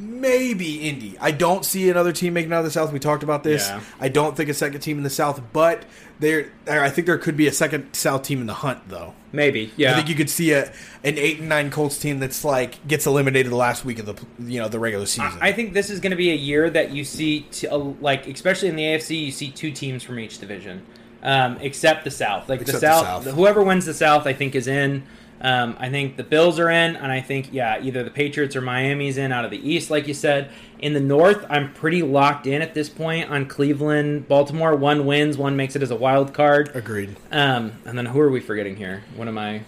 maybe 0.00 0.88
Indy. 0.88 1.16
I 1.20 1.30
don't 1.30 1.64
see 1.64 1.90
another 1.90 2.12
team 2.12 2.34
making 2.34 2.52
out 2.52 2.60
of 2.60 2.64
the 2.64 2.70
South. 2.70 2.92
We 2.92 2.98
talked 2.98 3.22
about 3.22 3.44
this. 3.44 3.68
Yeah. 3.68 3.80
I 4.00 4.08
don't 4.08 4.36
think 4.36 4.48
a 4.48 4.54
second 4.54 4.80
team 4.80 4.96
in 4.96 5.04
the 5.04 5.10
South, 5.10 5.40
but 5.52 5.84
there, 6.18 6.52
I 6.68 6.90
think 6.90 7.06
there 7.06 7.18
could 7.18 7.36
be 7.36 7.46
a 7.46 7.52
second 7.52 7.94
South 7.94 8.22
team 8.22 8.40
in 8.40 8.46
the 8.46 8.54
hunt, 8.54 8.88
though. 8.88 9.14
Maybe. 9.32 9.72
Yeah. 9.76 9.92
I 9.92 9.94
think 9.94 10.08
you 10.08 10.14
could 10.14 10.30
see 10.30 10.52
a 10.52 10.64
an 11.04 11.16
eight 11.18 11.38
and 11.38 11.48
nine 11.48 11.70
Colts 11.70 11.98
team 11.98 12.18
that's 12.18 12.44
like 12.44 12.86
gets 12.88 13.06
eliminated 13.06 13.52
the 13.52 13.56
last 13.56 13.84
week 13.84 13.98
of 14.00 14.06
the 14.06 14.16
you 14.44 14.60
know 14.60 14.68
the 14.68 14.78
regular 14.80 15.06
season. 15.06 15.38
I 15.40 15.52
think 15.52 15.72
this 15.72 15.88
is 15.90 16.00
going 16.00 16.10
to 16.10 16.16
be 16.16 16.30
a 16.30 16.34
year 16.36 16.68
that 16.70 16.90
you 16.90 17.04
see, 17.04 17.42
t- 17.52 17.68
like 17.68 18.26
especially 18.26 18.68
in 18.68 18.76
the 18.76 18.82
AFC, 18.82 19.26
you 19.26 19.30
see 19.30 19.50
two 19.50 19.70
teams 19.70 20.02
from 20.02 20.18
each 20.18 20.38
division, 20.38 20.84
um, 21.22 21.58
except 21.60 22.04
the 22.04 22.10
South. 22.10 22.48
Like 22.48 22.58
the 22.58 22.64
Except 22.64 22.80
the 22.80 22.86
South, 22.88 23.24
South. 23.24 23.34
whoever 23.34 23.62
wins 23.62 23.86
the 23.86 23.94
South, 23.94 24.26
I 24.26 24.32
think 24.32 24.54
is 24.56 24.66
in. 24.66 25.04
Um, 25.40 25.76
I 25.78 25.88
think 25.88 26.16
the 26.16 26.22
Bills 26.22 26.58
are 26.58 26.68
in, 26.68 26.96
and 26.96 27.10
I 27.10 27.20
think 27.20 27.48
yeah, 27.52 27.80
either 27.80 28.02
the 28.02 28.10
Patriots 28.10 28.54
or 28.54 28.60
Miami's 28.60 29.16
in 29.16 29.32
out 29.32 29.44
of 29.44 29.50
the 29.50 29.68
East, 29.68 29.90
like 29.90 30.06
you 30.06 30.14
said. 30.14 30.50
In 30.78 30.92
the 30.94 31.00
North, 31.00 31.44
I'm 31.48 31.72
pretty 31.72 32.02
locked 32.02 32.46
in 32.46 32.62
at 32.62 32.74
this 32.74 32.88
point 32.88 33.30
on 33.30 33.46
Cleveland, 33.46 34.28
Baltimore. 34.28 34.74
One 34.74 35.06
wins, 35.06 35.36
one 35.36 35.56
makes 35.56 35.76
it 35.76 35.82
as 35.82 35.90
a 35.90 35.96
wild 35.96 36.32
card. 36.34 36.70
Agreed. 36.74 37.16
Um, 37.30 37.72
and 37.84 37.96
then 37.96 38.06
who 38.06 38.20
are 38.20 38.30
we 38.30 38.40
forgetting 38.40 38.76
here? 38.76 39.02
What 39.16 39.28
am 39.28 39.38
I? 39.38 39.62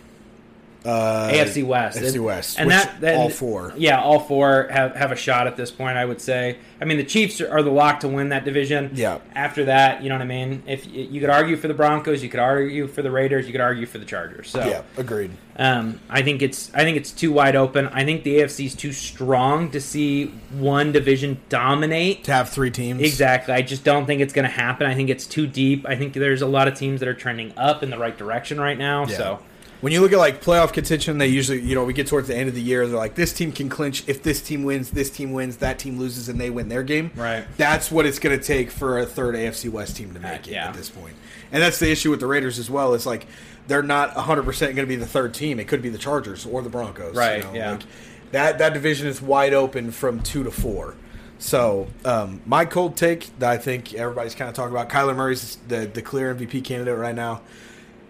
Uh, 0.84 1.30
AFC 1.32 1.64
West. 1.64 1.98
AFC 1.98 2.14
And- 2.16 2.24
West, 2.24 2.58
and 2.58 2.66
which 2.66 2.76
that, 2.76 3.00
that 3.00 3.14
all 3.16 3.28
four. 3.30 3.72
Yeah, 3.76 4.00
all 4.00 4.18
four 4.20 4.68
have, 4.70 4.94
have 4.96 5.12
a 5.12 5.16
shot 5.16 5.46
at 5.46 5.56
this 5.56 5.70
point. 5.70 5.96
I 5.96 6.04
would 6.04 6.20
say. 6.20 6.58
I 6.80 6.84
mean, 6.84 6.96
the 6.96 7.04
Chiefs 7.04 7.40
are, 7.40 7.48
are 7.50 7.62
the 7.62 7.70
lock 7.70 8.00
to 8.00 8.08
win 8.08 8.30
that 8.30 8.44
division. 8.44 8.90
Yeah. 8.94 9.18
After 9.36 9.66
that, 9.66 10.02
you 10.02 10.08
know 10.08 10.16
what 10.16 10.22
I 10.22 10.26
mean. 10.26 10.64
If 10.66 10.86
you 10.92 11.20
could 11.20 11.30
argue 11.30 11.56
for 11.56 11.68
the 11.68 11.74
Broncos, 11.74 12.22
you 12.24 12.28
could 12.28 12.40
argue 12.40 12.88
for 12.88 13.02
the 13.02 13.10
Raiders, 13.10 13.46
you 13.46 13.52
could 13.52 13.60
argue 13.60 13.86
for 13.86 13.98
the 13.98 14.04
Chargers. 14.04 14.50
So 14.50 14.64
Yeah, 14.66 14.82
agreed. 14.96 15.30
um, 15.56 16.00
I 16.10 16.22
think 16.22 16.42
it's 16.42 16.72
I 16.74 16.80
think 16.82 16.96
it's 16.96 17.12
too 17.12 17.30
wide 17.32 17.54
open. 17.54 17.86
I 17.88 18.04
think 18.04 18.24
the 18.24 18.38
AFC 18.40 18.66
is 18.66 18.74
too 18.74 18.92
strong 18.92 19.70
to 19.70 19.80
see 19.80 20.26
one 20.50 20.90
division 20.90 21.40
dominate. 21.48 22.24
To 22.24 22.32
have 22.32 22.48
three 22.48 22.72
teams. 22.72 23.00
Exactly. 23.00 23.54
I 23.54 23.62
just 23.62 23.84
don't 23.84 24.06
think 24.06 24.20
it's 24.20 24.32
going 24.32 24.44
to 24.46 24.50
happen. 24.50 24.86
I 24.88 24.94
think 24.94 25.08
it's 25.10 25.26
too 25.26 25.46
deep. 25.46 25.86
I 25.88 25.94
think 25.94 26.14
there's 26.14 26.42
a 26.42 26.46
lot 26.46 26.66
of 26.66 26.74
teams 26.76 26.98
that 27.00 27.08
are 27.08 27.14
trending 27.14 27.52
up 27.56 27.84
in 27.84 27.90
the 27.90 27.98
right 27.98 28.16
direction 28.18 28.60
right 28.60 28.76
now. 28.78 29.06
Yeah. 29.06 29.16
So 29.16 29.38
When 29.82 29.92
you 29.92 30.00
look 30.00 30.12
at 30.12 30.18
like 30.18 30.40
playoff 30.40 30.72
contention, 30.72 31.18
they 31.18 31.26
usually, 31.26 31.60
you 31.60 31.74
know, 31.74 31.82
we 31.82 31.92
get 31.92 32.06
towards 32.06 32.28
the 32.28 32.36
end 32.36 32.48
of 32.48 32.54
the 32.54 32.62
year, 32.62 32.86
they're 32.86 32.96
like, 32.96 33.16
this 33.16 33.32
team 33.32 33.50
can 33.50 33.68
clinch 33.68 34.08
if 34.08 34.22
this 34.22 34.40
team 34.40 34.62
wins, 34.62 34.92
this 34.92 35.10
team 35.10 35.32
wins, 35.32 35.56
that 35.56 35.80
team 35.80 35.98
loses, 35.98 36.28
and 36.28 36.40
they 36.40 36.50
win 36.50 36.68
their 36.68 36.84
game. 36.84 37.10
Right. 37.16 37.44
That's 37.56 37.90
what 37.90 38.06
it's 38.06 38.20
going 38.20 38.38
to 38.38 38.42
take 38.42 38.70
for 38.70 39.00
a 39.00 39.04
third 39.04 39.34
AFC 39.34 39.68
West 39.68 39.96
team 39.96 40.14
to 40.14 40.20
make 40.20 40.46
it 40.46 40.52
yeah. 40.52 40.68
at 40.68 40.74
this 40.74 40.88
point. 40.88 41.16
And 41.50 41.60
that's 41.60 41.80
the 41.80 41.90
issue 41.90 42.10
with 42.10 42.20
the 42.20 42.28
Raiders 42.28 42.60
as 42.60 42.70
well. 42.70 42.94
It's 42.94 43.06
like 43.06 43.26
they're 43.66 43.82
not 43.82 44.14
100% 44.14 44.60
going 44.60 44.76
to 44.76 44.86
be 44.86 44.94
the 44.94 45.04
third 45.04 45.34
team. 45.34 45.58
It 45.58 45.66
could 45.66 45.82
be 45.82 45.88
the 45.88 45.98
Chargers 45.98 46.46
or 46.46 46.62
the 46.62 46.70
Broncos. 46.70 47.16
Right, 47.16 47.44
yeah. 47.52 47.72
Like, 47.72 47.82
that, 48.30 48.58
that 48.58 48.74
division 48.74 49.08
is 49.08 49.20
wide 49.20 49.52
open 49.52 49.90
from 49.90 50.20
two 50.20 50.44
to 50.44 50.52
four. 50.52 50.94
So, 51.40 51.88
um, 52.04 52.40
my 52.46 52.66
cold 52.66 52.96
take 52.96 53.36
that 53.40 53.50
I 53.50 53.58
think 53.58 53.94
everybody's 53.94 54.36
kind 54.36 54.48
of 54.48 54.54
talking 54.54 54.70
about, 54.70 54.90
Kyler 54.90 55.16
Murray's 55.16 55.58
the, 55.66 55.86
the 55.86 56.00
clear 56.00 56.32
MVP 56.32 56.62
candidate 56.62 56.96
right 56.96 57.16
now. 57.16 57.40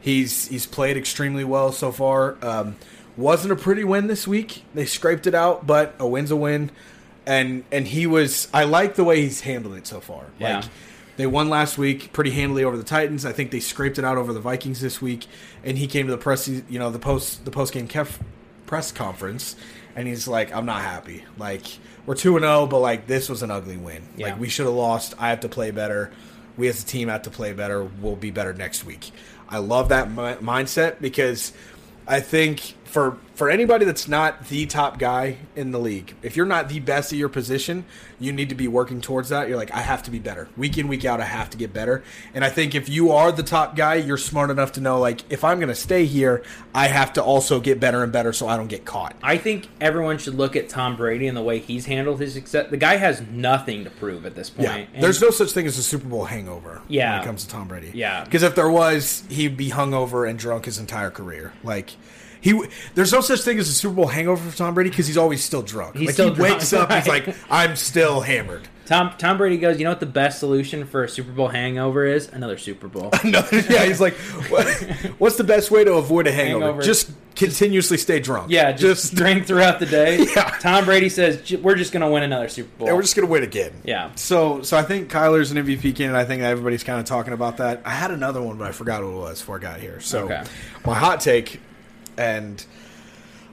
He's 0.03 0.49
he's 0.49 0.67
played 0.67 0.97
extremely 0.97 1.45
well 1.45 1.71
so 1.71 1.93
far. 1.93 2.37
Um, 2.43 2.77
wasn't 3.17 3.53
a 3.53 3.57
pretty 3.57 3.85
win 3.85 4.09
this 4.09 4.27
week. 4.27 4.65
They 4.75 4.85
scraped 4.85 5.29
it 5.29 5.35
out, 5.35 5.67
but 5.67 5.95
a 5.99 6.07
win's 6.07 6.33
a 6.33 6.37
win. 6.37 6.71
And 7.25 7.63
and 7.71 7.87
he 7.87 8.07
was. 8.07 8.49
I 8.53 8.65
like 8.65 8.97
the 8.97 9.05
way 9.05 9.23
he's 9.23 9.43
handled 9.43 9.77
it 9.77 9.87
so 9.87 10.01
far. 10.01 10.27
Yeah. 10.41 10.57
Like 10.57 10.65
they 11.17 11.27
won 11.27 11.49
last 11.49 11.79
week 11.79 12.13
pretty 12.13 12.33
handily 12.33 12.65
over 12.65 12.77
the 12.77 12.83
Titans. 12.83 13.25
I 13.25 13.31
think 13.31 13.53
they 13.53 13.61
scraped 13.61 13.97
it 13.97 14.05
out 14.05 14.17
over 14.19 14.33
the 14.33 14.41
Vikings 14.41 14.81
this 14.81 15.01
week. 15.01 15.27
And 15.63 15.79
he 15.79 15.87
came 15.87 16.07
to 16.07 16.13
the 16.13 16.19
press, 16.19 16.49
you 16.49 16.79
know, 16.81 16.91
the 16.91 16.99
post 16.99 17.45
the 17.45 17.53
post 17.53 17.73
game 17.73 17.87
kef, 17.87 18.19
press 18.67 18.91
conference, 18.91 19.55
and 19.95 20.09
he's 20.09 20.27
like, 20.27 20.53
"I'm 20.53 20.67
not 20.67 20.83
happy. 20.83 21.25
Like 21.39 21.65
we're 22.07 22.17
two 22.17 22.35
and 22.37 22.43
zero, 22.43 22.67
but 22.67 22.81
like 22.81 23.07
this 23.07 23.29
was 23.29 23.45
an 23.45 23.53
ugly 23.53 23.77
win. 23.77 24.03
Yeah. 24.17 24.29
Like 24.31 24.41
we 24.41 24.49
should 24.49 24.67
have 24.67 24.75
lost. 24.75 25.15
I 25.17 25.29
have 25.29 25.41
to 25.41 25.49
play 25.49 25.71
better. 25.71 26.11
We 26.57 26.67
as 26.67 26.83
a 26.83 26.87
team 26.87 27.09
have 27.09 27.23
to 27.23 27.31
play 27.31 27.53
better. 27.53 27.85
We'll 27.85 28.17
be 28.17 28.33
better 28.33 28.53
next 28.53 28.85
week." 28.85 29.13
I 29.53 29.59
love 29.59 29.91
that 29.91 30.09
mi- 30.11 30.41
mindset 30.45 31.01
because 31.01 31.53
I 32.09 32.21
think 32.21 32.75
for 32.93 33.17
for 33.35 33.49
anybody 33.49 33.87
that's 33.87 34.07
not 34.07 34.49
the 34.49 34.67
top 34.67 34.99
guy 34.99 35.39
in 35.57 35.71
the 35.71 35.79
league, 35.79 36.15
if 36.23 36.37
you're 36.37 36.45
not 36.45 36.69
the 36.69 36.79
best 36.79 37.11
at 37.15 37.19
your 37.19 37.31
position, 37.31 37.87
you 38.21 38.31
need 38.31 38.51
to 38.51 38.55
be 38.55 38.69
working 38.69 39.01
towards 39.01 39.31
that. 39.31 39.49
You're 39.49 39.57
like, 39.57 39.73
I 39.75 39.81
have 39.81 40.03
to 40.03 40.11
be 40.11 40.19
better. 40.19 40.49
Week 40.59 40.77
in, 40.77 40.87
week 40.87 41.07
out, 41.07 41.19
I 41.19 41.25
have 41.25 41.49
to 41.51 41.57
get 41.57 41.73
better. 41.73 42.05
And 42.35 42.45
I 42.45 42.51
think 42.51 42.75
if 42.75 42.91
you 42.91 43.11
are 43.11 43.33
the 43.33 43.43
top 43.43 43.75
guy, 43.75 43.95
you're 43.95 44.19
smart 44.19 44.51
enough 44.51 44.73
to 44.73 44.83
know 44.83 45.01
like 45.01 45.23
if 45.33 45.43
I'm 45.43 45.59
gonna 45.59 45.75
stay 45.75 46.05
here, 46.05 46.43
I 46.75 46.89
have 46.89 47.15
to 47.15 47.23
also 47.23 47.59
get 47.61 47.81
better 47.81 48.03
and 48.03 48.13
better 48.13 48.35
so 48.35 48.47
I 48.47 48.59
don't 48.59 48.69
get 48.69 48.85
caught. 48.85 49.17
I 49.23 49.39
think 49.39 49.69
everyone 49.81 50.19
should 50.19 50.35
look 50.35 50.55
at 50.55 50.69
Tom 50.69 50.95
Brady 50.97 51.27
and 51.27 51.37
the 51.37 51.43
way 51.43 51.59
he's 51.59 51.87
handled 51.87 52.21
his 52.21 52.35
success. 52.35 52.69
The 52.69 52.77
guy 52.77 52.97
has 52.97 53.23
nothing 53.23 53.85
to 53.85 53.91
prove 53.91 54.27
at 54.27 54.35
this 54.35 54.51
point. 54.51 54.69
Yeah. 54.69 54.85
And- 54.93 55.03
There's 55.03 55.23
no 55.23 55.31
such 55.31 55.53
thing 55.53 55.67
as 55.67 55.79
a 55.79 55.83
Super 55.83 56.07
Bowl 56.07 56.27
hangover 56.27 56.83
Yeah. 56.89 57.13
when 57.15 57.23
it 57.23 57.25
comes 57.25 57.45
to 57.45 57.51
Tom 57.51 57.69
Brady. 57.69 57.93
Yeah. 57.95 58.25
Because 58.25 58.43
if 58.43 58.55
there 58.55 58.71
was, 58.71 59.25
he'd 59.31 59.57
be 59.57 59.71
hungover 59.71 60.29
and 60.29 60.39
drunk 60.39 60.67
his 60.67 60.79
entire 60.79 61.11
career. 61.11 61.55
Like 61.65 61.93
he, 62.43 62.61
there's 62.95 63.13
no 63.13 63.21
such 63.23 63.41
thing 63.41 63.59
as 63.59 63.69
a 63.69 63.73
Super 63.73 63.95
Bowl 63.95 64.09
hangover 64.09 64.51
for 64.51 64.57
Tom 64.57 64.75
Brady 64.75 64.91
because 64.91 65.07
he's 65.07 65.17
always 65.17 65.43
still 65.43 65.63
drunk. 65.63 65.97
He's 65.97 66.09
like 66.09 66.15
still 66.15 66.35
he 66.35 66.43
wakes 66.43 66.69
drunk, 66.71 66.91
up, 66.91 66.99
he's 66.99 67.09
like, 67.09 67.35
I'm 67.51 67.77
still 67.77 68.21
hammered. 68.21 68.69
Tom 68.85 69.15
Tom 69.17 69.39
Brady 69.39 69.59
goes, 69.59 69.79
you 69.79 69.85
know 69.85 69.91
what 69.93 70.01
the 70.01 70.07
best 70.07 70.41
solution 70.41 70.85
for 70.85 71.05
a 71.05 71.09
Super 71.09 71.31
Bowl 71.31 71.47
hangover 71.49 72.05
is? 72.05 72.29
Another 72.29 72.59
Super 72.59 72.89
Bowl. 72.89 73.11
Another, 73.23 73.61
yeah, 73.61 73.85
he's 73.87 74.01
like, 74.01 74.15
what, 74.51 74.67
what's 75.19 75.37
the 75.37 75.45
best 75.45 75.71
way 75.71 75.85
to 75.85 75.95
avoid 75.95 76.27
a 76.27 76.33
hangover? 76.33 76.65
Hangover. 76.65 76.83
Just 76.83 77.13
continuously 77.37 77.97
stay 77.97 78.19
drunk. 78.21 78.51
Yeah, 78.51 78.73
just, 78.73 79.15
drink 79.15 79.47
throughout 79.47 79.79
the 79.79 79.87
day. 79.87 80.27
Yeah. 80.37 80.57
Tom 80.61 80.85
Brady 80.85 81.09
says 81.09 81.51
we're 81.63 81.77
just 81.77 81.93
going 81.93 82.03
to 82.03 82.09
win 82.11 82.23
another 82.25 82.49
Super 82.49 82.77
Bowl. 82.79 82.89
and 82.89 82.97
we're 82.97 83.03
just 83.03 83.15
gonna 83.15 83.29
win 83.29 83.43
again. 83.43 83.73
yeah. 83.85 84.11
So, 84.17 84.63
so 84.63 84.77
I 84.77 84.83
think 84.83 85.11
Kyler's 85.11 85.53
an 85.53 85.59
MVP 85.59 85.95
candidate. 85.95 86.15
I 86.17 86.25
think 86.25 86.43
everybody's 86.43 86.83
kind 86.85 86.99
of 86.99 87.07
talking 87.07 87.33
about 87.33 87.59
that. 87.59 87.83
I 87.85 87.91
had 87.91 88.11
another 88.11 88.43
one, 88.43 88.59
but 88.59 88.67
I 88.67 88.73
forgot 88.73 89.03
what 89.05 89.11
it 89.11 89.17
was 89.17 89.41
before 89.41 89.57
I 89.57 89.61
got 89.61 89.81
here. 89.81 90.01
So, 90.01 90.25
Okay. 90.25 90.43
my 90.85 90.95
hot 90.95 91.21
take, 91.21 91.61
and 92.17 92.65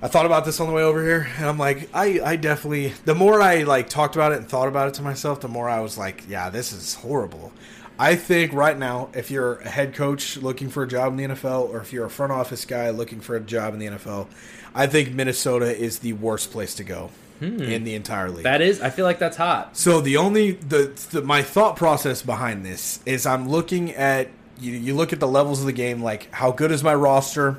I 0.01 0.07
thought 0.07 0.25
about 0.25 0.45
this 0.45 0.59
on 0.59 0.67
the 0.67 0.73
way 0.73 0.83
over 0.83 1.03
here, 1.03 1.27
and 1.37 1.45
I'm 1.45 1.57
like, 1.57 1.89
I, 1.93 2.21
I 2.23 2.35
definitely. 2.37 2.93
The 3.05 3.15
more 3.15 3.41
I 3.41 3.63
like 3.63 3.89
talked 3.89 4.15
about 4.15 4.31
it 4.31 4.37
and 4.37 4.47
thought 4.47 4.67
about 4.67 4.87
it 4.87 4.93
to 4.95 5.01
myself, 5.01 5.41
the 5.41 5.47
more 5.47 5.67
I 5.67 5.81
was 5.81 5.97
like, 5.97 6.23
yeah, 6.27 6.49
this 6.49 6.71
is 6.71 6.95
horrible. 6.95 7.51
I 7.97 8.15
think 8.15 8.53
right 8.53 8.77
now, 8.77 9.09
if 9.13 9.29
you're 9.29 9.55
a 9.55 9.67
head 9.67 9.93
coach 9.93 10.37
looking 10.37 10.69
for 10.69 10.83
a 10.83 10.87
job 10.87 11.11
in 11.11 11.17
the 11.17 11.35
NFL, 11.35 11.69
or 11.69 11.81
if 11.81 11.91
you're 11.91 12.05
a 12.05 12.09
front 12.09 12.31
office 12.31 12.63
guy 12.63 12.91
looking 12.91 13.19
for 13.19 13.35
a 13.35 13.41
job 13.41 13.73
in 13.73 13.79
the 13.79 13.87
NFL, 13.87 14.27
I 14.73 14.87
think 14.87 15.11
Minnesota 15.11 15.77
is 15.77 15.99
the 15.99 16.13
worst 16.13 16.51
place 16.51 16.75
to 16.75 16.85
go 16.85 17.11
hmm. 17.39 17.61
in 17.61 17.83
the 17.83 17.95
entire 17.95 18.29
league. 18.29 18.45
That 18.45 18.61
is, 18.61 18.81
I 18.81 18.89
feel 18.89 19.03
like 19.03 19.19
that's 19.19 19.35
hot. 19.35 19.75
So 19.75 19.99
the 19.99 20.15
only 20.15 20.51
the, 20.51 20.93
the 21.11 21.21
my 21.23 21.41
thought 21.41 21.75
process 21.75 22.21
behind 22.21 22.65
this 22.65 23.01
is 23.05 23.25
I'm 23.25 23.49
looking 23.49 23.91
at 23.95 24.29
you, 24.61 24.71
you 24.71 24.95
look 24.95 25.11
at 25.11 25.19
the 25.19 25.27
levels 25.27 25.59
of 25.59 25.65
the 25.65 25.73
game 25.73 26.01
like 26.01 26.31
how 26.33 26.51
good 26.51 26.71
is 26.71 26.83
my 26.83 26.95
roster, 26.95 27.57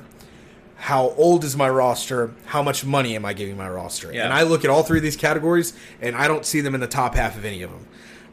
how 0.81 1.13
old 1.15 1.43
is 1.43 1.55
my 1.55 1.69
roster, 1.69 2.31
how 2.45 2.63
much 2.63 2.83
money 2.83 3.15
am 3.15 3.23
I 3.23 3.33
giving 3.33 3.55
my 3.55 3.69
roster, 3.69 4.11
Yeah. 4.11 4.23
and 4.23 4.33
I 4.33 4.41
look 4.41 4.63
at 4.65 4.71
all 4.71 4.81
three 4.81 4.97
of 4.97 5.03
these 5.03 5.15
categories 5.15 5.73
and 6.01 6.15
I 6.15 6.27
don't 6.27 6.43
see 6.43 6.59
them 6.59 6.73
in 6.73 6.81
the 6.81 6.87
top 6.87 7.13
half 7.13 7.37
of 7.37 7.45
any 7.45 7.61
of 7.61 7.69
them. 7.69 7.85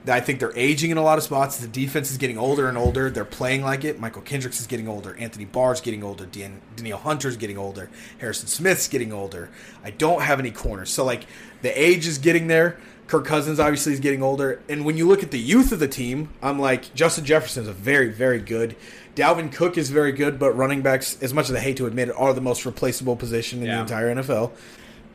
I 0.07 0.20
think 0.20 0.40
they're 0.40 0.57
aging 0.57 0.90
in 0.90 0.96
a 0.96 1.03
lot 1.03 1.18
of 1.18 1.24
spots. 1.24 1.59
The 1.59 1.68
defense 1.68 2.11
is 2.11 2.16
getting 2.16 2.38
older 2.38 2.66
and 2.66 2.78
older. 2.78 3.11
They're 3.11 3.26
playing 3.26 3.62
like 3.62 3.84
it. 3.84 4.01
Michael 4.01 4.22
Kendricks 4.22 4.59
is 4.61 4.66
getting 4.66 4.88
older. 4.88 5.14
Anthony 5.18 5.44
Barr's 5.44 5.82
getting 5.82 6.03
older. 6.03 6.24
Dan, 6.24 6.62
Danielle 6.76 6.96
Hunter's 6.99 7.36
getting 7.36 7.59
older. 7.59 7.90
Harrison 8.16 8.49
Smith's 8.49 8.88
getting 8.88 9.12
older. 9.12 9.51
I 9.84 9.90
don't 9.90 10.22
have 10.22 10.40
any 10.40 10.51
corners. 10.51 10.88
So, 10.88 11.05
like, 11.05 11.26
the 11.61 11.78
age 11.78 12.07
is 12.07 12.16
getting 12.16 12.46
there. 12.46 12.78
Kirk 13.07 13.26
Cousins 13.26 13.61
obviously 13.61 13.92
is 13.92 14.01
getting 14.01 14.22
older. 14.22 14.61
And 14.68 14.86
when 14.86 14.96
you 14.96 15.07
look 15.07 15.22
at 15.22 15.30
the 15.30 15.38
youth 15.38 15.72
of 15.72 15.78
the 15.78 15.88
team, 15.88 16.30
I'm 16.42 16.59
like, 16.59 16.94
Justin 16.94 17.26
Jefferson 17.26 17.64
is 17.64 17.68
a 17.68 17.72
very, 17.74 18.09
very 18.11 18.38
good. 18.38 18.76
Dalvin 19.19 19.53
Cook 19.53 19.77
is 19.77 19.91
very 19.91 20.12
good, 20.12 20.39
but 20.39 20.53
running 20.53 20.81
backs, 20.83 21.19
as 21.21 21.35
much 21.35 21.51
as 21.51 21.57
I 21.57 21.61
hate 21.61 21.77
to 21.79 21.87
admit 21.87 22.09
it, 22.09 22.14
are 22.16 22.33
the 22.33 22.41
most 22.41 22.64
replaceable 22.64 23.16
position 23.16 23.61
in 23.61 23.66
Yeah. 23.66 23.75
the 23.77 23.81
entire 23.83 24.09
NFL. 24.11 24.53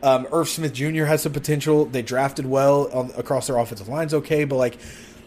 Um, 0.02 0.28
Irv 0.34 0.50
Smith 0.50 0.74
Jr. 0.74 1.06
has 1.06 1.22
some 1.22 1.32
potential. 1.32 1.86
They 1.86 2.02
drafted 2.02 2.46
well 2.46 2.90
on, 2.94 3.12
across 3.18 3.48
their 3.48 3.58
offensive 3.58 3.88
lines, 3.88 4.14
okay, 4.14 4.44
but 4.44 4.58
like 4.58 4.78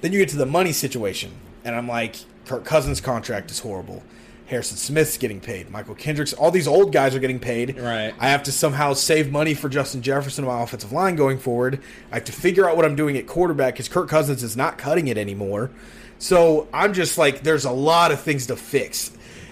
then 0.03 0.13
you 0.13 0.19
get 0.19 0.29
to 0.29 0.37
the 0.37 0.45
money 0.45 0.73
situation, 0.73 1.31
and 1.65 1.75
I'm 1.75 1.89
like, 1.89 2.17
Kirk 2.45 2.65
Cousins' 2.67 3.01
contract 3.01 3.51
is 3.51 3.61
horrible. 3.61 4.03
Harrison 4.49 4.77
Smith's 4.77 5.17
getting 5.17 5.41
paid. 5.41 5.71
Michael 5.71 5.95
Kendricks, 5.97 6.33
all 6.35 6.51
these 6.53 6.69
old 6.69 6.93
guys 6.93 7.15
are 7.17 7.19
getting 7.19 7.41
paid. 7.41 7.81
Right. 7.81 8.13
I 8.21 8.29
have 8.29 8.43
to 8.45 8.53
somehow 8.53 8.93
save 8.93 9.33
money 9.33 9.55
for 9.55 9.69
Justin 9.71 10.03
Jefferson 10.03 10.45
on 10.45 10.55
my 10.55 10.63
offensive 10.63 10.93
line 10.93 11.17
going 11.17 11.39
forward. 11.39 11.81
I 12.13 12.17
have 12.17 12.25
to 12.25 12.33
figure 12.33 12.69
out 12.69 12.77
what 12.77 12.85
I'm 12.85 12.95
doing 12.95 13.17
at 13.17 13.27
quarterback 13.27 13.75
because 13.75 13.89
Kirk 13.89 14.09
Cousins 14.09 14.45
is 14.45 14.57
not 14.57 14.77
cutting 14.79 15.09
it 15.09 15.17
anymore. 15.19 15.71
So 16.19 16.69
I'm 16.73 16.93
just 16.95 17.19
like, 17.19 17.43
there's 17.43 17.65
a 17.65 17.71
lot 17.71 18.11
of 18.13 18.21
things 18.21 18.47
to 18.47 18.57
fix. 18.57 19.11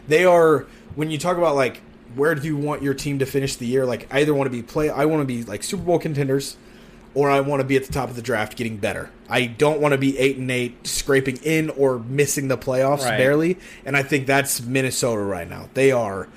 They 0.08 0.24
are 0.24 0.66
when 0.94 1.10
you 1.10 1.18
talk 1.18 1.36
about 1.36 1.56
like 1.56 1.80
where 2.14 2.34
do 2.34 2.46
you 2.46 2.56
want 2.56 2.82
your 2.82 2.94
team 2.94 3.18
to 3.18 3.26
finish 3.26 3.56
the 3.56 3.66
year? 3.66 3.84
Like 3.84 4.06
I 4.12 4.20
either 4.20 4.34
want 4.34 4.46
to 4.46 4.50
be 4.50 4.62
play, 4.62 4.88
I 4.90 5.04
want 5.06 5.20
to 5.22 5.26
be 5.26 5.42
like 5.44 5.62
Super 5.62 5.82
Bowl 5.82 5.98
contenders, 5.98 6.56
or 7.14 7.30
I 7.30 7.40
want 7.40 7.60
to 7.60 7.64
be 7.66 7.76
at 7.76 7.84
the 7.84 7.92
top 7.92 8.08
of 8.08 8.16
the 8.16 8.22
draft 8.22 8.56
getting 8.56 8.76
better. 8.76 9.10
I 9.28 9.46
don't 9.46 9.80
want 9.80 9.92
to 9.92 9.98
be 9.98 10.16
eight 10.18 10.36
and 10.36 10.50
eight, 10.50 10.86
scraping 10.86 11.36
in 11.38 11.70
or 11.70 11.98
missing 11.98 12.48
the 12.48 12.58
playoffs 12.58 13.04
Right. 13.04 13.18
barely. 13.18 13.58
And 13.84 13.96
I 13.96 14.02
think 14.02 14.26
that's 14.26 14.60
Minnesota 14.62 15.20
right 15.22 15.48
now. 15.48 15.68
They 15.74 15.90
are 15.92 16.28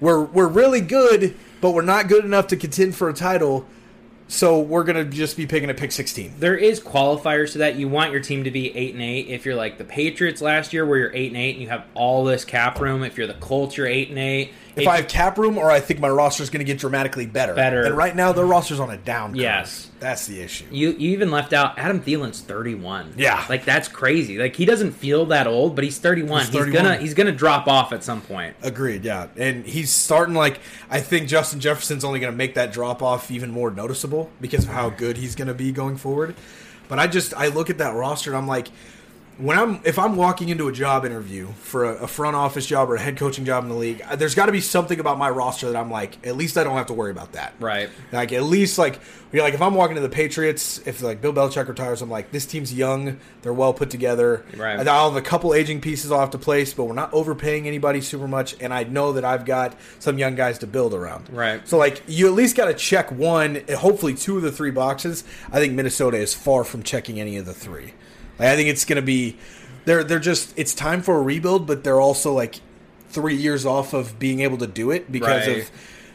we're 0.00 0.20
we're 0.22 0.48
really 0.48 0.80
good, 0.80 1.34
but 1.60 1.72
we're 1.72 1.82
not 1.82 2.08
good 2.08 2.24
enough 2.24 2.46
to 2.48 2.56
contend 2.56 2.94
for 2.94 3.08
a 3.08 3.14
title. 3.14 3.66
So 4.26 4.58
we're 4.60 4.84
gonna 4.84 5.04
just 5.04 5.36
be 5.36 5.46
picking 5.46 5.70
a 5.70 5.74
pick 5.74 5.92
sixteen. 5.92 6.32
There 6.38 6.56
is 6.56 6.80
qualifiers 6.80 7.52
to 7.52 7.58
that. 7.58 7.76
You 7.76 7.88
want 7.88 8.10
your 8.10 8.20
team 8.20 8.44
to 8.44 8.50
be 8.50 8.74
eight 8.76 8.94
and 8.94 9.02
eight. 9.02 9.28
If 9.28 9.44
you're 9.44 9.54
like 9.54 9.78
the 9.78 9.84
Patriots 9.84 10.40
last 10.40 10.72
year, 10.72 10.86
where 10.86 10.98
you're 10.98 11.14
eight 11.14 11.28
and 11.28 11.36
eight 11.36 11.52
and 11.52 11.62
you 11.62 11.68
have 11.68 11.84
all 11.94 12.24
this 12.24 12.44
cap 12.44 12.80
room. 12.80 13.02
If 13.02 13.18
you're 13.18 13.26
the 13.26 13.34
Colts, 13.34 13.76
you're 13.76 13.86
eight 13.86 14.08
and 14.08 14.18
eight. 14.18 14.52
If 14.76 14.88
I 14.88 14.96
have 14.96 15.08
cap 15.08 15.38
room, 15.38 15.56
or 15.56 15.70
I 15.70 15.80
think 15.80 16.00
my 16.00 16.08
roster 16.08 16.42
is 16.42 16.50
going 16.50 16.58
to 16.58 16.64
get 16.64 16.78
dramatically 16.78 17.26
better. 17.26 17.54
Better. 17.54 17.84
And 17.84 17.96
right 17.96 18.14
now, 18.14 18.32
their 18.32 18.44
roster's 18.46 18.80
on 18.80 18.90
a 18.90 18.96
down. 18.96 19.30
curve. 19.30 19.40
Yes. 19.40 19.90
that's 20.00 20.26
the 20.26 20.40
issue. 20.40 20.64
You 20.70 20.90
you 20.90 21.10
even 21.10 21.30
left 21.30 21.52
out 21.52 21.78
Adam 21.78 22.00
Thielen's 22.00 22.40
31. 22.40 23.14
Yeah. 23.16 23.44
like 23.48 23.64
that's 23.64 23.88
crazy. 23.88 24.36
Like 24.38 24.56
he 24.56 24.64
doesn't 24.64 24.92
feel 24.92 25.26
that 25.26 25.46
old, 25.46 25.74
but 25.74 25.84
he's 25.84 25.98
31. 25.98 26.46
He's 26.46 26.54
He's, 26.54 26.72
gonna 26.72 26.96
he's 26.96 27.14
gonna 27.14 27.32
drop 27.32 27.68
off 27.68 27.92
at 27.92 28.02
some 28.02 28.20
point. 28.20 28.56
Agreed. 28.62 29.04
Yeah, 29.04 29.28
and 29.36 29.64
he's 29.64 29.90
starting 29.90 30.34
like 30.34 30.58
I 30.90 31.00
think 31.00 31.28
Justin 31.28 31.60
Jefferson's 31.60 32.04
only 32.04 32.20
going 32.20 32.32
to 32.32 32.36
make 32.36 32.54
that 32.54 32.72
drop 32.72 33.02
off 33.02 33.30
even 33.30 33.50
more 33.50 33.70
noticeable 33.70 34.30
because 34.40 34.64
of 34.64 34.70
how 34.70 34.90
good 34.90 35.16
he's 35.16 35.34
going 35.34 35.48
to 35.48 35.54
be 35.54 35.72
going 35.72 35.96
forward. 35.96 36.34
But 36.88 36.98
I 36.98 37.06
just 37.06 37.32
I 37.34 37.46
look 37.48 37.70
at 37.70 37.78
that 37.78 37.94
roster 37.94 38.30
and 38.30 38.36
I'm 38.36 38.46
like, 38.46 38.68
when 39.38 39.58
I'm 39.58 39.80
if 39.84 39.98
I'm 39.98 40.16
walking 40.16 40.48
into 40.48 40.68
a 40.68 40.72
job 40.72 41.04
interview 41.04 41.48
for 41.58 41.84
a, 41.84 42.04
a 42.04 42.06
front 42.06 42.36
office 42.36 42.66
job 42.66 42.90
or 42.90 42.94
a 42.94 43.00
head 43.00 43.16
coaching 43.16 43.44
job 43.44 43.64
in 43.64 43.70
the 43.70 43.76
league, 43.76 44.02
uh, 44.02 44.16
there's 44.16 44.34
got 44.34 44.46
to 44.46 44.52
be 44.52 44.60
something 44.60 45.00
about 45.00 45.18
my 45.18 45.28
roster 45.28 45.70
that 45.70 45.78
I'm 45.78 45.90
like, 45.90 46.24
at 46.26 46.36
least 46.36 46.56
I 46.56 46.64
don't 46.64 46.76
have 46.76 46.86
to 46.86 46.92
worry 46.92 47.10
about 47.10 47.32
that. 47.32 47.54
Right. 47.58 47.90
Like 48.12 48.32
at 48.32 48.44
least 48.44 48.78
like 48.78 49.00
you're 49.32 49.42
like 49.42 49.54
if 49.54 49.62
I'm 49.62 49.74
walking 49.74 49.96
to 49.96 50.00
the 50.00 50.08
Patriots, 50.08 50.80
if 50.86 51.02
like 51.02 51.20
Bill 51.20 51.32
Belichick 51.32 51.66
retires, 51.66 52.00
I'm 52.00 52.10
like 52.10 52.30
this 52.30 52.46
team's 52.46 52.72
young, 52.72 53.18
they're 53.42 53.52
well 53.52 53.74
put 53.74 53.90
together. 53.90 54.44
Right. 54.56 54.86
I'll 54.86 55.10
have 55.10 55.16
a 55.16 55.26
couple 55.26 55.52
aging 55.52 55.80
pieces 55.80 56.12
I'll 56.12 56.20
have 56.20 56.30
to 56.30 56.38
place, 56.38 56.72
but 56.72 56.84
we're 56.84 56.94
not 56.94 57.12
overpaying 57.12 57.66
anybody 57.66 58.00
super 58.00 58.28
much, 58.28 58.54
and 58.60 58.72
I 58.72 58.84
know 58.84 59.12
that 59.12 59.24
I've 59.24 59.44
got 59.44 59.76
some 59.98 60.18
young 60.18 60.36
guys 60.36 60.58
to 60.60 60.66
build 60.66 60.94
around. 60.94 61.28
Right. 61.30 61.66
So 61.66 61.76
like 61.76 62.02
you 62.06 62.28
at 62.28 62.34
least 62.34 62.56
got 62.56 62.66
to 62.66 62.74
check 62.74 63.10
one, 63.10 63.62
hopefully 63.76 64.14
two 64.14 64.36
of 64.36 64.42
the 64.42 64.52
three 64.52 64.70
boxes. 64.70 65.24
I 65.50 65.58
think 65.58 65.72
Minnesota 65.72 66.18
is 66.18 66.34
far 66.34 66.62
from 66.62 66.84
checking 66.84 67.20
any 67.20 67.36
of 67.36 67.46
the 67.46 67.54
three. 67.54 67.94
Like, 68.38 68.48
I 68.48 68.56
think 68.56 68.68
it's 68.68 68.84
going 68.84 68.96
to 68.96 69.02
be 69.02 69.36
they're 69.84 70.04
they're 70.04 70.18
just 70.18 70.52
it's 70.58 70.74
time 70.74 71.02
for 71.02 71.16
a 71.18 71.22
rebuild, 71.22 71.66
but 71.66 71.84
they're 71.84 72.00
also 72.00 72.32
like 72.32 72.60
three 73.10 73.36
years 73.36 73.64
off 73.64 73.92
of 73.92 74.18
being 74.18 74.40
able 74.40 74.58
to 74.58 74.66
do 74.66 74.90
it 74.90 75.10
because 75.12 75.46
Right. 75.46 75.58
of 75.58 75.70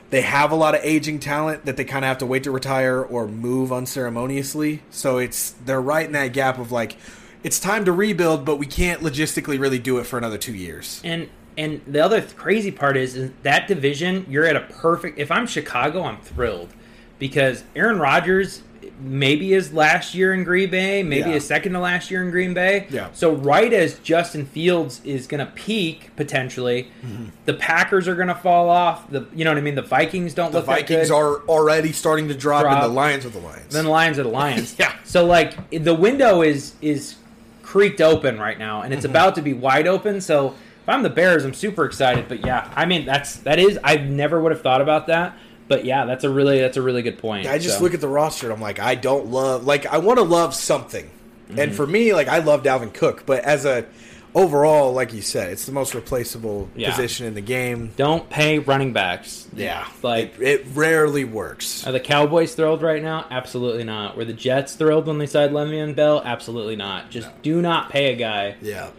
they 0.09 0.21
have 0.21 0.51
a 0.51 0.55
lot 0.55 0.73
of 0.75 0.81
aging 0.83 1.19
talent 1.19 1.65
that 1.65 1.77
they 1.77 1.85
kind 1.85 2.03
of 2.03 2.09
have 2.09 2.17
to 2.17 2.25
wait 2.25 2.43
to 2.43 2.51
retire 2.51 3.01
or 3.01 3.27
move 3.27 3.71
unceremoniously. 3.71 4.81
So 4.89 5.17
it's 5.19 5.51
they're 5.65 5.81
right 5.81 6.05
in 6.05 6.13
that 6.13 6.33
gap 6.33 6.57
of 6.57 6.71
like 6.71 6.97
it's 7.43 7.59
time 7.59 7.85
to 7.85 7.91
rebuild, 7.91 8.43
but 8.43 8.57
we 8.57 8.65
can't 8.65 9.01
logistically 9.01 9.59
really 9.59 9.79
do 9.79 9.97
it 9.99 10.05
for 10.05 10.17
another 10.17 10.37
two 10.37 10.53
years. 10.53 10.99
And 11.03 11.29
and 11.57 11.81
the 11.85 11.99
other 12.03 12.21
th- 12.21 12.35
crazy 12.35 12.71
part 12.71 12.95
is, 12.97 13.15
is 13.15 13.31
that 13.43 13.67
division. 13.67 14.25
You're 14.29 14.45
at 14.45 14.55
a 14.55 14.61
perfect. 14.61 15.19
If 15.19 15.29
I'm 15.31 15.45
Chicago, 15.45 16.03
I'm 16.03 16.17
thrilled 16.21 16.69
because 17.17 17.63
Aaron 17.75 17.99
Rodgers 17.99 18.61
maybe 18.99 19.49
his 19.51 19.73
last 19.73 20.13
year 20.13 20.33
in 20.33 20.43
Green 20.43 20.69
Bay, 20.69 21.03
maybe 21.03 21.29
Yeah. 21.29 21.35
his 21.35 21.45
second 21.45 21.73
to 21.73 21.79
last 21.79 22.11
year 22.11 22.23
in 22.23 22.31
Green 22.31 22.53
Bay. 22.53 22.87
Yeah. 22.89 23.07
So 23.13 23.31
right 23.33 23.71
as 23.71 23.97
Justin 23.99 24.45
Fields 24.45 24.99
is 25.05 25.25
going 25.27 25.45
to 25.45 25.51
peak 25.53 26.11
potentially, 26.15 26.89
Mm-hmm. 27.05 27.25
the 27.45 27.53
Packers 27.53 28.07
are 28.07 28.15
going 28.15 28.27
to 28.27 28.35
fall 28.35 28.69
off. 28.69 29.09
The 29.09 29.25
you 29.33 29.45
know 29.45 29.51
what 29.51 29.57
I 29.57 29.61
mean. 29.61 29.75
The 29.75 29.81
Vikings 29.81 30.33
don't 30.33 30.51
The 30.51 30.61
Vikings 30.61 31.09
are 31.11 31.37
already 31.47 31.91
starting 31.91 32.27
to 32.27 32.33
drop, 32.33 32.63
Drop. 32.63 32.75
and 32.75 32.83
the 32.91 32.93
Lions 32.93 33.25
are 33.25 33.29
the 33.29 33.39
Lions. 33.39 33.73
Then 33.73 33.85
the 33.85 33.91
Lions 33.91 34.19
are 34.19 34.23
the 34.23 34.29
Lions. 34.29 34.75
Yeah. 34.79 34.93
So 35.03 35.25
like 35.25 35.69
the 35.71 35.93
window 35.95 36.41
is 36.41 36.73
is 36.81 37.15
creaked 37.63 38.01
open 38.01 38.39
right 38.39 38.57
now, 38.59 38.81
and 38.81 38.93
it's 38.93 39.03
Mm-hmm. 39.05 39.11
about 39.11 39.35
to 39.35 39.41
be 39.41 39.53
wide 39.53 39.87
open. 39.87 40.19
So 40.21 40.55
if 40.83 40.89
I'm 40.89 41.03
the 41.03 41.09
Bears, 41.09 41.45
I'm 41.45 41.53
super 41.53 41.85
excited. 41.85 42.27
But 42.27 42.45
yeah, 42.45 42.69
I 42.75 42.85
mean 42.85 43.05
that's 43.05 43.37
that 43.37 43.59
is 43.59 43.79
I 43.83 43.97
never 43.97 44.41
would 44.41 44.51
have 44.51 44.61
thought 44.61 44.81
about 44.81 45.07
that. 45.07 45.37
But 45.69 45.85
yeah, 45.85 46.03
that's 46.03 46.25
a 46.25 46.29
really 46.29 46.59
that's 46.59 46.75
a 46.75 46.81
really 46.81 47.01
good 47.03 47.17
point. 47.19 47.47
I 47.47 47.57
just 47.59 47.77
So, 47.77 47.83
look 47.83 47.93
at 47.93 48.01
the 48.01 48.07
roster 48.09 48.47
and 48.47 48.53
I'm 48.53 48.61
like, 48.61 48.79
I 48.79 48.95
don't 48.95 49.27
love 49.27 49.65
like 49.65 49.85
I 49.85 49.99
want 49.99 50.17
to 50.19 50.23
love 50.23 50.53
something. 50.53 51.05
Mm-hmm. 51.49 51.59
And 51.59 51.73
for 51.75 51.87
me, 51.87 52.13
like 52.13 52.27
I 52.27 52.39
love 52.39 52.63
Dalvin 52.63 52.93
Cook, 52.93 53.25
but 53.25 53.43
as 53.45 53.63
a 53.65 53.85
overall, 54.35 54.93
like 54.93 55.11
you 55.13 55.21
said, 55.23 55.51
it's 55.51 55.65
the 55.65 55.71
most 55.71 55.95
replaceable 55.95 56.69
Yeah. 56.75 56.91
position 56.91 57.25
in 57.25 57.33
the 57.33 57.41
game. 57.41 57.91
Don't 57.97 58.29
pay 58.29 58.59
running 58.59 58.93
backs. 58.93 59.47
Yeah, 59.55 59.87
Like 60.03 60.35
it, 60.39 60.41
it 60.61 60.65
rarely 60.75 61.23
works. 61.23 61.85
Are 61.87 61.91
the 61.91 61.99
Cowboys 61.99 62.53
thrilled 62.53 62.81
right 62.83 63.01
now? 63.01 63.25
Absolutely 63.31 63.83
not. 63.83 64.15
Were 64.17 64.25
the 64.25 64.33
Jets 64.33 64.75
thrilled 64.75 65.07
when 65.07 65.17
they 65.17 65.25
signed 65.25 65.51
Le'Veon 65.53 65.95
Bell? 65.95 66.21
Absolutely 66.23 66.75
not. 66.75 67.09
Just 67.09 67.29
do 67.41 67.61
not 67.61 67.89
pay 67.89 68.13
a 68.13 68.15
guy 68.15 68.55
Yeah, 68.61 68.89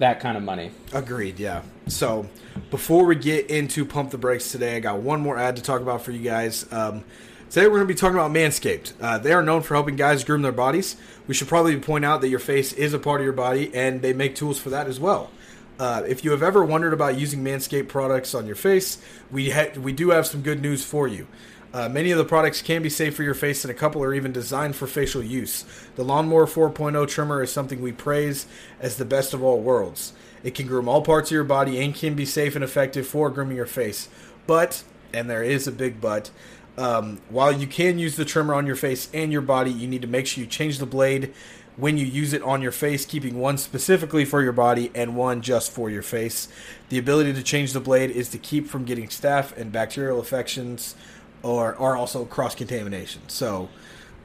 that 0.00 0.18
kind 0.20 0.36
of 0.36 0.42
money. 0.42 0.72
agreed. 0.92 1.38
Yeah. 1.38 1.62
So 1.86 2.28
before 2.70 3.04
we 3.04 3.16
get 3.16 3.48
into 3.50 3.84
pump 3.84 4.10
the 4.10 4.18
brakes 4.18 4.50
today, 4.50 4.76
I 4.76 4.80
got 4.80 4.98
one 4.98 5.20
more 5.20 5.38
ad 5.38 5.56
to 5.56 5.62
talk 5.62 5.80
about 5.80 6.02
for 6.02 6.10
you 6.10 6.22
guys. 6.22 6.70
Um, 6.72 7.04
today 7.48 7.66
we're 7.66 7.76
going 7.76 7.88
to 7.88 7.94
be 7.94 7.98
talking 7.98 8.16
about 8.16 8.32
Manscaped. 8.32 8.92
Uh, 9.00 9.18
they 9.18 9.32
are 9.32 9.42
known 9.42 9.62
for 9.62 9.74
helping 9.74 9.96
guys 9.96 10.24
groom 10.24 10.42
their 10.42 10.52
bodies. 10.52 10.96
We 11.26 11.34
should 11.34 11.48
probably 11.48 11.78
point 11.78 12.04
out 12.04 12.22
that 12.22 12.28
your 12.28 12.38
face 12.38 12.72
is 12.72 12.92
a 12.94 12.98
part 12.98 13.20
of 13.20 13.24
your 13.24 13.32
body, 13.32 13.72
and 13.74 14.02
they 14.02 14.12
make 14.12 14.34
tools 14.34 14.58
for 14.58 14.70
that 14.70 14.86
as 14.86 14.98
well. 14.98 15.30
Uh, 15.78 16.02
if 16.06 16.24
you 16.24 16.30
have 16.30 16.42
ever 16.42 16.64
wondered 16.64 16.92
about 16.92 17.18
using 17.18 17.42
Manscaped 17.42 17.88
products 17.88 18.34
on 18.34 18.46
your 18.46 18.56
face, 18.56 18.98
we 19.30 19.50
ha- 19.50 19.78
we 19.78 19.92
do 19.92 20.10
have 20.10 20.26
some 20.26 20.42
good 20.42 20.60
news 20.60 20.84
for 20.84 21.08
you. 21.08 21.26
Uh, 21.72 21.88
many 21.88 22.10
of 22.10 22.18
the 22.18 22.24
products 22.24 22.62
can 22.62 22.82
be 22.82 22.90
safe 22.90 23.14
for 23.14 23.22
your 23.22 23.34
face, 23.34 23.64
and 23.64 23.70
a 23.70 23.74
couple 23.74 24.02
are 24.02 24.12
even 24.12 24.32
designed 24.32 24.74
for 24.74 24.88
facial 24.88 25.22
use. 25.22 25.64
The 25.94 26.02
Lawnmower 26.02 26.46
4.0 26.46 27.06
trimmer 27.06 27.42
is 27.42 27.52
something 27.52 27.80
we 27.80 27.92
praise 27.92 28.46
as 28.80 28.96
the 28.96 29.04
best 29.04 29.32
of 29.32 29.42
all 29.42 29.60
worlds. 29.60 30.12
It 30.42 30.54
can 30.54 30.66
groom 30.66 30.88
all 30.88 31.02
parts 31.02 31.30
of 31.30 31.34
your 31.34 31.44
body 31.44 31.80
and 31.80 31.94
can 31.94 32.14
be 32.14 32.24
safe 32.24 32.56
and 32.56 32.64
effective 32.64 33.06
for 33.06 33.30
grooming 33.30 33.56
your 33.56 33.66
face. 33.66 34.08
But, 34.48 34.82
and 35.14 35.30
there 35.30 35.44
is 35.44 35.68
a 35.68 35.72
big 35.72 36.00
but, 36.00 36.30
um, 36.76 37.20
while 37.28 37.52
you 37.52 37.68
can 37.68 37.98
use 37.98 38.16
the 38.16 38.24
trimmer 38.24 38.54
on 38.54 38.66
your 38.66 38.76
face 38.76 39.08
and 39.14 39.30
your 39.30 39.42
body, 39.42 39.70
you 39.70 39.86
need 39.86 40.02
to 40.02 40.08
make 40.08 40.26
sure 40.26 40.42
you 40.42 40.50
change 40.50 40.78
the 40.78 40.86
blade 40.86 41.32
when 41.76 41.96
you 41.96 42.04
use 42.04 42.32
it 42.32 42.42
on 42.42 42.62
your 42.62 42.72
face, 42.72 43.06
keeping 43.06 43.38
one 43.38 43.58
specifically 43.58 44.24
for 44.24 44.42
your 44.42 44.52
body 44.52 44.90
and 44.94 45.14
one 45.14 45.40
just 45.40 45.70
for 45.70 45.88
your 45.88 46.02
face. 46.02 46.48
The 46.88 46.98
ability 46.98 47.32
to 47.34 47.42
change 47.42 47.72
the 47.72 47.80
blade 47.80 48.10
is 48.10 48.28
to 48.30 48.38
keep 48.38 48.66
from 48.66 48.84
getting 48.84 49.08
staph 49.08 49.56
and 49.56 49.70
bacterial 49.70 50.18
infections 50.18 50.96
or 51.42 51.74
are 51.76 51.96
also 51.96 52.24
cross 52.24 52.54
contamination. 52.54 53.22
So 53.28 53.68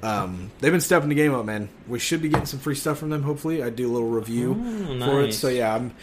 um, 0.04 0.52
they've 0.60 0.72
been 0.72 0.82
stepping 0.82 1.10
the 1.10 1.16
game 1.16 1.34
up, 1.34 1.46
man. 1.46 1.70
We 1.88 2.00
should 2.00 2.22
be 2.22 2.30
getting 2.30 2.46
some 2.46 2.60
free 2.60 2.76
stuff 2.76 3.00
from 3.00 3.10
them. 3.10 3.24
Hopefully, 3.24 3.64
I 3.64 3.70
do 3.70 3.90
a 3.90 3.92
little 3.92 4.10
review 4.10 4.54
Ooh, 4.54 5.00
for 5.00 5.22
it. 5.22 5.34
So 5.34 5.48
yeah, 5.48 5.74
I'm 5.74 5.94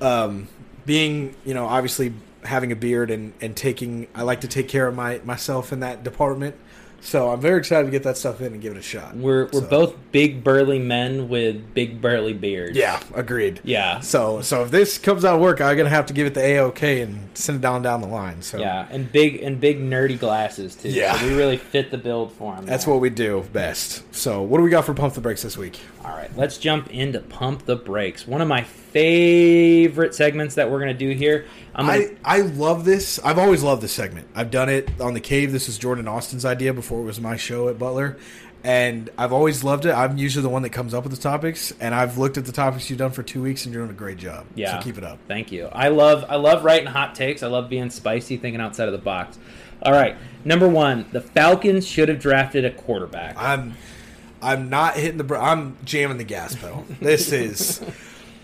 um, 0.00 0.48
being 0.86 1.34
you 1.44 1.54
know 1.54 1.66
obviously 1.66 2.12
having 2.44 2.72
a 2.72 2.76
beard 2.76 3.10
and 3.10 3.32
and 3.40 3.56
taking 3.56 4.06
I 4.14 4.22
like 4.22 4.42
to 4.42 4.48
take 4.48 4.68
care 4.68 4.86
of 4.86 4.94
my 4.94 5.20
myself 5.24 5.72
in 5.72 5.80
that 5.80 6.04
department. 6.04 6.56
So 7.00 7.30
I'm 7.30 7.40
very 7.40 7.58
excited 7.58 7.84
to 7.86 7.90
get 7.92 8.02
that 8.02 8.16
stuff 8.18 8.40
in 8.40 8.52
and 8.52 8.60
give 8.60 8.72
it 8.72 8.78
a 8.78 8.82
shot. 8.82 9.16
We're 9.16 9.44
we're 9.52 9.60
So- 9.60 9.66
both 9.68 9.94
big 10.10 10.42
burly 10.42 10.78
men 10.80 11.28
with 11.28 11.72
big 11.72 12.00
burly 12.02 12.32
beards. 12.32 12.76
yeah, 12.76 13.00
agreed. 13.14 13.60
Yeah. 13.62 14.00
So 14.00 14.42
so 14.42 14.62
if 14.64 14.70
this 14.70 14.98
comes 14.98 15.24
out 15.24 15.36
of 15.36 15.40
work, 15.40 15.60
I'm 15.60 15.76
gonna 15.76 15.88
have 15.90 16.06
to 16.06 16.12
give 16.12 16.26
it 16.26 16.34
the 16.34 16.40
a 16.42 16.58
okay 16.64 17.00
and 17.00 17.28
send 17.34 17.56
it 17.56 17.62
down 17.62 17.82
down 17.82 18.00
the 18.00 18.08
line. 18.08 18.42
So 18.42 18.58
Yeah, 18.58 18.86
and 18.90 19.10
big 19.12 19.42
and 19.42 19.60
big 19.60 19.80
nerdy 19.80 20.18
glasses 20.18 20.74
too. 20.74 20.88
Yeah. 20.90 21.16
So 21.18 21.26
we 21.28 21.34
really 21.34 21.56
fit 21.56 21.90
the 21.90 21.98
build 21.98 22.32
for 22.32 22.54
him. 22.54 22.66
that's 22.66 22.86
what 22.86 23.00
we 23.00 23.10
do 23.10 23.44
best. 23.52 24.02
So 24.14 24.42
what 24.42 24.58
do 24.58 24.64
we 24.64 24.70
got 24.70 24.84
for 24.84 24.92
pump 24.94 25.14
the 25.14 25.20
brakes 25.20 25.42
this 25.42 25.56
week? 25.56 25.78
All 26.04 26.16
right, 26.16 26.30
let's 26.36 26.56
jump 26.58 26.90
into 26.90 27.20
pump 27.20 27.64
the 27.66 27.76
brakes. 27.76 28.26
One 28.26 28.40
of 28.40 28.48
my 28.48 28.62
favorite 28.64 30.14
segments 30.14 30.54
that 30.56 30.70
we're 30.70 30.78
gonna 30.80 30.94
do 30.94 31.10
here. 31.10 31.44
I'm 31.74 31.86
gonna, 31.86 32.04
I, 32.24 32.38
I 32.38 32.40
love 32.40 32.84
this. 32.84 33.20
I've 33.22 33.38
always 33.38 33.62
loved 33.62 33.82
this 33.82 33.92
segment. 33.92 34.26
I've 34.34 34.50
done 34.50 34.68
it 34.68 34.88
on 35.00 35.14
the 35.14 35.20
cave. 35.20 35.52
This 35.52 35.68
is 35.68 35.78
Jordan 35.78 36.08
Austin's 36.08 36.44
idea 36.44 36.72
before 36.74 36.87
it 36.90 37.04
was 37.04 37.20
my 37.20 37.36
show 37.36 37.68
at 37.68 37.78
Butler. 37.78 38.16
And 38.64 39.08
I've 39.16 39.32
always 39.32 39.62
loved 39.62 39.86
it. 39.86 39.92
I'm 39.92 40.18
usually 40.18 40.42
the 40.42 40.48
one 40.48 40.62
that 40.62 40.70
comes 40.70 40.92
up 40.92 41.04
with 41.04 41.14
the 41.14 41.20
topics, 41.20 41.72
and 41.78 41.94
I've 41.94 42.18
looked 42.18 42.36
at 42.38 42.44
the 42.44 42.50
topics 42.50 42.90
you've 42.90 42.98
done 42.98 43.12
for 43.12 43.22
two 43.22 43.40
weeks, 43.40 43.64
and 43.64 43.72
you're 43.72 43.84
doing 43.84 43.94
a 43.94 43.98
great 43.98 44.18
job. 44.18 44.46
Yeah. 44.56 44.78
so 44.78 44.84
keep 44.84 44.98
it 44.98 45.04
up. 45.04 45.20
Thank 45.28 45.52
you. 45.52 45.68
I 45.72 45.88
love 45.88 46.24
I 46.28 46.36
love 46.36 46.64
writing 46.64 46.88
hot 46.88 47.14
takes. 47.14 47.44
I 47.44 47.46
love 47.46 47.68
being 47.68 47.88
spicy, 47.88 48.36
thinking 48.36 48.60
outside 48.60 48.86
of 48.88 48.92
the 48.92 48.98
box. 48.98 49.38
All 49.82 49.92
right, 49.92 50.16
number 50.44 50.68
one, 50.68 51.06
the 51.12 51.20
Falcons 51.20 51.86
should 51.86 52.08
have 52.08 52.18
drafted 52.18 52.64
a 52.64 52.72
quarterback. 52.72 53.36
I'm 53.38 53.74
I'm 54.42 54.68
not 54.68 54.96
hitting 54.96 55.24
the. 55.24 55.36
I'm 55.36 55.76
jamming 55.84 56.18
the 56.18 56.24
gas 56.24 56.56
pedal. 56.56 56.84
This 57.00 57.30
is. 57.32 57.80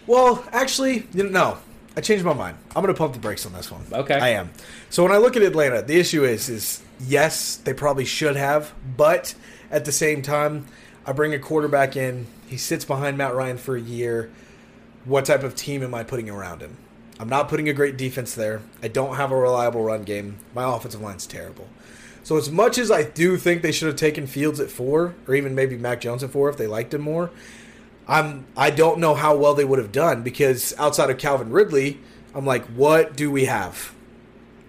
Well, 0.07 0.45
actually, 0.53 1.07
you 1.13 1.25
know, 1.25 1.31
no. 1.31 1.59
I 1.97 2.01
changed 2.01 2.25
my 2.25 2.33
mind. 2.33 2.57
I'm 2.75 2.83
going 2.83 2.93
to 2.93 2.99
pump 2.99 3.13
the 3.13 3.21
brakes 3.21 3.47
on 3.47 3.53
this 3.53 3.71
one. 3.71 3.83
Okay. 3.93 4.15
I 4.15 4.31
am. 4.31 4.51
So 4.91 5.03
when 5.03 5.13
I 5.13 5.19
look 5.19 5.37
at 5.37 5.43
Atlanta, 5.43 5.83
the 5.83 5.99
issue 5.99 6.25
is, 6.25 6.49
is 6.49 6.83
yes, 7.01 7.57
they 7.57 7.73
probably 7.73 8.05
should 8.05 8.37
have, 8.37 8.73
but 8.97 9.35
at 9.71 9.85
the 9.85 9.93
same 9.93 10.23
time, 10.23 10.67
I 11.07 11.13
bring 11.13 11.35
a 11.35 11.39
quarterback 11.39 11.97
in. 11.97 12.27
He 12.47 12.57
sits 12.57 12.85
behind 12.85 13.17
Matt 13.17 13.35
Ryan 13.35 13.59
for 13.59 13.77
a 13.77 13.81
year. 13.81 14.31
What 15.05 15.27
type 15.27 15.43
of 15.43 15.55
team 15.55 15.83
am 15.83 15.95
I 15.95 16.03
putting 16.03 16.29
around 16.31 16.63
him? 16.63 16.79
I'm 17.21 17.29
not 17.29 17.49
putting 17.49 17.69
a 17.69 17.73
great 17.73 17.97
defense 17.97 18.35
there. 18.35 18.63
I 18.83 18.89
don't 18.89 19.17
have 19.17 19.31
a 19.31 19.37
reliable 19.37 19.83
run 19.83 20.03
game. 20.03 20.39
My 20.55 20.65
offensive 20.65 21.01
line's 21.01 21.27
terrible. 21.27 21.69
So 22.25 22.37
as 22.39 22.51
much 22.51 22.79
as 22.79 22.91
I 22.91 23.05
do 23.05 23.37
think 23.37 23.63
they 23.63 23.71
should 23.71 23.87
have 23.87 23.97
taken 23.97 24.27
Fields 24.27 24.59
at 24.59 24.71
four, 24.71 25.15
or 25.29 25.35
even 25.35 25.55
maybe 25.55 25.77
Mac 25.77 26.01
Jones 26.01 26.25
at 26.25 26.31
four 26.31 26.49
if 26.49 26.57
they 26.57 26.67
liked 26.67 26.95
him 26.95 27.03
more, 27.03 27.31
I'm 28.07 28.47
I 28.57 28.71
don't 28.71 28.99
know 28.99 29.15
how 29.15 29.37
well 29.37 29.55
they 29.55 29.65
would 29.65 29.79
have 29.79 29.93
done 29.93 30.23
because 30.23 30.75
outside 30.79 31.11
of 31.11 31.19
Calvin 31.19 31.51
Ridley, 31.51 32.01
I'm 32.35 32.45
like, 32.45 32.65
what 32.67 33.17
do 33.17 33.31
we 33.31 33.47
have? 33.47 33.95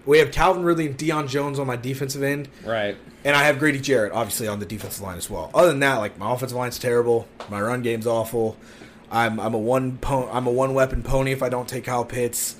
We 0.04 0.18
have 0.18 0.30
Calvin 0.30 0.62
Ridley 0.62 0.86
and 0.86 0.96
Deion 0.96 1.28
Jones 1.28 1.58
on 1.58 1.66
my 1.66 1.74
defensive 1.76 2.22
end, 2.22 2.48
right. 2.64 2.96
and 3.24 3.34
I 3.34 3.42
have 3.42 3.58
Grady 3.58 3.80
Jarrett 3.80 4.12
obviously 4.12 4.46
on 4.46 4.60
the 4.60 4.66
defensive 4.66 5.02
line 5.02 5.18
as 5.18 5.28
well. 5.28 5.50
Other 5.52 5.68
than 5.68 5.80
that, 5.80 5.96
like 5.96 6.16
my 6.16 6.32
offensive 6.32 6.56
line's 6.56 6.78
terrible, 6.78 7.26
my 7.50 7.60
run 7.60 7.82
game's 7.82 8.06
awful. 8.06 8.56
I'm 9.10 9.38
I'm 9.40 9.54
a 9.54 9.58
one 9.58 9.98
po- 9.98 10.28
I'm 10.30 10.46
a 10.46 10.52
one 10.52 10.74
weapon 10.74 11.02
pony 11.02 11.32
if 11.32 11.42
I 11.42 11.48
don't 11.48 11.68
take 11.68 11.84
Kyle 11.84 12.04
Pitts, 12.04 12.56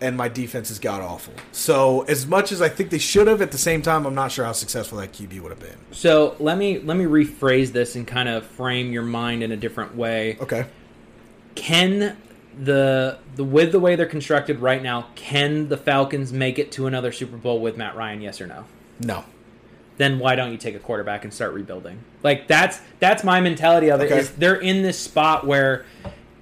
and 0.00 0.16
my 0.16 0.28
defense 0.28 0.70
is 0.70 0.78
god 0.78 1.02
awful. 1.02 1.34
So 1.52 2.02
as 2.02 2.26
much 2.26 2.52
as 2.52 2.62
I 2.62 2.68
think 2.68 2.90
they 2.90 2.98
should 2.98 3.26
have, 3.26 3.42
at 3.42 3.52
the 3.52 3.58
same 3.58 3.82
time, 3.82 4.06
I'm 4.06 4.14
not 4.14 4.32
sure 4.32 4.44
how 4.44 4.52
successful 4.52 4.98
that 4.98 5.12
QB 5.12 5.40
would 5.40 5.50
have 5.50 5.60
been. 5.60 5.76
So 5.92 6.36
let 6.38 6.58
me 6.58 6.78
let 6.78 6.96
me 6.96 7.04
rephrase 7.04 7.72
this 7.72 7.96
and 7.96 8.06
kind 8.06 8.28
of 8.28 8.46
frame 8.46 8.92
your 8.92 9.02
mind 9.02 9.42
in 9.42 9.52
a 9.52 9.56
different 9.56 9.96
way. 9.96 10.38
Okay. 10.40 10.66
Can 11.54 12.16
the 12.58 13.18
the 13.36 13.44
with 13.44 13.72
the 13.72 13.80
way 13.80 13.96
they're 13.96 14.06
constructed 14.06 14.60
right 14.60 14.82
now, 14.82 15.08
can 15.14 15.68
the 15.68 15.76
Falcons 15.76 16.32
make 16.32 16.58
it 16.58 16.72
to 16.72 16.86
another 16.86 17.12
Super 17.12 17.36
Bowl 17.36 17.60
with 17.60 17.76
Matt 17.76 17.96
Ryan? 17.96 18.20
Yes 18.20 18.40
or 18.40 18.46
no? 18.46 18.64
No. 19.00 19.24
Then 19.96 20.18
why 20.18 20.34
don't 20.34 20.50
you 20.50 20.56
take 20.56 20.74
a 20.74 20.78
quarterback 20.78 21.24
and 21.24 21.34
start 21.34 21.52
rebuilding? 21.52 22.02
Like 22.22 22.48
that's 22.48 22.80
that's 23.00 23.22
my 23.22 23.40
mentality 23.40 23.90
of 23.90 24.00
it. 24.00 24.04
Okay. 24.06 24.20
Is 24.20 24.30
they're 24.30 24.54
in 24.54 24.82
this 24.82 24.98
spot 24.98 25.46
where, 25.46 25.84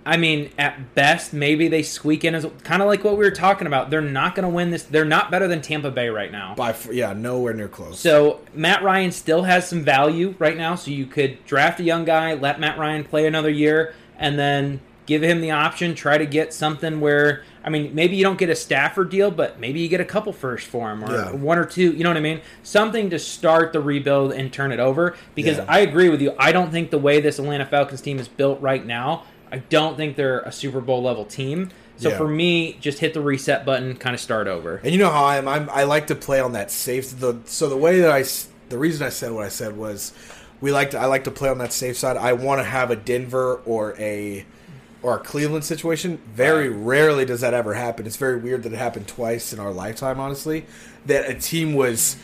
I 0.09 0.17
mean, 0.17 0.51
at 0.57 0.95
best 0.95 1.35
maybe 1.35 1.69
they 1.69 1.83
squeak 1.83 2.25
in 2.25 2.35
as 2.35 2.47
kind 2.65 2.81
of 2.81 2.89
like 2.89 3.05
what 3.05 3.19
we 3.19 3.25
were 3.27 3.31
talking 3.31 3.67
about. 3.67 3.91
They're 3.91 4.01
not 4.01 4.35
going 4.35 4.49
to 4.49 4.49
win 4.49 4.71
this. 4.71 4.83
They're 4.85 5.05
not 5.05 5.31
better 5.31 5.47
than 5.47 5.61
Tampa 5.61 5.91
Bay 5.91 6.09
right 6.09 6.33
now. 6.33 6.55
By 6.55 6.75
yeah, 6.91 7.13
nowhere 7.13 7.53
near 7.53 7.69
close. 7.69 8.01
So 8.01 8.41
Matt 8.55 8.83
Ryan 8.83 9.13
still 9.13 9.43
has 9.43 9.69
some 9.69 9.83
value 9.83 10.35
right 10.39 10.57
now. 10.57 10.77
So 10.77 10.91
you 10.91 11.05
could 11.05 11.45
draft 11.45 11.79
a 11.79 11.83
young 11.83 12.07
guy, 12.07 12.33
let 12.33 12.59
Matt 12.59 12.79
Ryan 12.79 13.05
play 13.05 13.27
another 13.27 13.51
year, 13.51 13.93
and 14.19 14.39
then 14.39 14.81
give 15.05 15.23
him 15.23 15.43
the 15.43 15.51
option. 15.51 15.95
Try 15.95 16.17
to 16.17 16.27
get 16.27 16.55
something 16.55 17.01
where 17.01 17.43
I 17.63 17.71
mean, 17.71 17.95
maybe 17.95 18.17
you 18.17 18.23
don't 18.25 18.39
get 18.39 18.49
a 18.49 18.57
Stafford 18.57 19.11
deal, 19.11 19.31
but 19.31 19.61
maybe 19.61 19.81
you 19.81 19.89
get 19.89 20.01
a 20.01 20.05
couple 20.07 20.33
first 20.33 20.67
for 20.69 20.91
him 20.91 21.05
or 21.05 21.13
Yeah. 21.13 21.33
one 21.33 21.59
or 21.59 21.67
two. 21.67 21.93
You 21.93 22.03
know 22.03 22.09
what 22.09 22.17
I 22.17 22.21
mean? 22.21 22.41
Something 22.63 23.11
to 23.11 23.19
start 23.19 23.75
the 23.75 23.81
rebuild 23.81 24.33
and 24.33 24.51
turn 24.51 24.73
it 24.73 24.81
over. 24.81 25.17
Because 25.35 25.59
Yeah. 25.59 25.67
I 25.69 25.81
agree 25.81 26.09
with 26.09 26.23
you. 26.23 26.33
I 26.39 26.51
don't 26.53 26.71
think 26.71 26.91
the 26.91 26.99
way 26.99 27.21
this 27.21 27.39
Atlanta 27.39 27.67
Falcons 27.67 28.01
team 28.01 28.19
is 28.19 28.27
built 28.27 28.63
right 28.63 28.87
now. 28.87 29.25
I 29.53 29.59
don't 29.59 29.97
think 29.97 30.17
they're 30.17 30.41
a 30.41 30.53
Super 30.53 30.81
Bowl 30.81 31.03
level 31.03 31.25
team. 31.25 31.71
So 31.97 32.11
Yeah. 32.11 32.17
for 32.17 32.29
me, 32.29 32.77
just 32.81 33.01
hit 33.01 33.13
the 33.15 33.21
reset 33.21 33.65
button, 33.65 33.97
kind 33.97 34.15
of 34.15 34.21
start 34.21 34.47
over. 34.47 34.81
And 34.85 34.93
you 34.93 34.99
know 34.99 35.11
how 35.11 35.25
I 35.25 35.37
am. 35.37 35.49
I'm, 35.49 35.69
I 35.71 35.83
like 35.85 36.07
to 36.09 36.15
play 36.15 36.39
on 36.41 36.53
that 36.53 36.71
safe. 36.71 37.19
The 37.19 37.39
so 37.45 37.69
the 37.69 37.77
way 37.77 38.01
that 38.01 38.11
I, 38.11 38.25
the 38.69 38.79
reason 38.79 39.05
I 39.07 39.11
said 39.11 39.33
what 39.33 39.45
I 39.45 39.49
said 39.49 39.77
was 39.77 40.13
we 40.61 40.71
like 40.73 40.91
to 40.91 40.99
I 40.99 41.07
like 41.07 41.25
to 41.25 41.31
play 41.31 41.49
on 41.49 41.59
that 41.59 41.73
safe 41.73 41.97
side. 41.97 42.17
I 42.17 42.35
want 42.35 42.61
to 42.61 42.65
have 42.65 42.91
a 42.91 42.97
Denver 42.97 43.61
or 43.65 43.97
a 43.99 44.45
or 45.03 45.17
a 45.17 45.21
Cleveland 45.21 45.65
situation. 45.65 46.21
Very 46.35 46.69
rarely 46.69 47.25
does 47.25 47.41
that 47.41 47.55
ever 47.55 47.75
happen. 47.75 48.07
It's 48.07 48.17
very 48.17 48.37
weird 48.37 48.63
that 48.65 48.73
it 48.73 48.79
happened 48.79 49.07
twice 49.09 49.53
in 49.53 49.59
our 49.61 49.73
lifetime. 49.73 50.21
Honestly, 50.21 50.67
that 51.07 51.29
a 51.29 51.35
team 51.35 51.75
was 51.75 52.17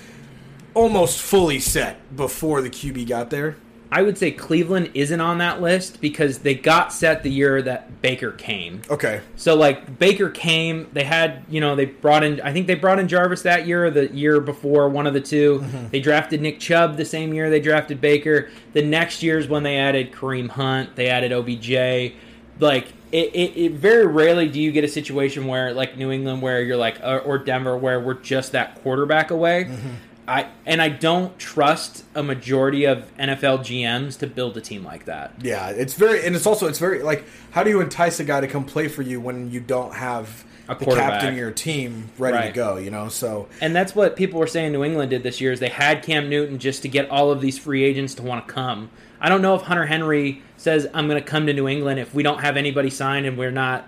almost 0.75 1.21
fully 1.21 1.61
set 1.61 2.17
before 2.17 2.61
the 2.63 2.71
QB 2.71 3.09
got 3.09 3.31
there. 3.31 3.57
I 3.93 4.03
would 4.03 4.19
say 4.19 4.31
Cleveland 4.33 4.91
isn't 4.95 5.21
on 5.21 5.39
that 5.39 5.61
list 5.63 6.01
because 6.01 6.39
they 6.39 6.55
got 6.55 6.93
set 6.93 7.23
the 7.23 7.31
year 7.31 7.63
that 7.63 8.03
Baker 8.03 8.33
came. 8.33 8.83
Okay, 8.91 9.21
So 9.37 9.55
like 9.55 9.99
Baker 9.99 10.31
came, 10.31 10.89
they 10.93 11.05
had 11.05 11.45
you 11.49 11.61
know 11.61 11.77
they 11.77 11.85
brought 11.85 12.25
in 12.25 12.41
I 12.41 12.53
think 12.53 12.67
they 12.67 12.75
brought 12.75 12.99
in 12.99 13.09
Jarvis 13.09 13.43
that 13.43 13.67
year 13.67 13.87
or 13.87 13.91
the 13.91 14.13
year 14.13 14.41
before 14.41 14.89
one 14.89 15.07
of 15.07 15.15
the 15.15 15.21
2 15.21 15.45
Mm-hmm. 15.55 15.89
They 15.89 16.01
drafted 16.01 16.41
Nick 16.41 16.59
Chubb 16.59 16.97
the 16.97 17.05
same 17.05 17.33
year 17.35 17.51
they 17.51 17.61
drafted 17.61 18.01
Baker. 18.01 18.51
The 18.73 18.83
next 18.83 19.23
year's 19.23 19.47
when 19.49 19.63
they 19.63 19.77
added 19.77 20.13
Kareem 20.13 20.49
Hunt, 20.51 20.97
they 20.97 21.09
added 21.09 21.33
OBJ. 21.33 22.15
Like 22.61 22.89
it, 23.13 23.35
it, 23.35 23.57
it 23.57 23.73
very 23.73 24.07
rarely 24.07 24.49
do 24.49 24.61
you 24.61 24.73
get 24.73 24.83
a 24.85 24.89
situation 24.89 25.47
where 25.47 25.73
like 25.73 25.97
New 25.97 26.11
England 26.11 26.43
where 26.43 26.63
you're 26.63 26.77
like 26.77 26.99
or, 27.03 27.21
or 27.21 27.39
Denver 27.39 27.77
where 27.77 28.01
we're 28.01 28.15
just 28.15 28.53
that 28.53 28.77
quarterback 28.83 29.31
away. 29.31 29.65
Mm-hmm. 29.67 29.89
I 30.27 30.49
and 30.65 30.81
I 30.81 30.89
don't 30.89 31.39
trust 31.39 32.05
a 32.15 32.23
majority 32.23 32.85
of 32.85 33.15
NFL 33.19 33.61
GMs 33.61 34.19
to 34.19 34.27
build 34.27 34.57
a 34.57 34.61
team 34.61 34.85
like 34.85 35.05
that. 35.05 35.33
Yeah, 35.41 35.69
it's 35.71 35.95
very, 35.95 36.25
and 36.25 36.35
it's 36.35 36.47
also 36.47 36.67
it's 36.67 36.79
very 36.79 37.03
like, 37.03 37.25
how 37.51 37.63
do 37.63 37.71
you 37.71 37.81
entice 37.81 38.21
a 38.21 38.25
guy 38.25 38.41
to 38.41 38.47
come 38.47 38.65
play 38.65 38.89
for 38.89 39.03
you 39.03 39.21
when 39.21 39.51
you 39.51 39.61
don't 39.61 39.95
have 39.95 40.45
A 40.69 40.75
the 40.75 40.87
captain 40.87 41.31
of 41.31 41.37
your 41.37 41.51
team 41.51 42.11
ready 42.19 42.49
to 42.49 42.55
go? 42.55 42.77
You 42.77 42.91
know, 42.91 43.09
so 43.09 43.49
And 43.61 43.77
that's 43.77 43.95
what 43.95 44.17
people 44.17 44.41
were 44.41 44.47
saying 44.47 44.73
New 44.73 44.85
England 44.85 45.11
did 45.11 45.23
this 45.23 45.41
year 45.41 45.53
is 45.53 45.61
they 45.61 45.69
had 45.69 46.03
Cam 46.03 46.31
Newton 46.31 46.59
just 46.59 46.83
to 46.83 46.89
get 46.89 47.11
all 47.11 47.31
of 47.31 47.41
these 47.41 47.59
free 47.59 47.85
agents 47.85 48.15
to 48.15 48.23
want 48.23 48.47
to 48.47 48.53
come. 48.53 48.91
I 49.21 49.29
don't 49.29 49.43
know 49.43 49.55
if 49.55 49.63
Hunter 49.63 49.87
Henry 49.87 50.43
says 50.57 50.87
I'm 50.95 51.07
going 51.09 51.23
to 51.23 51.27
come 51.29 51.47
to 51.47 51.53
New 51.53 51.69
England 51.69 52.01
if 52.01 52.15
we 52.15 52.23
don't 52.23 52.41
have 52.41 52.57
anybody 52.57 52.91
signed 52.91 53.27
and 53.27 53.37
we're 53.37 53.51
not 53.51 53.87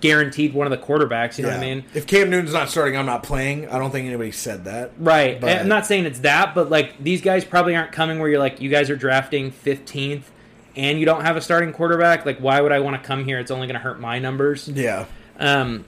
guaranteed 0.00 0.54
one 0.54 0.70
of 0.70 0.70
the 0.70 0.84
quarterbacks. 0.86 1.38
You 1.38 1.44
know 1.44 1.50
what 1.50 1.58
I 1.58 1.60
mean? 1.60 1.84
If 1.94 2.06
Cam 2.06 2.30
Newton's 2.30 2.52
not 2.52 2.68
starting, 2.70 2.96
I'm 2.96 3.06
not 3.06 3.22
playing. 3.22 3.68
I 3.68 3.78
don't 3.78 3.90
think 3.90 4.06
anybody 4.06 4.32
said 4.32 4.64
that. 4.64 4.92
Right. 4.98 5.40
But- 5.40 5.58
I'm 5.58 5.68
not 5.68 5.86
saying 5.86 6.06
it's 6.06 6.20
that, 6.20 6.54
but 6.54 6.70
like 6.70 7.02
these 7.02 7.20
guys 7.20 7.44
probably 7.44 7.74
aren't 7.76 7.92
coming 7.92 8.18
where 8.18 8.28
you're 8.28 8.38
like 8.38 8.60
you 8.60 8.70
guys 8.70 8.90
are 8.90 8.96
drafting 8.96 9.50
15th 9.52 10.22
and 10.76 10.98
you 11.00 11.06
don't 11.06 11.22
have 11.22 11.36
a 11.36 11.40
starting 11.40 11.72
quarterback. 11.72 12.26
Like 12.26 12.38
why 12.38 12.60
would 12.60 12.72
I 12.72 12.80
want 12.80 13.00
to 13.00 13.06
come 13.06 13.24
here? 13.24 13.38
It's 13.38 13.50
only 13.50 13.66
going 13.66 13.74
to 13.76 13.80
hurt 13.80 14.00
my 14.00 14.18
numbers. 14.18 14.68
Yeah, 14.68 15.06
Um, 15.38 15.84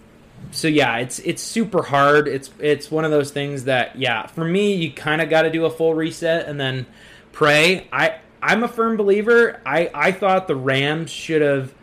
so 0.52 0.68
yeah, 0.68 0.98
it's 0.98 1.18
it's 1.18 1.42
super 1.42 1.82
hard. 1.82 2.28
It's 2.28 2.48
it's 2.60 2.90
one 2.90 3.04
of 3.04 3.10
those 3.10 3.32
things 3.32 3.64
that 3.64 3.98
yeah, 3.98 4.26
for 4.26 4.44
me, 4.44 4.74
you 4.74 4.92
kind 4.92 5.20
of 5.20 5.28
got 5.28 5.42
to 5.42 5.50
do 5.50 5.64
a 5.64 5.70
full 5.70 5.94
reset 5.94 6.46
and 6.46 6.60
then 6.60 6.86
pray. 7.32 7.88
I 7.92 8.18
I'm 8.40 8.62
a 8.62 8.68
firm 8.68 8.96
believer. 8.96 9.60
I 9.66 9.90
I 9.92 10.12
thought 10.12 10.46
the 10.46 10.54
Rams 10.54 11.10
should 11.10 11.42
have 11.42 11.74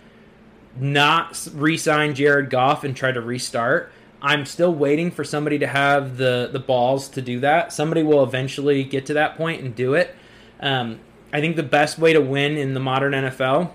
not 0.78 1.47
re-signed 1.53 2.15
Jared 2.15 2.49
Goff 2.49 2.84
and 2.84 2.95
try 2.95 3.11
to 3.11 3.21
restart. 3.21 3.91
I'm 4.21 4.45
still 4.45 4.73
waiting 4.73 5.11
for 5.11 5.23
somebody 5.23 5.59
to 5.59 5.67
have 5.67 6.17
the 6.17 6.49
the 6.51 6.59
balls 6.59 7.09
to 7.09 7.21
do 7.21 7.39
that. 7.41 7.71
Somebody 7.71 8.01
will 8.03 8.23
eventually 8.23 8.84
get 8.84 9.05
to 9.07 9.13
that 9.13 9.38
point 9.38 9.61
and 9.61 9.76
do 9.76 9.93
it. 9.93 10.15
Um, 10.59 10.99
I 11.32 11.41
think 11.41 11.55
the 11.57 11.63
best 11.63 11.99
way 11.99 12.13
to 12.13 12.21
win 12.21 12.57
in 12.57 12.73
the 12.73 12.80
modern 12.80 13.13
NFL 13.13 13.71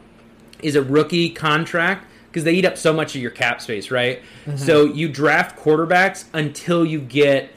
is 0.62 0.74
a 0.76 0.82
rookie 0.82 1.30
contract 1.30 2.06
because 2.28 2.44
they 2.44 2.52
eat 2.54 2.64
up 2.64 2.76
so 2.78 2.92
much 2.92 3.14
of 3.14 3.20
your 3.22 3.30
cap 3.30 3.60
space, 3.60 3.90
right? 3.90 4.22
So 4.56 4.84
you 4.84 5.08
draft 5.08 5.58
quarterbacks 5.58 6.24
until 6.32 6.84
you 6.86 7.00
get 7.00 7.50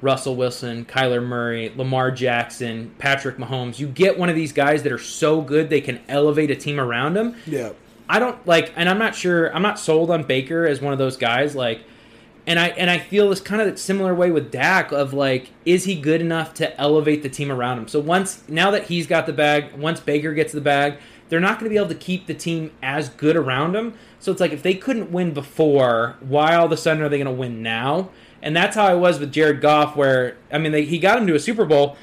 Russell 0.00 0.34
Wilson, 0.36 0.84
Kyler 0.86 1.22
Murray, 1.22 1.72
Lamar 1.76 2.10
Jackson, 2.10 2.94
Patrick 2.98 3.36
Mahomes. 3.36 3.78
You 3.78 3.86
get 3.88 4.18
one 4.18 4.28
of 4.30 4.34
these 4.36 4.52
guys 4.52 4.82
that 4.84 4.92
are 4.92 4.98
so 4.98 5.40
good 5.42 5.68
they 5.68 5.80
can 5.80 6.00
elevate 6.08 6.50
a 6.50 6.56
team 6.56 6.80
around 6.80 7.14
them. 7.14 7.36
yeah. 7.46 7.70
I 8.10 8.18
don't 8.18 8.44
like, 8.44 8.72
and 8.74 8.88
I'm 8.88 8.98
not 8.98 9.14
sure. 9.14 9.54
I'm 9.54 9.62
not 9.62 9.78
sold 9.78 10.10
on 10.10 10.24
Baker 10.24 10.66
as 10.66 10.80
one 10.80 10.92
of 10.92 10.98
those 10.98 11.16
guys. 11.16 11.54
Like, 11.54 11.84
and 12.44 12.58
I 12.58 12.70
and 12.70 12.90
I 12.90 12.98
feel 12.98 13.30
this 13.30 13.40
kind 13.40 13.62
of 13.62 13.78
similar 13.78 14.12
way 14.16 14.32
with 14.32 14.50
Dak 14.50 14.90
of 14.90 15.14
like, 15.14 15.50
is 15.64 15.84
he 15.84 15.94
good 15.94 16.20
enough 16.20 16.52
to 16.54 16.78
elevate 16.80 17.22
the 17.22 17.28
team 17.28 17.52
around 17.52 17.78
him? 17.78 17.86
So 17.86 18.00
once 18.00 18.42
now 18.48 18.72
that 18.72 18.88
he's 18.88 19.06
got 19.06 19.26
the 19.26 19.32
bag, 19.32 19.74
once 19.74 20.00
Baker 20.00 20.34
gets 20.34 20.52
the 20.52 20.60
bag, 20.60 20.98
they're 21.28 21.38
not 21.38 21.60
going 21.60 21.70
to 21.70 21.70
be 21.70 21.76
able 21.76 21.88
to 21.88 21.94
keep 21.94 22.26
the 22.26 22.34
team 22.34 22.72
as 22.82 23.10
good 23.10 23.36
around 23.36 23.76
him. 23.76 23.94
So 24.18 24.32
it's 24.32 24.40
like 24.40 24.52
if 24.52 24.64
they 24.64 24.74
couldn't 24.74 25.12
win 25.12 25.32
before, 25.32 26.16
why 26.18 26.56
all 26.56 26.66
of 26.66 26.72
a 26.72 26.76
sudden 26.76 27.04
are 27.04 27.08
they 27.08 27.18
going 27.18 27.26
to 27.26 27.40
win 27.40 27.62
now? 27.62 28.10
And 28.42 28.56
that's 28.56 28.74
how 28.74 28.86
I 28.86 28.94
was 28.94 29.20
with 29.20 29.32
Jared 29.32 29.60
Goff, 29.60 29.94
where 29.94 30.36
I 30.50 30.58
mean, 30.58 30.72
they, 30.72 30.84
he 30.84 30.98
got 30.98 31.18
him 31.18 31.28
to 31.28 31.36
a 31.36 31.40
Super 31.40 31.64
Bowl, 31.64 31.96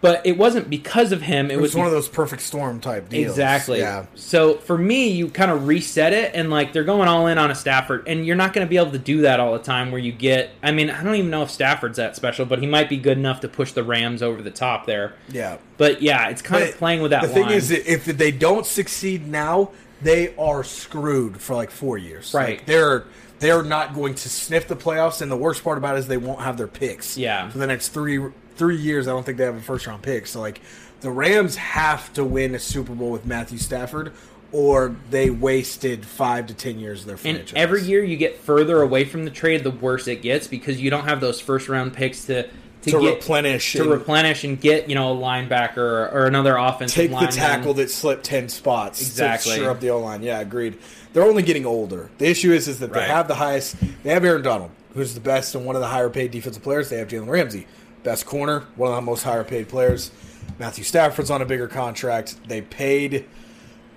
but 0.00 0.24
it 0.24 0.38
wasn't 0.38 0.70
because 0.70 1.12
of 1.12 1.22
him. 1.22 1.50
It, 1.50 1.54
It 1.54 1.56
was 1.56 1.70
was 1.70 1.76
one 1.76 1.86
of 1.86 1.92
those 1.92 2.08
perfect 2.08 2.42
storm 2.42 2.80
type 2.80 3.08
deals. 3.08 3.32
Exactly. 3.32 3.80
Yeah. 3.80 4.06
So 4.14 4.54
for 4.54 4.78
me, 4.78 5.08
you 5.08 5.28
kind 5.28 5.50
of 5.50 5.66
reset 5.66 6.12
it, 6.12 6.32
and 6.34 6.50
like 6.50 6.72
they're 6.72 6.84
going 6.84 7.08
all 7.08 7.26
in 7.26 7.38
on 7.38 7.50
a 7.50 7.54
Stafford, 7.54 8.08
and 8.08 8.26
you're 8.26 8.36
not 8.36 8.52
going 8.52 8.66
to 8.66 8.68
be 8.68 8.76
able 8.76 8.92
to 8.92 8.98
do 8.98 9.22
that 9.22 9.40
all 9.40 9.52
the 9.52 9.58
time. 9.58 9.90
Where 9.90 10.00
you 10.00 10.12
get, 10.12 10.50
I 10.62 10.72
mean, 10.72 10.90
I 10.90 11.02
don't 11.02 11.16
even 11.16 11.30
know 11.30 11.42
if 11.42 11.50
Stafford's 11.50 11.98
that 11.98 12.16
special, 12.16 12.46
but 12.46 12.60
he 12.60 12.66
might 12.66 12.88
be 12.88 12.96
good 12.96 13.18
enough 13.18 13.40
to 13.40 13.48
push 13.48 13.72
the 13.72 13.84
Rams 13.84 14.22
over 14.22 14.40
the 14.42 14.50
top 14.50 14.86
there. 14.86 15.14
Yeah. 15.28 15.58
But 15.76 16.02
yeah, 16.02 16.28
it's 16.28 16.42
kind 16.42 16.62
But 16.64 16.70
of 16.70 16.76
playing 16.78 17.02
with 17.02 17.10
that. 17.10 17.22
The 17.22 17.28
thing 17.28 17.44
line. 17.44 17.52
is, 17.54 17.70
if 17.70 18.04
they 18.06 18.30
don't 18.30 18.66
succeed 18.66 19.26
now, 19.28 19.70
they 20.02 20.34
are 20.36 20.64
screwed 20.64 21.40
for 21.40 21.54
like 21.54 21.70
four 21.70 21.98
years. 21.98 22.32
Right. 22.32 22.58
Like, 22.58 22.66
they're 22.66 23.04
they're 23.38 23.62
not 23.62 23.94
going 23.94 24.14
to 24.14 24.28
sniff 24.28 24.68
the 24.68 24.76
playoffs, 24.76 25.22
and 25.22 25.30
the 25.30 25.36
worst 25.36 25.64
part 25.64 25.78
about 25.78 25.96
it 25.96 26.00
is 26.00 26.08
they 26.08 26.16
won't 26.18 26.40
have 26.40 26.56
their 26.58 26.66
picks. 26.66 27.16
Yeah. 27.16 27.48
For 27.48 27.58
the 27.58 27.66
next 27.66 27.88
three 27.88 28.18
three 28.56 28.76
years, 28.76 29.08
I 29.08 29.12
don't 29.12 29.24
think 29.24 29.38
they 29.38 29.44
have 29.44 29.56
a 29.56 29.60
first 29.60 29.86
round 29.86 30.02
pick. 30.02 30.26
So 30.26 30.40
like, 30.40 30.60
the 31.00 31.10
Rams 31.10 31.56
have 31.56 32.12
to 32.14 32.24
win 32.24 32.54
a 32.54 32.58
Super 32.58 32.94
Bowl 32.94 33.10
with 33.10 33.24
Matthew 33.24 33.58
Stafford, 33.58 34.12
or 34.52 34.94
they 35.10 35.30
wasted 35.30 36.04
five 36.04 36.46
to 36.48 36.54
ten 36.54 36.78
years 36.78 37.00
of 37.00 37.06
their 37.06 37.32
and 37.32 37.52
every 37.56 37.82
year 37.82 38.02
you 38.02 38.16
get 38.16 38.38
further 38.38 38.82
away 38.82 39.04
from 39.04 39.24
the 39.24 39.30
trade, 39.30 39.64
the 39.64 39.70
worse 39.70 40.08
it 40.08 40.22
gets 40.22 40.46
because 40.46 40.80
you 40.80 40.90
don't 40.90 41.04
have 41.04 41.20
those 41.20 41.40
first 41.40 41.68
round 41.68 41.94
picks 41.94 42.26
to 42.26 42.48
to, 42.82 42.90
to 42.92 43.00
get 43.00 43.14
replenish 43.16 43.72
to 43.74 43.82
and 43.82 43.90
replenish 43.90 44.44
and 44.44 44.60
get 44.60 44.88
you 44.88 44.94
know 44.94 45.12
a 45.12 45.16
linebacker 45.16 45.76
or, 45.78 46.08
or 46.08 46.26
another 46.26 46.56
offensive 46.56 47.10
take 47.10 47.18
the 47.18 47.26
tackle 47.26 47.74
that 47.74 47.90
slipped 47.90 48.24
ten 48.24 48.48
spots 48.48 49.00
Exactly. 49.00 49.56
to 49.56 49.70
up 49.70 49.80
the 49.80 49.90
O 49.90 50.00
line. 50.00 50.22
Yeah, 50.22 50.40
agreed. 50.40 50.78
They're 51.12 51.24
only 51.24 51.42
getting 51.42 51.66
older. 51.66 52.10
The 52.18 52.26
issue 52.26 52.52
is 52.52 52.68
is 52.68 52.78
that 52.80 52.92
they 52.92 53.04
have 53.04 53.28
the 53.28 53.34
highest. 53.34 53.76
They 54.02 54.10
have 54.10 54.24
Aaron 54.24 54.42
Donald, 54.42 54.70
who's 54.94 55.14
the 55.14 55.20
best 55.20 55.54
and 55.54 55.64
one 55.64 55.76
of 55.76 55.82
the 55.82 55.88
higher 55.88 56.10
paid 56.10 56.30
defensive 56.30 56.62
players. 56.62 56.88
They 56.88 56.98
have 56.98 57.08
Jalen 57.08 57.28
Ramsey, 57.28 57.66
best 58.02 58.26
corner, 58.26 58.64
one 58.76 58.90
of 58.90 58.96
the 58.96 59.02
most 59.02 59.22
higher 59.22 59.44
paid 59.44 59.68
players. 59.68 60.10
Matthew 60.58 60.84
Stafford's 60.84 61.30
on 61.30 61.40
a 61.42 61.44
bigger 61.46 61.68
contract. 61.68 62.36
They 62.48 62.60
paid. 62.62 63.26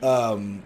Um, 0.01 0.63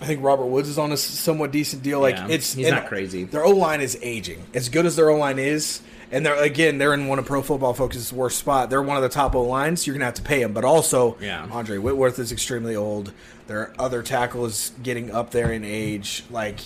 I 0.00 0.06
think 0.06 0.22
Robert 0.22 0.46
Woods 0.46 0.68
is 0.68 0.78
on 0.78 0.90
a 0.92 0.96
somewhat 0.96 1.52
decent 1.52 1.82
deal. 1.82 2.00
Like 2.00 2.16
Yeah, 2.16 2.28
it's 2.28 2.54
he's 2.54 2.70
not 2.70 2.86
crazy. 2.88 3.24
Their 3.24 3.44
O 3.44 3.50
line 3.50 3.80
is 3.80 3.98
aging. 4.02 4.44
As 4.54 4.68
good 4.68 4.86
as 4.86 4.96
their 4.96 5.10
O 5.10 5.16
line 5.16 5.38
is, 5.38 5.80
and 6.10 6.26
they're 6.26 6.40
again 6.42 6.78
they're 6.78 6.94
in 6.94 7.06
one 7.06 7.18
of 7.18 7.26
Pro 7.26 7.42
Football 7.42 7.74
Focus's 7.74 8.12
worst 8.12 8.38
spot. 8.38 8.68
They're 8.70 8.82
one 8.82 8.96
of 8.96 9.02
the 9.02 9.08
top 9.08 9.34
O 9.36 9.42
lines. 9.42 9.86
You're 9.86 9.94
gonna 9.94 10.06
have 10.06 10.14
to 10.14 10.22
pay 10.22 10.40
them, 10.42 10.52
but 10.52 10.64
also 10.64 11.16
Yeah. 11.20 11.46
Andre 11.50 11.78
Whitworth 11.78 12.18
is 12.18 12.32
extremely 12.32 12.74
old. 12.74 13.12
Their 13.46 13.72
other 13.78 14.02
tackle 14.02 14.44
is 14.46 14.72
getting 14.82 15.10
up 15.12 15.30
there 15.30 15.52
in 15.52 15.64
age. 15.64 16.24
Like 16.30 16.60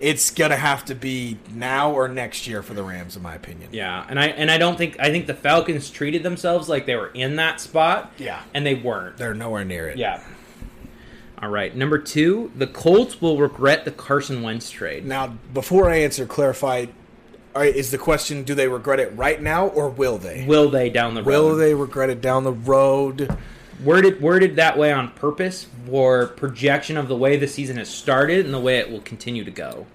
it's 0.00 0.30
gonna 0.30 0.56
have 0.56 0.84
to 0.86 0.94
be 0.94 1.38
now 1.54 1.92
or 1.92 2.08
next 2.08 2.46
year 2.46 2.62
for 2.62 2.72
the 2.74 2.82
Rams, 2.82 3.16
in 3.16 3.22
my 3.22 3.34
opinion. 3.34 3.68
Yeah, 3.72 4.04
and 4.08 4.18
I 4.18 4.28
and 4.28 4.50
I 4.50 4.56
don't 4.58 4.76
think 4.78 4.96
I 4.98 5.10
think 5.10 5.26
the 5.26 5.34
Falcons 5.34 5.90
treated 5.90 6.22
themselves 6.22 6.68
like 6.68 6.86
they 6.86 6.96
were 6.96 7.08
in 7.08 7.36
that 7.36 7.60
spot. 7.60 8.12
Yeah. 8.18 8.42
and 8.54 8.64
they 8.64 8.74
weren't. 8.74 9.18
They're 9.18 9.34
nowhere 9.34 9.64
near 9.64 9.88
it. 9.88 9.98
Yeah. 9.98 10.22
All 11.42 11.48
right, 11.48 11.74
number 11.74 11.98
two, 11.98 12.52
the 12.54 12.66
Colts 12.66 13.20
will 13.22 13.38
regret 13.38 13.86
the 13.86 13.90
Carson 13.90 14.42
Wentz 14.42 14.70
trade. 14.70 15.06
Now, 15.06 15.38
before 15.54 15.88
I 15.88 15.96
answer, 15.96 16.26
clarify. 16.26 16.86
Right, 17.54 17.74
is 17.74 17.90
the 17.90 17.98
question: 17.98 18.42
Do 18.42 18.54
they 18.54 18.68
regret 18.68 19.00
it 19.00 19.16
right 19.16 19.40
now, 19.40 19.66
or 19.66 19.88
will 19.88 20.18
they? 20.18 20.44
Will 20.46 20.70
they 20.70 20.88
down 20.88 21.14
the 21.14 21.22
road? 21.22 21.26
Will 21.26 21.56
they 21.56 21.74
regret 21.74 22.08
it 22.10 22.20
down 22.20 22.44
the 22.44 22.52
road? 22.52 23.36
Worded 23.84 24.20
worded 24.20 24.56
that 24.56 24.76
way 24.76 24.92
on 24.92 25.10
purpose 25.12 25.66
for 25.86 26.26
projection 26.28 26.96
of 26.96 27.08
the 27.08 27.16
way 27.16 27.36
the 27.36 27.48
season 27.48 27.76
has 27.78 27.88
started 27.88 28.44
and 28.44 28.52
the 28.52 28.60
way 28.60 28.78
it 28.78 28.90
will 28.90 29.00
continue 29.00 29.44
to 29.44 29.50
go. 29.50 29.86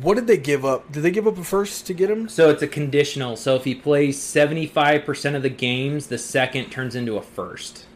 What 0.00 0.14
did 0.14 0.26
they 0.26 0.38
give 0.38 0.64
up? 0.64 0.90
Did 0.90 1.02
they 1.02 1.10
give 1.10 1.26
up 1.26 1.36
a 1.36 1.44
first 1.44 1.86
to 1.86 1.94
get 1.94 2.08
him? 2.08 2.28
So 2.28 2.50
it's 2.50 2.62
a 2.62 2.68
conditional. 2.68 3.36
So 3.36 3.56
if 3.56 3.64
he 3.64 3.74
plays 3.74 4.20
seventy 4.20 4.66
five 4.66 5.04
percent 5.04 5.36
of 5.36 5.42
the 5.42 5.50
games, 5.50 6.06
the 6.06 6.18
second 6.18 6.70
turns 6.70 6.94
into 6.94 7.16
a 7.16 7.22
first. 7.22 7.86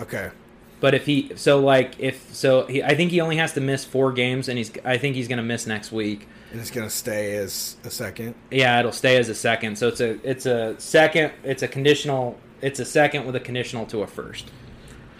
Okay. 0.00 0.30
But 0.80 0.94
if 0.94 1.06
he 1.06 1.32
so 1.36 1.58
like 1.60 1.94
if 1.98 2.34
so 2.34 2.66
he, 2.66 2.82
I 2.82 2.94
think 2.94 3.10
he 3.10 3.20
only 3.20 3.36
has 3.36 3.54
to 3.54 3.60
miss 3.60 3.84
four 3.84 4.12
games 4.12 4.48
and 4.48 4.58
he's 4.58 4.70
I 4.84 4.98
think 4.98 5.16
he's 5.16 5.28
going 5.28 5.38
to 5.38 5.44
miss 5.44 5.66
next 5.66 5.92
week. 5.92 6.28
And 6.52 6.60
it's 6.60 6.70
gonna 6.70 6.90
stay 6.90 7.36
as 7.36 7.76
a 7.84 7.90
second. 7.90 8.34
Yeah, 8.50 8.78
it'll 8.78 8.92
stay 8.92 9.16
as 9.16 9.28
a 9.28 9.34
second. 9.34 9.76
So 9.76 9.88
it's 9.88 10.00
a 10.00 10.28
it's 10.28 10.46
a 10.46 10.78
second. 10.78 11.32
It's 11.42 11.62
a 11.62 11.68
conditional. 11.68 12.38
It's 12.60 12.80
a 12.80 12.84
second 12.84 13.26
with 13.26 13.36
a 13.36 13.40
conditional 13.40 13.86
to 13.86 14.02
a 14.02 14.06
first. 14.06 14.50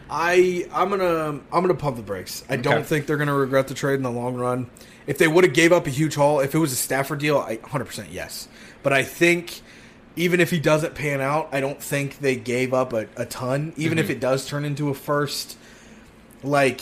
I 0.08 0.68
I'm 0.72 0.90
gonna 0.90 1.40
I'm 1.52 1.62
gonna 1.62 1.74
pump 1.74 1.96
the 1.96 2.02
brakes. 2.02 2.44
I 2.48 2.54
Okay. 2.54 2.62
don't 2.62 2.86
think 2.86 3.06
they're 3.06 3.16
gonna 3.16 3.34
regret 3.34 3.68
the 3.68 3.74
trade 3.74 3.94
in 3.94 4.02
the 4.02 4.10
long 4.10 4.36
run. 4.36 4.70
If 5.06 5.18
they 5.18 5.28
would 5.28 5.44
have 5.44 5.52
gave 5.52 5.72
up 5.72 5.86
a 5.86 5.90
huge 5.90 6.14
haul, 6.14 6.40
if 6.40 6.54
it 6.54 6.58
was 6.58 6.72
a 6.72 6.76
Stafford 6.76 7.20
deal, 7.20 7.38
I 7.38 7.56
100% 7.58 8.06
yes. 8.10 8.48
But 8.82 8.92
I 8.92 9.02
think 9.02 9.60
even 10.16 10.40
if 10.40 10.50
he 10.50 10.58
doesn't 10.58 10.94
pan 10.94 11.20
out, 11.20 11.48
I 11.52 11.60
don't 11.60 11.80
think 11.80 12.18
they 12.18 12.36
gave 12.36 12.72
up 12.72 12.92
a, 12.92 13.06
a 13.16 13.26
ton. 13.26 13.72
Even 13.76 13.98
if 13.98 14.06
mm-hmm. 14.06 14.12
it 14.12 14.20
does 14.20 14.46
turn 14.46 14.64
into 14.64 14.88
a 14.88 14.94
first, 14.94 15.58
like 16.42 16.80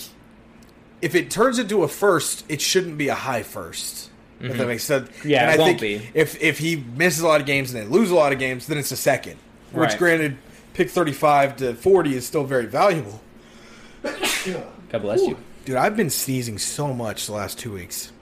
if 1.03 1.15
it 1.15 1.31
turns 1.31 1.59
into 1.59 1.83
a 1.83 1.89
first, 1.89 2.45
it 2.49 2.61
shouldn't 2.61 2.97
be 2.97 3.09
a 3.09 3.15
high 3.15 3.43
1st 3.43 3.73
If 3.73 4.09
that 4.41 4.57
mm-hmm. 4.57 4.69
makes 4.69 4.85
sense. 4.85 5.11
Yeah, 5.25 5.51
and 5.51 5.61
I 5.61 5.65
think 5.65 5.81
be. 5.81 6.09
if 6.15 6.41
if 6.41 6.59
he 6.59 6.77
misses 6.77 7.21
a 7.21 7.29
lot 7.29 7.41
of 7.41 7.47
games 7.47 7.75
and 7.75 7.83
they 7.83 7.87
lose 7.87 8.11
a 8.11 8.15
lot 8.15 8.33
of 8.33 8.39
games, 8.39 8.67
then 8.67 8.79
it's 8.79 8.93
a 8.93 8.97
second. 8.97 9.37
Which 9.75 9.91
Right. 9.91 9.99
granted, 9.99 10.37
pick 10.73 10.91
35 10.91 11.57
to 11.59 11.75
40 11.75 12.17
is 12.17 12.27
still 12.27 12.45
very 12.45 12.67
valuable. 12.67 13.21
God 14.03 15.03
bless 15.03 15.21
you. 15.23 15.37
Dude, 15.65 15.77
I've 15.77 15.97
been 15.97 16.11
sneezing 16.11 16.59
so 16.59 16.93
much 16.93 17.27
the 17.27 17.33
last 17.33 17.59
two 17.59 17.73
weeks. 17.73 18.13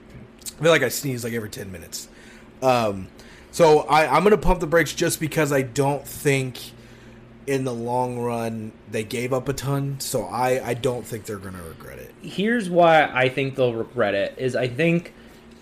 I 0.59 0.63
feel 0.63 0.71
like 0.71 0.83
I 0.83 0.89
sneeze 0.89 1.23
like 1.23 1.33
every 1.33 1.49
ten 1.49 1.71
minutes. 1.71 2.07
Um, 2.61 3.07
so 3.51 3.79
I, 3.81 4.07
I'm 4.15 4.23
gonna 4.23 4.37
pump 4.37 4.59
the 4.61 4.67
brakes 4.67 4.93
just 4.93 5.19
because 5.19 5.51
I 5.51 5.61
don't 5.61 6.07
think 6.07 6.57
in 7.45 7.65
the 7.65 7.73
long 7.73 8.19
run 8.19 8.71
they 8.89 9.03
gave 9.03 9.33
up 9.33 9.49
a 9.49 9.53
ton. 9.53 9.99
So 9.99 10.23
I, 10.23 10.65
I 10.69 10.73
don't 10.73 11.05
think 11.05 11.25
they're 11.25 11.37
gonna 11.37 11.61
regret 11.63 11.99
it. 11.99 12.13
Here's 12.21 12.69
why 12.69 13.03
I 13.03 13.27
think 13.27 13.55
they'll 13.55 13.73
regret 13.73 14.13
it. 14.13 14.35
Is 14.37 14.55
I 14.55 14.67
think 14.69 15.13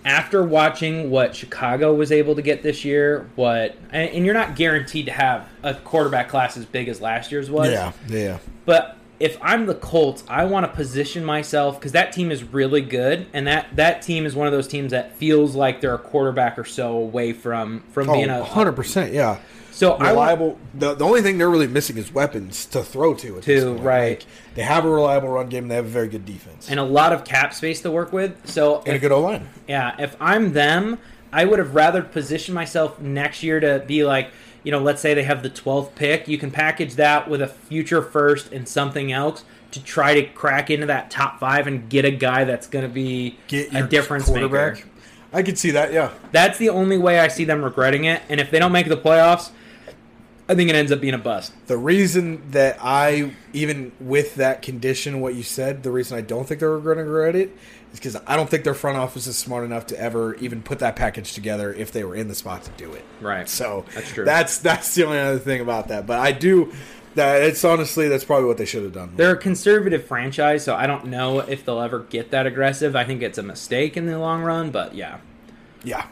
after 0.05 0.43
watching 0.43 1.09
what 1.09 1.35
Chicago 1.35 1.93
was 1.93 2.11
able 2.11 2.35
to 2.35 2.41
get 2.41 2.63
this 2.63 2.83
year, 2.83 3.29
what 3.35 3.75
and, 3.91 4.09
and 4.11 4.25
you're 4.25 4.33
not 4.33 4.55
guaranteed 4.55 5.05
to 5.05 5.11
have 5.11 5.47
a 5.63 5.73
quarterback 5.75 6.29
class 6.29 6.57
as 6.57 6.65
big 6.65 6.87
as 6.87 7.01
last 7.01 7.31
year's 7.31 7.49
was. 7.49 7.69
Yeah, 7.71 7.93
yeah. 8.07 8.37
But 8.65 8.97
if 9.19 9.37
I'm 9.41 9.67
the 9.67 9.75
Colts, 9.75 10.23
I 10.27 10.45
want 10.45 10.65
to 10.65 10.71
position 10.71 11.23
myself 11.23 11.79
because 11.79 11.91
that 11.91 12.11
team 12.11 12.31
is 12.31 12.43
really 12.43 12.81
good, 12.81 13.27
and 13.33 13.45
that 13.47 13.75
that 13.75 14.01
team 14.01 14.25
is 14.25 14.35
one 14.35 14.47
of 14.47 14.53
those 14.53 14.67
teams 14.67 14.91
that 14.91 15.15
feels 15.17 15.55
like 15.55 15.79
they're 15.81 15.93
a 15.93 15.99
quarterback 15.99 16.57
or 16.57 16.65
so 16.65 16.97
away 16.97 17.33
from 17.33 17.81
from 17.91 18.09
Oh, 18.09 18.13
being 18.13 18.29
a 18.29 18.43
100%, 18.43 19.13
yeah. 19.13 19.39
So 19.81 19.93
I 19.93 20.11
reliable. 20.11 20.59
The, 20.75 20.93
the 20.93 21.03
only 21.03 21.23
thing 21.23 21.39
they're 21.39 21.49
really 21.49 21.65
missing 21.65 21.97
is 21.97 22.13
weapons 22.13 22.67
to 22.67 22.83
throw 22.83 23.15
to. 23.15 23.37
At 23.37 23.43
To, 23.45 23.73
right. 23.77 24.09
Like, 24.19 24.25
they 24.53 24.61
have 24.61 24.85
a 24.85 24.89
reliable 24.89 25.29
run 25.29 25.49
game. 25.49 25.63
and 25.63 25.71
They 25.71 25.75
have 25.75 25.85
a 25.85 25.89
very 25.89 26.07
good 26.07 26.23
defense 26.23 26.69
and 26.69 26.79
a 26.79 26.83
lot 26.83 27.11
of 27.13 27.23
cap 27.23 27.51
space 27.51 27.81
to 27.81 27.89
work 27.89 28.13
with. 28.13 28.47
So 28.47 28.81
and 28.81 28.89
a 28.89 28.95
if- 28.97 29.01
good 29.01 29.11
O 29.11 29.19
line. 29.21 29.49
Yeah, 29.67 29.95
if 29.97 30.15
I'm 30.21 30.53
them, 30.53 30.99
I 31.33 31.45
would 31.45 31.57
have 31.57 31.73
rather 31.73 32.03
positioned 32.03 32.53
myself 32.53 33.01
next 33.01 33.41
year 33.41 33.59
to 33.59 33.83
be 33.87 34.03
like, 34.03 34.29
you 34.63 34.71
know, 34.71 34.77
let's 34.77 35.01
say 35.01 35.15
they 35.15 35.23
have 35.23 35.41
the 35.41 35.49
12th 35.49 35.95
pick. 35.95 36.27
You 36.27 36.37
can 36.37 36.51
package 36.51 36.93
that 36.97 37.27
with 37.27 37.41
a 37.41 37.47
future 37.47 38.03
first 38.03 38.51
and 38.53 38.67
something 38.69 39.11
else 39.11 39.43
to 39.71 39.83
try 39.83 40.13
to 40.13 40.21
crack 40.27 40.69
into 40.69 40.85
that 40.85 41.09
top 41.09 41.39
five 41.39 41.65
and 41.65 41.89
get 41.89 42.05
a 42.05 42.11
guy 42.11 42.43
that's 42.43 42.67
going 42.67 42.83
to 42.85 42.93
be 42.93 43.39
Get 43.47 43.73
a 43.73 43.87
difference 43.87 44.25
quarterback. 44.25 44.75
maker. 44.75 44.87
I 45.33 45.41
could 45.41 45.57
see 45.57 45.71
that. 45.71 45.91
Yeah. 45.91 46.11
That's 46.31 46.59
the 46.59 46.69
only 46.69 46.99
way 46.99 47.19
I 47.19 47.29
see 47.29 47.45
them 47.45 47.63
regretting 47.63 48.03
it. 48.03 48.21
And 48.29 48.39
if 48.39 48.51
they 48.51 48.59
don't 48.59 48.73
make 48.73 48.87
the 48.87 48.97
playoffs, 48.97 49.49
I 50.51 50.55
think 50.55 50.69
it 50.69 50.75
ends 50.75 50.91
up 50.91 50.99
being 50.99 51.13
a 51.13 51.17
bust. 51.17 51.53
The 51.67 51.77
reason 51.77 52.51
that 52.51 52.77
I, 52.81 53.31
even 53.53 53.93
with 54.01 54.35
that 54.35 54.61
condition, 54.61 55.21
what 55.21 55.33
you 55.33 55.43
said, 55.43 55.81
the 55.81 55.91
reason 55.91 56.17
I 56.17 56.21
don't 56.21 56.45
think 56.45 56.59
they're 56.59 56.77
going 56.77 56.97
to 56.97 57.05
regret 57.05 57.37
it 57.37 57.55
is 57.93 57.99
because 57.99 58.17
I 58.27 58.35
don't 58.35 58.49
think 58.49 58.65
their 58.65 58.73
front 58.73 58.97
office 58.97 59.27
is 59.27 59.37
smart 59.37 59.63
enough 59.63 59.87
to 59.87 59.97
ever 59.97 60.35
even 60.35 60.61
put 60.61 60.79
that 60.79 60.97
package 60.97 61.31
together 61.31 61.73
if 61.73 61.93
they 61.93 62.03
were 62.03 62.15
in 62.15 62.27
the 62.27 62.35
spot 62.35 62.63
to 62.63 62.71
do 62.71 62.91
it. 62.91 63.05
Right. 63.21 63.47
So 63.47 63.85
That's 63.95 64.11
true. 64.11 64.25
That's 64.25 64.57
that's 64.57 64.93
the 64.93 65.05
only 65.05 65.19
other 65.19 65.39
thing 65.39 65.61
about 65.61 65.87
that. 65.87 66.05
But 66.05 66.19
I 66.19 66.33
do. 66.33 66.73
That 67.15 67.43
it's 67.43 67.63
honestly 67.63 68.07
that's 68.07 68.23
probably 68.23 68.47
what 68.47 68.57
they 68.57 68.65
should 68.65 68.83
have 68.83 68.93
done. 68.93 69.13
They're 69.15 69.33
a 69.33 69.37
conservative 69.37 70.05
franchise, 70.05 70.65
so 70.65 70.75
I 70.75 70.85
don't 70.85 71.05
know 71.07 71.39
if 71.39 71.65
they'll 71.65 71.81
ever 71.81 71.99
get 71.99 72.31
that 72.31 72.45
aggressive. 72.45 72.95
I 72.95 73.03
think 73.03 73.21
it's 73.21 73.37
a 73.37 73.43
mistake 73.43 73.95
in 73.97 74.05
the 74.05 74.17
long 74.17 74.41
run, 74.43 74.71
but 74.71 74.95
yeah. 74.95 75.19
yeah. 75.83 76.07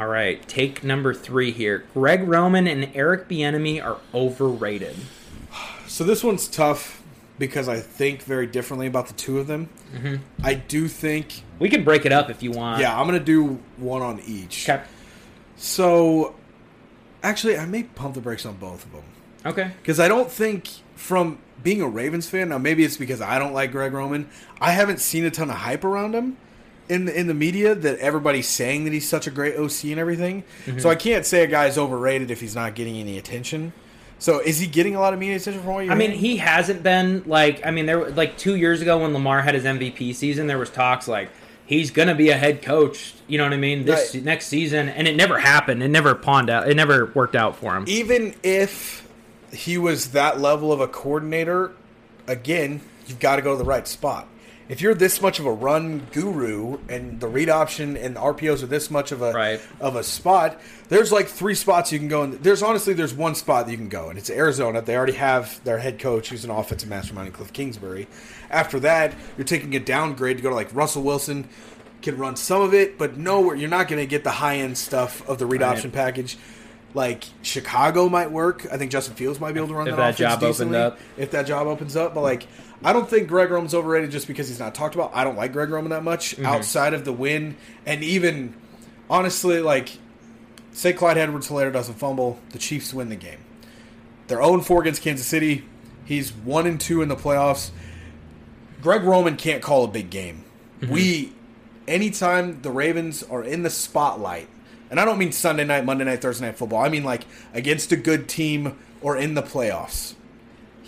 All 0.00 0.06
right, 0.08 0.46
take 0.48 0.82
number 0.82 1.12
three 1.12 1.52
here. 1.52 1.84
Greg 1.92 2.26
Roman 2.26 2.66
and 2.66 2.90
Eric 2.94 3.28
Bieniemy 3.28 3.84
are 3.84 3.98
overrated. 4.14 4.96
So 5.86 6.04
this 6.04 6.24
one's 6.24 6.48
tough 6.48 7.02
because 7.38 7.68
I 7.68 7.80
think 7.80 8.22
very 8.22 8.46
differently 8.46 8.86
about 8.86 9.08
the 9.08 9.12
two 9.12 9.38
of 9.38 9.46
them. 9.46 9.68
Mm-hmm. 9.94 10.16
I 10.42 10.54
do 10.54 10.88
think. 10.88 11.42
We 11.58 11.68
can 11.68 11.84
break 11.84 12.06
it 12.06 12.12
up 12.12 12.30
if 12.30 12.42
you 12.42 12.50
want. 12.50 12.80
Yeah, 12.80 12.98
I'm 12.98 13.04
gonna 13.06 13.20
do 13.20 13.60
one 13.76 14.00
on 14.00 14.20
each. 14.20 14.70
Okay. 14.70 14.82
So, 15.56 16.34
actually, 17.22 17.58
I 17.58 17.66
may 17.66 17.82
pump 17.82 18.14
the 18.14 18.22
brakes 18.22 18.46
on 18.46 18.56
both 18.56 18.86
of 18.86 18.92
them 18.92 19.02
Okay. 19.44 19.70
because 19.82 20.00
I 20.00 20.08
don't 20.08 20.30
think 20.32 20.70
from 20.96 21.40
being 21.62 21.82
a 21.82 21.88
Ravens 21.88 22.26
fan. 22.26 22.48
Now, 22.48 22.56
maybe 22.56 22.84
it's 22.84 22.96
because 22.96 23.20
I 23.20 23.38
don't 23.38 23.52
like 23.52 23.70
Greg 23.70 23.92
Roman. 23.92 24.30
I 24.62 24.72
haven't 24.72 25.00
seen 25.00 25.26
a 25.26 25.30
ton 25.30 25.50
of 25.50 25.56
hype 25.56 25.84
around 25.84 26.14
him 26.14 26.38
in 26.90 27.04
the, 27.06 27.18
in 27.18 27.26
the 27.26 27.34
media 27.34 27.74
that 27.74 27.98
everybody's 27.98 28.48
saying 28.48 28.84
that 28.84 28.92
he's 28.92 29.08
such 29.08 29.26
a 29.26 29.30
great 29.30 29.56
OC 29.56 29.84
and 29.84 29.98
everything. 29.98 30.42
Mm-hmm. 30.66 30.78
So 30.78 30.90
I 30.90 30.94
can't 30.94 31.24
say 31.24 31.42
a 31.42 31.46
guy's 31.46 31.78
overrated 31.78 32.30
if 32.30 32.40
he's 32.40 32.54
not 32.54 32.74
getting 32.74 32.96
any 32.96 33.16
attention. 33.18 33.72
So 34.18 34.40
is 34.40 34.58
he 34.58 34.66
getting 34.66 34.96
a 34.96 35.00
lot 35.00 35.14
of 35.14 35.18
media 35.18 35.36
attention 35.36 35.62
from 35.62 35.72
what 35.74 35.84
you're 35.84 35.92
I 35.94 35.96
mean, 35.96 36.10
he 36.10 36.36
hasn't 36.36 36.82
been 36.82 37.22
like. 37.24 37.64
I 37.64 37.70
mean, 37.70 37.86
there 37.86 38.10
like 38.10 38.36
two 38.36 38.56
years 38.56 38.82
ago 38.82 38.98
when 38.98 39.14
Lamar 39.14 39.40
had 39.40 39.54
his 39.54 39.64
MVP 39.64 40.14
season, 40.14 40.46
there 40.46 40.58
was 40.58 40.68
talks 40.68 41.08
like 41.08 41.30
he's 41.64 41.90
gonna 41.90 42.14
be 42.14 42.28
a 42.28 42.36
head 42.36 42.60
coach. 42.60 43.14
You 43.28 43.38
know 43.38 43.44
what 43.44 43.54
I 43.54 43.56
mean? 43.56 43.86
This 43.86 44.14
Right. 44.14 44.22
next 44.22 44.48
season, 44.48 44.90
and 44.90 45.08
it 45.08 45.16
never 45.16 45.38
happened. 45.38 45.82
It 45.82 45.88
never 45.88 46.14
pawned 46.14 46.50
out. 46.50 46.68
It 46.68 46.74
never 46.74 47.06
worked 47.14 47.34
out 47.34 47.56
for 47.56 47.74
him. 47.74 47.84
even 47.86 48.34
if 48.42 49.08
he 49.52 49.78
was 49.78 50.08
that 50.08 50.38
level 50.40 50.70
of 50.70 50.80
a 50.80 50.86
coordinator, 50.88 51.72
again, 52.26 52.82
you've 53.06 53.20
got 53.20 53.36
to 53.36 53.42
go 53.42 53.52
to 53.52 53.58
the 53.58 53.64
right 53.64 53.88
spot. 53.88 54.28
If 54.70 54.80
you're 54.80 54.94
this 54.94 55.20
much 55.20 55.40
of 55.40 55.46
a 55.46 55.52
run 55.52 56.06
guru 56.12 56.78
and 56.88 57.18
the 57.18 57.26
read 57.26 57.50
option 57.50 57.96
and 57.96 58.14
the 58.14 58.20
RPOs 58.20 58.62
are 58.62 58.66
this 58.66 58.88
much 58.88 59.10
of 59.10 59.20
a 59.20 59.32
Right. 59.32 59.60
of 59.80 59.96
a 59.96 60.04
spot, 60.04 60.60
there's 60.88 61.10
like 61.10 61.26
three 61.26 61.56
spots 61.56 61.90
you 61.90 61.98
can 61.98 62.06
go. 62.06 62.22
In. 62.22 62.38
There's 62.40 62.62
honestly 62.62 62.94
there's 62.94 63.12
one 63.12 63.34
spot 63.34 63.66
that 63.66 63.72
you 63.72 63.76
can 63.78 63.88
go, 63.88 64.10
and 64.10 64.16
it's 64.16 64.30
Arizona. 64.30 64.80
They 64.80 64.96
already 64.96 65.14
have 65.14 65.62
their 65.64 65.78
head 65.78 65.98
coach, 65.98 66.28
who's 66.28 66.44
an 66.44 66.52
offensive 66.52 66.88
mastermind, 66.88 67.32
Cliff 67.34 67.52
Kingsbury. 67.52 68.06
After 68.48 68.78
that, 68.80 69.12
you're 69.36 69.44
taking 69.44 69.74
a 69.74 69.80
downgrade 69.80 70.36
to 70.36 70.42
go 70.42 70.50
to 70.50 70.54
like 70.54 70.72
Russell 70.72 71.02
Wilson. 71.02 71.48
Can 72.00 72.16
run 72.16 72.36
some 72.36 72.62
of 72.62 72.72
it, 72.72 72.96
but 72.96 73.18
nowhere. 73.18 73.56
You're 73.56 73.68
not 73.68 73.88
going 73.88 74.00
to 74.00 74.06
get 74.06 74.22
the 74.24 74.30
high 74.30 74.58
end 74.58 74.78
stuff 74.78 75.28
of 75.28 75.38
the 75.38 75.46
read 75.46 75.60
Right. 75.62 75.70
option 75.76 75.90
package. 75.90 76.38
Like 76.94 77.24
Chicago 77.42 78.08
might 78.08 78.30
work. 78.30 78.66
I 78.72 78.76
think 78.76 78.90
Justin 78.90 79.14
Fields 79.14 79.38
might 79.38 79.52
be 79.52 79.58
able 79.60 79.68
to 79.68 79.74
run 79.74 79.86
If 79.88 79.96
that, 79.96 80.16
that 80.16 80.16
job 80.16 80.40
decently, 80.40 80.78
up. 80.78 80.98
If 81.16 81.30
that 81.32 81.46
job 81.46 81.66
opens 81.66 81.96
up, 81.96 82.14
but 82.14 82.22
like 82.22 82.46
I 82.82 82.92
don't 82.92 83.08
think 83.08 83.28
Greg 83.28 83.50
Roman's 83.50 83.74
overrated 83.74 84.10
just 84.10 84.26
because 84.26 84.48
he's 84.48 84.58
not 84.58 84.74
talked 84.74 84.94
about. 84.94 85.10
I 85.14 85.24
don't 85.24 85.36
like 85.36 85.52
Greg 85.52 85.68
Roman 85.70 85.90
that 85.90 86.02
much 86.02 86.32
Mm-hmm. 86.32 86.46
outside 86.46 86.94
of 86.94 87.04
the 87.04 87.12
win, 87.12 87.56
and 87.84 88.02
even 88.02 88.54
honestly, 89.08 89.60
like 89.60 89.98
say 90.72 90.92
Clyde 90.92 91.18
Edwards-Helaire 91.18 91.72
doesn't 91.72 91.96
fumble, 91.96 92.38
the 92.50 92.58
Chiefs 92.58 92.94
win 92.94 93.08
the 93.08 93.16
game. 93.16 93.40
They're 94.28 94.42
0 94.42 94.60
4 94.60 94.80
against 94.82 95.02
Kansas 95.02 95.26
City. 95.26 95.64
He's 96.04 96.32
one 96.32 96.66
and 96.66 96.80
two 96.80 97.02
in 97.02 97.08
the 97.08 97.16
playoffs. 97.16 97.70
Greg 98.80 99.02
Roman 99.02 99.36
can't 99.36 99.62
call 99.62 99.84
a 99.84 99.88
big 99.88 100.08
game. 100.10 100.44
Mm-hmm. 100.80 100.92
We, 100.92 101.32
anytime 101.86 102.62
the 102.62 102.70
Ravens 102.70 103.22
are 103.24 103.42
in 103.44 103.62
the 103.62 103.70
spotlight, 103.70 104.48
and 104.90 104.98
I 104.98 105.04
don't 105.04 105.18
mean 105.18 105.32
Sunday 105.32 105.64
night, 105.64 105.84
Monday 105.84 106.04
night, 106.04 106.22
Thursday 106.22 106.46
night 106.46 106.56
football. 106.56 106.82
I 106.82 106.88
mean 106.88 107.04
like 107.04 107.26
against 107.52 107.92
a 107.92 107.96
good 107.96 108.28
team 108.28 108.78
or 109.02 109.16
in 109.16 109.34
the 109.34 109.42
playoffs. 109.42 110.14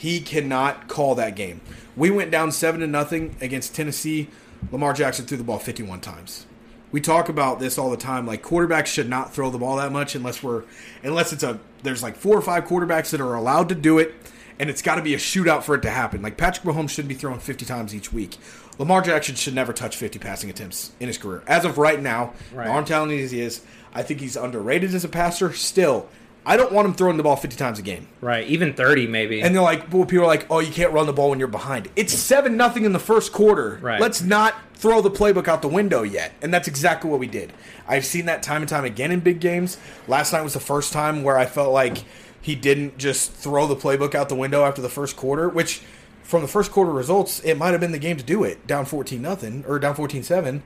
He 0.02 0.18
cannot 0.20 0.88
call 0.88 1.14
that 1.14 1.36
game. 1.36 1.60
We 1.96 2.10
went 2.10 2.32
down 2.32 2.50
seven 2.50 2.80
to 2.80 2.88
nothing 2.88 3.36
against 3.40 3.72
Tennessee. 3.72 4.26
Lamar 4.72 4.94
Jackson 4.94 5.26
threw 5.26 5.36
the 5.36 5.44
ball 5.44 5.60
51 5.60 6.00
times. 6.00 6.44
We 6.90 7.00
talk 7.00 7.28
about 7.28 7.60
this 7.60 7.78
all 7.78 7.88
the 7.88 7.96
time. 7.96 8.26
Like 8.26 8.42
quarterbacks 8.42 8.86
should 8.86 9.08
not 9.08 9.32
throw 9.32 9.48
the 9.48 9.58
ball 9.58 9.76
that 9.76 9.92
much 9.92 10.16
unless 10.16 10.42
we're 10.42 10.64
unless 11.04 11.32
it's 11.32 11.44
a 11.44 11.60
there's 11.84 12.02
like 12.02 12.16
four 12.16 12.36
or 12.36 12.42
five 12.42 12.64
quarterbacks 12.64 13.10
that 13.10 13.20
are 13.20 13.34
allowed 13.34 13.68
to 13.68 13.76
do 13.76 14.00
it, 14.00 14.12
and 14.58 14.68
it's 14.68 14.82
got 14.82 14.96
to 14.96 15.02
be 15.02 15.14
a 15.14 15.18
shootout 15.18 15.62
for 15.62 15.76
it 15.76 15.82
to 15.82 15.90
happen. 15.90 16.20
Like 16.20 16.36
Patrick 16.36 16.64
Mahomes 16.66 16.90
shouldn't 16.90 17.08
be 17.08 17.14
throwing 17.14 17.38
50 17.38 17.64
times 17.64 17.94
each 17.94 18.12
week. 18.12 18.38
Lamar 18.78 19.02
Jackson 19.02 19.36
should 19.36 19.54
never 19.54 19.72
touch 19.72 19.96
50 19.96 20.18
passing 20.18 20.50
attempts 20.50 20.90
in 20.98 21.06
his 21.06 21.16
career. 21.16 21.44
As 21.46 21.64
of 21.64 21.78
right 21.78 22.02
now, 22.02 22.32
Right. 22.52 22.66
arm 22.66 22.84
talented 22.84 23.20
as 23.20 23.30
he 23.30 23.40
is, 23.40 23.60
I 23.94 24.02
think 24.02 24.18
he's 24.18 24.36
underrated 24.36 24.92
as 24.96 25.04
a 25.04 25.08
passer. 25.08 25.52
Still, 25.52 26.08
I 26.44 26.56
don't 26.56 26.72
want 26.72 26.86
him 26.86 26.94
throwing 26.94 27.16
the 27.16 27.22
ball 27.22 27.36
50 27.36 27.56
times 27.56 27.78
a 27.78 27.82
game. 27.82 28.08
Right, 28.20 28.46
even 28.48 28.74
thirty 28.74 29.06
maybe. 29.06 29.42
And 29.42 29.54
they're 29.54 29.62
like, 29.62 29.92
well, 29.92 30.04
people 30.04 30.24
are 30.24 30.28
like, 30.28 30.46
oh, 30.50 30.58
you 30.58 30.72
can't 30.72 30.92
run 30.92 31.06
the 31.06 31.12
ball 31.12 31.30
when 31.30 31.38
you're 31.38 31.48
behind. 31.48 31.88
It's 31.94 32.12
seven 32.12 32.56
nothing 32.56 32.84
in 32.84 32.92
the 32.92 32.98
first 32.98 33.32
quarter. 33.32 33.78
Right. 33.80 34.00
Let's 34.00 34.22
not 34.22 34.54
throw 34.74 35.00
the 35.00 35.10
playbook 35.10 35.46
out 35.46 35.62
the 35.62 35.68
window 35.68 36.02
yet. 36.02 36.32
And 36.42 36.52
that's 36.52 36.66
exactly 36.66 37.08
what 37.08 37.20
we 37.20 37.28
did. 37.28 37.52
I've 37.86 38.04
seen 38.04 38.26
that 38.26 38.42
time 38.42 38.62
and 38.62 38.68
time 38.68 38.84
again 38.84 39.12
in 39.12 39.20
big 39.20 39.40
games. 39.40 39.78
Last 40.08 40.32
night 40.32 40.42
was 40.42 40.54
the 40.54 40.60
first 40.60 40.92
time 40.92 41.22
where 41.22 41.38
I 41.38 41.46
felt 41.46 41.72
like 41.72 41.98
he 42.40 42.56
didn't 42.56 42.98
just 42.98 43.32
throw 43.32 43.68
the 43.68 43.76
playbook 43.76 44.16
out 44.16 44.28
the 44.28 44.34
window 44.34 44.64
after 44.64 44.82
the 44.82 44.88
first 44.88 45.16
quarter, 45.16 45.48
which 45.48 45.82
from 46.24 46.42
the 46.42 46.48
first 46.48 46.72
quarter 46.72 46.90
results, 46.90 47.38
it 47.40 47.56
might 47.56 47.70
have 47.70 47.80
been 47.80 47.92
the 47.92 47.98
game 47.98 48.16
to 48.16 48.24
do 48.24 48.42
it, 48.42 48.66
down 48.66 48.84
14 48.84 49.22
nothing 49.22 49.64
or 49.68 49.78
down 49.78 49.94
14-7. 49.94 50.62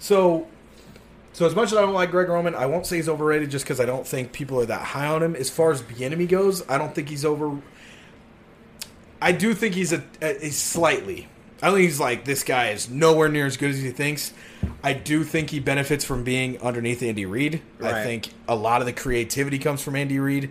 So 0.00 0.48
so 1.32 1.46
as 1.46 1.54
much 1.54 1.72
as 1.72 1.78
I 1.78 1.82
don't 1.82 1.94
like 1.94 2.10
Greg 2.10 2.28
Roman, 2.28 2.54
I 2.54 2.66
won't 2.66 2.86
say 2.86 2.96
he's 2.96 3.08
overrated 3.08 3.50
just 3.50 3.64
because 3.64 3.80
I 3.80 3.86
don't 3.86 4.06
think 4.06 4.32
people 4.32 4.60
are 4.60 4.66
that 4.66 4.82
high 4.82 5.06
on 5.06 5.22
him. 5.22 5.36
As 5.36 5.48
far 5.48 5.70
as 5.70 5.82
Bieniemy 5.82 6.28
goes, 6.28 6.68
I 6.68 6.76
don't 6.76 6.94
think 6.94 7.08
he's 7.08 7.24
over. 7.24 7.60
I 9.22 9.32
do 9.32 9.54
think 9.54 9.74
he's 9.74 9.92
a, 9.92 10.02
a 10.20 10.38
he's 10.38 10.58
slightly. 10.58 11.28
I 11.62 11.66
don't 11.66 11.76
think 11.76 11.88
he's 11.88 12.00
like 12.00 12.24
this 12.24 12.42
guy 12.42 12.70
is 12.70 12.90
nowhere 12.90 13.28
near 13.28 13.46
as 13.46 13.56
good 13.56 13.70
as 13.70 13.80
he 13.80 13.90
thinks. 13.90 14.32
I 14.82 14.92
do 14.92 15.24
think 15.24 15.50
he 15.50 15.60
benefits 15.60 16.04
from 16.04 16.24
being 16.24 16.60
underneath 16.60 17.02
Andy 17.02 17.26
Reid. 17.26 17.62
I 17.80 18.02
think 18.02 18.32
a 18.48 18.56
lot 18.56 18.80
of 18.80 18.86
the 18.86 18.92
creativity 18.92 19.58
comes 19.58 19.82
from 19.82 19.94
Andy 19.94 20.18
Reid. 20.18 20.50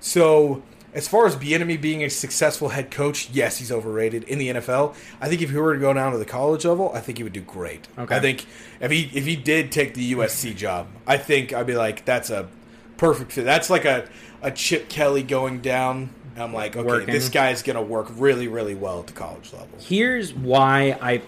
So 0.00 0.62
as 0.96 1.06
far 1.06 1.26
as 1.26 1.36
Bieniemy 1.36 1.78
being 1.78 2.02
a 2.02 2.08
successful 2.08 2.70
head 2.70 2.90
coach, 2.90 3.28
yes, 3.30 3.58
he's 3.58 3.70
overrated 3.70 4.24
in 4.24 4.38
the 4.38 4.48
NFL. 4.48 4.96
I 5.20 5.28
think 5.28 5.42
if 5.42 5.50
he 5.50 5.56
were 5.56 5.74
to 5.74 5.78
go 5.78 5.92
down 5.92 6.12
to 6.12 6.18
the 6.18 6.24
college 6.24 6.64
level, 6.64 6.90
I 6.94 7.00
think 7.00 7.18
he 7.18 7.24
would 7.24 7.34
do 7.34 7.42
great. 7.42 7.86
Okay. 7.98 8.16
I 8.16 8.18
think 8.18 8.46
if 8.80 8.90
he 8.90 9.10
if 9.12 9.26
he 9.26 9.36
did 9.36 9.70
take 9.70 9.92
the 9.92 10.14
USC 10.14 10.56
job, 10.56 10.86
I 11.06 11.18
think 11.18 11.52
I'd 11.52 11.66
be 11.66 11.74
like, 11.74 12.06
that's 12.06 12.30
a 12.30 12.48
perfect 12.96 13.32
fit. 13.32 13.44
That's 13.44 13.68
like 13.68 13.84
a, 13.84 14.08
a 14.40 14.50
Chip 14.50 14.88
Kelly 14.88 15.22
going 15.22 15.60
down. 15.60 16.08
I'm 16.34 16.54
like, 16.54 16.76
okay, 16.76 16.86
Working. 16.86 17.12
this 17.12 17.28
guy's 17.28 17.62
gonna 17.62 17.82
work 17.82 18.08
really, 18.16 18.48
really 18.48 18.74
well 18.74 19.00
at 19.00 19.06
the 19.06 19.12
college 19.12 19.52
level. 19.52 19.68
Here's 19.78 20.32
why 20.32 20.98
I 21.02 21.20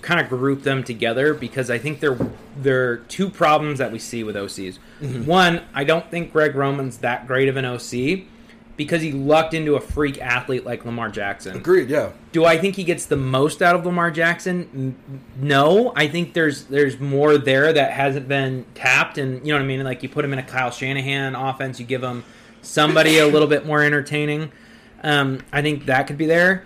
kind 0.00 0.20
of 0.20 0.28
group 0.28 0.62
them 0.62 0.84
together 0.84 1.34
because 1.34 1.70
I 1.70 1.78
think 1.78 1.98
they're 1.98 2.18
they're 2.56 2.98
two 2.98 3.30
problems 3.30 3.80
that 3.80 3.90
we 3.90 3.98
see 3.98 4.22
with 4.22 4.36
OCs. 4.36 4.78
Mm-hmm. 5.00 5.26
One, 5.26 5.62
I 5.74 5.82
don't 5.82 6.08
think 6.08 6.32
Greg 6.32 6.54
Roman's 6.54 6.98
that 6.98 7.26
great 7.26 7.48
of 7.48 7.56
an 7.56 7.64
OC, 7.64 8.26
because 8.78 9.02
he 9.02 9.10
lucked 9.10 9.54
into 9.54 9.74
a 9.74 9.80
freak 9.80 10.22
athlete 10.22 10.64
like 10.64 10.84
Lamar 10.84 11.10
Jackson. 11.10 11.56
Agreed. 11.56 11.90
Yeah. 11.90 12.12
Do 12.30 12.44
I 12.44 12.56
think 12.56 12.76
he 12.76 12.84
gets 12.84 13.06
the 13.06 13.16
most 13.16 13.60
out 13.60 13.74
of 13.74 13.84
Lamar 13.84 14.12
Jackson? 14.12 14.94
No, 15.36 15.92
I 15.96 16.06
think 16.06 16.32
there's 16.32 16.64
there's 16.64 16.98
more 17.00 17.36
there 17.36 17.72
that 17.72 17.90
hasn't 17.90 18.28
been 18.28 18.64
tapped, 18.74 19.18
and 19.18 19.44
you 19.44 19.52
know 19.52 19.58
what 19.58 19.64
I 19.64 19.66
mean. 19.66 19.82
Like 19.82 20.02
you 20.04 20.08
put 20.08 20.24
him 20.24 20.32
in 20.32 20.38
a 20.38 20.44
Kyle 20.44 20.70
Shanahan 20.70 21.34
offense, 21.34 21.80
you 21.80 21.86
give 21.86 22.04
him 22.04 22.24
somebody 22.62 23.18
a 23.18 23.26
little 23.26 23.48
bit 23.48 23.66
more 23.66 23.82
entertaining. 23.82 24.52
Um, 25.02 25.40
I 25.52 25.60
think 25.60 25.86
that 25.86 26.06
could 26.06 26.16
be 26.16 26.26
there, 26.26 26.64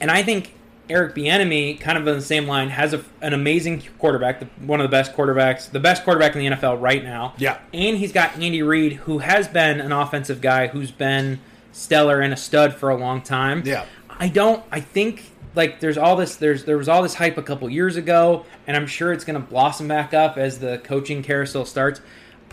and 0.00 0.12
I 0.12 0.22
think 0.22 0.54
Eric 0.90 1.14
Bieniemy, 1.14 1.80
kind 1.80 1.96
of 1.96 2.06
on 2.06 2.16
the 2.16 2.22
same 2.22 2.46
line, 2.46 2.68
has 2.70 2.92
a, 2.92 3.04
an 3.22 3.32
amazing 3.32 3.82
quarterback, 3.98 4.40
the, 4.40 4.46
one 4.66 4.80
of 4.80 4.84
the 4.84 4.90
best 4.90 5.14
quarterbacks, 5.14 5.70
the 5.70 5.80
best 5.80 6.04
quarterback 6.04 6.34
in 6.34 6.40
the 6.40 6.56
NFL 6.56 6.80
right 6.80 7.02
now. 7.02 7.34
Yeah. 7.38 7.58
and 7.72 7.96
he's 7.96 8.12
got 8.12 8.34
Andy 8.38 8.62
Reid, 8.62 8.94
who 8.94 9.18
has 9.18 9.48
been 9.48 9.80
an 9.80 9.92
offensive 9.92 10.40
guy 10.40 10.66
who's 10.66 10.90
been 10.90 11.40
stellar 11.72 12.20
and 12.20 12.32
a 12.32 12.36
stud 12.36 12.74
for 12.74 12.90
a 12.90 12.96
long 12.96 13.22
time. 13.22 13.62
Yeah. 13.64 13.86
I 14.08 14.28
don't. 14.28 14.62
I 14.70 14.80
think 14.80 15.30
like 15.54 15.80
there's 15.80 15.96
all 15.96 16.16
this. 16.16 16.36
There's 16.36 16.64
there 16.64 16.76
was 16.76 16.88
all 16.88 17.02
this 17.02 17.14
hype 17.14 17.38
a 17.38 17.42
couple 17.42 17.68
years 17.70 17.96
ago, 17.96 18.44
and 18.66 18.76
I'm 18.76 18.86
sure 18.86 19.12
it's 19.12 19.24
going 19.24 19.40
to 19.40 19.46
blossom 19.46 19.88
back 19.88 20.12
up 20.12 20.36
as 20.36 20.58
the 20.58 20.78
coaching 20.84 21.22
carousel 21.22 21.64
starts. 21.64 22.00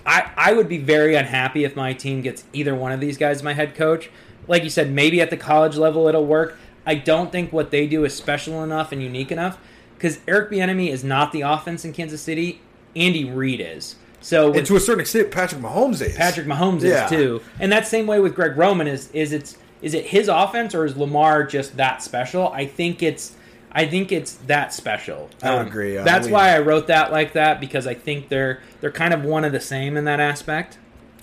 I 0.05 0.31
I 0.37 0.53
would 0.53 0.69
be 0.69 0.77
very 0.77 1.15
unhappy 1.15 1.63
if 1.65 1.75
my 1.75 1.93
team 1.93 2.21
gets 2.21 2.45
either 2.53 2.73
one 2.73 2.91
of 2.91 2.99
these 2.99 3.17
guys 3.17 3.43
my 3.43 3.53
head 3.53 3.75
coach. 3.75 4.09
Like 4.47 4.63
you 4.63 4.69
said, 4.69 4.91
maybe 4.91 5.19
at 5.19 5.29
the 5.29 5.37
college 5.37 5.75
level 5.75 6.07
it'll 6.07 6.25
work. 6.25 6.57
I 6.87 6.95
don't 6.95 7.31
think 7.31 7.53
what 7.53 7.69
they 7.69 7.85
do 7.85 8.03
is 8.05 8.15
special 8.15 8.63
enough 8.63 8.91
and 8.91 9.03
unique 9.03 9.31
enough 9.31 9.59
because 9.95 10.19
Eric 10.27 10.49
Bieniemy 10.49 10.89
is 10.89 11.03
not 11.03 11.31
the 11.31 11.41
offense 11.41 11.85
in 11.85 11.93
Kansas 11.93 12.21
City. 12.21 12.61
Andy 12.95 13.25
Reid 13.29 13.59
is. 13.61 13.95
So 14.21 14.53
And 14.53 14.65
to 14.65 14.75
a 14.75 14.79
certain 14.79 15.01
extent, 15.01 15.29
Patrick 15.29 15.61
Mahomes 15.61 16.01
is. 16.01 16.15
Patrick 16.15 16.47
Mahomes 16.47 16.81
Yeah. 16.81 17.05
is 17.05 17.11
too. 17.11 17.41
And 17.59 17.71
that 17.71 17.85
same 17.85 18.07
way 18.07 18.19
with 18.19 18.33
Greg 18.33 18.57
Roman 18.57 18.87
is 18.87 19.11
is 19.11 19.31
it's 19.33 19.57
is 19.81 19.93
it 19.93 20.05
his 20.07 20.27
offense 20.27 20.73
or 20.73 20.85
is 20.85 20.97
Lamar 20.97 21.43
just 21.43 21.77
that 21.77 22.01
special? 22.01 22.47
I 22.53 22.65
think 22.65 23.03
it's 23.03 23.33
I 23.71 23.85
think 23.85 24.11
it's 24.11 24.33
that 24.47 24.73
special. 24.73 25.29
Um, 25.43 25.49
I 25.51 25.57
would 25.57 25.67
agree, 25.67 25.97
I 25.99 26.03
that's 26.03 26.27
why 26.27 26.55
I 26.55 26.59
wrote 26.59 26.87
that 26.87 27.11
like 27.11 27.33
that 27.33 27.59
because 27.59 27.85
I 27.85 27.93
think 27.93 28.29
they're 28.29 28.61
they're 28.81 28.91
kind 28.91 29.13
of 29.13 29.23
one 29.23 29.43
of 29.45 29.51
the 29.51 29.59
same 29.59 29.97
in 29.97 30.05
that 30.05 30.19
aspect. 30.19 30.79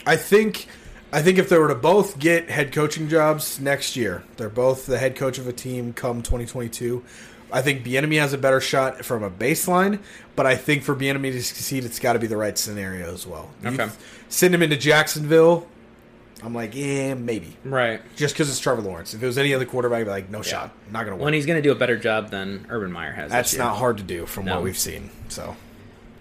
I 0.07 0.16
think 0.16 0.69
I 1.15 1.23
think 1.23 1.39
if 1.39 1.49
they 1.49 1.59
were 1.59 1.69
to 1.69 1.77
both 1.77 2.19
get 2.19 2.51
head 2.51 2.73
coaching 2.73 3.09
jobs 3.09 3.61
next 3.61 3.95
year, 3.95 4.24
they're 4.36 4.49
both 4.49 4.86
the 4.86 4.99
head 4.99 5.15
coach 5.15 5.39
of 5.39 5.47
a 5.47 5.53
team 5.53 5.93
come 5.93 6.23
2022. 6.23 7.05
I 7.53 7.62
think 7.62 7.85
Bieniemy 7.85 8.19
has 8.19 8.32
a 8.32 8.39
better 8.39 8.61
shot 8.61 9.05
from 9.05 9.23
a 9.23 9.31
baseline, 9.31 10.01
but 10.35 10.45
I 10.45 10.57
think 10.57 10.82
for 10.82 10.97
Bieniemy 10.97 11.31
to 11.31 11.43
succeed, 11.43 11.85
it's 11.85 12.01
got 12.01 12.15
to 12.15 12.19
be 12.19 12.27
the 12.27 12.36
right 12.36 12.59
scenario 12.59 13.15
as 13.15 13.28
well. 13.28 13.49
You 13.62 13.91
send 14.28 14.53
him 14.53 14.62
into 14.62 14.77
Jacksonville. 14.77 15.69
I'm 16.43 16.53
like, 16.53 16.74
yeah, 16.74 17.15
maybe. 17.15 17.57
Right. 17.65 18.03
Just 18.16 18.35
because 18.35 18.51
it's 18.51 18.59
Trevor 18.59 18.82
Lawrence. 18.82 19.15
If 19.15 19.23
it 19.23 19.27
was 19.27 19.39
any 19.39 19.55
other 19.55 19.65
quarterback, 19.66 20.01
I'd 20.01 20.05
be 20.05 20.11
like, 20.11 20.31
no 20.31 20.43
shot. 20.43 20.73
Not 20.91 21.07
going 21.07 21.16
to 21.16 21.23
When 21.24 21.32
he's 21.32 21.47
going 21.47 21.57
to 21.59 21.62
do 21.62 21.70
a 21.70 21.77
better 21.77 21.97
job 21.97 22.31
than 22.31 22.66
Urban 22.69 22.91
Meyer 22.91 23.12
has. 23.12 23.31
That's 23.31 23.57
not 23.57 23.77
hard 23.77 23.99
to 23.99 24.03
do 24.03 24.27
from 24.27 24.47
No. 24.47 24.57
what 24.57 24.65
we've 24.65 24.77
seen. 24.77 25.11
So 25.28 25.57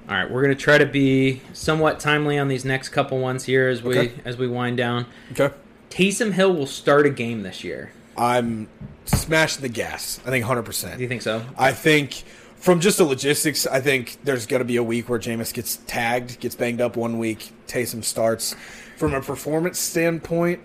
All 0.09 0.15
right, 0.15 0.29
we're 0.29 0.41
going 0.43 0.55
to 0.55 0.61
try 0.61 0.77
to 0.77 0.85
be 0.85 1.41
somewhat 1.53 1.99
timely 1.99 2.37
on 2.37 2.47
these 2.49 2.65
next 2.65 2.89
couple 2.89 3.19
ones 3.19 3.45
here 3.45 3.69
as 3.69 3.81
we 3.81 3.97
Okay. 3.97 4.13
as 4.25 4.37
we 4.37 4.47
wind 4.47 4.77
down. 4.77 5.05
okay, 5.31 5.53
Taysom 5.89 6.33
Hill 6.33 6.53
will 6.53 6.67
start 6.67 7.05
a 7.05 7.09
game 7.09 7.43
this 7.43 7.63
year. 7.63 7.91
I'm 8.17 8.67
smashing 9.05 9.61
the 9.61 9.69
gas. 9.69 10.19
I 10.25 10.29
think 10.29 10.43
100. 10.43 10.63
percent 10.63 10.97
Do 10.97 11.03
you 11.03 11.09
think 11.09 11.21
so? 11.21 11.43
I 11.57 11.71
think 11.71 12.23
from 12.57 12.79
just 12.81 12.97
the 12.97 13.05
logistics, 13.05 13.65
I 13.65 13.79
think 13.79 14.17
there's 14.23 14.45
going 14.45 14.59
to 14.59 14.65
be 14.65 14.75
a 14.77 14.83
week 14.83 15.07
where 15.09 15.19
Jameis 15.19 15.53
gets 15.53 15.77
tagged, 15.87 16.39
gets 16.41 16.55
banged 16.55 16.81
up 16.81 16.95
one 16.97 17.17
week. 17.17 17.51
Taysom 17.67 18.03
starts. 18.03 18.55
From 18.97 19.13
a 19.13 19.21
performance 19.21 19.79
standpoint, 19.79 20.59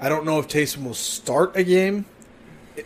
I 0.00 0.08
don't 0.08 0.24
know 0.26 0.38
if 0.40 0.48
Taysom 0.48 0.84
will 0.84 0.94
start 0.94 1.56
a 1.56 1.62
game 1.64 2.04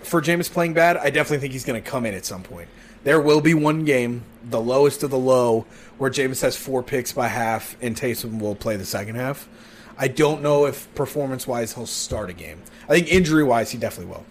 for 0.02 0.20
Jameis 0.23 0.51
playing 0.51 0.74
bad. 0.74 0.97
I 0.98 1.10
definitely 1.10 1.39
think 1.39 1.52
he's 1.52 1.64
going 1.64 1.82
to 1.82 1.89
come 1.90 2.05
in 2.06 2.14
at 2.14 2.24
some 2.27 2.43
point. 2.43 2.68
There 3.07 3.20
will 3.20 3.41
be 3.41 3.55
one 3.55 3.85
game, 3.85 4.24
the 4.43 4.61
lowest 4.61 5.05
of 5.05 5.11
the 5.11 5.19
low, 5.19 5.65
where 5.97 6.11
Jameis 6.11 6.43
has 6.43 6.57
four 6.57 6.83
picks 6.83 7.12
by 7.12 7.28
half 7.28 7.77
and 7.81 7.97
Taysom 7.97 8.41
will 8.41 8.57
play 8.57 8.74
the 8.74 8.85
second 8.85 9.15
half. 9.15 9.49
I 9.97 10.09
don't 10.09 10.43
know 10.43 10.66
if 10.66 10.93
performance 10.97 11.47
wise 11.47 11.74
he'll 11.74 11.87
start 11.87 12.31
a 12.31 12.33
game. 12.33 12.61
I 12.89 12.95
think 12.95 13.07
injury 13.07 13.45
wise 13.45 13.70
he 13.70 13.78
definitely 13.78 14.12
will. 14.12 14.27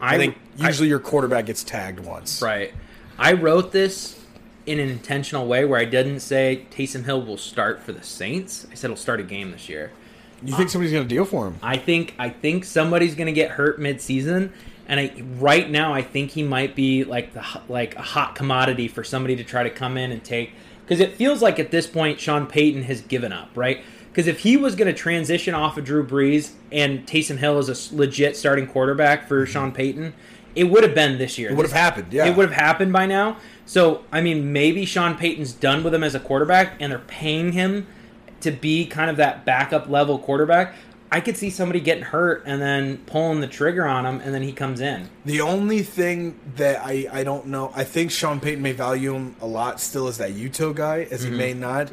I, 0.00 0.16
think 0.16 0.38
usually 0.56 0.88
your 0.88 1.00
quarterback 1.00 1.44
gets 1.44 1.62
tagged 1.62 2.00
once. 2.00 2.40
Right. 2.40 2.72
I 3.18 3.34
wrote 3.34 3.72
this 3.72 4.18
in 4.64 4.80
an 4.80 4.88
intentional 4.88 5.46
way 5.46 5.66
where 5.66 5.78
I 5.78 5.84
didn't 5.84 6.20
say 6.20 6.64
Taysom 6.70 7.04
Hill 7.04 7.26
will 7.26 7.36
start 7.36 7.82
for 7.82 7.92
the 7.92 8.02
Saints. 8.02 8.66
I 8.72 8.74
said 8.74 8.88
he'll 8.88 8.96
start 8.96 9.20
a 9.20 9.24
game 9.24 9.50
this 9.50 9.68
year. 9.68 9.92
You 10.42 10.56
think 10.56 10.70
somebody's 10.70 10.92
going 10.92 11.06
to 11.06 11.14
deal 11.14 11.26
for 11.26 11.46
him? 11.46 11.58
I 11.62 11.76
think 11.76 12.14
I 12.18 12.30
think 12.30 12.64
somebody's 12.64 13.14
going 13.14 13.26
to 13.26 13.34
get 13.34 13.50
hurt 13.50 13.78
mid-season 13.78 14.54
and 14.88 15.00
I 15.00 15.12
right 15.38 15.70
now 15.70 15.92
I 15.92 16.02
think 16.02 16.32
he 16.32 16.42
might 16.42 16.74
be 16.74 17.04
like 17.04 17.32
the 17.32 17.44
like 17.68 17.96
a 17.96 18.02
hot 18.02 18.34
commodity 18.34 18.88
for 18.88 19.04
somebody 19.04 19.36
to 19.36 19.44
try 19.44 19.62
to 19.62 19.70
come 19.70 19.96
in 19.96 20.12
and 20.12 20.22
take 20.22 20.52
cuz 20.86 21.00
it 21.00 21.14
feels 21.14 21.42
like 21.42 21.58
at 21.58 21.70
this 21.70 21.86
point 21.86 22.20
Sean 22.20 22.46
Payton 22.46 22.84
has 22.84 23.00
given 23.00 23.32
up, 23.32 23.50
right? 23.54 23.82
Because 24.14 24.28
if 24.28 24.40
he 24.40 24.56
was 24.56 24.76
going 24.76 24.86
to 24.86 24.96
transition 24.96 25.54
off 25.54 25.76
of 25.76 25.84
Drew 25.84 26.06
Brees 26.06 26.52
and 26.70 27.04
Taysom 27.04 27.38
Hill 27.38 27.58
is 27.58 27.68
a 27.68 27.96
legit 27.96 28.36
starting 28.36 28.64
quarterback 28.64 29.26
for 29.26 29.42
mm-hmm. 29.42 29.52
Sean 29.52 29.72
Payton, 29.72 30.14
it 30.54 30.64
would 30.64 30.84
have 30.84 30.94
been 30.94 31.18
this 31.18 31.36
year. 31.36 31.50
It 31.50 31.56
would 31.56 31.66
have 31.66 31.72
happened, 31.72 32.12
yeah. 32.12 32.26
It 32.26 32.36
would 32.36 32.48
have 32.48 32.56
happened 32.56 32.92
by 32.92 33.06
now. 33.06 33.38
So, 33.66 34.04
I 34.12 34.20
mean, 34.20 34.52
maybe 34.52 34.84
Sean 34.84 35.16
Payton's 35.16 35.52
done 35.52 35.82
with 35.82 35.92
him 35.92 36.04
as 36.04 36.14
a 36.14 36.20
quarterback 36.20 36.76
and 36.78 36.92
they're 36.92 37.00
paying 37.00 37.52
him 37.52 37.88
to 38.40 38.52
be 38.52 38.86
kind 38.86 39.10
of 39.10 39.16
that 39.16 39.44
backup 39.44 39.88
level 39.88 40.18
quarterback. 40.18 40.74
I 41.14 41.20
could 41.20 41.36
see 41.36 41.50
somebody 41.50 41.78
getting 41.78 42.02
hurt 42.02 42.42
and 42.44 42.60
then 42.60 42.96
pulling 43.06 43.38
the 43.38 43.46
trigger 43.46 43.86
on 43.86 44.04
him 44.04 44.20
and 44.20 44.34
then 44.34 44.42
he 44.42 44.52
comes 44.52 44.80
in. 44.80 45.08
The 45.24 45.42
only 45.42 45.84
thing 45.84 46.36
that 46.56 46.84
I, 46.84 47.06
I 47.12 47.22
don't 47.22 47.46
know, 47.46 47.70
I 47.72 47.84
think 47.84 48.10
Sean 48.10 48.40
Payton 48.40 48.60
may 48.60 48.72
value 48.72 49.14
him 49.14 49.36
a 49.40 49.46
lot 49.46 49.80
still 49.80 50.08
as 50.08 50.18
that 50.18 50.32
Uto 50.32 50.74
guy, 50.74 51.06
as 51.12 51.22
he 51.22 51.28
mm-hmm. 51.28 51.38
may 51.38 51.54
not. 51.54 51.92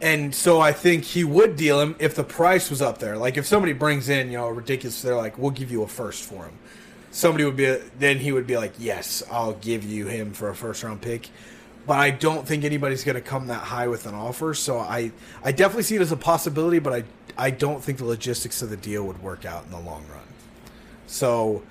And 0.00 0.32
so 0.32 0.60
I 0.60 0.70
think 0.70 1.02
he 1.02 1.24
would 1.24 1.56
deal 1.56 1.80
him 1.80 1.96
if 1.98 2.14
the 2.14 2.22
price 2.22 2.70
was 2.70 2.80
up 2.80 2.98
there. 2.98 3.18
Like 3.18 3.36
if 3.36 3.44
somebody 3.44 3.72
brings 3.72 4.08
in, 4.08 4.30
you 4.30 4.38
know, 4.38 4.48
ridiculous, 4.48 5.02
they're 5.02 5.16
like, 5.16 5.36
we'll 5.36 5.50
give 5.50 5.72
you 5.72 5.82
a 5.82 5.88
first 5.88 6.22
for 6.22 6.44
him. 6.44 6.56
Somebody 7.10 7.44
would 7.44 7.56
be, 7.56 7.76
then 7.98 8.18
he 8.18 8.30
would 8.30 8.46
be 8.46 8.56
like, 8.56 8.74
yes, 8.78 9.24
I'll 9.32 9.54
give 9.54 9.82
you 9.82 10.06
him 10.06 10.32
for 10.32 10.48
a 10.48 10.54
first 10.54 10.84
round 10.84 11.02
pick. 11.02 11.28
But 11.88 11.98
I 11.98 12.10
don't 12.10 12.46
think 12.46 12.62
anybody's 12.62 13.02
going 13.02 13.16
to 13.16 13.20
come 13.20 13.48
that 13.48 13.64
high 13.64 13.88
with 13.88 14.06
an 14.06 14.14
offer. 14.14 14.54
So 14.54 14.78
I, 14.78 15.10
I 15.42 15.50
definitely 15.50 15.82
see 15.82 15.96
it 15.96 16.02
as 16.02 16.12
a 16.12 16.16
possibility, 16.16 16.78
but 16.78 16.92
I, 16.92 17.04
I 17.36 17.50
don't 17.50 17.82
think 17.82 17.98
the 17.98 18.04
logistics 18.04 18.62
of 18.62 18.70
the 18.70 18.76
deal 18.76 19.04
would 19.04 19.22
work 19.22 19.44
out 19.44 19.64
in 19.64 19.70
the 19.70 19.80
long 19.80 20.04
run. 20.08 20.22
So 21.06 21.62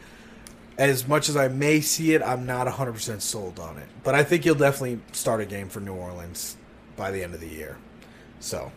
as 0.77 1.07
much 1.07 1.29
as 1.29 1.37
I 1.37 1.47
may 1.47 1.81
see 1.81 2.13
it, 2.13 2.21
I'm 2.21 2.45
not 2.45 2.67
100% 2.67 3.21
sold 3.21 3.59
on 3.59 3.77
it. 3.77 3.87
But 4.03 4.15
I 4.15 4.23
think 4.23 4.43
he'll 4.43 4.55
definitely 4.55 4.99
start 5.11 5.39
a 5.41 5.45
game 5.45 5.69
for 5.69 5.79
New 5.79 5.93
Orleans 5.93 6.57
by 6.95 7.11
the 7.11 7.23
end 7.23 7.33
of 7.33 7.39
the 7.39 7.47
year. 7.47 7.77
So, 8.39 8.71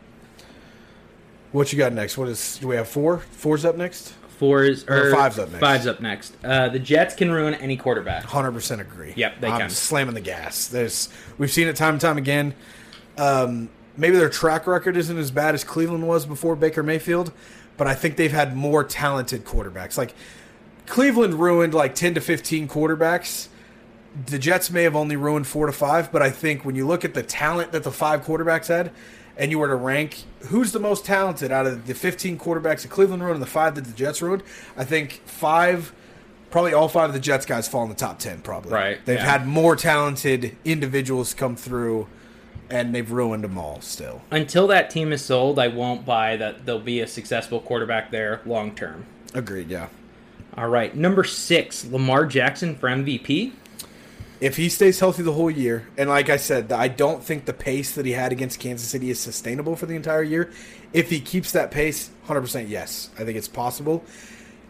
what 1.53 1.73
you 1.73 1.79
got 1.79 1.93
next? 1.93 2.17
What 2.19 2.29
is? 2.29 2.59
Do 2.59 2.69
we 2.69 2.77
have 2.77 2.89
four? 2.89 3.19
Four's 3.19 3.65
up 3.65 3.77
next. 3.77 4.15
Fours 4.39 4.85
or 4.87 5.09
Or 5.09 5.11
five's 5.13 5.39
up 5.39 5.49
next. 5.51 5.61
Five's 5.61 5.87
up 5.87 6.01
next. 6.01 6.37
Uh, 6.45 6.69
the 6.69 6.79
Jets 6.79 7.15
can 7.15 7.33
ruin 7.33 7.55
any 7.55 7.77
quarterback. 7.77 8.23
100% 8.25 8.81
agree. 8.81 9.15
Yep, 9.17 9.41
they 9.41 9.49
I'm 9.49 9.61
can. 9.63 9.71
slamming 9.71 10.15
the 10.15 10.21
gas. 10.21 10.69
There's 10.69 11.09
we've 11.39 11.51
seen 11.51 11.67
it 11.69 11.77
time 11.77 11.95
and 11.95 12.01
time 12.01 12.19
again. 12.19 12.55
Um, 13.17 13.71
maybe 13.97 14.17
their 14.17 14.29
track 14.29 14.67
record 14.67 14.97
isn't 14.97 15.17
as 15.17 15.31
bad 15.31 15.55
as 15.55 15.65
Cleveland 15.65 16.07
was 16.07 16.27
before 16.27 16.57
Baker 16.57 16.83
Mayfield, 16.83 17.33
but 17.77 17.87
I 17.87 17.95
think 17.95 18.17
they've 18.17 18.33
had 18.33 18.57
more 18.57 18.85
talented 18.85 19.45
quarterbacks. 19.45 19.99
Like 19.99 20.15
Cleveland 20.87 21.35
ruined 21.35 21.75
like 21.75 21.95
10 21.95 22.15
to 22.15 22.21
15 22.21 22.69
quarterbacks. 22.69 23.49
The 24.27 24.39
Jets 24.39 24.71
may 24.71 24.83
have 24.85 24.97
only 24.97 25.17
ruined 25.17 25.47
4 25.47 25.67
to 25.67 25.73
5, 25.73 26.11
but 26.11 26.23
I 26.23 26.31
think 26.31 26.65
when 26.65 26.75
you 26.75 26.87
look 26.87 27.05
at 27.05 27.15
the 27.15 27.23
talent 27.23 27.73
that 27.73 27.83
the 27.83 27.93
five 27.93 28.25
quarterbacks 28.25 28.69
had 28.69 28.91
and 29.37 29.51
you 29.51 29.59
were 29.59 29.69
to 29.69 29.75
rank 29.75 30.25
who's 30.47 30.73
the 30.73 30.81
most 30.81 31.05
talented 31.05 31.53
out 31.53 31.67
of 31.67 31.87
the 31.87 31.95
15 31.95 32.39
quarterbacks 32.39 32.83
that 32.83 32.89
Cleveland 32.89 33.23
ruined 33.23 33.37
and 33.37 33.43
the 33.43 33.51
5 33.51 33.75
that 33.75 33.85
the 33.85 33.93
Jets 33.93 34.23
ruined, 34.23 34.43
I 34.77 34.85
think 34.85 35.21
5 35.27 35.93
probably 36.51 36.73
all 36.73 36.89
five 36.89 37.11
of 37.11 37.13
the 37.13 37.21
Jets 37.21 37.45
guys 37.45 37.69
fall 37.69 37.83
in 37.83 37.91
the 37.91 37.95
top 37.95 38.19
10 38.19 38.41
probably. 38.41 38.73
Right, 38.73 39.05
They've 39.05 39.19
yeah. 39.19 39.31
had 39.31 39.47
more 39.47 39.77
talented 39.77 40.57
individuals 40.65 41.35
come 41.35 41.57
through 41.57 42.07
and 42.71 42.95
they've 42.95 43.11
ruined 43.11 43.45
them 43.45 43.59
all 43.59 43.81
still. 43.81 44.23
Until 44.31 44.67
that 44.69 44.91
team 44.91 45.13
is 45.13 45.25
sold, 45.25 45.59
I 45.59 45.69
won't 45.69 46.05
buy 46.05 46.37
that 46.37 46.67
there'll 46.67 46.81
be 46.81 47.01
a 47.01 47.07
successful 47.07 47.61
quarterback 47.61 48.11
there 48.11 48.41
long 48.45 48.75
term. 48.75 49.07
Agreed, 49.35 49.69
yeah. 49.69 49.89
All 50.57 50.69
right, 50.69 50.95
number 50.97 51.25
six, 51.25 51.85
Lamar 51.85 52.25
Jackson 52.25 52.77
for 52.77 52.89
MVP. 52.89 53.53
If 54.41 54.57
he 54.57 54.69
stays 54.69 55.01
healthy 55.01 55.23
the 55.23 55.33
whole 55.33 55.51
year, 55.51 55.89
and 55.97 56.11
like 56.11 56.29
I 56.29 56.37
said, 56.37 56.71
I 56.71 56.89
don't 56.89 57.25
think 57.25 57.47
the 57.47 57.55
pace 57.55 57.95
that 57.95 58.05
he 58.05 58.13
had 58.13 58.33
against 58.33 58.61
Kansas 58.61 58.89
City 58.89 59.11
is 59.11 59.19
sustainable 59.19 59.77
for 59.77 59.87
the 59.87 59.95
entire 59.95 60.23
year. 60.23 60.51
If 60.93 61.09
he 61.09 61.21
keeps 61.21 61.53
that 61.53 61.71
pace, 61.71 62.11
100% 62.29 62.69
yes. 62.69 63.11
I 63.19 63.25
think 63.25 63.39
it's 63.39 63.49
possible. 63.49 64.05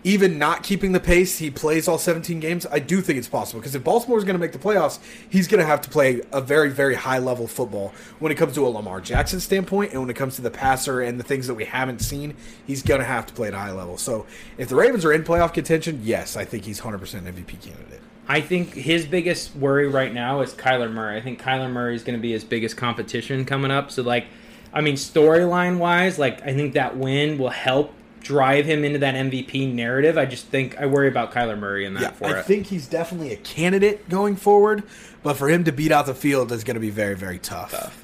Even 0.07 0.39
not 0.39 0.63
keeping 0.63 0.93
the 0.93 1.01
pace, 1.01 1.39
he 1.39 1.51
plays 1.51 1.89
all 1.89 1.99
17 1.99 2.39
games. 2.39 2.65
I 2.71 2.79
do 2.79 3.01
think 3.01 3.19
it's 3.19 3.27
possible 3.27 3.59
because 3.59 3.75
if 3.75 3.83
Baltimore 3.83 4.17
is 4.17 4.23
going 4.23 4.37
to 4.37 4.41
make 4.41 4.53
the 4.53 4.59
playoffs, 4.59 5.01
he's 5.29 5.49
going 5.49 5.59
to 5.59 5.67
have 5.67 5.81
to 5.81 5.91
play 5.91 6.23
a 6.31 6.41
very, 6.41 6.71
very 6.71 6.95
high 6.95 7.19
level 7.19 7.49
football 7.49 7.93
when 8.21 8.31
it 8.31 8.37
comes 8.37 8.55
to 8.55 8.65
a 8.65 8.69
Lamar 8.69 9.01
Jackson 9.01 9.41
standpoint, 9.41 9.91
and 9.91 10.01
when 10.01 10.09
it 10.09 10.15
comes 10.15 10.37
to 10.37 10.43
the 10.43 10.51
passer 10.51 11.01
and 11.01 11.19
the 11.19 11.25
things 11.25 11.49
that 11.49 11.55
we 11.55 11.65
haven't 11.65 11.99
seen, 11.99 12.37
he's 12.69 12.85
going 12.85 13.01
to 13.01 13.05
have 13.05 13.27
to 13.27 13.35
play 13.35 13.49
at 13.49 13.55
a 13.55 13.59
high 13.59 13.73
level. 13.73 13.99
So 13.99 14.27
if 14.59 14.69
the 14.69 14.77
Ravens 14.77 15.05
are 15.05 15.13
in 15.13 15.25
playoff 15.25 15.53
contention, 15.53 15.99
yes, 16.05 16.37
I 16.37 16.45
think 16.45 16.65
he's 16.67 16.81
100% 16.83 17.01
MVP 17.01 17.61
candidate. 17.61 18.01
I 18.29 18.41
think 18.43 18.75
his 18.75 19.07
biggest 19.07 19.57
worry 19.57 19.89
right 19.89 20.15
now 20.15 20.41
is 20.41 20.53
Kyler 20.53 20.93
Murray. 20.93 21.17
I 21.17 21.21
think 21.21 21.43
Kyler 21.43 21.71
Murray 21.71 21.97
is 21.97 22.05
going 22.05 22.17
to 22.17 22.23
be 22.23 22.31
his 22.31 22.45
biggest 22.45 22.77
competition 22.77 23.45
coming 23.45 23.73
up. 23.73 23.91
So, 23.91 24.05
like, 24.05 24.27
I 24.73 24.83
mean, 24.83 24.95
storyline 24.95 25.79
wise, 25.79 26.17
like, 26.17 26.43
I 26.43 26.55
think 26.55 26.75
that 26.75 26.97
win 26.97 27.39
will 27.39 27.51
help 27.51 27.93
drive 28.27 28.67
him 28.67 28.85
into 28.85 28.99
that 28.99 29.15
MVP 29.15 29.73
narrative. 29.73 30.19
I 30.19 30.25
just 30.27 30.47
think 30.47 30.77
I 30.79 30.87
worry 30.87 31.09
about 31.09 31.33
Kyler 31.33 31.59
Murray 31.59 31.85
in 31.85 31.95
that 31.95 32.03
Yeah, 32.03 32.11
for 32.11 32.27
I 32.27 32.41
it. 32.41 32.45
think 32.47 32.67
he's 32.67 32.87
definitely 32.87 33.33
a 33.33 33.37
candidate 33.37 34.09
going 34.09 34.35
forward, 34.37 34.83
but 35.23 35.35
for 35.37 35.49
him 35.49 35.65
to 35.65 35.73
beat 35.73 35.93
out 35.93 36.07
the 36.07 36.15
field 36.15 36.51
is 36.51 36.65
going 36.65 36.75
to 36.75 36.81
be 36.81 36.91
very, 36.91 37.15
very 37.15 37.39
tough. 37.39 38.03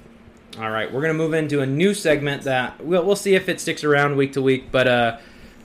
All 0.58 0.70
right, 0.70 0.92
we're 0.92 1.00
gonna 1.00 1.14
move 1.14 1.32
into 1.32 1.60
a 1.62 1.66
new 1.66 1.94
segment 1.94 2.42
that 2.42 2.84
we'll, 2.84 3.02
we'll 3.06 3.16
see 3.16 3.34
if 3.34 3.48
it 3.48 3.58
sticks 3.58 3.84
around 3.84 4.16
week 4.18 4.34
to 4.34 4.42
week. 4.42 4.70
But 4.70 4.86
uh, 4.86 5.18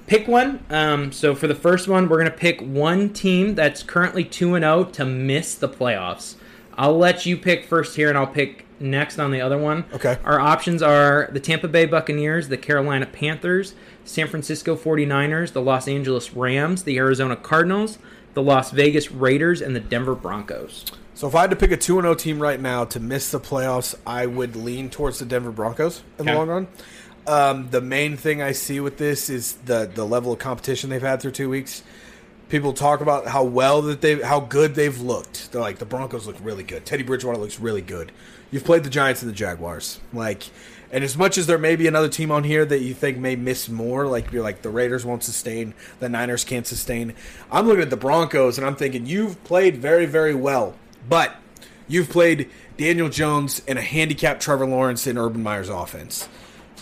pick 0.08 0.30
one. 0.30 0.64
Um, 0.70 1.12
so 1.12 1.36
for 1.36 1.46
the 1.48 1.56
first 1.56 1.90
one, 1.90 2.08
we're 2.08 2.20
gonna 2.20 2.32
pick 2.32 2.62
one 2.62 3.10
team 3.10 3.54
that's 3.54 3.84
currently 3.84 4.24
two 4.24 4.56
and 4.56 4.64
zero 4.64 4.86
to 4.86 5.04
miss 5.04 5.56
the 5.56 5.68
playoffs. 5.68 6.36
I'll 6.78 6.98
let 6.98 7.26
you 7.26 7.36
pick 7.36 7.66
first 7.66 7.98
here, 7.98 8.08
and 8.08 8.18
I'll 8.18 8.28
pick 8.28 8.66
next 8.80 9.20
on 9.20 9.32
the 9.32 9.42
other 9.42 9.58
one. 9.58 9.84
Okay. 9.94 10.18
Our 10.24 10.40
options 10.40 10.82
are 10.82 11.28
the 11.34 11.40
Tampa 11.42 11.68
Bay 11.68 11.86
Buccaneers, 11.86 12.48
the 12.48 12.56
Carolina 12.58 13.08
Panthers, 13.08 13.74
San 14.08 14.28
Francisco 14.28 14.76
49ers, 14.76 15.52
the 15.52 15.62
Los 15.62 15.88
Angeles 15.88 16.34
Rams, 16.34 16.84
the 16.84 16.98
Arizona 16.98 17.36
Cardinals, 17.36 18.00
the 18.34 18.42
Las 18.42 18.72
Vegas 18.72 19.12
Raiders, 19.12 19.62
and 19.62 19.76
the 19.76 19.80
Denver 19.80 20.16
Broncos. 20.16 20.86
So 21.14 21.28
if 21.28 21.36
I 21.36 21.42
had 21.42 21.50
to 21.50 21.56
pick 21.56 21.72
a 21.72 21.78
2 21.78 22.02
0 22.02 22.16
team 22.16 22.40
right 22.40 22.60
now 22.60 22.86
to 22.86 23.00
miss 23.00 23.32
the 23.32 23.40
playoffs, 23.40 23.96
I 24.06 24.26
would 24.26 24.56
lean 24.56 24.90
towards 24.90 25.20
the 25.20 25.26
Denver 25.26 25.52
Broncos 25.52 26.04
in 26.20 26.26
the 26.26 26.34
long 26.34 26.48
run. 26.48 26.68
Um, 27.26 27.70
the 27.72 27.82
main 27.82 28.16
thing 28.16 28.42
I 28.42 28.54
see 28.54 28.80
with 28.80 28.98
this 28.98 29.30
is 29.30 29.54
the 29.66 29.92
the 29.94 30.06
level 30.06 30.32
of 30.32 30.40
competition 30.40 30.90
they've 30.90 31.02
had 31.02 31.22
through 31.22 31.32
two 31.32 31.50
weeks. 31.50 31.84
People 32.48 32.72
talk 32.72 33.02
about 33.02 33.28
how 33.28 33.44
well 33.44 33.82
that 33.82 34.00
they 34.00 34.22
how 34.22 34.40
good 34.40 34.76
they've 34.76 34.98
looked. 34.98 35.52
They're 35.52 35.60
like 35.60 35.80
the 35.80 35.86
Broncos 35.86 36.26
look 36.26 36.38
really 36.42 36.64
good. 36.64 36.86
Teddy 36.86 37.04
Bridgewater 37.04 37.38
looks 37.38 37.60
really 37.60 37.82
good. 37.82 38.14
You've 38.52 38.64
played 38.64 38.86
the 38.86 38.90
Giants 38.90 39.22
and 39.22 39.30
the 39.30 39.36
Jaguars. 39.36 40.00
Like 40.14 40.44
and 40.92 41.04
as 41.04 41.18
much 41.18 41.38
as 41.38 41.48
there 41.48 41.58
may 41.58 41.76
be 41.76 41.88
another 41.88 42.10
team 42.10 42.32
on 42.32 42.44
here 42.44 42.66
that 42.66 42.80
you 42.80 42.94
think 42.94 43.18
may 43.18 43.36
miss 43.36 43.68
more, 43.68 44.08
like 44.08 44.32
you're 44.32 44.44
like 44.44 44.62
the 44.62 44.70
Raiders 44.70 45.06
won't 45.06 45.24
sustain, 45.24 45.74
the 46.00 46.10
Niners 46.10 46.44
can't 46.44 46.66
sustain. 46.66 47.14
I'm 47.52 47.68
looking 47.68 47.84
at 47.84 47.90
the 47.90 47.98
Broncos 47.98 48.58
and 48.58 48.66
I'm 48.66 48.76
thinking 48.76 49.06
you've 49.06 49.44
played 49.44 49.78
very, 49.78 50.06
very 50.06 50.34
well. 50.34 50.76
But 51.10 51.36
you've 51.88 52.10
played 52.10 52.50
Daniel 52.78 53.10
Jones 53.10 53.62
and 53.68 53.78
a 53.78 53.82
handicapped 53.82 54.42
Trevor 54.42 54.66
Lawrence 54.66 55.08
in 55.08 55.18
Urban 55.18 55.44
Meyer's 55.44 55.70
offense. 55.70 56.28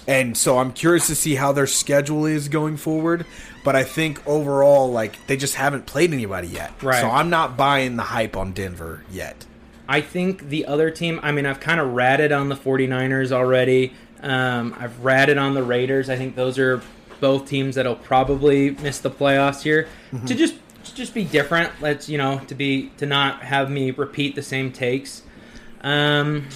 And 0.07 0.37
so 0.37 0.59
I'm 0.59 0.71
curious 0.71 1.07
to 1.07 1.15
see 1.15 1.35
how 1.35 1.51
their 1.51 1.65
schedule 1.65 2.25
is 2.25 2.47
going 2.47 2.77
forward. 2.77 3.25
But 3.63 3.75
I 3.75 3.83
think 3.83 4.25
overall, 4.27 4.91
like, 4.91 5.25
they 5.25 5.37
just 5.37 5.55
haven't 5.55 5.87
played 5.87 6.13
anybody 6.13 6.47
yet. 6.47 6.71
Right. 6.83 7.01
So 7.01 7.09
I'm 7.09 7.31
not 7.31 7.57
buying 7.57 7.95
the 7.95 8.03
hype 8.03 8.37
on 8.37 8.51
Denver 8.51 9.03
yet. 9.09 9.45
I 9.87 10.01
think 10.01 10.49
the 10.49 10.65
other 10.65 10.89
team, 10.91 11.19
I 11.23 11.31
mean, 11.31 11.45
I've 11.45 11.59
kind 11.59 11.79
of 11.79 11.93
ratted 11.93 12.31
on 12.31 12.49
the 12.49 12.55
49ers 12.55 13.31
already. 13.31 13.93
Um, 14.21 14.75
I've 14.79 15.03
ratted 15.03 15.37
on 15.37 15.53
the 15.53 15.63
Raiders. 15.63 16.09
I 16.09 16.15
think 16.15 16.35
those 16.35 16.57
are 16.57 16.81
both 17.19 17.47
teams 17.47 17.75
that'll 17.75 17.95
probably 17.95 18.71
miss 18.71 18.99
the 18.99 19.11
playoffs 19.11 19.61
here. 19.61 19.87
Mm-hmm. 20.11 20.25
To 20.25 20.35
just 20.35 20.55
to 20.85 20.95
just 20.95 21.13
be 21.13 21.23
different, 21.23 21.71
let's, 21.81 22.07
you 22.09 22.17
know, 22.17 22.39
to 22.47 22.55
be 22.55 22.89
to 22.97 23.05
not 23.05 23.41
have 23.41 23.69
me 23.71 23.91
repeat 23.91 24.35
the 24.35 24.41
same 24.43 24.71
takes. 24.71 25.23
Um 25.81 26.47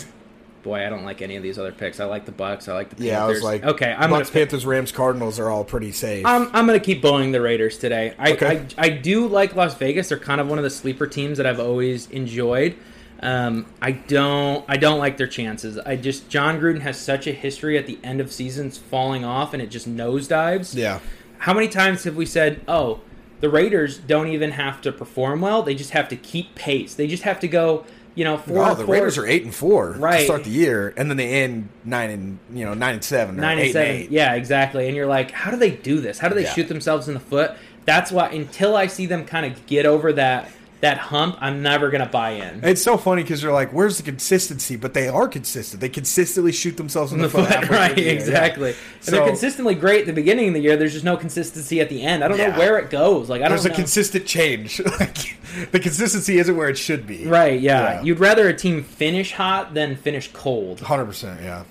boy, 0.64 0.86
I 0.86 0.90
don't 0.90 1.06
like 1.06 1.22
any 1.22 1.36
of 1.38 1.44
these 1.44 1.58
other 1.58 1.72
picks. 1.72 2.00
I 2.00 2.06
like 2.06 2.26
the 2.26 2.32
Bucks, 2.32 2.68
I 2.68 2.74
like 2.74 2.90
the 2.90 2.96
Panthers. 2.96 3.08
Yeah, 3.12 3.24
I 3.24 3.28
was 3.28 3.42
like, 3.44 3.64
okay, 3.64 3.96
I'm 3.98 4.10
Bucks, 4.10 4.30
gonna 4.30 4.40
Panthers, 4.46 4.66
Rams, 4.66 4.92
Cardinals 4.92 5.40
are 5.40 5.50
all 5.50 5.64
pretty 5.64 5.92
safe. 5.92 6.26
I'm, 6.26 6.50
I'm 6.54 6.68
going 6.68 6.78
to 6.80 6.86
keep 6.86 7.02
bullying 7.02 7.32
the 7.32 7.42
Raiders 7.42 7.78
today. 7.78 8.14
I, 8.20 8.34
Okay. 8.34 8.66
I 8.78 8.86
I 8.86 8.90
do 8.90 9.26
like 9.28 9.56
Las 9.56 9.74
Vegas. 9.76 10.10
They're 10.10 10.20
kind 10.20 10.42
of 10.42 10.48
one 10.50 10.58
of 10.60 10.64
the 10.64 10.70
sleeper 10.70 11.08
teams 11.08 11.38
that 11.38 11.48
I've 11.48 11.60
always 11.62 12.10
enjoyed. 12.12 12.76
Um, 13.22 13.66
I 13.82 13.92
don't 13.92 14.64
I 14.70 14.78
don't 14.78 14.98
like 15.00 15.18
their 15.18 15.28
chances. 15.28 15.78
I 15.78 15.96
just 15.98 16.30
Jon 16.30 16.60
Gruden 16.60 16.82
has 16.82 16.98
such 17.00 17.28
a 17.28 17.32
history 17.34 17.78
at 17.78 17.86
the 17.86 18.00
end 18.04 18.22
of 18.22 18.32
seasons 18.32 18.78
falling 18.78 19.26
off 19.26 19.54
and 19.54 19.62
it 19.62 19.68
just 19.70 19.90
nosedives. 19.90 20.74
yeah. 20.76 21.00
How 21.40 21.54
many 21.54 21.68
times 21.68 22.04
have 22.06 22.16
we 22.16 22.26
said, 22.26 22.62
"Oh, 22.68 23.02
the 23.42 23.50
Raiders 23.50 23.98
don't 23.98 24.28
even 24.28 24.52
have 24.52 24.82
to 24.82 24.92
perform 24.92 25.42
well; 25.42 25.64
they 25.64 25.76
just 25.76 25.92
have 25.92 26.08
to 26.10 26.16
keep 26.16 26.56
pace. 26.56 26.94
They 26.94 27.08
just 27.08 27.24
have 27.24 27.40
to 27.42 27.48
go, 27.48 27.86
you 28.16 28.24
know, 28.26 28.38
four. 28.38 28.64
and 28.70 28.78
the 28.78 28.86
four, 28.86 28.94
Raiders 28.96 29.18
are 29.18 29.26
eight 29.26 29.44
and 29.44 29.56
four 29.56 29.94
to 29.94 30.00
Right. 30.00 30.26
start 30.26 30.44
the 30.44 30.50
year, 30.50 30.94
and 30.98 31.10
then 31.10 31.16
they 31.18 31.44
end 31.44 31.70
nine 31.86 32.10
and 32.10 32.40
you 32.54 32.66
know 32.66 32.74
nine 32.74 32.96
and 32.96 33.04
seven, 33.04 33.38
or 33.38 33.42
nine 33.42 33.60
and 33.60 33.72
seven. 33.72 33.96
eight. 33.96 34.12
Yeah, 34.12 34.34
exactly. 34.36 34.88
And 34.88 34.96
you're 34.96 35.08
like, 35.08 35.32
how 35.32 35.50
do 35.52 35.58
they 35.58 35.72
do 35.72 36.00
this? 36.02 36.20
How 36.20 36.28
do 36.30 36.36
they 36.36 36.44
Yeah. 36.44 36.54
shoot 36.54 36.68
themselves 36.68 37.08
in 37.08 37.14
the 37.14 37.20
foot? 37.22 37.52
That's 37.86 38.12
why 38.12 38.28
until 38.30 38.76
I 38.76 38.88
see 38.88 39.06
them 39.06 39.24
kind 39.26 39.46
of 39.46 39.66
get 39.66 39.86
over 39.86 40.12
that 40.14 40.50
that 40.82 40.98
hump, 40.98 41.38
I'm 41.42 41.62
never 41.62 41.90
gonna 41.90 42.06
buy 42.06 42.32
in. 42.32 42.62
It's 42.64 42.82
so 42.82 42.98
funny 42.98 43.22
because 43.24 43.44
you're 43.44 43.52
like, 43.52 43.72
"Where's 43.74 43.98
the 43.98 44.04
consistency?" 44.04 44.76
But 44.78 44.94
they 44.94 45.10
are 45.10 45.28
consistent. 45.28 45.82
They 45.82 45.90
consistently 45.90 46.52
shoot 46.54 46.78
themselves 46.78 47.12
in 47.12 47.20
the, 47.20 47.28
the 47.28 47.38
foot, 47.44 47.50
foot, 47.50 47.70
right? 47.70 47.94
the 47.96 48.02
year, 48.02 48.14
yeah. 48.14 48.20
Exactly. 48.20 48.70
And 48.70 48.78
So- 49.04 49.12
they're 49.12 49.26
consistently 49.28 49.76
great 49.76 50.02
at 50.02 50.06
the 50.08 50.14
beginning 50.14 50.48
of 50.50 50.54
the 50.54 50.62
year. 50.62 50.78
There's 50.78 50.94
just 50.94 51.04
no 51.06 51.18
consistency 51.18 51.82
at 51.82 51.90
the 51.90 52.02
end. 52.02 52.24
I 52.24 52.30
don't 52.30 52.38
know 52.38 52.52
where 52.52 52.78
it 52.80 52.90
goes. 52.90 53.30
Like 53.30 53.42
I 53.42 53.50
don't 53.50 53.58
There's 53.62 53.66
a 53.66 53.70
consistent 53.72 54.26
change. 54.26 54.80
like 55.00 55.38
the 55.72 55.80
consistency 55.80 56.38
isn't 56.38 56.56
where 56.56 56.70
it 56.70 56.78
should 56.78 57.06
be. 57.06 57.26
right? 57.26 57.60
Yeah. 57.60 57.96
Yeah. 57.96 58.02
You'd 58.04 58.20
rather 58.20 58.48
a 58.48 58.54
team 58.54 58.84
finish 58.84 59.34
hot 59.34 59.74
than 59.74 59.96
finish 59.98 60.32
cold. 60.32 60.80
Hundred 60.80 61.06
percent. 61.06 61.42
Yeah. 61.42 61.64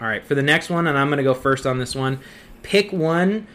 All 0.00 0.06
right, 0.06 0.24
for 0.26 0.34
the 0.34 0.42
next 0.42 0.68
one, 0.68 0.86
and 0.86 0.98
I'm 0.98 1.08
going 1.08 1.16
to 1.18 1.22
go 1.24 1.32
first 1.32 1.64
on 1.66 1.78
this 1.78 1.94
one. 1.94 2.18
Pick 2.62 2.92
one 2.92 3.46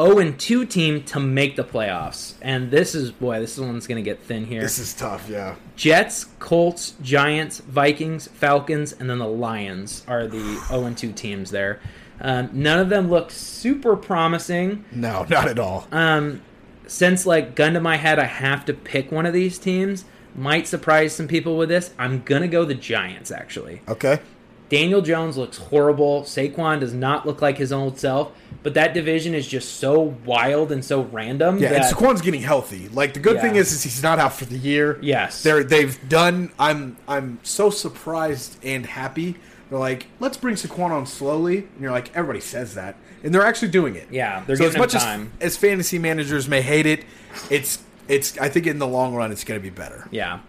0 0.00 0.18
and 0.18 0.38
2 0.38 0.66
team 0.66 1.02
to 1.04 1.20
make 1.20 1.56
the 1.56 1.64
playoffs. 1.64 2.34
And 2.42 2.70
this 2.70 2.94
is, 2.94 3.10
boy, 3.10 3.40
this 3.40 3.56
is 3.56 3.64
one's 3.64 3.86
going 3.86 4.02
to 4.02 4.08
get 4.08 4.22
thin 4.22 4.44
here. 4.44 4.60
This 4.60 4.78
is 4.78 4.94
tough. 4.94 5.28
Yeah. 5.28 5.56
Jets, 5.76 6.24
Colts, 6.38 6.94
Giants, 7.02 7.60
Vikings, 7.60 8.28
Falcons, 8.28 8.92
and 8.92 9.08
then 9.08 9.18
the 9.18 9.26
Lions 9.26 10.04
are 10.06 10.26
the 10.26 10.60
0 10.68 10.84
and 10.84 10.98
2 10.98 11.12
teams 11.12 11.50
there. 11.50 11.80
Um, 12.20 12.50
none 12.52 12.78
of 12.78 12.88
them 12.88 13.10
look 13.10 13.30
super 13.30 13.96
promising. 13.96 14.84
No, 14.92 15.26
not 15.28 15.48
at 15.48 15.58
all. 15.58 15.86
Um, 15.92 16.42
since, 16.86 17.26
like, 17.26 17.54
gun 17.54 17.74
to 17.74 17.80
my 17.80 17.96
head, 17.96 18.18
I 18.18 18.24
have 18.24 18.64
to 18.66 18.74
pick 18.74 19.10
one 19.10 19.26
of 19.26 19.32
these 19.32 19.58
teams. 19.58 20.04
Might 20.34 20.66
surprise 20.66 21.14
some 21.14 21.28
people 21.28 21.56
with 21.56 21.68
this. 21.68 21.92
I'm 21.98 22.22
going 22.22 22.42
to 22.42 22.48
go 22.48 22.64
the 22.64 22.74
Giants, 22.74 23.30
actually. 23.30 23.82
Okay. 23.88 24.20
Daniel 24.68 25.00
Jones 25.00 25.36
looks 25.36 25.58
horrible. 25.58 26.22
Saquon 26.22 26.80
does 26.80 26.92
not 26.92 27.24
look 27.26 27.40
like 27.40 27.58
his 27.58 27.72
old 27.72 27.98
self. 27.98 28.32
But 28.62 28.74
that 28.74 28.94
division 28.94 29.32
is 29.34 29.46
just 29.46 29.76
so 29.78 30.00
wild 30.24 30.72
and 30.72 30.84
so 30.84 31.02
random. 31.02 31.58
Yeah, 31.58 31.68
that, 31.70 31.82
and 31.84 31.96
Saquon's 31.96 32.20
getting 32.20 32.42
healthy. 32.42 32.88
Like 32.88 33.14
the 33.14 33.20
good 33.20 33.36
Yeah. 33.36 33.42
thing 33.42 33.54
is, 33.56 33.70
is 33.72 33.84
he's 33.84 34.02
not 34.02 34.18
out 34.18 34.32
for 34.32 34.44
the 34.44 34.58
year. 34.58 34.98
Yes. 35.02 35.42
They're 35.44 35.62
they've 35.62 35.96
done. 36.08 36.50
I'm 36.58 36.96
I'm 37.06 37.38
so 37.44 37.70
surprised 37.70 38.56
and 38.64 38.84
happy. 38.86 39.36
They're 39.70 39.78
like, 39.78 40.06
let's 40.20 40.36
bring 40.36 40.56
Saquon 40.56 40.90
on 40.90 41.06
slowly. 41.06 41.58
And 41.58 41.80
you're 41.80 41.90
like, 41.92 42.10
everybody 42.16 42.40
says 42.40 42.74
that, 42.74 42.96
and 43.22 43.32
they're 43.34 43.44
actually 43.46 43.68
doing 43.68 43.94
it. 43.94 44.08
Yeah, 44.10 44.42
they're 44.46 44.56
so 44.56 44.66
as 44.66 44.76
much 44.76 44.92
time. 44.92 45.32
as 45.40 45.54
as 45.54 45.56
fantasy 45.56 45.98
managers 46.00 46.48
may 46.48 46.62
hate 46.62 46.86
it, 46.86 47.04
it's 47.50 47.78
it's. 48.08 48.36
I 48.38 48.48
think 48.48 48.66
in 48.66 48.78
the 48.80 48.86
long 48.86 49.14
run, 49.14 49.30
it's 49.30 49.44
going 49.44 49.60
to 49.60 49.62
be 49.62 49.70
better. 49.70 50.08
yeah. 50.10 50.40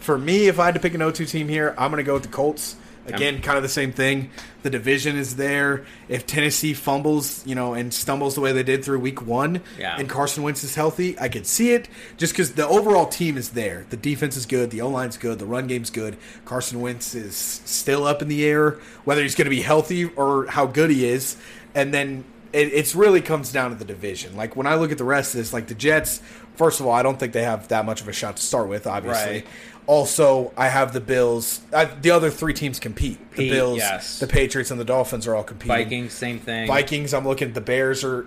For 0.00 0.18
me, 0.18 0.48
if 0.48 0.58
I 0.58 0.64
had 0.66 0.74
to 0.74 0.80
pick 0.80 0.94
an 0.94 1.00
O2 1.00 1.28
team 1.28 1.46
here, 1.48 1.76
I'm 1.78 1.92
going 1.92 2.02
to 2.02 2.06
go 2.06 2.14
with 2.14 2.24
the 2.24 2.28
Colts. 2.28 2.74
Again, 3.06 3.40
kind 3.42 3.56
of 3.56 3.64
the 3.64 3.68
same 3.68 3.92
thing. 3.92 4.30
The 4.62 4.70
division 4.70 5.16
is 5.16 5.34
there. 5.36 5.84
If 6.08 6.24
Tennessee 6.26 6.72
fumbles, 6.72 7.44
you 7.44 7.54
know, 7.56 7.74
and 7.74 7.92
stumbles 7.92 8.36
the 8.36 8.40
way 8.40 8.52
they 8.52 8.62
did 8.62 8.84
through 8.84 9.00
week 9.00 9.20
one, 9.26 9.60
Yeah. 9.78 9.96
and 9.98 10.08
Carson 10.08 10.44
Wentz 10.44 10.62
is 10.62 10.76
healthy, 10.76 11.18
I 11.18 11.28
could 11.28 11.46
see 11.46 11.72
it 11.72 11.88
just 12.16 12.32
because 12.32 12.52
the 12.52 12.66
overall 12.66 13.06
team 13.06 13.36
is 13.36 13.50
there. 13.50 13.86
The 13.90 13.96
defense 13.96 14.36
is 14.36 14.46
good. 14.46 14.70
The 14.70 14.80
O 14.82 14.88
line's 14.88 15.16
good. 15.16 15.40
The 15.40 15.46
run 15.46 15.66
game's 15.66 15.90
good. 15.90 16.16
Carson 16.44 16.80
Wentz 16.80 17.14
is 17.14 17.34
still 17.34 18.06
up 18.06 18.22
in 18.22 18.28
the 18.28 18.44
air, 18.44 18.78
whether 19.04 19.22
he's 19.22 19.34
going 19.34 19.46
to 19.46 19.50
be 19.50 19.62
healthy 19.62 20.04
or 20.04 20.46
how 20.46 20.66
good 20.66 20.90
he 20.90 21.04
is. 21.06 21.36
And 21.74 21.92
then 21.92 22.22
it 22.52 22.72
it's 22.72 22.94
really 22.94 23.20
comes 23.20 23.50
down 23.50 23.70
to 23.70 23.76
the 23.76 23.84
division. 23.84 24.36
Like 24.36 24.54
when 24.54 24.66
I 24.68 24.76
look 24.76 24.92
at 24.92 24.98
the 24.98 25.04
rest 25.04 25.34
of 25.34 25.38
this, 25.38 25.52
like 25.52 25.66
the 25.66 25.74
Jets, 25.74 26.20
first 26.54 26.78
of 26.78 26.86
all, 26.86 26.92
I 26.92 27.02
don't 27.02 27.18
think 27.18 27.32
they 27.32 27.42
have 27.44 27.66
that 27.68 27.84
much 27.84 28.00
of 28.00 28.06
a 28.08 28.12
shot 28.12 28.36
to 28.36 28.42
start 28.42 28.68
with, 28.68 28.86
obviously. 28.86 29.32
Right. 29.32 29.46
Also, 29.86 30.52
I 30.56 30.68
have 30.68 30.92
the 30.92 31.00
Bills. 31.00 31.60
I, 31.74 31.86
the 31.86 32.10
other 32.10 32.30
three 32.30 32.54
teams 32.54 32.78
compete. 32.78 33.18
The 33.18 33.34
Compete, 33.36 33.52
Bills, 33.52 33.78
yes. 33.78 34.18
the 34.20 34.26
Patriots, 34.26 34.70
and 34.70 34.78
the 34.80 34.84
Dolphins 34.84 35.26
are 35.26 35.34
all 35.34 35.42
competing. 35.42 35.76
Vikings, 35.76 36.12
same 36.12 36.38
thing. 36.38 36.66
Vikings. 36.68 37.12
I'm 37.14 37.26
looking 37.26 37.48
at 37.48 37.54
the 37.54 37.60
Bears 37.60 38.04
are 38.04 38.26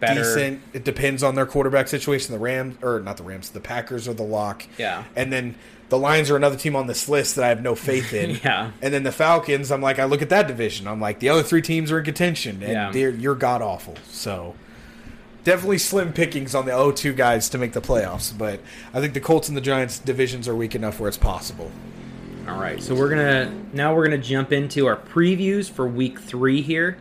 Better. 0.00 0.20
decent. 0.22 0.60
It 0.72 0.84
depends 0.84 1.22
on 1.22 1.34
their 1.36 1.46
quarterback 1.46 1.88
situation. 1.88 2.32
The 2.32 2.38
Rams, 2.40 2.76
or 2.82 3.00
not 3.00 3.16
the 3.18 3.22
Rams, 3.22 3.50
the 3.50 3.60
Packers 3.60 4.08
are 4.08 4.14
the 4.14 4.22
lock. 4.24 4.66
Yeah. 4.78 5.04
And 5.14 5.32
then 5.32 5.54
the 5.88 5.98
Lions 5.98 6.30
are 6.30 6.36
another 6.36 6.56
team 6.56 6.74
on 6.74 6.88
this 6.88 7.08
list 7.08 7.36
that 7.36 7.44
I 7.44 7.48
have 7.48 7.62
no 7.62 7.74
faith 7.76 8.12
in. 8.12 8.40
Yeah. 8.44 8.72
And 8.82 8.92
then 8.92 9.04
the 9.04 9.12
Falcons, 9.12 9.70
I'm 9.70 9.80
like, 9.80 9.98
I 10.00 10.04
look 10.04 10.20
at 10.22 10.28
that 10.30 10.48
division. 10.48 10.88
I'm 10.88 11.00
like, 11.00 11.20
the 11.20 11.28
other 11.28 11.44
three 11.44 11.62
teams 11.62 11.92
are 11.92 11.98
in 12.00 12.04
contention, 12.04 12.62
and 12.62 12.72
Yeah. 12.72 12.90
they're, 12.90 13.10
you're 13.10 13.36
god 13.36 13.62
awful. 13.62 13.94
So 14.10 14.54
definitely 15.46 15.78
slim 15.78 16.12
pickings 16.12 16.56
on 16.56 16.66
the 16.66 16.72
0-2 16.72 17.16
guys 17.16 17.48
to 17.48 17.56
make 17.56 17.72
the 17.72 17.80
playoffs. 17.80 18.36
But 18.36 18.60
I 18.92 19.00
think 19.00 19.14
the 19.14 19.20
Colts 19.20 19.48
and 19.48 19.56
the 19.56 19.60
Giants 19.60 20.00
divisions 20.00 20.48
are 20.48 20.56
weak 20.56 20.74
enough 20.74 20.98
where 20.98 21.08
it's 21.08 21.16
possible. 21.16 21.70
All 22.48 22.60
right, 22.60 22.82
so 22.82 22.94
we're 22.94 23.08
gonna 23.08 23.52
now 23.72 23.94
we're 23.94 24.04
gonna 24.04 24.18
jump 24.18 24.52
into 24.52 24.86
our 24.86 24.96
previews 24.96 25.68
for 25.68 25.88
Week 25.88 26.20
Three 26.20 26.62
here. 26.62 26.96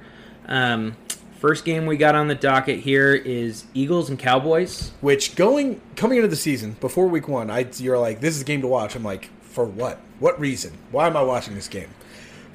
Um, 0.47 0.95
first 1.39 1.65
game 1.65 1.85
we 1.85 1.97
got 1.97 2.15
on 2.15 2.27
the 2.27 2.35
docket 2.35 2.79
here 2.79 3.13
is 3.13 3.65
Eagles 3.75 4.09
and 4.09 4.17
Cowboys. 4.17 4.91
Which 5.01 5.35
going 5.35 5.81
coming 5.95 6.17
into 6.17 6.29
the 6.29 6.35
season 6.35 6.77
before 6.81 7.07
Week 7.07 7.27
One, 7.27 7.51
I 7.51 7.67
you're 7.77 7.99
like, 7.99 8.21
this 8.21 8.35
is 8.35 8.41
a 8.41 8.45
game 8.45 8.61
to 8.61 8.67
watch. 8.67 8.95
I'm 8.95 9.03
like, 9.03 9.29
for 9.41 9.65
what? 9.65 9.99
What 10.17 10.39
reason? 10.39 10.73
Why 10.91 11.05
am 11.05 11.15
I 11.15 11.21
watching 11.21 11.53
this 11.53 11.67
game? 11.67 11.89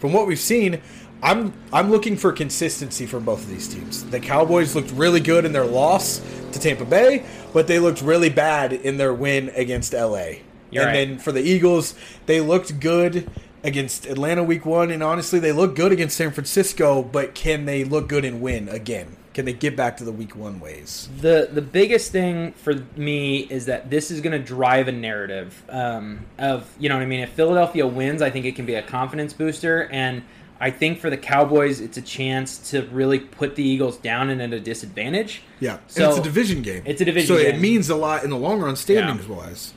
From 0.00 0.12
what 0.12 0.26
we've 0.26 0.38
seen, 0.38 0.80
I'm 1.22 1.52
I'm 1.72 1.90
looking 1.90 2.16
for 2.16 2.32
consistency 2.32 3.06
from 3.06 3.24
both 3.24 3.42
of 3.42 3.48
these 3.48 3.68
teams. 3.68 4.04
The 4.04 4.20
Cowboys 4.20 4.74
looked 4.74 4.90
really 4.92 5.20
good 5.20 5.44
in 5.44 5.52
their 5.52 5.66
loss 5.66 6.20
to 6.52 6.58
Tampa 6.58 6.84
Bay, 6.84 7.24
but 7.52 7.66
they 7.66 7.78
looked 7.78 8.02
really 8.02 8.30
bad 8.30 8.72
in 8.72 8.96
their 8.96 9.12
win 9.12 9.50
against 9.50 9.92
LA. 9.92 10.40
You're 10.70 10.84
and 10.84 10.96
right. 10.96 11.08
then 11.08 11.18
for 11.18 11.32
the 11.32 11.42
Eagles, 11.42 11.94
they 12.26 12.40
looked 12.40 12.80
good 12.80 13.28
against 13.62 14.06
Atlanta 14.06 14.42
week 14.42 14.64
1 14.64 14.90
and 14.90 15.02
honestly 15.02 15.38
they 15.38 15.52
look 15.52 15.76
good 15.76 15.92
against 15.92 16.16
San 16.16 16.30
Francisco, 16.30 17.02
but 17.02 17.34
can 17.34 17.66
they 17.66 17.84
look 17.84 18.08
good 18.08 18.24
and 18.24 18.40
win 18.40 18.68
again? 18.68 19.16
Can 19.34 19.44
they 19.44 19.52
get 19.52 19.76
back 19.76 19.96
to 19.98 20.04
the 20.04 20.12
week 20.12 20.34
1 20.34 20.58
ways? 20.58 21.08
The 21.20 21.48
the 21.52 21.62
biggest 21.62 22.10
thing 22.10 22.52
for 22.52 22.74
me 22.96 23.40
is 23.40 23.66
that 23.66 23.90
this 23.90 24.10
is 24.10 24.20
going 24.20 24.32
to 24.32 24.44
drive 24.44 24.88
a 24.88 24.92
narrative 24.92 25.62
um, 25.68 26.26
of 26.38 26.68
you 26.78 26.88
know 26.88 26.96
what 26.96 27.02
I 27.02 27.06
mean. 27.06 27.20
If 27.20 27.30
Philadelphia 27.30 27.86
wins, 27.86 28.22
I 28.22 28.30
think 28.30 28.44
it 28.44 28.56
can 28.56 28.66
be 28.66 28.74
a 28.74 28.82
confidence 28.82 29.32
booster, 29.32 29.88
and 29.92 30.22
I 30.60 30.70
think 30.70 30.98
for 31.00 31.08
the 31.08 31.16
Cowboys, 31.16 31.80
it's 31.80 31.96
a 31.96 32.02
chance 32.02 32.70
to 32.70 32.82
really 32.92 33.18
put 33.18 33.56
the 33.56 33.62
Eagles 33.64 33.96
down 33.96 34.28
and 34.28 34.42
at 34.42 34.52
a 34.52 34.60
disadvantage. 34.60 35.42
Yeah, 35.58 35.78
So- 35.86 36.02
and 36.04 36.10
it's 36.10 36.20
a 36.20 36.22
division 36.22 36.60
game. 36.62 36.82
It's 36.84 37.00
a 37.00 37.04
division 37.06 37.34
game. 37.36 37.44
so 37.46 37.48
it 37.50 37.58
means 37.60 37.88
a 37.88 37.96
lot 37.96 38.24
in 38.24 38.30
the 38.30 38.36
long 38.36 38.60
run, 38.60 38.76
standings 38.76 39.26
Yeah. 39.26 39.34
wise. 39.36 39.72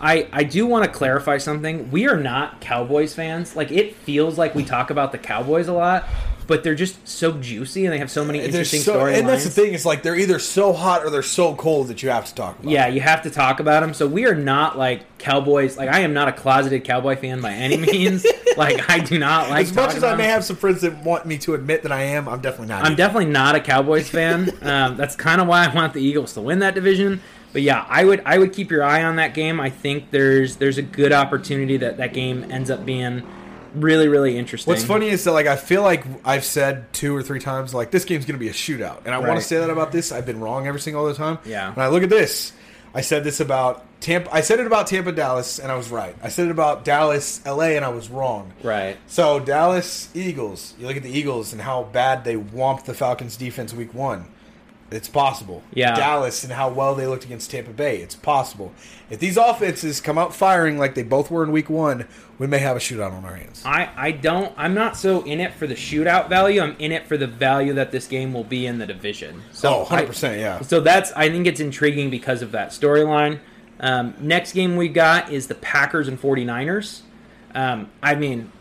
I, 0.00 0.26
I 0.32 0.42
do 0.42 0.66
want 0.66 0.84
to 0.84 0.90
clarify 0.90 1.38
something. 1.38 1.90
We 1.90 2.06
are 2.08 2.18
not 2.18 2.60
Cowboys 2.60 3.14
fans. 3.14 3.56
Like 3.56 3.70
it 3.70 3.94
feels 3.94 4.36
like 4.36 4.54
we 4.54 4.62
talk 4.64 4.90
about 4.90 5.12
the 5.12 5.18
Cowboys 5.18 5.68
a 5.68 5.72
lot, 5.72 6.06
but 6.46 6.62
they're 6.62 6.74
just 6.74 7.06
so 7.06 7.32
juicy 7.32 7.84
and 7.84 7.92
they 7.92 7.98
have 7.98 8.10
so 8.10 8.24
many 8.24 8.40
interesting 8.40 8.80
so, 8.80 8.98
storylines. 8.98 9.18
and 9.18 9.28
that's 9.28 9.44
the 9.44 9.50
thing. 9.50 9.74
It's 9.74 9.84
like 9.84 10.02
they're 10.02 10.16
either 10.16 10.38
so 10.38 10.72
hot 10.72 11.04
or 11.04 11.10
they're 11.10 11.22
so 11.22 11.54
cold 11.54 11.88
that 11.88 12.02
you 12.02 12.10
have 12.10 12.24
to 12.26 12.34
talk 12.34 12.58
about. 12.58 12.70
Yeah, 12.70 12.86
you 12.86 13.00
have 13.00 13.22
to 13.22 13.30
talk 13.30 13.60
about 13.60 13.80
them. 13.80 13.94
So 13.94 14.06
we 14.06 14.26
are 14.26 14.34
not 14.34 14.78
like 14.78 15.18
Cowboys. 15.18 15.76
Like 15.76 15.88
I 15.88 16.00
am 16.00 16.14
not 16.14 16.28
a 16.28 16.32
closeted 16.32 16.84
Cowboy 16.84 17.16
fan 17.16 17.40
by 17.40 17.52
any 17.52 17.76
means. 17.76 18.24
like 18.56 18.88
I 18.88 19.00
do 19.00 19.18
not 19.18 19.50
like 19.50 19.66
as 19.66 19.74
much 19.74 19.94
as 19.94 20.04
I 20.04 20.14
may 20.14 20.24
them. 20.24 20.30
have 20.30 20.44
some 20.44 20.56
friends 20.56 20.82
that 20.82 21.02
want 21.04 21.26
me 21.26 21.38
to 21.38 21.54
admit 21.54 21.82
that 21.82 21.92
I 21.92 22.02
am, 22.02 22.28
I'm 22.28 22.40
definitely 22.40 22.68
not. 22.68 22.80
I'm 22.80 22.92
either. 22.92 22.96
definitely 22.96 23.30
not 23.30 23.54
a 23.54 23.60
Cowboys 23.60 24.08
fan. 24.08 24.50
Um, 24.66 24.96
that's 24.96 25.14
kind 25.14 25.40
of 25.40 25.46
why 25.46 25.64
I 25.64 25.72
want 25.72 25.94
the 25.94 26.02
Eagles 26.02 26.32
to 26.34 26.40
win 26.40 26.58
that 26.58 26.74
division. 26.74 27.20
But 27.52 27.62
yeah, 27.62 27.86
I 27.88 28.04
would 28.04 28.20
I 28.26 28.36
would 28.38 28.52
keep 28.52 28.70
your 28.70 28.82
eye 28.82 29.04
on 29.04 29.16
that 29.16 29.32
game. 29.32 29.60
I 29.60 29.70
think 29.70 30.10
there's 30.10 30.56
there's 30.56 30.76
a 30.76 30.82
good 30.82 31.12
opportunity 31.12 31.76
that 31.76 31.98
that 31.98 32.12
game 32.12 32.50
ends 32.50 32.68
up 32.68 32.84
being 32.84 33.24
really 33.76 34.08
really 34.08 34.36
interesting. 34.36 34.72
What's 34.72 34.84
funny 34.84 35.08
is 35.08 35.24
that 35.24 35.32
like 35.32 35.46
I 35.46 35.56
feel 35.56 35.82
like 35.82 36.04
I've 36.24 36.44
said 36.44 36.92
two 36.92 37.14
or 37.14 37.22
three 37.22 37.40
times 37.40 37.74
like 37.74 37.90
this 37.90 38.04
game's 38.04 38.24
going 38.24 38.38
to 38.38 38.44
be 38.44 38.48
a 38.48 38.52
shootout, 38.52 39.04
and 39.04 39.14
I 39.14 39.18
want 39.18 39.40
to 39.40 39.46
say 39.46 39.58
that 39.58 39.70
about 39.70 39.92
this. 39.92 40.12
I've 40.12 40.26
been 40.26 40.40
wrong 40.40 40.66
every 40.66 40.80
single 40.80 41.04
other 41.04 41.14
time. 41.14 41.38
Yeah. 41.44 41.72
When 41.72 41.84
I 41.84 41.88
look 41.88 42.02
at 42.02 42.10
this, 42.10 42.52
I 42.94 43.02
said 43.02 43.24
this 43.24 43.40
about 43.40 43.84
Tampa. 44.00 44.32
I 44.34 44.40
said 44.40 44.60
it 44.60 44.66
about 44.66 44.86
Tampa, 44.86 45.12
Dallas, 45.12 45.58
and 45.58 45.70
I 45.70 45.76
was 45.76 45.90
right. 45.90 46.14
I 46.22 46.28
said 46.28 46.46
it 46.46 46.50
about 46.50 46.84
Dallas, 46.84 47.40
L.A., 47.44 47.76
and 47.76 47.84
I 47.84 47.90
was 47.90 48.08
wrong. 48.08 48.52
Right. 48.62 48.96
So 49.06 49.40
Dallas 49.40 50.08
Eagles. 50.14 50.74
You 50.78 50.86
look 50.86 50.96
at 50.96 51.02
the 51.02 51.10
Eagles 51.10 51.52
and 51.52 51.60
how 51.60 51.84
bad 51.84 52.24
they 52.24 52.36
whomped 52.36 52.84
the 52.84 52.94
Falcons 52.94 53.36
defense 53.36 53.74
week 53.74 53.92
one. 53.94 54.26
It's 54.90 55.08
possible. 55.08 55.64
Yeah. 55.74 55.96
Dallas 55.96 56.44
and 56.44 56.52
how 56.52 56.68
well 56.68 56.94
they 56.94 57.06
looked 57.06 57.24
against 57.24 57.50
Tampa 57.50 57.72
Bay. 57.72 57.98
It's 57.98 58.14
possible. 58.14 58.72
If 59.10 59.18
these 59.18 59.36
offenses 59.36 60.00
come 60.00 60.16
out 60.16 60.34
firing 60.34 60.78
like 60.78 60.94
they 60.94 61.02
both 61.02 61.30
were 61.30 61.42
in 61.42 61.50
week 61.50 61.68
one, 61.68 62.06
we 62.38 62.46
may 62.46 62.58
have 62.58 62.76
a 62.76 62.80
shootout 62.80 63.12
on 63.12 63.24
our 63.24 63.34
hands. 63.34 63.62
I, 63.64 63.90
I 63.96 64.10
don't 64.12 64.54
I'm 64.56 64.74
not 64.74 64.96
so 64.96 65.22
in 65.22 65.40
it 65.40 65.54
for 65.54 65.66
the 65.66 65.74
shootout 65.74 66.28
value. 66.28 66.60
I'm 66.60 66.76
in 66.78 66.92
it 66.92 67.06
for 67.06 67.16
the 67.16 67.26
value 67.26 67.72
that 67.74 67.90
this 67.90 68.06
game 68.06 68.32
will 68.32 68.44
be 68.44 68.66
in 68.66 68.78
the 68.78 68.86
division. 68.86 69.42
So 69.50 69.80
oh, 69.80 69.84
100%, 69.86 70.38
yeah. 70.38 70.60
So 70.60 70.80
that's 70.80 71.10
I 71.12 71.30
think 71.30 71.46
it's 71.46 71.60
intriguing 71.60 72.08
because 72.10 72.42
of 72.42 72.52
that 72.52 72.70
storyline. 72.70 73.40
Um, 73.80 74.14
next 74.20 74.52
game 74.52 74.76
we 74.76 74.88
got 74.88 75.32
is 75.32 75.48
the 75.48 75.54
Packers 75.56 76.08
and 76.08 76.20
49ers. 76.20 77.02
Um, 77.54 77.90
I 78.02 78.14
mean, 78.14 78.52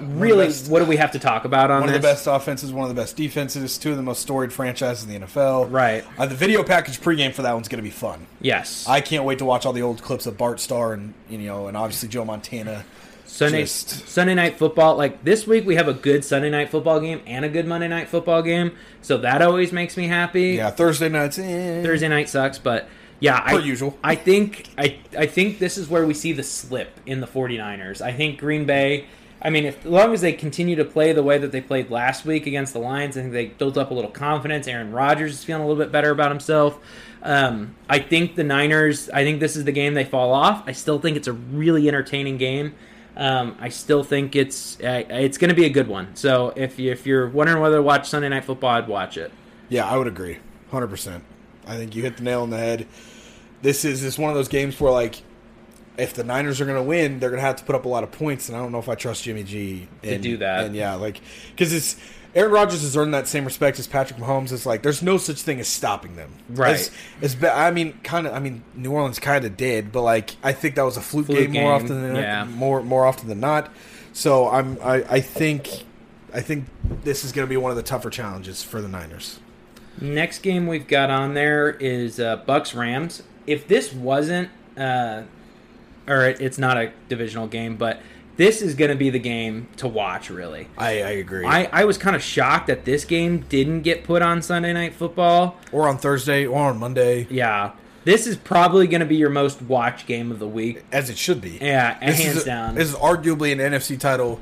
really, 0.00 0.46
best- 0.46 0.68
what 0.70 0.80
do 0.80 0.84
we 0.86 0.96
have 0.96 1.12
to 1.12 1.18
talk 1.18 1.44
about 1.44 1.70
on 1.70 1.80
One 1.80 1.88
of 1.88 1.94
the 1.94 2.00
best 2.00 2.26
offenses, 2.26 2.72
one 2.72 2.88
of 2.88 2.94
the 2.94 3.00
best 3.00 3.16
defenses, 3.16 3.78
two 3.78 3.90
of 3.90 3.96
the 3.96 4.02
most 4.02 4.22
storied 4.22 4.52
franchises 4.52 5.04
in 5.04 5.10
the 5.20 5.26
NFL. 5.26 5.70
Right. 5.70 6.04
Uh, 6.18 6.26
the 6.26 6.34
video 6.34 6.62
package 6.62 7.00
pregame 7.00 7.32
for 7.32 7.42
that 7.42 7.52
one's 7.54 7.68
going 7.68 7.78
to 7.78 7.82
be 7.82 7.90
fun. 7.90 8.26
Yes. 8.40 8.86
I 8.88 9.00
can't 9.00 9.24
wait 9.24 9.38
to 9.38 9.44
watch 9.44 9.66
all 9.66 9.72
the 9.72 9.82
old 9.82 10.02
clips 10.02 10.26
of 10.26 10.36
Bart 10.36 10.60
Starr 10.60 10.92
and 10.92 11.14
you 11.28 11.38
know, 11.38 11.66
and 11.68 11.76
obviously 11.76 12.08
Joe 12.08 12.24
Montana. 12.24 12.84
Sunday 13.26 13.62
just- 13.62 14.08
Sunday 14.08 14.34
night 14.34 14.58
football. 14.58 14.96
Like 14.96 15.24
this 15.24 15.46
week, 15.46 15.66
we 15.66 15.74
have 15.76 15.88
a 15.88 15.94
good 15.94 16.24
Sunday 16.24 16.50
night 16.50 16.70
football 16.70 17.00
game 17.00 17.20
and 17.26 17.44
a 17.44 17.48
good 17.48 17.66
Monday 17.66 17.88
night 17.88 18.08
football 18.08 18.42
game. 18.42 18.72
So 19.02 19.18
that 19.18 19.42
always 19.42 19.72
makes 19.72 19.96
me 19.96 20.06
happy. 20.06 20.52
Yeah, 20.52 20.70
Thursday 20.70 21.08
nights. 21.08 21.38
Eh. 21.38 21.82
Thursday 21.82 22.08
night 22.08 22.28
sucks, 22.28 22.58
but 22.58 22.88
yeah, 23.20 23.40
Per 23.40 23.58
I, 23.58 23.64
usual. 23.64 23.98
I 24.04 24.14
think 24.14 24.68
I 24.78 24.98
I 25.18 25.26
think 25.26 25.58
this 25.58 25.78
is 25.78 25.88
where 25.88 26.06
we 26.06 26.14
see 26.14 26.32
the 26.32 26.42
slip 26.42 27.00
in 27.06 27.20
the 27.20 27.26
49ers. 27.26 28.00
I 28.02 28.12
think 28.12 28.38
Green 28.38 28.66
Bay. 28.66 29.06
I 29.44 29.50
mean, 29.50 29.66
if, 29.66 29.84
as 29.84 29.92
long 29.92 30.14
as 30.14 30.22
they 30.22 30.32
continue 30.32 30.74
to 30.76 30.86
play 30.86 31.12
the 31.12 31.22
way 31.22 31.36
that 31.36 31.52
they 31.52 31.60
played 31.60 31.90
last 31.90 32.24
week 32.24 32.46
against 32.46 32.72
the 32.72 32.78
Lions, 32.78 33.16
I 33.18 33.20
think 33.20 33.32
they 33.34 33.46
built 33.46 33.76
up 33.76 33.90
a 33.90 33.94
little 33.94 34.10
confidence. 34.10 34.66
Aaron 34.66 34.90
Rodgers 34.90 35.34
is 35.34 35.44
feeling 35.44 35.62
a 35.62 35.66
little 35.66 35.82
bit 35.82 35.92
better 35.92 36.10
about 36.10 36.30
himself. 36.30 36.78
Um, 37.22 37.74
I 37.88 37.98
think 37.98 38.36
the 38.36 38.44
Niners. 38.44 39.10
I 39.10 39.22
think 39.22 39.40
this 39.40 39.54
is 39.54 39.64
the 39.64 39.72
game 39.72 39.92
they 39.94 40.04
fall 40.04 40.32
off. 40.32 40.64
I 40.66 40.72
still 40.72 40.98
think 40.98 41.18
it's 41.18 41.28
a 41.28 41.32
really 41.32 41.86
entertaining 41.88 42.38
game. 42.38 42.74
Um, 43.16 43.56
I 43.60 43.68
still 43.68 44.02
think 44.02 44.34
it's 44.34 44.80
uh, 44.80 45.04
it's 45.08 45.38
going 45.38 45.50
to 45.50 45.54
be 45.54 45.66
a 45.66 45.70
good 45.70 45.88
one. 45.88 46.16
So 46.16 46.52
if 46.56 46.78
you, 46.78 46.90
if 46.90 47.06
you're 47.06 47.28
wondering 47.28 47.60
whether 47.60 47.76
to 47.76 47.82
watch 47.82 48.08
Sunday 48.08 48.28
Night 48.28 48.44
Football, 48.44 48.70
I'd 48.70 48.88
watch 48.88 49.16
it. 49.16 49.30
Yeah, 49.68 49.86
I 49.86 49.96
would 49.96 50.08
agree, 50.08 50.38
hundred 50.70 50.88
percent. 50.88 51.22
I 51.66 51.76
think 51.76 51.94
you 51.94 52.02
hit 52.02 52.16
the 52.16 52.24
nail 52.24 52.42
on 52.42 52.50
the 52.50 52.58
head. 52.58 52.86
This 53.62 53.84
is 53.84 54.00
just 54.00 54.18
one 54.18 54.30
of 54.30 54.36
those 54.36 54.48
games 54.48 54.78
where, 54.78 54.92
like, 54.92 55.22
if 55.96 56.14
the 56.14 56.24
Niners 56.24 56.60
are 56.60 56.64
going 56.64 56.76
to 56.76 56.82
win, 56.82 57.20
they're 57.20 57.30
going 57.30 57.40
to 57.40 57.46
have 57.46 57.56
to 57.56 57.64
put 57.64 57.74
up 57.74 57.84
a 57.84 57.88
lot 57.88 58.02
of 58.04 58.12
points, 58.12 58.48
and 58.48 58.56
I 58.56 58.60
don't 58.60 58.72
know 58.72 58.78
if 58.78 58.88
I 58.88 58.94
trust 58.94 59.24
Jimmy 59.24 59.44
G 59.44 59.88
To 60.02 60.14
and- 60.14 60.22
do 60.22 60.36
that. 60.38 60.64
And 60.64 60.74
yeah, 60.74 60.94
like, 60.94 61.20
because 61.50 61.72
it's 61.72 61.96
Aaron 62.34 62.50
Rodgers 62.50 62.82
has 62.82 62.96
earned 62.96 63.14
that 63.14 63.28
same 63.28 63.44
respect 63.44 63.78
as 63.78 63.86
Patrick 63.86 64.18
Mahomes. 64.18 64.50
It's 64.50 64.66
like 64.66 64.82
there's 64.82 65.02
no 65.02 65.18
such 65.18 65.42
thing 65.42 65.60
as 65.60 65.68
stopping 65.68 66.16
them. 66.16 66.32
Right. 66.48 66.74
As, 66.74 66.90
as 67.22 67.34
be, 67.36 67.46
I 67.46 67.70
mean, 67.70 67.92
kind 68.02 68.26
of. 68.26 68.34
I 68.34 68.40
mean, 68.40 68.64
New 68.74 68.90
Orleans 68.90 69.20
kind 69.20 69.44
of 69.44 69.56
did, 69.56 69.92
but 69.92 70.02
like, 70.02 70.34
I 70.42 70.52
think 70.52 70.74
that 70.74 70.82
was 70.82 70.96
a 70.96 71.00
fluke, 71.00 71.26
Fluke 71.26 71.52
game, 71.52 71.62
more 71.62 71.72
often 71.72 72.02
than 72.02 72.16
yeah. 72.16 72.44
more 72.44 72.82
more 72.82 73.06
often 73.06 73.28
than 73.28 73.38
not. 73.38 73.72
So 74.12 74.48
I'm 74.48 74.78
I, 74.82 75.04
I 75.08 75.20
think 75.20 75.84
I 76.34 76.40
think 76.40 76.66
this 77.04 77.24
is 77.24 77.30
going 77.30 77.46
to 77.46 77.50
be 77.50 77.56
one 77.56 77.70
of 77.70 77.76
the 77.76 77.84
tougher 77.84 78.10
challenges 78.10 78.64
for 78.64 78.82
the 78.82 78.88
Niners. 78.88 79.38
Next 80.00 80.40
game 80.40 80.66
we've 80.66 80.88
got 80.88 81.10
on 81.10 81.34
there 81.34 81.70
is 81.70 82.18
uh, 82.18 82.36
Bucks 82.36 82.74
Rams. 82.74 83.22
If 83.46 83.68
this 83.68 83.92
wasn't, 83.92 84.50
uh, 84.76 85.22
or 86.06 86.26
it, 86.28 86.40
it's 86.40 86.58
not 86.58 86.76
a 86.76 86.92
divisional 87.08 87.46
game, 87.46 87.76
but 87.76 88.00
this 88.36 88.62
is 88.62 88.74
going 88.74 88.90
to 88.90 88.96
be 88.96 89.10
the 89.10 89.18
game 89.18 89.68
to 89.76 89.86
watch. 89.88 90.28
Really, 90.30 90.68
I, 90.76 90.88
I 91.02 91.10
agree. 91.10 91.46
I, 91.46 91.68
I 91.72 91.84
was 91.84 91.98
kind 91.98 92.16
of 92.16 92.22
shocked 92.22 92.66
that 92.66 92.84
this 92.84 93.04
game 93.04 93.44
didn't 93.48 93.82
get 93.82 94.04
put 94.04 94.22
on 94.22 94.42
Sunday 94.42 94.72
Night 94.72 94.94
Football. 94.94 95.56
or 95.72 95.88
on 95.88 95.98
Thursday 95.98 96.44
or 96.46 96.70
on 96.70 96.78
Monday, 96.78 97.26
Yeah, 97.30 97.72
this 98.04 98.26
is 98.26 98.36
probably 98.36 98.86
going 98.86 99.00
to 99.00 99.06
be 99.06 99.16
your 99.16 99.30
most 99.30 99.62
watched 99.62 100.06
game 100.06 100.30
of 100.32 100.38
the 100.40 100.48
week. 100.48 100.82
as 100.92 101.10
it 101.10 101.16
should 101.16 101.40
be. 101.40 101.58
Yeah, 101.60 101.94
hands 102.04 102.42
a- 102.42 102.44
down. 102.44 102.74
This 102.74 102.88
is 102.88 102.94
arguably 102.96 103.52
an 103.52 103.58
NFC 103.58 103.98
title 103.98 104.40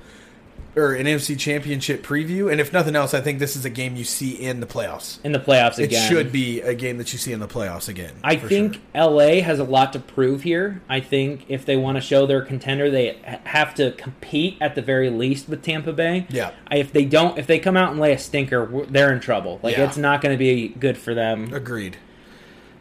or 0.74 0.94
an 0.94 1.06
NFC 1.06 1.38
championship 1.38 2.02
preview, 2.02 2.50
and 2.50 2.60
if 2.60 2.72
nothing 2.72 2.96
else, 2.96 3.12
I 3.12 3.20
think 3.20 3.38
this 3.38 3.56
is 3.56 3.64
a 3.66 3.70
game 3.70 3.94
you 3.94 4.04
see 4.04 4.30
in 4.30 4.60
the 4.60 4.66
playoffs. 4.66 5.18
in 5.22 5.32
the 5.32 5.38
playoffs 5.38 5.78
It 5.78 5.92
should 5.92 6.32
be 6.32 6.60
a 6.62 6.74
game 6.74 6.96
that 6.98 7.12
you 7.12 7.18
see 7.18 7.32
in 7.32 7.40
the 7.40 7.46
playoffs 7.48 7.88
again. 7.88 8.12
I 8.24 8.36
think 8.36 8.74
sure. 8.74 8.82
LA 9.10 9.42
has 9.42 9.58
a 9.58 9.64
lot 9.64 9.92
to 9.92 9.98
prove 9.98 10.42
here. 10.42 10.80
I 10.88 11.00
think 11.00 11.44
if 11.48 11.66
they 11.66 11.76
want 11.76 11.96
to 11.96 12.00
show 12.00 12.24
their 12.26 12.40
contender, 12.40 12.90
they 12.90 13.18
have 13.44 13.74
to 13.74 13.92
compete 13.92 14.56
at 14.62 14.74
the 14.74 14.80
very 14.82 15.10
least 15.10 15.48
with 15.48 15.62
Tampa 15.62 15.92
Bay. 15.92 16.26
Yeah. 16.30 16.52
If 16.70 16.92
they 16.92 17.04
don't, 17.04 17.38
if 17.38 17.46
they 17.46 17.58
come 17.58 17.76
out 17.76 17.90
and 17.90 18.00
lay 18.00 18.12
a 18.12 18.18
stinker, 18.18 18.86
they're 18.88 19.12
in 19.12 19.20
trouble. 19.20 19.60
Like 19.62 19.76
Yeah. 19.76 19.84
it's 19.84 19.98
not 19.98 20.22
going 20.22 20.32
to 20.34 20.38
be 20.38 20.68
good 20.68 20.96
for 20.96 21.12
them. 21.12 21.52
agreed. 21.52 21.98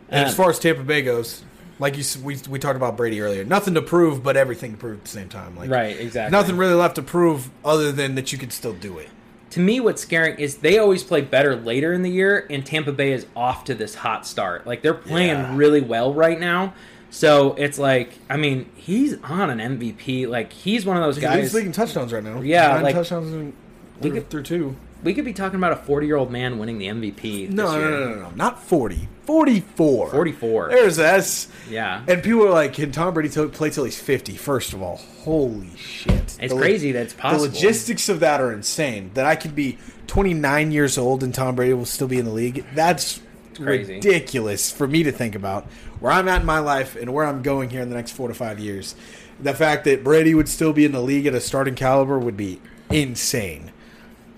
And 0.09 0.26
as 0.26 0.31
Um, 0.34 0.38
far 0.38 0.49
as 0.49 0.59
Tampa 0.59 0.84
Bay 0.84 1.01
goes, 1.01 1.43
like 1.81 1.97
you, 1.97 2.03
we 2.23 2.37
we 2.49 2.57
talked 2.59 2.77
about 2.77 2.95
Brady 2.95 3.19
earlier, 3.19 3.43
nothing 3.43 3.73
to 3.73 3.81
prove, 3.81 4.23
but 4.23 4.37
everything 4.37 4.71
to 4.71 4.77
prove 4.77 4.99
at 4.99 5.03
the 5.03 5.09
same 5.09 5.27
time. 5.27 5.57
Like 5.57 5.69
Right, 5.69 5.99
exactly. 5.99 6.31
nothing 6.31 6.55
really 6.55 6.75
left 6.75 6.95
to 6.95 7.01
prove 7.01 7.49
other 7.65 7.91
than 7.91 8.15
that 8.15 8.31
you 8.31 8.37
could 8.37 8.53
still 8.53 8.73
do 8.73 8.97
it. 8.99 9.09
To 9.49 9.59
me, 9.59 9.81
what's 9.81 10.01
scaring 10.01 10.37
is 10.39 10.57
they 10.57 10.77
always 10.77 11.03
play 11.03 11.19
better 11.19 11.57
later 11.57 11.91
in 11.91 12.03
the 12.03 12.09
year, 12.09 12.47
and 12.49 12.65
Tampa 12.65 12.93
Bay 12.93 13.11
is 13.11 13.25
off 13.35 13.65
to 13.65 13.75
this 13.75 13.95
hot 13.95 14.25
start. 14.25 14.65
Like 14.65 14.81
they're 14.81 14.93
playing 14.93 15.29
Yeah. 15.39 15.57
really 15.57 15.81
well 15.81 16.13
right 16.13 16.39
now. 16.39 16.73
So 17.09 17.55
it's 17.55 17.77
like, 17.77 18.13
I 18.29 18.37
mean, 18.37 18.67
he's 18.75 19.21
on 19.23 19.49
an 19.49 19.59
MVP. 19.59 20.25
Like 20.27 20.53
he's 20.53 20.85
one 20.85 20.95
of 20.95 21.03
those 21.03 21.19
guys. 21.19 21.39
He's 21.41 21.53
league 21.53 21.65
in 21.65 21.73
touchdowns 21.73 22.13
right 22.13 22.23
now. 22.23 22.39
Yeah, 22.39 22.67
Nine 22.75 22.83
like- 22.83 22.95
touchdowns 22.95 23.33
in, 23.33 23.51
We 23.99 24.09
through, 24.09 24.11
could- 24.21 24.29
through 24.29 24.43
two. 24.43 24.75
We 25.03 25.13
could 25.13 25.25
be 25.25 25.33
talking 25.33 25.57
about 25.57 25.71
a 25.71 25.77
40 25.77 26.07
year 26.07 26.15
old 26.15 26.31
man 26.31 26.59
winning 26.59 26.77
the 26.77 26.87
MVP. 26.87 27.49
No, 27.49 27.63
this 27.63 27.71
no, 27.73 27.79
year. 27.79 27.89
no, 27.89 28.09
no, 28.09 28.21
no, 28.21 28.31
not 28.31 28.61
40. 28.61 29.07
44. 29.25 30.09
44. 30.09 30.69
There's 30.69 30.99
S. 30.99 31.47
Yeah. 31.69 32.03
And 32.07 32.21
people 32.21 32.45
are 32.45 32.51
like, 32.51 32.73
can 32.73 32.91
Tom 32.91 33.13
Brady 33.13 33.29
play 33.29 33.69
till 33.69 33.83
he's 33.83 33.99
50? 33.99 34.35
First 34.35 34.73
of 34.73 34.81
all, 34.81 34.97
holy 34.97 35.75
shit. 35.77 36.37
It's 36.39 36.53
crazy 36.53 36.91
that 36.91 37.03
it's 37.03 37.13
possible. 37.13 37.45
The 37.45 37.51
logistics 37.51 38.09
of 38.09 38.19
that 38.19 38.41
are 38.41 38.51
insane. 38.51 39.11
That 39.13 39.25
I 39.25 39.35
could 39.35 39.55
be 39.55 39.77
29 40.07 40.71
years 40.71 40.97
old 40.97 41.23
and 41.23 41.33
Tom 41.33 41.55
Brady 41.55 41.73
will 41.73 41.85
still 41.85 42.07
be 42.07 42.19
in 42.19 42.25
the 42.25 42.31
league. 42.31 42.65
That's 42.75 43.21
ridiculous 43.59 44.71
for 44.71 44.87
me 44.87 45.03
to 45.03 45.11
think 45.11 45.35
about. 45.35 45.65
Where 45.99 46.11
I'm 46.11 46.27
at 46.27 46.41
in 46.41 46.45
my 46.45 46.59
life 46.59 46.95
and 46.95 47.13
where 47.13 47.25
I'm 47.25 47.41
going 47.41 47.69
here 47.69 47.81
in 47.81 47.89
the 47.89 47.95
next 47.95 48.11
four 48.11 48.27
to 48.27 48.33
five 48.33 48.59
years. 48.59 48.95
The 49.39 49.53
fact 49.53 49.85
that 49.85 50.03
Brady 50.03 50.35
would 50.35 50.49
still 50.49 50.73
be 50.73 50.85
in 50.85 50.91
the 50.91 51.01
league 51.01 51.25
at 51.25 51.33
a 51.33 51.41
starting 51.41 51.75
caliber 51.75 52.19
would 52.19 52.37
be 52.37 52.59
insane. 52.89 53.70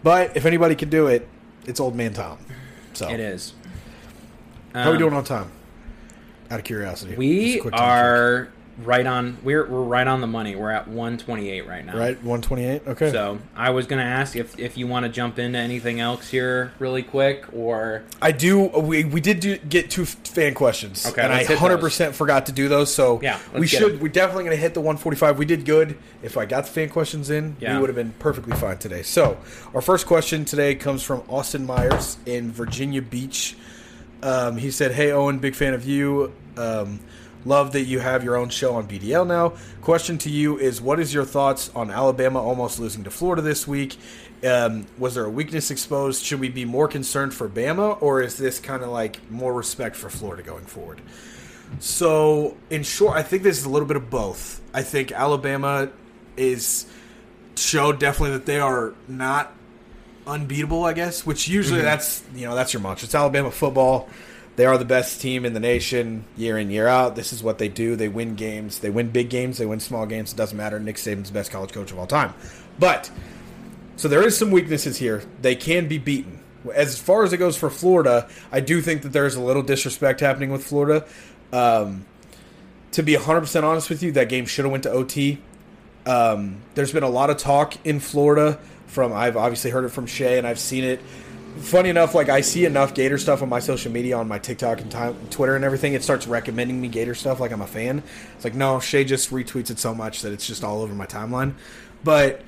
But 0.03 0.35
if 0.35 0.45
anybody 0.45 0.75
can 0.75 0.89
do 0.89 1.07
it, 1.07 1.27
it's 1.65 1.79
old 1.79 1.95
man 1.95 2.13
Tom. 2.13 2.37
So 2.93 3.09
It 3.09 3.19
is. 3.19 3.53
how 4.73 4.81
are 4.81 4.85
we 4.89 4.91
Um, 4.93 4.99
doing 4.99 5.13
on 5.13 5.23
time? 5.23 5.49
Out 6.51 6.59
of 6.59 6.65
curiosity. 6.65 7.15
We 7.15 7.59
time 7.59 7.71
check. 7.71 7.81
Right 8.79 9.05
on. 9.05 9.37
We're 9.43 9.65
we're 9.67 9.83
right 9.83 10.07
on 10.07 10.21
the 10.21 10.27
money. 10.27 10.55
We're 10.55 10.71
at 10.71 10.87
128 10.87 11.67
right 11.67 11.85
now. 11.85 11.97
right 11.97 12.15
128. 12.23 12.87
Okay. 12.87 13.11
So 13.11 13.39
I 13.55 13.69
was 13.69 13.85
gonna 13.85 14.01
ask 14.03 14.35
if 14.35 14.57
if 14.57 14.77
you 14.77 14.87
want 14.87 15.05
to 15.05 15.11
jump 15.11 15.37
into 15.39 15.59
anything 15.59 15.99
else 15.99 16.29
here 16.29 16.73
really 16.79 17.03
quick, 17.03 17.45
or 17.53 18.03
I 18.21 18.31
do. 18.31 18.63
We 18.67 19.03
we 19.05 19.21
did 19.21 19.39
do, 19.39 19.57
get 19.57 19.89
two 19.91 20.05
fan 20.05 20.53
questions, 20.53 21.05
Okay, 21.05 21.21
and 21.21 21.31
I 21.31 21.43
hundred 21.43 21.79
percent 21.79 22.15
forgot 22.15 22.47
to 22.47 22.51
do 22.51 22.67
those. 22.67 22.93
So 22.93 23.19
Yeah, 23.21 23.39
we 23.57 23.67
should. 23.67 23.93
them. 23.93 23.99
We're 23.99 24.07
definitely 24.09 24.45
going 24.45 24.55
to 24.57 24.61
hit 24.61 24.73
the 24.73 24.81
one 24.81 24.97
forty 24.97 25.17
five. 25.17 25.37
We 25.37 25.45
did 25.45 25.65
good. 25.65 25.97
If 26.21 26.37
I 26.37 26.45
got 26.45 26.65
the 26.65 26.71
fan 26.71 26.89
questions 26.89 27.29
in, 27.29 27.55
Yeah. 27.59 27.75
we 27.75 27.81
would 27.81 27.89
have 27.89 27.95
been 27.95 28.13
perfectly 28.19 28.55
fine 28.57 28.77
today. 28.77 29.03
So 29.03 29.37
our 29.73 29.81
first 29.81 30.07
question 30.07 30.45
today 30.45 30.75
comes 30.75 31.03
from 31.03 31.21
Austin 31.29 31.65
Myers 31.65 32.17
in 32.25 32.51
Virginia 32.51 33.01
Beach. 33.01 33.55
Um, 34.21 34.57
he 34.57 34.71
said, 34.71 34.91
"Hey 34.93 35.11
Owen, 35.11 35.39
big 35.39 35.53
fan 35.53 35.73
of 35.73 35.85
you. 35.85 36.31
Um, 36.57 36.99
love 37.45 37.71
that 37.73 37.83
you 37.83 37.99
have 37.99 38.23
your 38.23 38.35
own 38.35 38.49
show 38.49 38.75
on 38.75 38.87
BDL 38.87 39.27
now. 39.27 39.53
Question 39.81 40.17
to 40.19 40.29
you 40.29 40.57
is, 40.57 40.81
what 40.81 40.99
is 40.99 41.13
your 41.13 41.25
thoughts 41.25 41.69
on 41.75 41.91
Alabama 41.91 42.41
almost 42.41 42.79
losing 42.79 43.03
to 43.03 43.11
Florida 43.11 43.41
this 43.41 43.67
week? 43.67 43.97
Um, 44.43 44.85
was 44.97 45.15
there 45.15 45.25
a 45.25 45.29
weakness 45.29 45.71
exposed? 45.71 46.23
Should 46.23 46.39
we 46.39 46.49
be 46.49 46.65
more 46.65 46.87
concerned 46.87 47.33
for 47.33 47.47
Bama, 47.47 48.01
or 48.01 48.21
is 48.21 48.37
this 48.37 48.59
kind 48.59 48.83
of 48.83 48.89
like 48.89 49.19
more 49.31 49.53
respect 49.53 49.95
for 49.95 50.09
Florida 50.09 50.43
going 50.43 50.65
forward?" 50.65 51.01
So, 51.79 52.57
in 52.69 52.83
short, 52.83 53.17
I 53.17 53.23
think 53.23 53.43
this 53.43 53.57
is 53.57 53.65
a 53.65 53.69
little 53.69 53.87
bit 53.87 53.97
of 53.97 54.09
both. 54.09 54.61
I 54.73 54.83
think 54.83 55.11
Alabama 55.11 55.89
is 56.37 56.85
showed 57.55 57.99
definitely 57.99 58.37
that 58.37 58.45
they 58.45 58.59
are 58.59 58.93
not 59.07 59.53
unbeatable, 60.27 60.85
I 60.85 60.93
guess, 60.93 61.25
which 61.25 61.47
usually 61.47 61.81
that's, 61.81 62.23
you 62.35 62.47
know, 62.47 62.55
that's 62.55 62.73
your 62.73 62.81
mantra. 62.81 63.05
It's 63.05 63.15
Alabama 63.15 63.51
football. 63.51 64.09
They 64.55 64.65
are 64.65 64.77
the 64.77 64.85
best 64.85 65.19
team 65.19 65.45
in 65.45 65.53
the 65.53 65.59
nation 65.59 66.25
year 66.37 66.57
in, 66.57 66.69
year 66.69 66.87
out. 66.87 67.15
This 67.15 67.33
is 67.33 67.41
what 67.41 67.57
they 67.57 67.69
do. 67.69 67.95
They 67.95 68.07
win 68.07 68.35
games. 68.35 68.79
They 68.79 68.89
win 68.89 69.09
big 69.09 69.29
games. 69.29 69.57
They 69.57 69.65
win 69.65 69.79
small 69.79 70.05
games. 70.05 70.31
It 70.31 70.35
doesn't 70.35 70.57
matter. 70.57 70.79
Nick 70.79 70.97
Saban's 70.97 71.29
the 71.29 71.33
best 71.33 71.51
college 71.51 71.71
coach 71.71 71.91
of 71.91 71.97
all 71.97 72.05
time. 72.05 72.33
But, 72.77 73.09
so 73.95 74.07
there 74.07 74.25
is 74.25 74.37
some 74.37 74.51
weaknesses 74.51 74.97
here. 74.97 75.23
They 75.41 75.55
can 75.55 75.87
be 75.87 75.97
beaten. 75.97 76.39
As 76.73 76.99
far 76.99 77.23
as 77.23 77.33
it 77.33 77.37
goes 77.37 77.57
for 77.57 77.69
Florida, 77.69 78.29
I 78.51 78.59
do 78.59 78.79
think 78.81 79.01
that 79.01 79.09
there's 79.09 79.35
a 79.35 79.41
little 79.41 79.63
disrespect 79.63 80.19
happening 80.19 80.51
with 80.51 80.63
Florida. 80.63 81.05
Um, 81.51 82.05
to 82.91 83.01
be 83.01 83.15
100% 83.15 83.63
honest 83.63 83.89
with 83.89 84.03
you, 84.03 84.11
that 84.13 84.29
game 84.29 84.45
should 84.45 84.65
have 84.65 84.71
went 84.71 84.83
to 84.83 84.91
OT. 84.91 85.39
Um, 86.05 86.57
there's 86.75 86.93
been 86.93 87.03
a 87.03 87.09
lot 87.09 87.29
of 87.29 87.37
talk 87.37 87.73
in 87.85 87.99
Florida 87.99 88.59
from 88.87 89.11
I've 89.11 89.35
obviously 89.35 89.71
heard 89.71 89.85
it 89.85 89.89
from 89.89 90.05
Shay 90.05 90.37
and 90.37 90.45
I've 90.45 90.59
seen 90.59 90.83
it. 90.83 91.01
Funny 91.57 91.89
enough, 91.89 92.15
like 92.15 92.29
I 92.29 92.41
see 92.41 92.65
enough 92.65 92.93
Gator 92.93 93.17
stuff 93.17 93.41
on 93.41 93.49
my 93.49 93.59
social 93.59 93.91
media, 93.91 94.17
on 94.17 94.27
my 94.27 94.39
TikTok 94.39 94.81
and 94.81 94.91
time, 94.91 95.15
Twitter 95.29 95.55
and 95.55 95.63
everything. 95.63 95.93
It 95.93 96.03
starts 96.03 96.27
recommending 96.27 96.81
me 96.81 96.87
Gator 96.87 97.15
stuff 97.15 97.39
like 97.39 97.51
I'm 97.51 97.61
a 97.61 97.67
fan. 97.67 98.03
It's 98.35 98.43
like 98.43 98.55
no, 98.55 98.79
Shay 98.79 99.03
just 99.03 99.31
retweets 99.31 99.69
it 99.69 99.79
so 99.79 99.93
much 99.93 100.21
that 100.21 100.33
it's 100.33 100.47
just 100.47 100.63
all 100.63 100.81
over 100.81 100.93
my 100.93 101.05
timeline. 101.05 101.53
But 102.03 102.41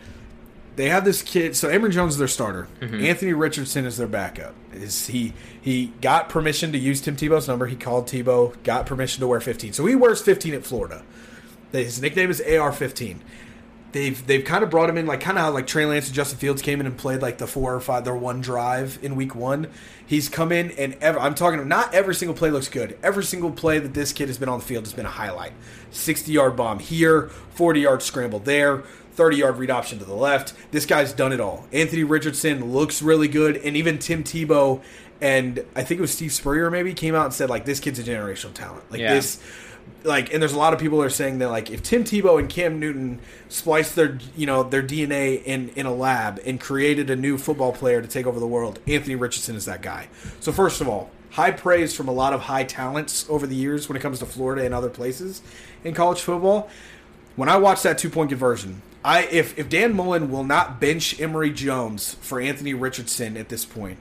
they 0.75 0.89
have 0.89 1.05
this 1.05 1.21
kid. 1.21 1.55
So 1.55 1.69
Emory 1.69 1.91
Jones 1.91 2.13
is 2.13 2.19
their 2.19 2.27
starter. 2.27 2.67
Mm-hmm. 2.81 3.05
Anthony 3.05 3.33
Richardson 3.33 3.85
is 3.85 3.97
their 3.97 4.07
backup. 4.07 4.55
Is 4.73 5.07
he? 5.07 5.33
He 5.61 5.93
got 6.01 6.29
permission 6.29 6.71
to 6.73 6.77
use 6.77 7.01
Tim 7.01 7.15
Tebow's 7.15 7.47
number. 7.47 7.67
He 7.67 7.75
called 7.75 8.07
Tebow, 8.07 8.61
got 8.63 8.85
permission 8.85 9.21
to 9.21 9.27
wear 9.27 9.39
15. 9.39 9.73
So 9.73 9.85
he 9.85 9.95
wears 9.95 10.21
15 10.21 10.53
at 10.53 10.65
Florida. 10.65 11.03
His 11.71 12.01
nickname 12.01 12.29
is 12.29 12.41
AR15. 12.41 13.19
They've 13.95 14.27
they've 14.27 14.43
kind 14.43 14.61
of 14.61 14.69
brought 14.69 14.89
him 14.89 14.97
in 14.97 15.05
like 15.05 15.21
kind 15.21 15.37
of 15.37 15.45
how 15.45 15.51
like 15.51 15.67
Trey 15.67 15.85
Lance 15.85 16.07
and 16.07 16.13
Justin 16.13 16.37
Fields 16.37 16.61
came 16.61 16.81
in 16.81 16.85
and 16.85 16.97
played 16.97 17.21
like 17.21 17.37
the 17.37 17.47
four 17.47 17.73
or 17.73 17.79
five 17.79 18.03
their 18.03 18.13
one 18.13 18.41
drive 18.41 18.99
in 19.01 19.15
week 19.15 19.33
one. 19.35 19.67
He's 20.05 20.27
come 20.27 20.51
in 20.51 20.71
and 20.71 20.97
ever, 20.99 21.17
I'm 21.17 21.33
talking 21.33 21.65
not 21.69 21.93
every 21.93 22.13
single 22.13 22.35
play 22.35 22.51
looks 22.51 22.67
good. 22.67 22.97
Every 23.01 23.23
single 23.23 23.51
play 23.51 23.79
that 23.79 23.93
this 23.93 24.11
kid 24.11 24.27
has 24.27 24.37
been 24.37 24.49
on 24.49 24.59
the 24.59 24.65
field 24.65 24.83
has 24.83 24.91
been 24.91 25.05
a 25.05 25.09
highlight. 25.09 25.53
60 25.91 26.29
yard 26.29 26.57
bomb 26.57 26.79
here, 26.79 27.29
40 27.51 27.79
yard 27.79 28.03
scramble 28.03 28.39
there, 28.39 28.79
30 29.13 29.37
yard 29.37 29.57
read 29.59 29.69
option 29.71 29.97
to 29.99 30.03
the 30.03 30.13
left. 30.13 30.53
This 30.71 30.85
guy's 30.85 31.13
done 31.13 31.31
it 31.31 31.39
all. 31.39 31.65
Anthony 31.71 32.03
Richardson 32.03 32.73
looks 32.73 33.01
really 33.01 33.29
good, 33.29 33.55
and 33.55 33.77
even 33.77 33.97
Tim 33.97 34.25
Tebow 34.25 34.83
and 35.21 35.63
I 35.73 35.83
think 35.83 35.99
it 35.99 36.01
was 36.01 36.11
Steve 36.11 36.33
Spurrier 36.33 36.69
maybe 36.69 36.93
came 36.93 37.15
out 37.15 37.23
and 37.23 37.33
said 37.33 37.49
like 37.49 37.63
this 37.63 37.79
kid's 37.79 37.97
a 37.97 38.03
generational 38.03 38.53
talent. 38.53 38.83
Like 38.91 38.99
Yeah. 38.99 39.13
this 39.13 39.39
like 40.03 40.31
and 40.33 40.41
there's 40.41 40.53
a 40.53 40.57
lot 40.57 40.73
of 40.73 40.79
people 40.79 41.01
are 41.01 41.09
saying 41.09 41.39
that 41.39 41.49
like 41.49 41.71
if 41.71 41.83
Tim 41.83 42.03
Tebow 42.03 42.39
and 42.39 42.47
Cam 42.47 42.79
Newton 42.79 43.19
spliced 43.49 43.95
their 43.95 44.19
you 44.35 44.45
know 44.45 44.63
their 44.63 44.83
DNA 44.83 45.43
in 45.43 45.69
in 45.69 45.85
a 45.85 45.93
lab 45.93 46.39
and 46.45 46.59
created 46.59 47.09
a 47.09 47.15
new 47.15 47.37
football 47.37 47.73
player 47.73 48.01
to 48.01 48.07
take 48.07 48.25
over 48.25 48.39
the 48.39 48.47
world, 48.47 48.79
Anthony 48.87 49.15
Richardson 49.15 49.55
is 49.55 49.65
that 49.65 49.81
guy. 49.81 50.07
So 50.39 50.51
first 50.51 50.81
of 50.81 50.87
all, 50.87 51.09
high 51.31 51.51
praise 51.51 51.95
from 51.95 52.07
a 52.07 52.13
lot 52.13 52.33
of 52.33 52.41
high 52.41 52.63
talents 52.63 53.25
over 53.29 53.45
the 53.47 53.55
years 53.55 53.89
when 53.89 53.97
it 53.97 54.01
comes 54.01 54.19
to 54.19 54.25
Florida 54.25 54.63
and 54.63 54.73
other 54.73 54.89
places 54.89 55.41
in 55.83 55.93
college 55.93 56.21
football. 56.21 56.69
When 57.35 57.49
I 57.49 57.57
watch 57.57 57.81
that 57.83 57.97
two 57.97 58.09
point 58.09 58.29
conversion, 58.29 58.81
I 59.03 59.23
if 59.23 59.57
if 59.57 59.69
Dan 59.69 59.95
Mullen 59.95 60.31
will 60.31 60.43
not 60.43 60.79
bench 60.79 61.19
Emory 61.19 61.51
Jones 61.51 62.15
for 62.21 62.39
Anthony 62.39 62.73
Richardson 62.73 63.37
at 63.37 63.49
this 63.49 63.65
point, 63.65 63.97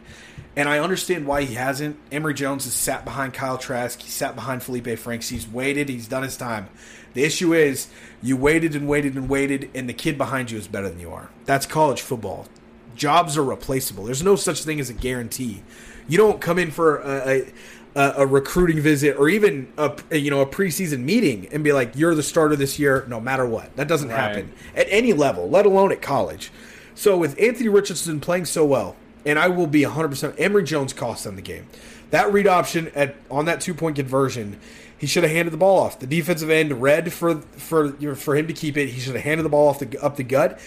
and 0.56 0.68
I 0.68 0.78
understand 0.78 1.26
why 1.26 1.42
he 1.44 1.54
hasn't. 1.54 1.96
Emory 2.12 2.34
Jones 2.34 2.64
has 2.64 2.74
sat 2.74 3.04
behind 3.04 3.34
Kyle 3.34 3.58
Trask. 3.58 4.00
He 4.00 4.08
sat 4.10 4.34
behind 4.34 4.62
Felipe 4.62 4.98
Franks. 4.98 5.28
He's 5.28 5.48
waited. 5.48 5.88
He's 5.88 6.06
done 6.08 6.22
his 6.22 6.36
time. 6.36 6.68
The 7.14 7.24
issue 7.24 7.52
is 7.54 7.88
you 8.22 8.36
waited 8.36 8.74
and 8.74 8.88
waited 8.88 9.14
and 9.14 9.28
waited, 9.28 9.70
and 9.74 9.88
the 9.88 9.92
kid 9.92 10.18
behind 10.18 10.50
you 10.50 10.58
is 10.58 10.66
better 10.68 10.88
than 10.88 10.98
you 11.00 11.12
are. 11.12 11.30
That's 11.44 11.66
college 11.66 12.00
football. 12.02 12.46
Jobs 12.96 13.36
are 13.36 13.44
replaceable. 13.44 14.04
There's 14.04 14.22
no 14.22 14.36
such 14.36 14.62
thing 14.64 14.80
as 14.80 14.90
a 14.90 14.94
guarantee. 14.94 15.62
You 16.08 16.18
don't 16.18 16.40
come 16.40 16.58
in 16.58 16.70
for 16.70 16.98
a, 16.98 17.46
a, 17.96 18.14
a 18.18 18.26
recruiting 18.26 18.80
visit 18.80 19.16
or 19.16 19.28
even 19.28 19.72
a 19.78 19.92
you 20.16 20.30
know 20.30 20.40
a 20.40 20.46
preseason 20.46 21.00
meeting 21.00 21.48
and 21.52 21.64
be 21.64 21.72
like 21.72 21.92
you're 21.96 22.14
the 22.14 22.22
starter 22.22 22.56
this 22.56 22.78
year 22.78 23.04
no 23.08 23.20
matter 23.20 23.46
what. 23.46 23.74
That 23.76 23.88
doesn't 23.88 24.08
Right. 24.10 24.16
happen 24.18 24.52
at 24.76 24.86
any 24.90 25.12
level, 25.12 25.48
let 25.48 25.66
alone 25.66 25.90
at 25.92 26.02
college. 26.02 26.50
So 26.94 27.16
with 27.16 27.40
Anthony 27.40 27.68
Richardson 27.68 28.20
playing 28.20 28.44
so 28.44 28.64
well, 28.64 28.94
and 29.26 29.38
I 29.38 29.48
will 29.48 29.66
be 29.66 29.82
100%. 29.82 30.34
Emory 30.38 30.64
Jones 30.64 30.92
cost 30.92 31.24
them 31.24 31.36
the 31.36 31.42
game. 31.42 31.66
That 32.10 32.32
read 32.32 32.46
option 32.46 32.92
at 32.94 33.16
on 33.30 33.46
that 33.46 33.60
two 33.60 33.74
point 33.74 33.96
conversion, 33.96 34.58
he 34.96 35.06
should 35.06 35.24
have 35.24 35.32
handed 35.32 35.50
the 35.50 35.56
ball 35.56 35.80
off. 35.80 35.98
The 35.98 36.06
defensive 36.06 36.50
end 36.50 36.80
read 36.80 37.12
for 37.12 37.40
for 37.40 37.92
for 38.14 38.36
him 38.36 38.46
to 38.46 38.52
keep 38.52 38.76
it. 38.76 38.88
He 38.88 39.00
should 39.00 39.14
have 39.14 39.24
handed 39.24 39.42
the 39.42 39.48
ball 39.48 39.68
off 39.68 39.78
the 39.80 39.98
up 40.00 40.16
the 40.16 40.22
gut. 40.22 40.60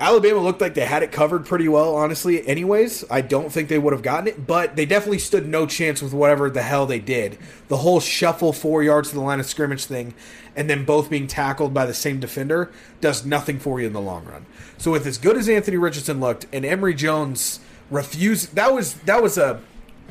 Alabama 0.00 0.40
looked 0.40 0.60
like 0.60 0.74
they 0.74 0.84
had 0.84 1.04
it 1.04 1.12
covered 1.12 1.46
pretty 1.46 1.68
well, 1.68 1.94
honestly. 1.94 2.46
Anyways, 2.46 3.04
I 3.10 3.20
don't 3.20 3.52
think 3.52 3.68
they 3.68 3.78
would 3.78 3.92
have 3.92 4.02
gotten 4.02 4.26
it, 4.26 4.44
but 4.44 4.74
they 4.74 4.84
definitely 4.84 5.20
stood 5.20 5.46
no 5.46 5.66
chance 5.66 6.02
with 6.02 6.12
whatever 6.12 6.50
the 6.50 6.62
hell 6.62 6.84
they 6.84 6.98
did. 6.98 7.38
The 7.68 7.76
whole 7.76 8.00
shuffle 8.00 8.52
four 8.52 8.82
yards 8.82 9.10
to 9.10 9.14
the 9.14 9.20
line 9.20 9.38
of 9.38 9.46
scrimmage 9.46 9.84
thing, 9.84 10.12
and 10.56 10.68
then 10.68 10.84
both 10.84 11.08
being 11.08 11.28
tackled 11.28 11.72
by 11.72 11.86
the 11.86 11.94
same 11.94 12.18
defender 12.18 12.72
does 13.00 13.24
nothing 13.24 13.60
for 13.60 13.80
you 13.80 13.86
in 13.86 13.92
the 13.92 14.00
long 14.00 14.24
run. 14.24 14.46
So 14.78 14.90
with 14.90 15.06
as 15.06 15.16
good 15.16 15.36
as 15.36 15.48
Anthony 15.48 15.76
Richardson 15.76 16.18
looked, 16.18 16.46
and 16.52 16.64
Emory 16.64 16.94
Jones 16.94 17.60
refused, 17.90 18.54
that 18.54 18.72
was 18.72 18.94
that 19.02 19.22
was 19.22 19.38
a. 19.38 19.60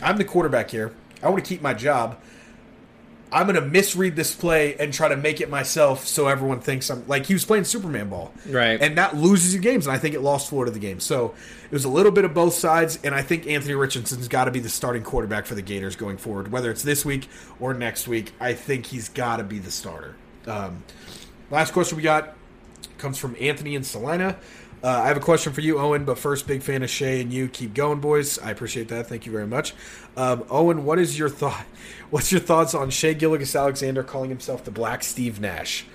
I'm 0.01 0.17
the 0.17 0.25
quarterback 0.25 0.69
here. 0.71 0.93
I 1.21 1.29
want 1.29 1.43
to 1.43 1.47
keep 1.47 1.61
my 1.61 1.73
job. 1.73 2.19
I'm 3.33 3.47
to 3.47 3.61
misread 3.61 4.15
this 4.15 4.35
play 4.35 4.75
and 4.75 4.93
try 4.93 5.07
to 5.07 5.17
make 5.17 5.41
it 5.41 5.49
myself 5.49 6.05
so 6.05 6.27
everyone 6.27 6.59
thinks 6.59 6.91
I'm 6.91 7.05
like 7.07 7.25
he 7.25 7.33
was 7.33 7.43
playing 7.43 7.63
Superman 7.63 8.09
ball. 8.09 8.31
Right. 8.47 8.79
And 8.79 8.97
that 8.99 9.15
loses 9.15 9.55
you 9.55 9.59
games, 9.59 9.87
and 9.87 9.95
I 9.95 9.97
think 9.97 10.13
it 10.13 10.21
lost 10.21 10.49
Florida 10.49 10.71
the 10.71 10.79
game. 10.79 10.99
So 10.99 11.33
it 11.65 11.71
was 11.71 11.83
a 11.83 11.89
little 11.89 12.11
bit 12.11 12.25
of 12.25 12.33
both 12.35 12.53
sides, 12.53 12.99
and 13.03 13.15
I 13.15 13.23
think 13.23 13.47
Anthony 13.47 13.73
Richardson's 13.73 14.27
got 14.27 14.45
to 14.45 14.51
be 14.51 14.59
the 14.59 14.69
starting 14.69 15.01
quarterback 15.01 15.47
for 15.47 15.55
the 15.55 15.63
Gators 15.63 15.95
going 15.95 16.17
forward, 16.17 16.51
whether 16.51 16.69
it's 16.69 16.83
this 16.83 17.03
week 17.03 17.27
or 17.59 17.73
next 17.73 18.07
week. 18.07 18.33
I 18.39 18.53
think 18.53 18.85
he's 18.85 19.09
got 19.09 19.37
to 19.37 19.43
be 19.43 19.57
the 19.57 19.71
starter. 19.71 20.15
Um, 20.45 20.83
last 21.49 21.73
question 21.73 21.97
we 21.97 22.03
got 22.03 22.35
comes 22.99 23.17
from 23.17 23.35
Anthony 23.39 23.73
in 23.73 23.83
Salina. 23.83 24.37
Uh, 24.83 25.01
I 25.03 25.07
have 25.07 25.15
a 25.15 25.21
question 25.21 25.53
for 25.53 25.61
you, 25.61 25.79
Owen, 25.79 26.03
but 26.03 26.19
first, 26.19 26.45
big 26.45 26.61
fan 26.61 26.83
of 26.83 26.89
Shay 26.89 27.21
and 27.21 27.31
you. 27.31 27.47
Keep 27.47 27.73
going, 27.73 28.01
boys. 28.01 28.37
I 28.39 28.51
appreciate 28.51 28.89
that. 28.89 29.07
Thank 29.07 29.25
you 29.25 29.31
very 29.31 29.47
much. 29.47 29.73
Um, 30.17 30.43
Owen, 30.49 30.83
what 30.83 30.99
is 30.99 31.17
your 31.17 31.29
thought? 31.29 31.65
What's 32.09 32.33
your 32.33 32.41
thoughts 32.41 32.75
on 32.75 32.89
Shai 32.89 33.13
Gilgeous-Alexander 33.13 34.03
calling 34.03 34.29
himself 34.29 34.65
the 34.65 34.71
Black 34.71 35.03
Steve 35.03 35.39
Nash? 35.39 35.85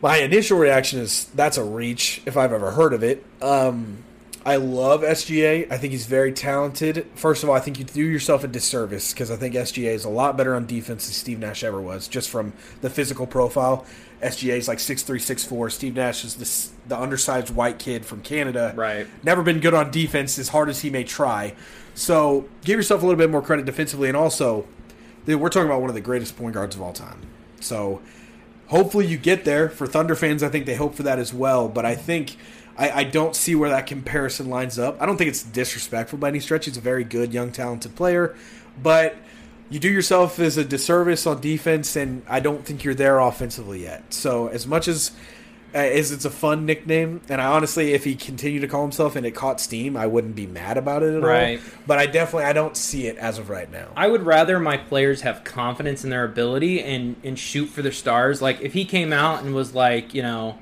My 0.00 0.16
initial 0.16 0.58
reaction 0.58 1.00
is 1.00 1.26
that's 1.34 1.58
a 1.58 1.64
reach 1.64 2.22
if 2.24 2.38
I've 2.38 2.52
ever 2.52 2.70
heard 2.70 2.94
of 2.94 3.02
it. 3.02 3.24
Um, 3.42 4.04
I 4.44 4.56
love 4.56 5.02
SGA. 5.02 5.70
I 5.70 5.76
think 5.76 5.92
he's 5.92 6.06
very 6.06 6.32
talented. 6.32 7.06
First 7.14 7.42
of 7.42 7.50
all, 7.50 7.54
I 7.54 7.60
think 7.60 7.78
you 7.78 7.84
do 7.84 8.02
yourself 8.02 8.42
a 8.42 8.48
disservice 8.48 9.12
because 9.12 9.30
I 9.30 9.36
think 9.36 9.54
SGA 9.54 9.92
is 9.92 10.06
a 10.06 10.08
lot 10.08 10.38
better 10.38 10.54
on 10.54 10.64
defense 10.64 11.04
than 11.04 11.12
Steve 11.12 11.38
Nash 11.38 11.62
ever 11.62 11.80
was, 11.80 12.08
just 12.08 12.30
from 12.30 12.54
the 12.80 12.88
physical 12.88 13.26
profile. 13.26 13.84
SGA 14.22 14.56
is 14.56 14.68
like 14.68 14.78
6'3", 14.78 15.16
6'4". 15.16 15.72
Steve 15.72 15.94
Nash 15.94 16.24
is 16.24 16.36
this, 16.36 16.72
the 16.86 16.98
undersized 16.98 17.54
white 17.54 17.78
kid 17.78 18.04
from 18.04 18.22
Canada. 18.22 18.72
Right. 18.76 19.06
Never 19.22 19.42
been 19.42 19.60
good 19.60 19.74
on 19.74 19.90
defense 19.90 20.38
as 20.38 20.48
hard 20.48 20.68
as 20.68 20.80
he 20.80 20.90
may 20.90 21.04
try. 21.04 21.54
So 21.94 22.48
give 22.64 22.76
yourself 22.76 23.02
a 23.02 23.06
little 23.06 23.18
bit 23.18 23.30
more 23.30 23.42
credit 23.42 23.66
defensively. 23.66 24.08
And 24.08 24.16
also, 24.16 24.66
we're 25.26 25.48
talking 25.48 25.66
about 25.66 25.80
one 25.80 25.90
of 25.90 25.94
the 25.94 26.00
greatest 26.00 26.36
point 26.36 26.54
guards 26.54 26.76
of 26.76 26.82
all 26.82 26.92
time. 26.92 27.20
So 27.60 28.00
hopefully 28.68 29.06
you 29.06 29.18
get 29.18 29.44
there. 29.44 29.68
For 29.68 29.86
Thunder 29.86 30.14
fans, 30.14 30.42
I 30.42 30.48
think 30.48 30.66
they 30.66 30.76
hope 30.76 30.94
for 30.94 31.02
that 31.02 31.18
as 31.18 31.32
well. 31.34 31.68
But 31.68 31.84
I 31.84 31.94
think– 31.94 32.36
I, 32.80 33.00
I 33.00 33.04
don't 33.04 33.36
see 33.36 33.54
where 33.54 33.68
that 33.68 33.86
comparison 33.86 34.48
lines 34.48 34.78
up. 34.78 35.00
I 35.02 35.06
don't 35.06 35.18
think 35.18 35.28
it's 35.28 35.42
disrespectful 35.42 36.18
by 36.18 36.28
any 36.28 36.40
stretch. 36.40 36.64
He's 36.64 36.78
a 36.78 36.80
very 36.80 37.04
good, 37.04 37.34
young, 37.34 37.52
talented 37.52 37.94
player, 37.94 38.34
but 38.82 39.16
you 39.70 39.78
do 39.78 39.88
yourself 39.88 40.38
as 40.38 40.56
a 40.56 40.64
disservice 40.64 41.26
on 41.26 41.40
defense, 41.40 41.96
and 41.96 42.22
I 42.28 42.40
don't 42.40 42.64
think 42.64 42.84
you're 42.84 42.94
there 42.94 43.18
offensively 43.18 43.82
yet. 43.82 44.12
So 44.12 44.48
as 44.48 44.66
much 44.66 44.88
as 44.88 45.12
uh, 45.72 45.78
as 45.78 46.10
it's 46.10 46.24
a 46.24 46.30
fun 46.30 46.66
nickname, 46.66 47.20
and 47.28 47.40
I 47.40 47.46
honestly, 47.46 47.92
if 47.92 48.02
he 48.02 48.16
continued 48.16 48.60
to 48.60 48.68
call 48.68 48.82
himself 48.82 49.14
and 49.14 49.24
it 49.24 49.30
caught 49.30 49.60
steam, 49.60 49.96
I 49.96 50.08
wouldn't 50.08 50.34
be 50.34 50.46
mad 50.46 50.76
about 50.76 51.04
it 51.04 51.14
at 51.14 51.22
right. 51.22 51.58
all. 51.58 51.64
But 51.86 51.98
I 51.98 52.06
definitely 52.06 52.46
I 52.46 52.52
don't 52.52 52.76
see 52.76 53.06
it 53.06 53.16
as 53.16 53.38
of 53.38 53.48
right 53.48 53.70
now. 53.70 53.88
I 53.96 54.08
would 54.08 54.22
rather 54.22 54.58
my 54.58 54.76
players 54.76 55.20
have 55.20 55.44
confidence 55.44 56.02
in 56.02 56.10
their 56.10 56.24
ability 56.24 56.82
and 56.82 57.14
and 57.22 57.38
shoot 57.38 57.66
for 57.66 57.82
their 57.82 57.92
stars. 57.92 58.42
Like 58.42 58.60
if 58.60 58.72
he 58.72 58.84
came 58.84 59.12
out 59.12 59.44
and 59.44 59.54
was 59.54 59.74
like, 59.74 60.12
you 60.12 60.22
know 60.22 60.58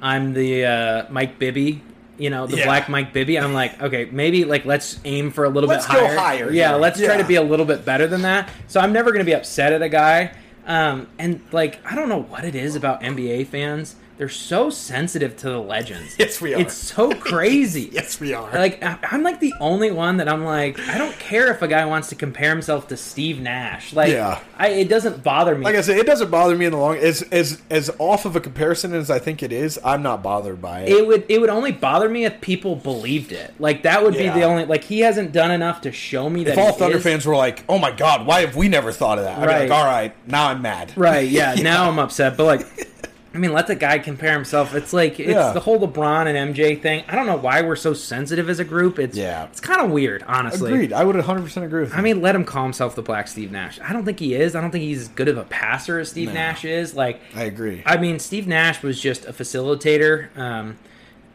I'm 0.00 0.32
the 0.32 0.64
uh, 0.64 1.06
Mike 1.10 1.38
Bibby, 1.38 1.82
you 2.20 2.30
know, 2.30 2.46
the 2.46 2.58
yeah. 2.58 2.64
black 2.66 2.88
Mike 2.88 3.12
Bibby. 3.12 3.38
I'm 3.38 3.54
like, 3.54 3.80
okay, 3.80 4.08
maybe 4.10 4.44
like 4.44 4.64
let's 4.64 5.00
aim 5.04 5.30
for 5.30 5.44
a 5.44 5.48
little 5.48 5.68
let's 5.68 5.86
bit 5.86 5.96
higher. 5.96 6.16
higher. 6.16 6.52
Yeah, 6.52 6.74
let's 6.74 7.00
yeah. 7.00 7.06
try 7.06 7.16
to 7.16 7.24
be 7.24 7.36
a 7.36 7.42
little 7.42 7.66
bit 7.66 7.84
better 7.84 8.06
than 8.06 8.22
that. 8.22 8.50
So 8.68 8.80
I'm 8.80 8.92
never 8.92 9.10
going 9.10 9.24
to 9.24 9.28
be 9.28 9.34
upset 9.34 9.72
at 9.72 9.82
a 9.82 9.88
guy. 9.88 10.32
Um, 10.66 11.08
and 11.18 11.40
like, 11.50 11.84
I 11.84 11.94
don't 11.94 12.08
know 12.08 12.22
what 12.22 12.44
it 12.44 12.54
is 12.54 12.76
about 12.76 13.00
NBA 13.00 13.46
fans 13.46 13.96
they're 14.20 14.28
so 14.28 14.68
sensitive 14.68 15.34
to 15.38 15.48
the 15.48 15.58
legends. 15.58 16.14
Yes, 16.18 16.42
we 16.42 16.52
are. 16.52 16.60
It's 16.60 16.74
so 16.74 17.10
crazy. 17.14 17.88
yes, 17.90 18.20
we 18.20 18.34
are. 18.34 18.52
Like 18.52 18.78
I'm 18.82 19.22
like 19.22 19.40
the 19.40 19.54
only 19.60 19.90
one 19.90 20.18
that 20.18 20.28
I'm 20.28 20.44
like 20.44 20.78
I 20.78 20.98
don't 20.98 21.18
care 21.18 21.50
if 21.50 21.62
a 21.62 21.68
guy 21.68 21.86
wants 21.86 22.10
to 22.10 22.14
compare 22.16 22.50
himself 22.50 22.86
to 22.88 22.98
Steve 22.98 23.40
Nash. 23.40 23.94
Like, 23.94 24.12
yeah, 24.12 24.42
I, 24.58 24.68
it 24.68 24.90
doesn't 24.90 25.24
bother 25.24 25.56
me. 25.56 25.64
Like 25.64 25.74
I 25.74 25.80
said, 25.80 25.96
it 25.96 26.04
doesn't 26.04 26.30
bother 26.30 26.54
me 26.54 26.66
in 26.66 26.72
the 26.72 26.76
long 26.76 26.98
as 26.98 27.22
as 27.32 27.62
as 27.70 27.90
off 27.98 28.26
of 28.26 28.36
a 28.36 28.40
comparison 28.40 28.92
as 28.92 29.10
I 29.10 29.18
think 29.18 29.42
it 29.42 29.52
is. 29.52 29.80
I'm 29.82 30.02
not 30.02 30.22
bothered 30.22 30.60
by 30.60 30.82
it. 30.82 30.90
It 30.90 31.06
would 31.06 31.24
it 31.30 31.40
would 31.40 31.48
only 31.48 31.72
bother 31.72 32.10
me 32.10 32.26
if 32.26 32.42
people 32.42 32.76
believed 32.76 33.32
it. 33.32 33.54
Like 33.58 33.84
that 33.84 34.04
would 34.04 34.14
yeah. 34.14 34.34
be 34.34 34.40
the 34.40 34.44
only 34.44 34.66
like 34.66 34.84
he 34.84 35.00
hasn't 35.00 35.32
done 35.32 35.50
enough 35.50 35.80
to 35.80 35.92
show 35.92 36.28
me 36.28 36.44
that. 36.44 36.52
If 36.52 36.58
all 36.58 36.72
Thunder 36.74 36.98
is. 36.98 37.02
fans 37.02 37.24
were 37.24 37.36
like, 37.36 37.64
"Oh 37.70 37.78
my 37.78 37.90
god, 37.90 38.26
why 38.26 38.42
have 38.42 38.54
we 38.54 38.68
never 38.68 38.92
thought 38.92 39.16
of 39.16 39.24
that?" 39.24 39.38
I'd 39.38 39.46
right. 39.46 39.62
be 39.62 39.68
like, 39.70 39.78
"All 39.78 39.86
right, 39.86 40.28
now 40.28 40.48
I'm 40.48 40.60
mad." 40.60 40.92
Right? 40.94 41.26
Yeah. 41.26 41.54
yeah. 41.56 41.62
Now 41.62 41.88
I'm 41.88 41.98
upset. 41.98 42.36
But 42.36 42.44
like 42.44 42.90
I 43.32 43.38
mean, 43.38 43.52
let 43.52 43.68
the 43.68 43.76
guy 43.76 43.98
compare 44.00 44.32
himself. 44.32 44.74
It's 44.74 44.92
like 44.92 45.20
it's 45.20 45.30
yeah. 45.30 45.52
the 45.52 45.60
whole 45.60 45.78
LeBron 45.78 46.26
and 46.26 46.54
MJ 46.54 46.80
thing. 46.80 47.04
I 47.06 47.14
don't 47.14 47.26
know 47.26 47.36
why 47.36 47.62
we're 47.62 47.76
so 47.76 47.94
sensitive 47.94 48.50
as 48.50 48.58
a 48.58 48.64
group. 48.64 48.98
It's 48.98 49.16
yeah, 49.16 49.44
it's 49.44 49.60
kind 49.60 49.80
of 49.80 49.90
weird, 49.90 50.24
honestly. 50.26 50.72
Agreed. 50.72 50.92
I 50.92 51.04
would 51.04 51.14
100 51.14 51.42
percent 51.42 51.64
agree 51.64 51.82
with. 51.82 51.94
I 51.94 52.00
mean, 52.00 52.20
let 52.20 52.34
him 52.34 52.44
call 52.44 52.64
himself 52.64 52.96
the 52.96 53.02
Black 53.02 53.28
Steve 53.28 53.52
Nash. 53.52 53.78
I 53.80 53.92
don't 53.92 54.04
think 54.04 54.18
he 54.18 54.34
is. 54.34 54.56
I 54.56 54.60
don't 54.60 54.72
think 54.72 54.82
he's 54.82 55.02
as 55.02 55.08
good 55.08 55.28
of 55.28 55.38
a 55.38 55.44
passer 55.44 56.00
as 56.00 56.10
Steve 56.10 56.28
no. 56.28 56.34
Nash 56.34 56.64
is. 56.64 56.94
Like, 56.94 57.20
I 57.34 57.44
agree. 57.44 57.84
I 57.86 57.98
mean, 57.98 58.18
Steve 58.18 58.48
Nash 58.48 58.82
was 58.82 59.00
just 59.00 59.26
a 59.26 59.32
facilitator. 59.32 60.36
Um, 60.36 60.76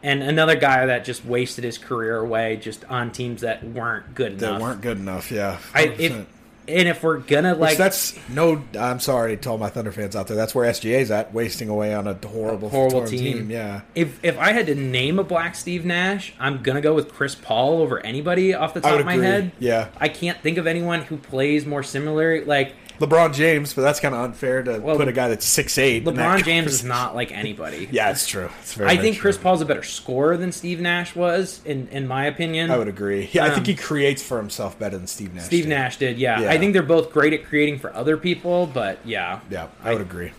and 0.02 0.22
another 0.22 0.54
guy 0.54 0.86
that 0.86 1.04
just 1.04 1.24
wasted 1.24 1.64
his 1.64 1.78
career 1.78 2.18
away 2.18 2.56
just 2.56 2.84
on 2.84 3.10
teams 3.10 3.40
that 3.40 3.64
weren't 3.64 4.14
good 4.14 4.32
enough. 4.32 4.40
That 4.40 4.60
weren't 4.60 4.80
good 4.82 4.98
enough, 4.98 5.32
yeah. 5.32 5.58
I, 5.74 5.84
if 5.88 6.26
and 6.68 6.88
if 6.88 7.02
we're 7.02 7.18
gonna 7.18 7.54
like, 7.54 7.70
Which 7.70 7.78
that's 7.78 8.18
no. 8.28 8.62
I'm 8.78 9.00
sorry 9.00 9.36
to 9.36 9.50
all 9.50 9.58
my 9.58 9.68
Thunder 9.68 9.92
fans 9.92 10.16
out 10.16 10.26
there. 10.26 10.36
That's 10.36 10.54
where 10.54 10.70
SGA's 10.70 11.10
at, 11.10 11.32
wasting 11.32 11.68
away 11.68 11.94
on 11.94 12.06
a 12.06 12.14
horrible, 12.26 12.68
a 12.68 12.70
horrible 12.70 13.06
team. 13.06 13.38
team. 13.38 13.50
Yeah. 13.50 13.82
If 13.94 14.24
if 14.24 14.38
I 14.38 14.52
had 14.52 14.66
to 14.66 14.74
name 14.74 15.18
a 15.18 15.24
Black 15.24 15.54
Steve 15.54 15.84
Nash, 15.84 16.34
I'm 16.38 16.62
gonna 16.62 16.80
go 16.80 16.94
with 16.94 17.12
Chris 17.12 17.34
Paul 17.34 17.82
over 17.82 17.98
anybody 18.00 18.54
off 18.54 18.74
the 18.74 18.80
top 18.80 18.98
of 19.00 19.06
my 19.06 19.14
agree. 19.14 19.26
head. 19.26 19.52
Yeah. 19.58 19.88
I 19.98 20.08
can't 20.08 20.40
think 20.40 20.58
of 20.58 20.66
anyone 20.66 21.02
who 21.02 21.16
plays 21.16 21.66
more 21.66 21.82
similar. 21.82 22.44
Like 22.44 22.74
LeBron 22.98 23.34
James, 23.34 23.74
but 23.74 23.82
that's 23.82 24.00
kind 24.00 24.14
of 24.14 24.22
unfair 24.22 24.62
to 24.62 24.78
well, 24.78 24.96
put 24.96 25.08
a 25.08 25.12
guy 25.12 25.28
that's 25.28 25.46
six 25.46 25.78
eight. 25.78 26.04
LeBron 26.04 26.44
James 26.44 26.72
is 26.72 26.84
not 26.84 27.14
like 27.14 27.32
anybody. 27.32 27.88
yeah, 27.92 28.10
it's 28.10 28.26
true. 28.26 28.48
It's 28.60 28.74
very, 28.74 28.90
I 28.90 28.96
think 28.96 29.18
Chris 29.18 29.36
Paul's 29.36 29.60
a 29.60 29.66
better 29.66 29.82
scorer 29.82 30.36
than 30.36 30.52
Steve 30.52 30.80
Nash 30.80 31.14
was, 31.14 31.60
in 31.64 31.88
in 31.88 32.06
my 32.06 32.26
opinion. 32.26 32.70
I 32.70 32.78
would 32.78 32.88
agree. 32.88 33.28
Yeah, 33.32 33.44
um, 33.44 33.50
I 33.50 33.54
think 33.54 33.66
he 33.66 33.72
um, 33.72 33.78
creates 33.78 34.22
for 34.22 34.38
himself 34.38 34.78
better 34.78 34.96
than 34.96 35.06
Steve 35.06 35.34
Nash. 35.34 35.44
Steve 35.44 35.64
did. 35.64 35.70
Nash 35.70 35.96
did. 35.98 36.18
Yeah. 36.18 36.40
yeah. 36.40 36.50
I 36.50 36.58
think 36.58 36.72
they're 36.72 36.82
both 36.82 37.12
great 37.12 37.32
at 37.32 37.44
creating 37.44 37.78
for 37.78 37.94
other 37.94 38.16
people, 38.16 38.66
but 38.66 38.98
yeah. 39.04 39.40
Yeah, 39.50 39.68
I, 39.82 39.90
I 39.90 39.92
would 39.92 40.02
agree. 40.02 40.32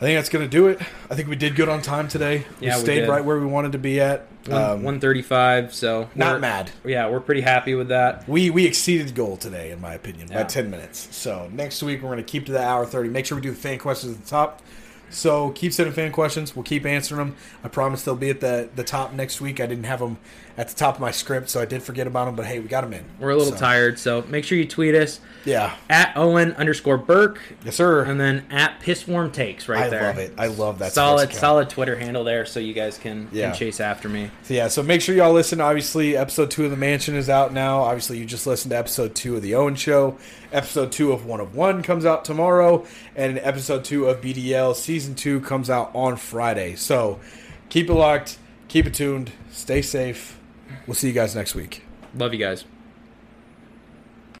I 0.00 0.04
think 0.04 0.16
that's 0.16 0.30
going 0.30 0.46
to 0.46 0.50
do 0.50 0.68
it. 0.68 0.80
I 1.10 1.14
think 1.14 1.28
we 1.28 1.36
did 1.36 1.54
good 1.54 1.68
on 1.68 1.82
time 1.82 2.08
today. 2.08 2.46
We 2.58 2.68
yeah, 2.68 2.76
stayed 2.76 3.02
we 3.02 3.08
right 3.08 3.22
where 3.22 3.38
we 3.38 3.44
wanted 3.44 3.72
to 3.72 3.78
be 3.78 4.00
at. 4.00 4.26
Um, 4.46 4.82
135, 4.82 5.74
so 5.74 6.08
not 6.14 6.40
mad. 6.40 6.70
Yeah, 6.86 7.10
we're 7.10 7.20
pretty 7.20 7.42
happy 7.42 7.74
with 7.74 7.88
that. 7.88 8.26
We 8.26 8.48
we 8.48 8.64
exceeded 8.64 9.14
goal 9.14 9.36
today, 9.36 9.70
in 9.70 9.80
my 9.82 9.92
opinion, 9.92 10.28
yeah. 10.30 10.42
by 10.42 10.48
10 10.48 10.70
minutes. 10.70 11.14
So 11.14 11.50
next 11.52 11.82
week 11.82 12.00
we're 12.00 12.08
going 12.08 12.24
to 12.24 12.30
keep 12.30 12.46
to 12.46 12.52
the 12.52 12.62
hour 12.62 12.86
30. 12.86 13.10
Make 13.10 13.26
sure 13.26 13.36
we 13.36 13.42
do 13.42 13.50
the 13.50 13.56
fan 13.56 13.78
questions 13.78 14.16
at 14.16 14.24
the 14.24 14.30
top. 14.30 14.62
So 15.10 15.50
keep 15.50 15.74
sending 15.74 15.92
fan 15.92 16.12
questions. 16.12 16.56
We'll 16.56 16.62
keep 16.62 16.86
answering 16.86 17.18
them. 17.18 17.36
I 17.62 17.68
promise 17.68 18.02
they'll 18.02 18.16
be 18.16 18.30
at 18.30 18.40
the 18.40 18.70
the 18.74 18.84
top 18.84 19.12
next 19.12 19.42
week. 19.42 19.60
I 19.60 19.66
didn't 19.66 19.84
have 19.84 20.00
them 20.00 20.16
at 20.56 20.68
the 20.68 20.74
top 20.74 20.96
of 20.96 21.00
my 21.00 21.10
script, 21.10 21.48
so 21.48 21.60
I 21.60 21.64
did 21.64 21.82
forget 21.82 22.06
about 22.06 22.26
them. 22.26 22.36
But 22.36 22.46
hey, 22.46 22.58
we 22.58 22.68
got 22.68 22.82
them 22.82 22.92
in. 22.92 23.04
We're 23.18 23.30
a 23.30 23.36
little 23.36 23.52
so. 23.52 23.58
tired, 23.58 23.98
so 23.98 24.22
make 24.28 24.44
sure 24.44 24.58
you 24.58 24.66
tweet 24.66 24.94
us. 24.94 25.20
Yeah. 25.44 25.74
At 25.88 26.16
Owen 26.16 26.52
underscore 26.52 26.98
Burke. 26.98 27.40
Yes, 27.64 27.76
sir. 27.76 28.04
And 28.04 28.20
then 28.20 28.44
at 28.50 28.80
Pisswarm 28.80 29.32
Takes 29.32 29.68
right 29.68 29.84
I 29.84 29.88
there. 29.88 30.02
I 30.02 30.06
love 30.06 30.18
it. 30.18 30.34
I 30.36 30.46
love 30.48 30.78
that. 30.80 30.92
Solid, 30.92 31.32
solid 31.32 31.70
Twitter 31.70 31.96
handle 31.96 32.24
there, 32.24 32.44
so 32.44 32.60
you 32.60 32.74
guys 32.74 32.98
can, 32.98 33.28
yeah. 33.32 33.50
can 33.50 33.58
chase 33.58 33.80
after 33.80 34.08
me. 34.08 34.30
So 34.42 34.54
yeah, 34.54 34.68
so 34.68 34.82
make 34.82 35.00
sure 35.00 35.14
y'all 35.14 35.32
listen. 35.32 35.60
Obviously, 35.60 36.16
episode 36.16 36.50
two 36.50 36.64
of 36.64 36.70
the 36.70 36.76
Mansion 36.76 37.14
is 37.14 37.30
out 37.30 37.52
now. 37.52 37.80
Obviously, 37.80 38.18
you 38.18 38.24
just 38.24 38.46
listened 38.46 38.70
to 38.70 38.76
episode 38.76 39.14
two 39.14 39.36
of 39.36 39.42
the 39.42 39.54
Owen 39.54 39.74
Show. 39.74 40.18
Episode 40.52 40.90
two 40.90 41.12
of 41.12 41.24
One 41.24 41.40
of 41.40 41.54
One 41.54 41.82
comes 41.82 42.04
out 42.04 42.24
tomorrow, 42.24 42.84
and 43.14 43.38
episode 43.38 43.84
two 43.84 44.06
of 44.06 44.20
BDL 44.20 44.74
season 44.74 45.14
two 45.14 45.40
comes 45.40 45.70
out 45.70 45.90
on 45.94 46.16
Friday. 46.16 46.74
So 46.74 47.20
keep 47.68 47.88
it 47.88 47.94
locked, 47.94 48.38
keep 48.68 48.86
it 48.86 48.94
tuned, 48.94 49.32
stay 49.50 49.80
safe. 49.80 50.39
We'll 50.86 50.94
see 50.94 51.08
you 51.08 51.14
guys 51.14 51.34
next 51.34 51.54
week. 51.54 51.84
Love 52.14 52.32
you 52.32 52.40
guys. 52.40 52.64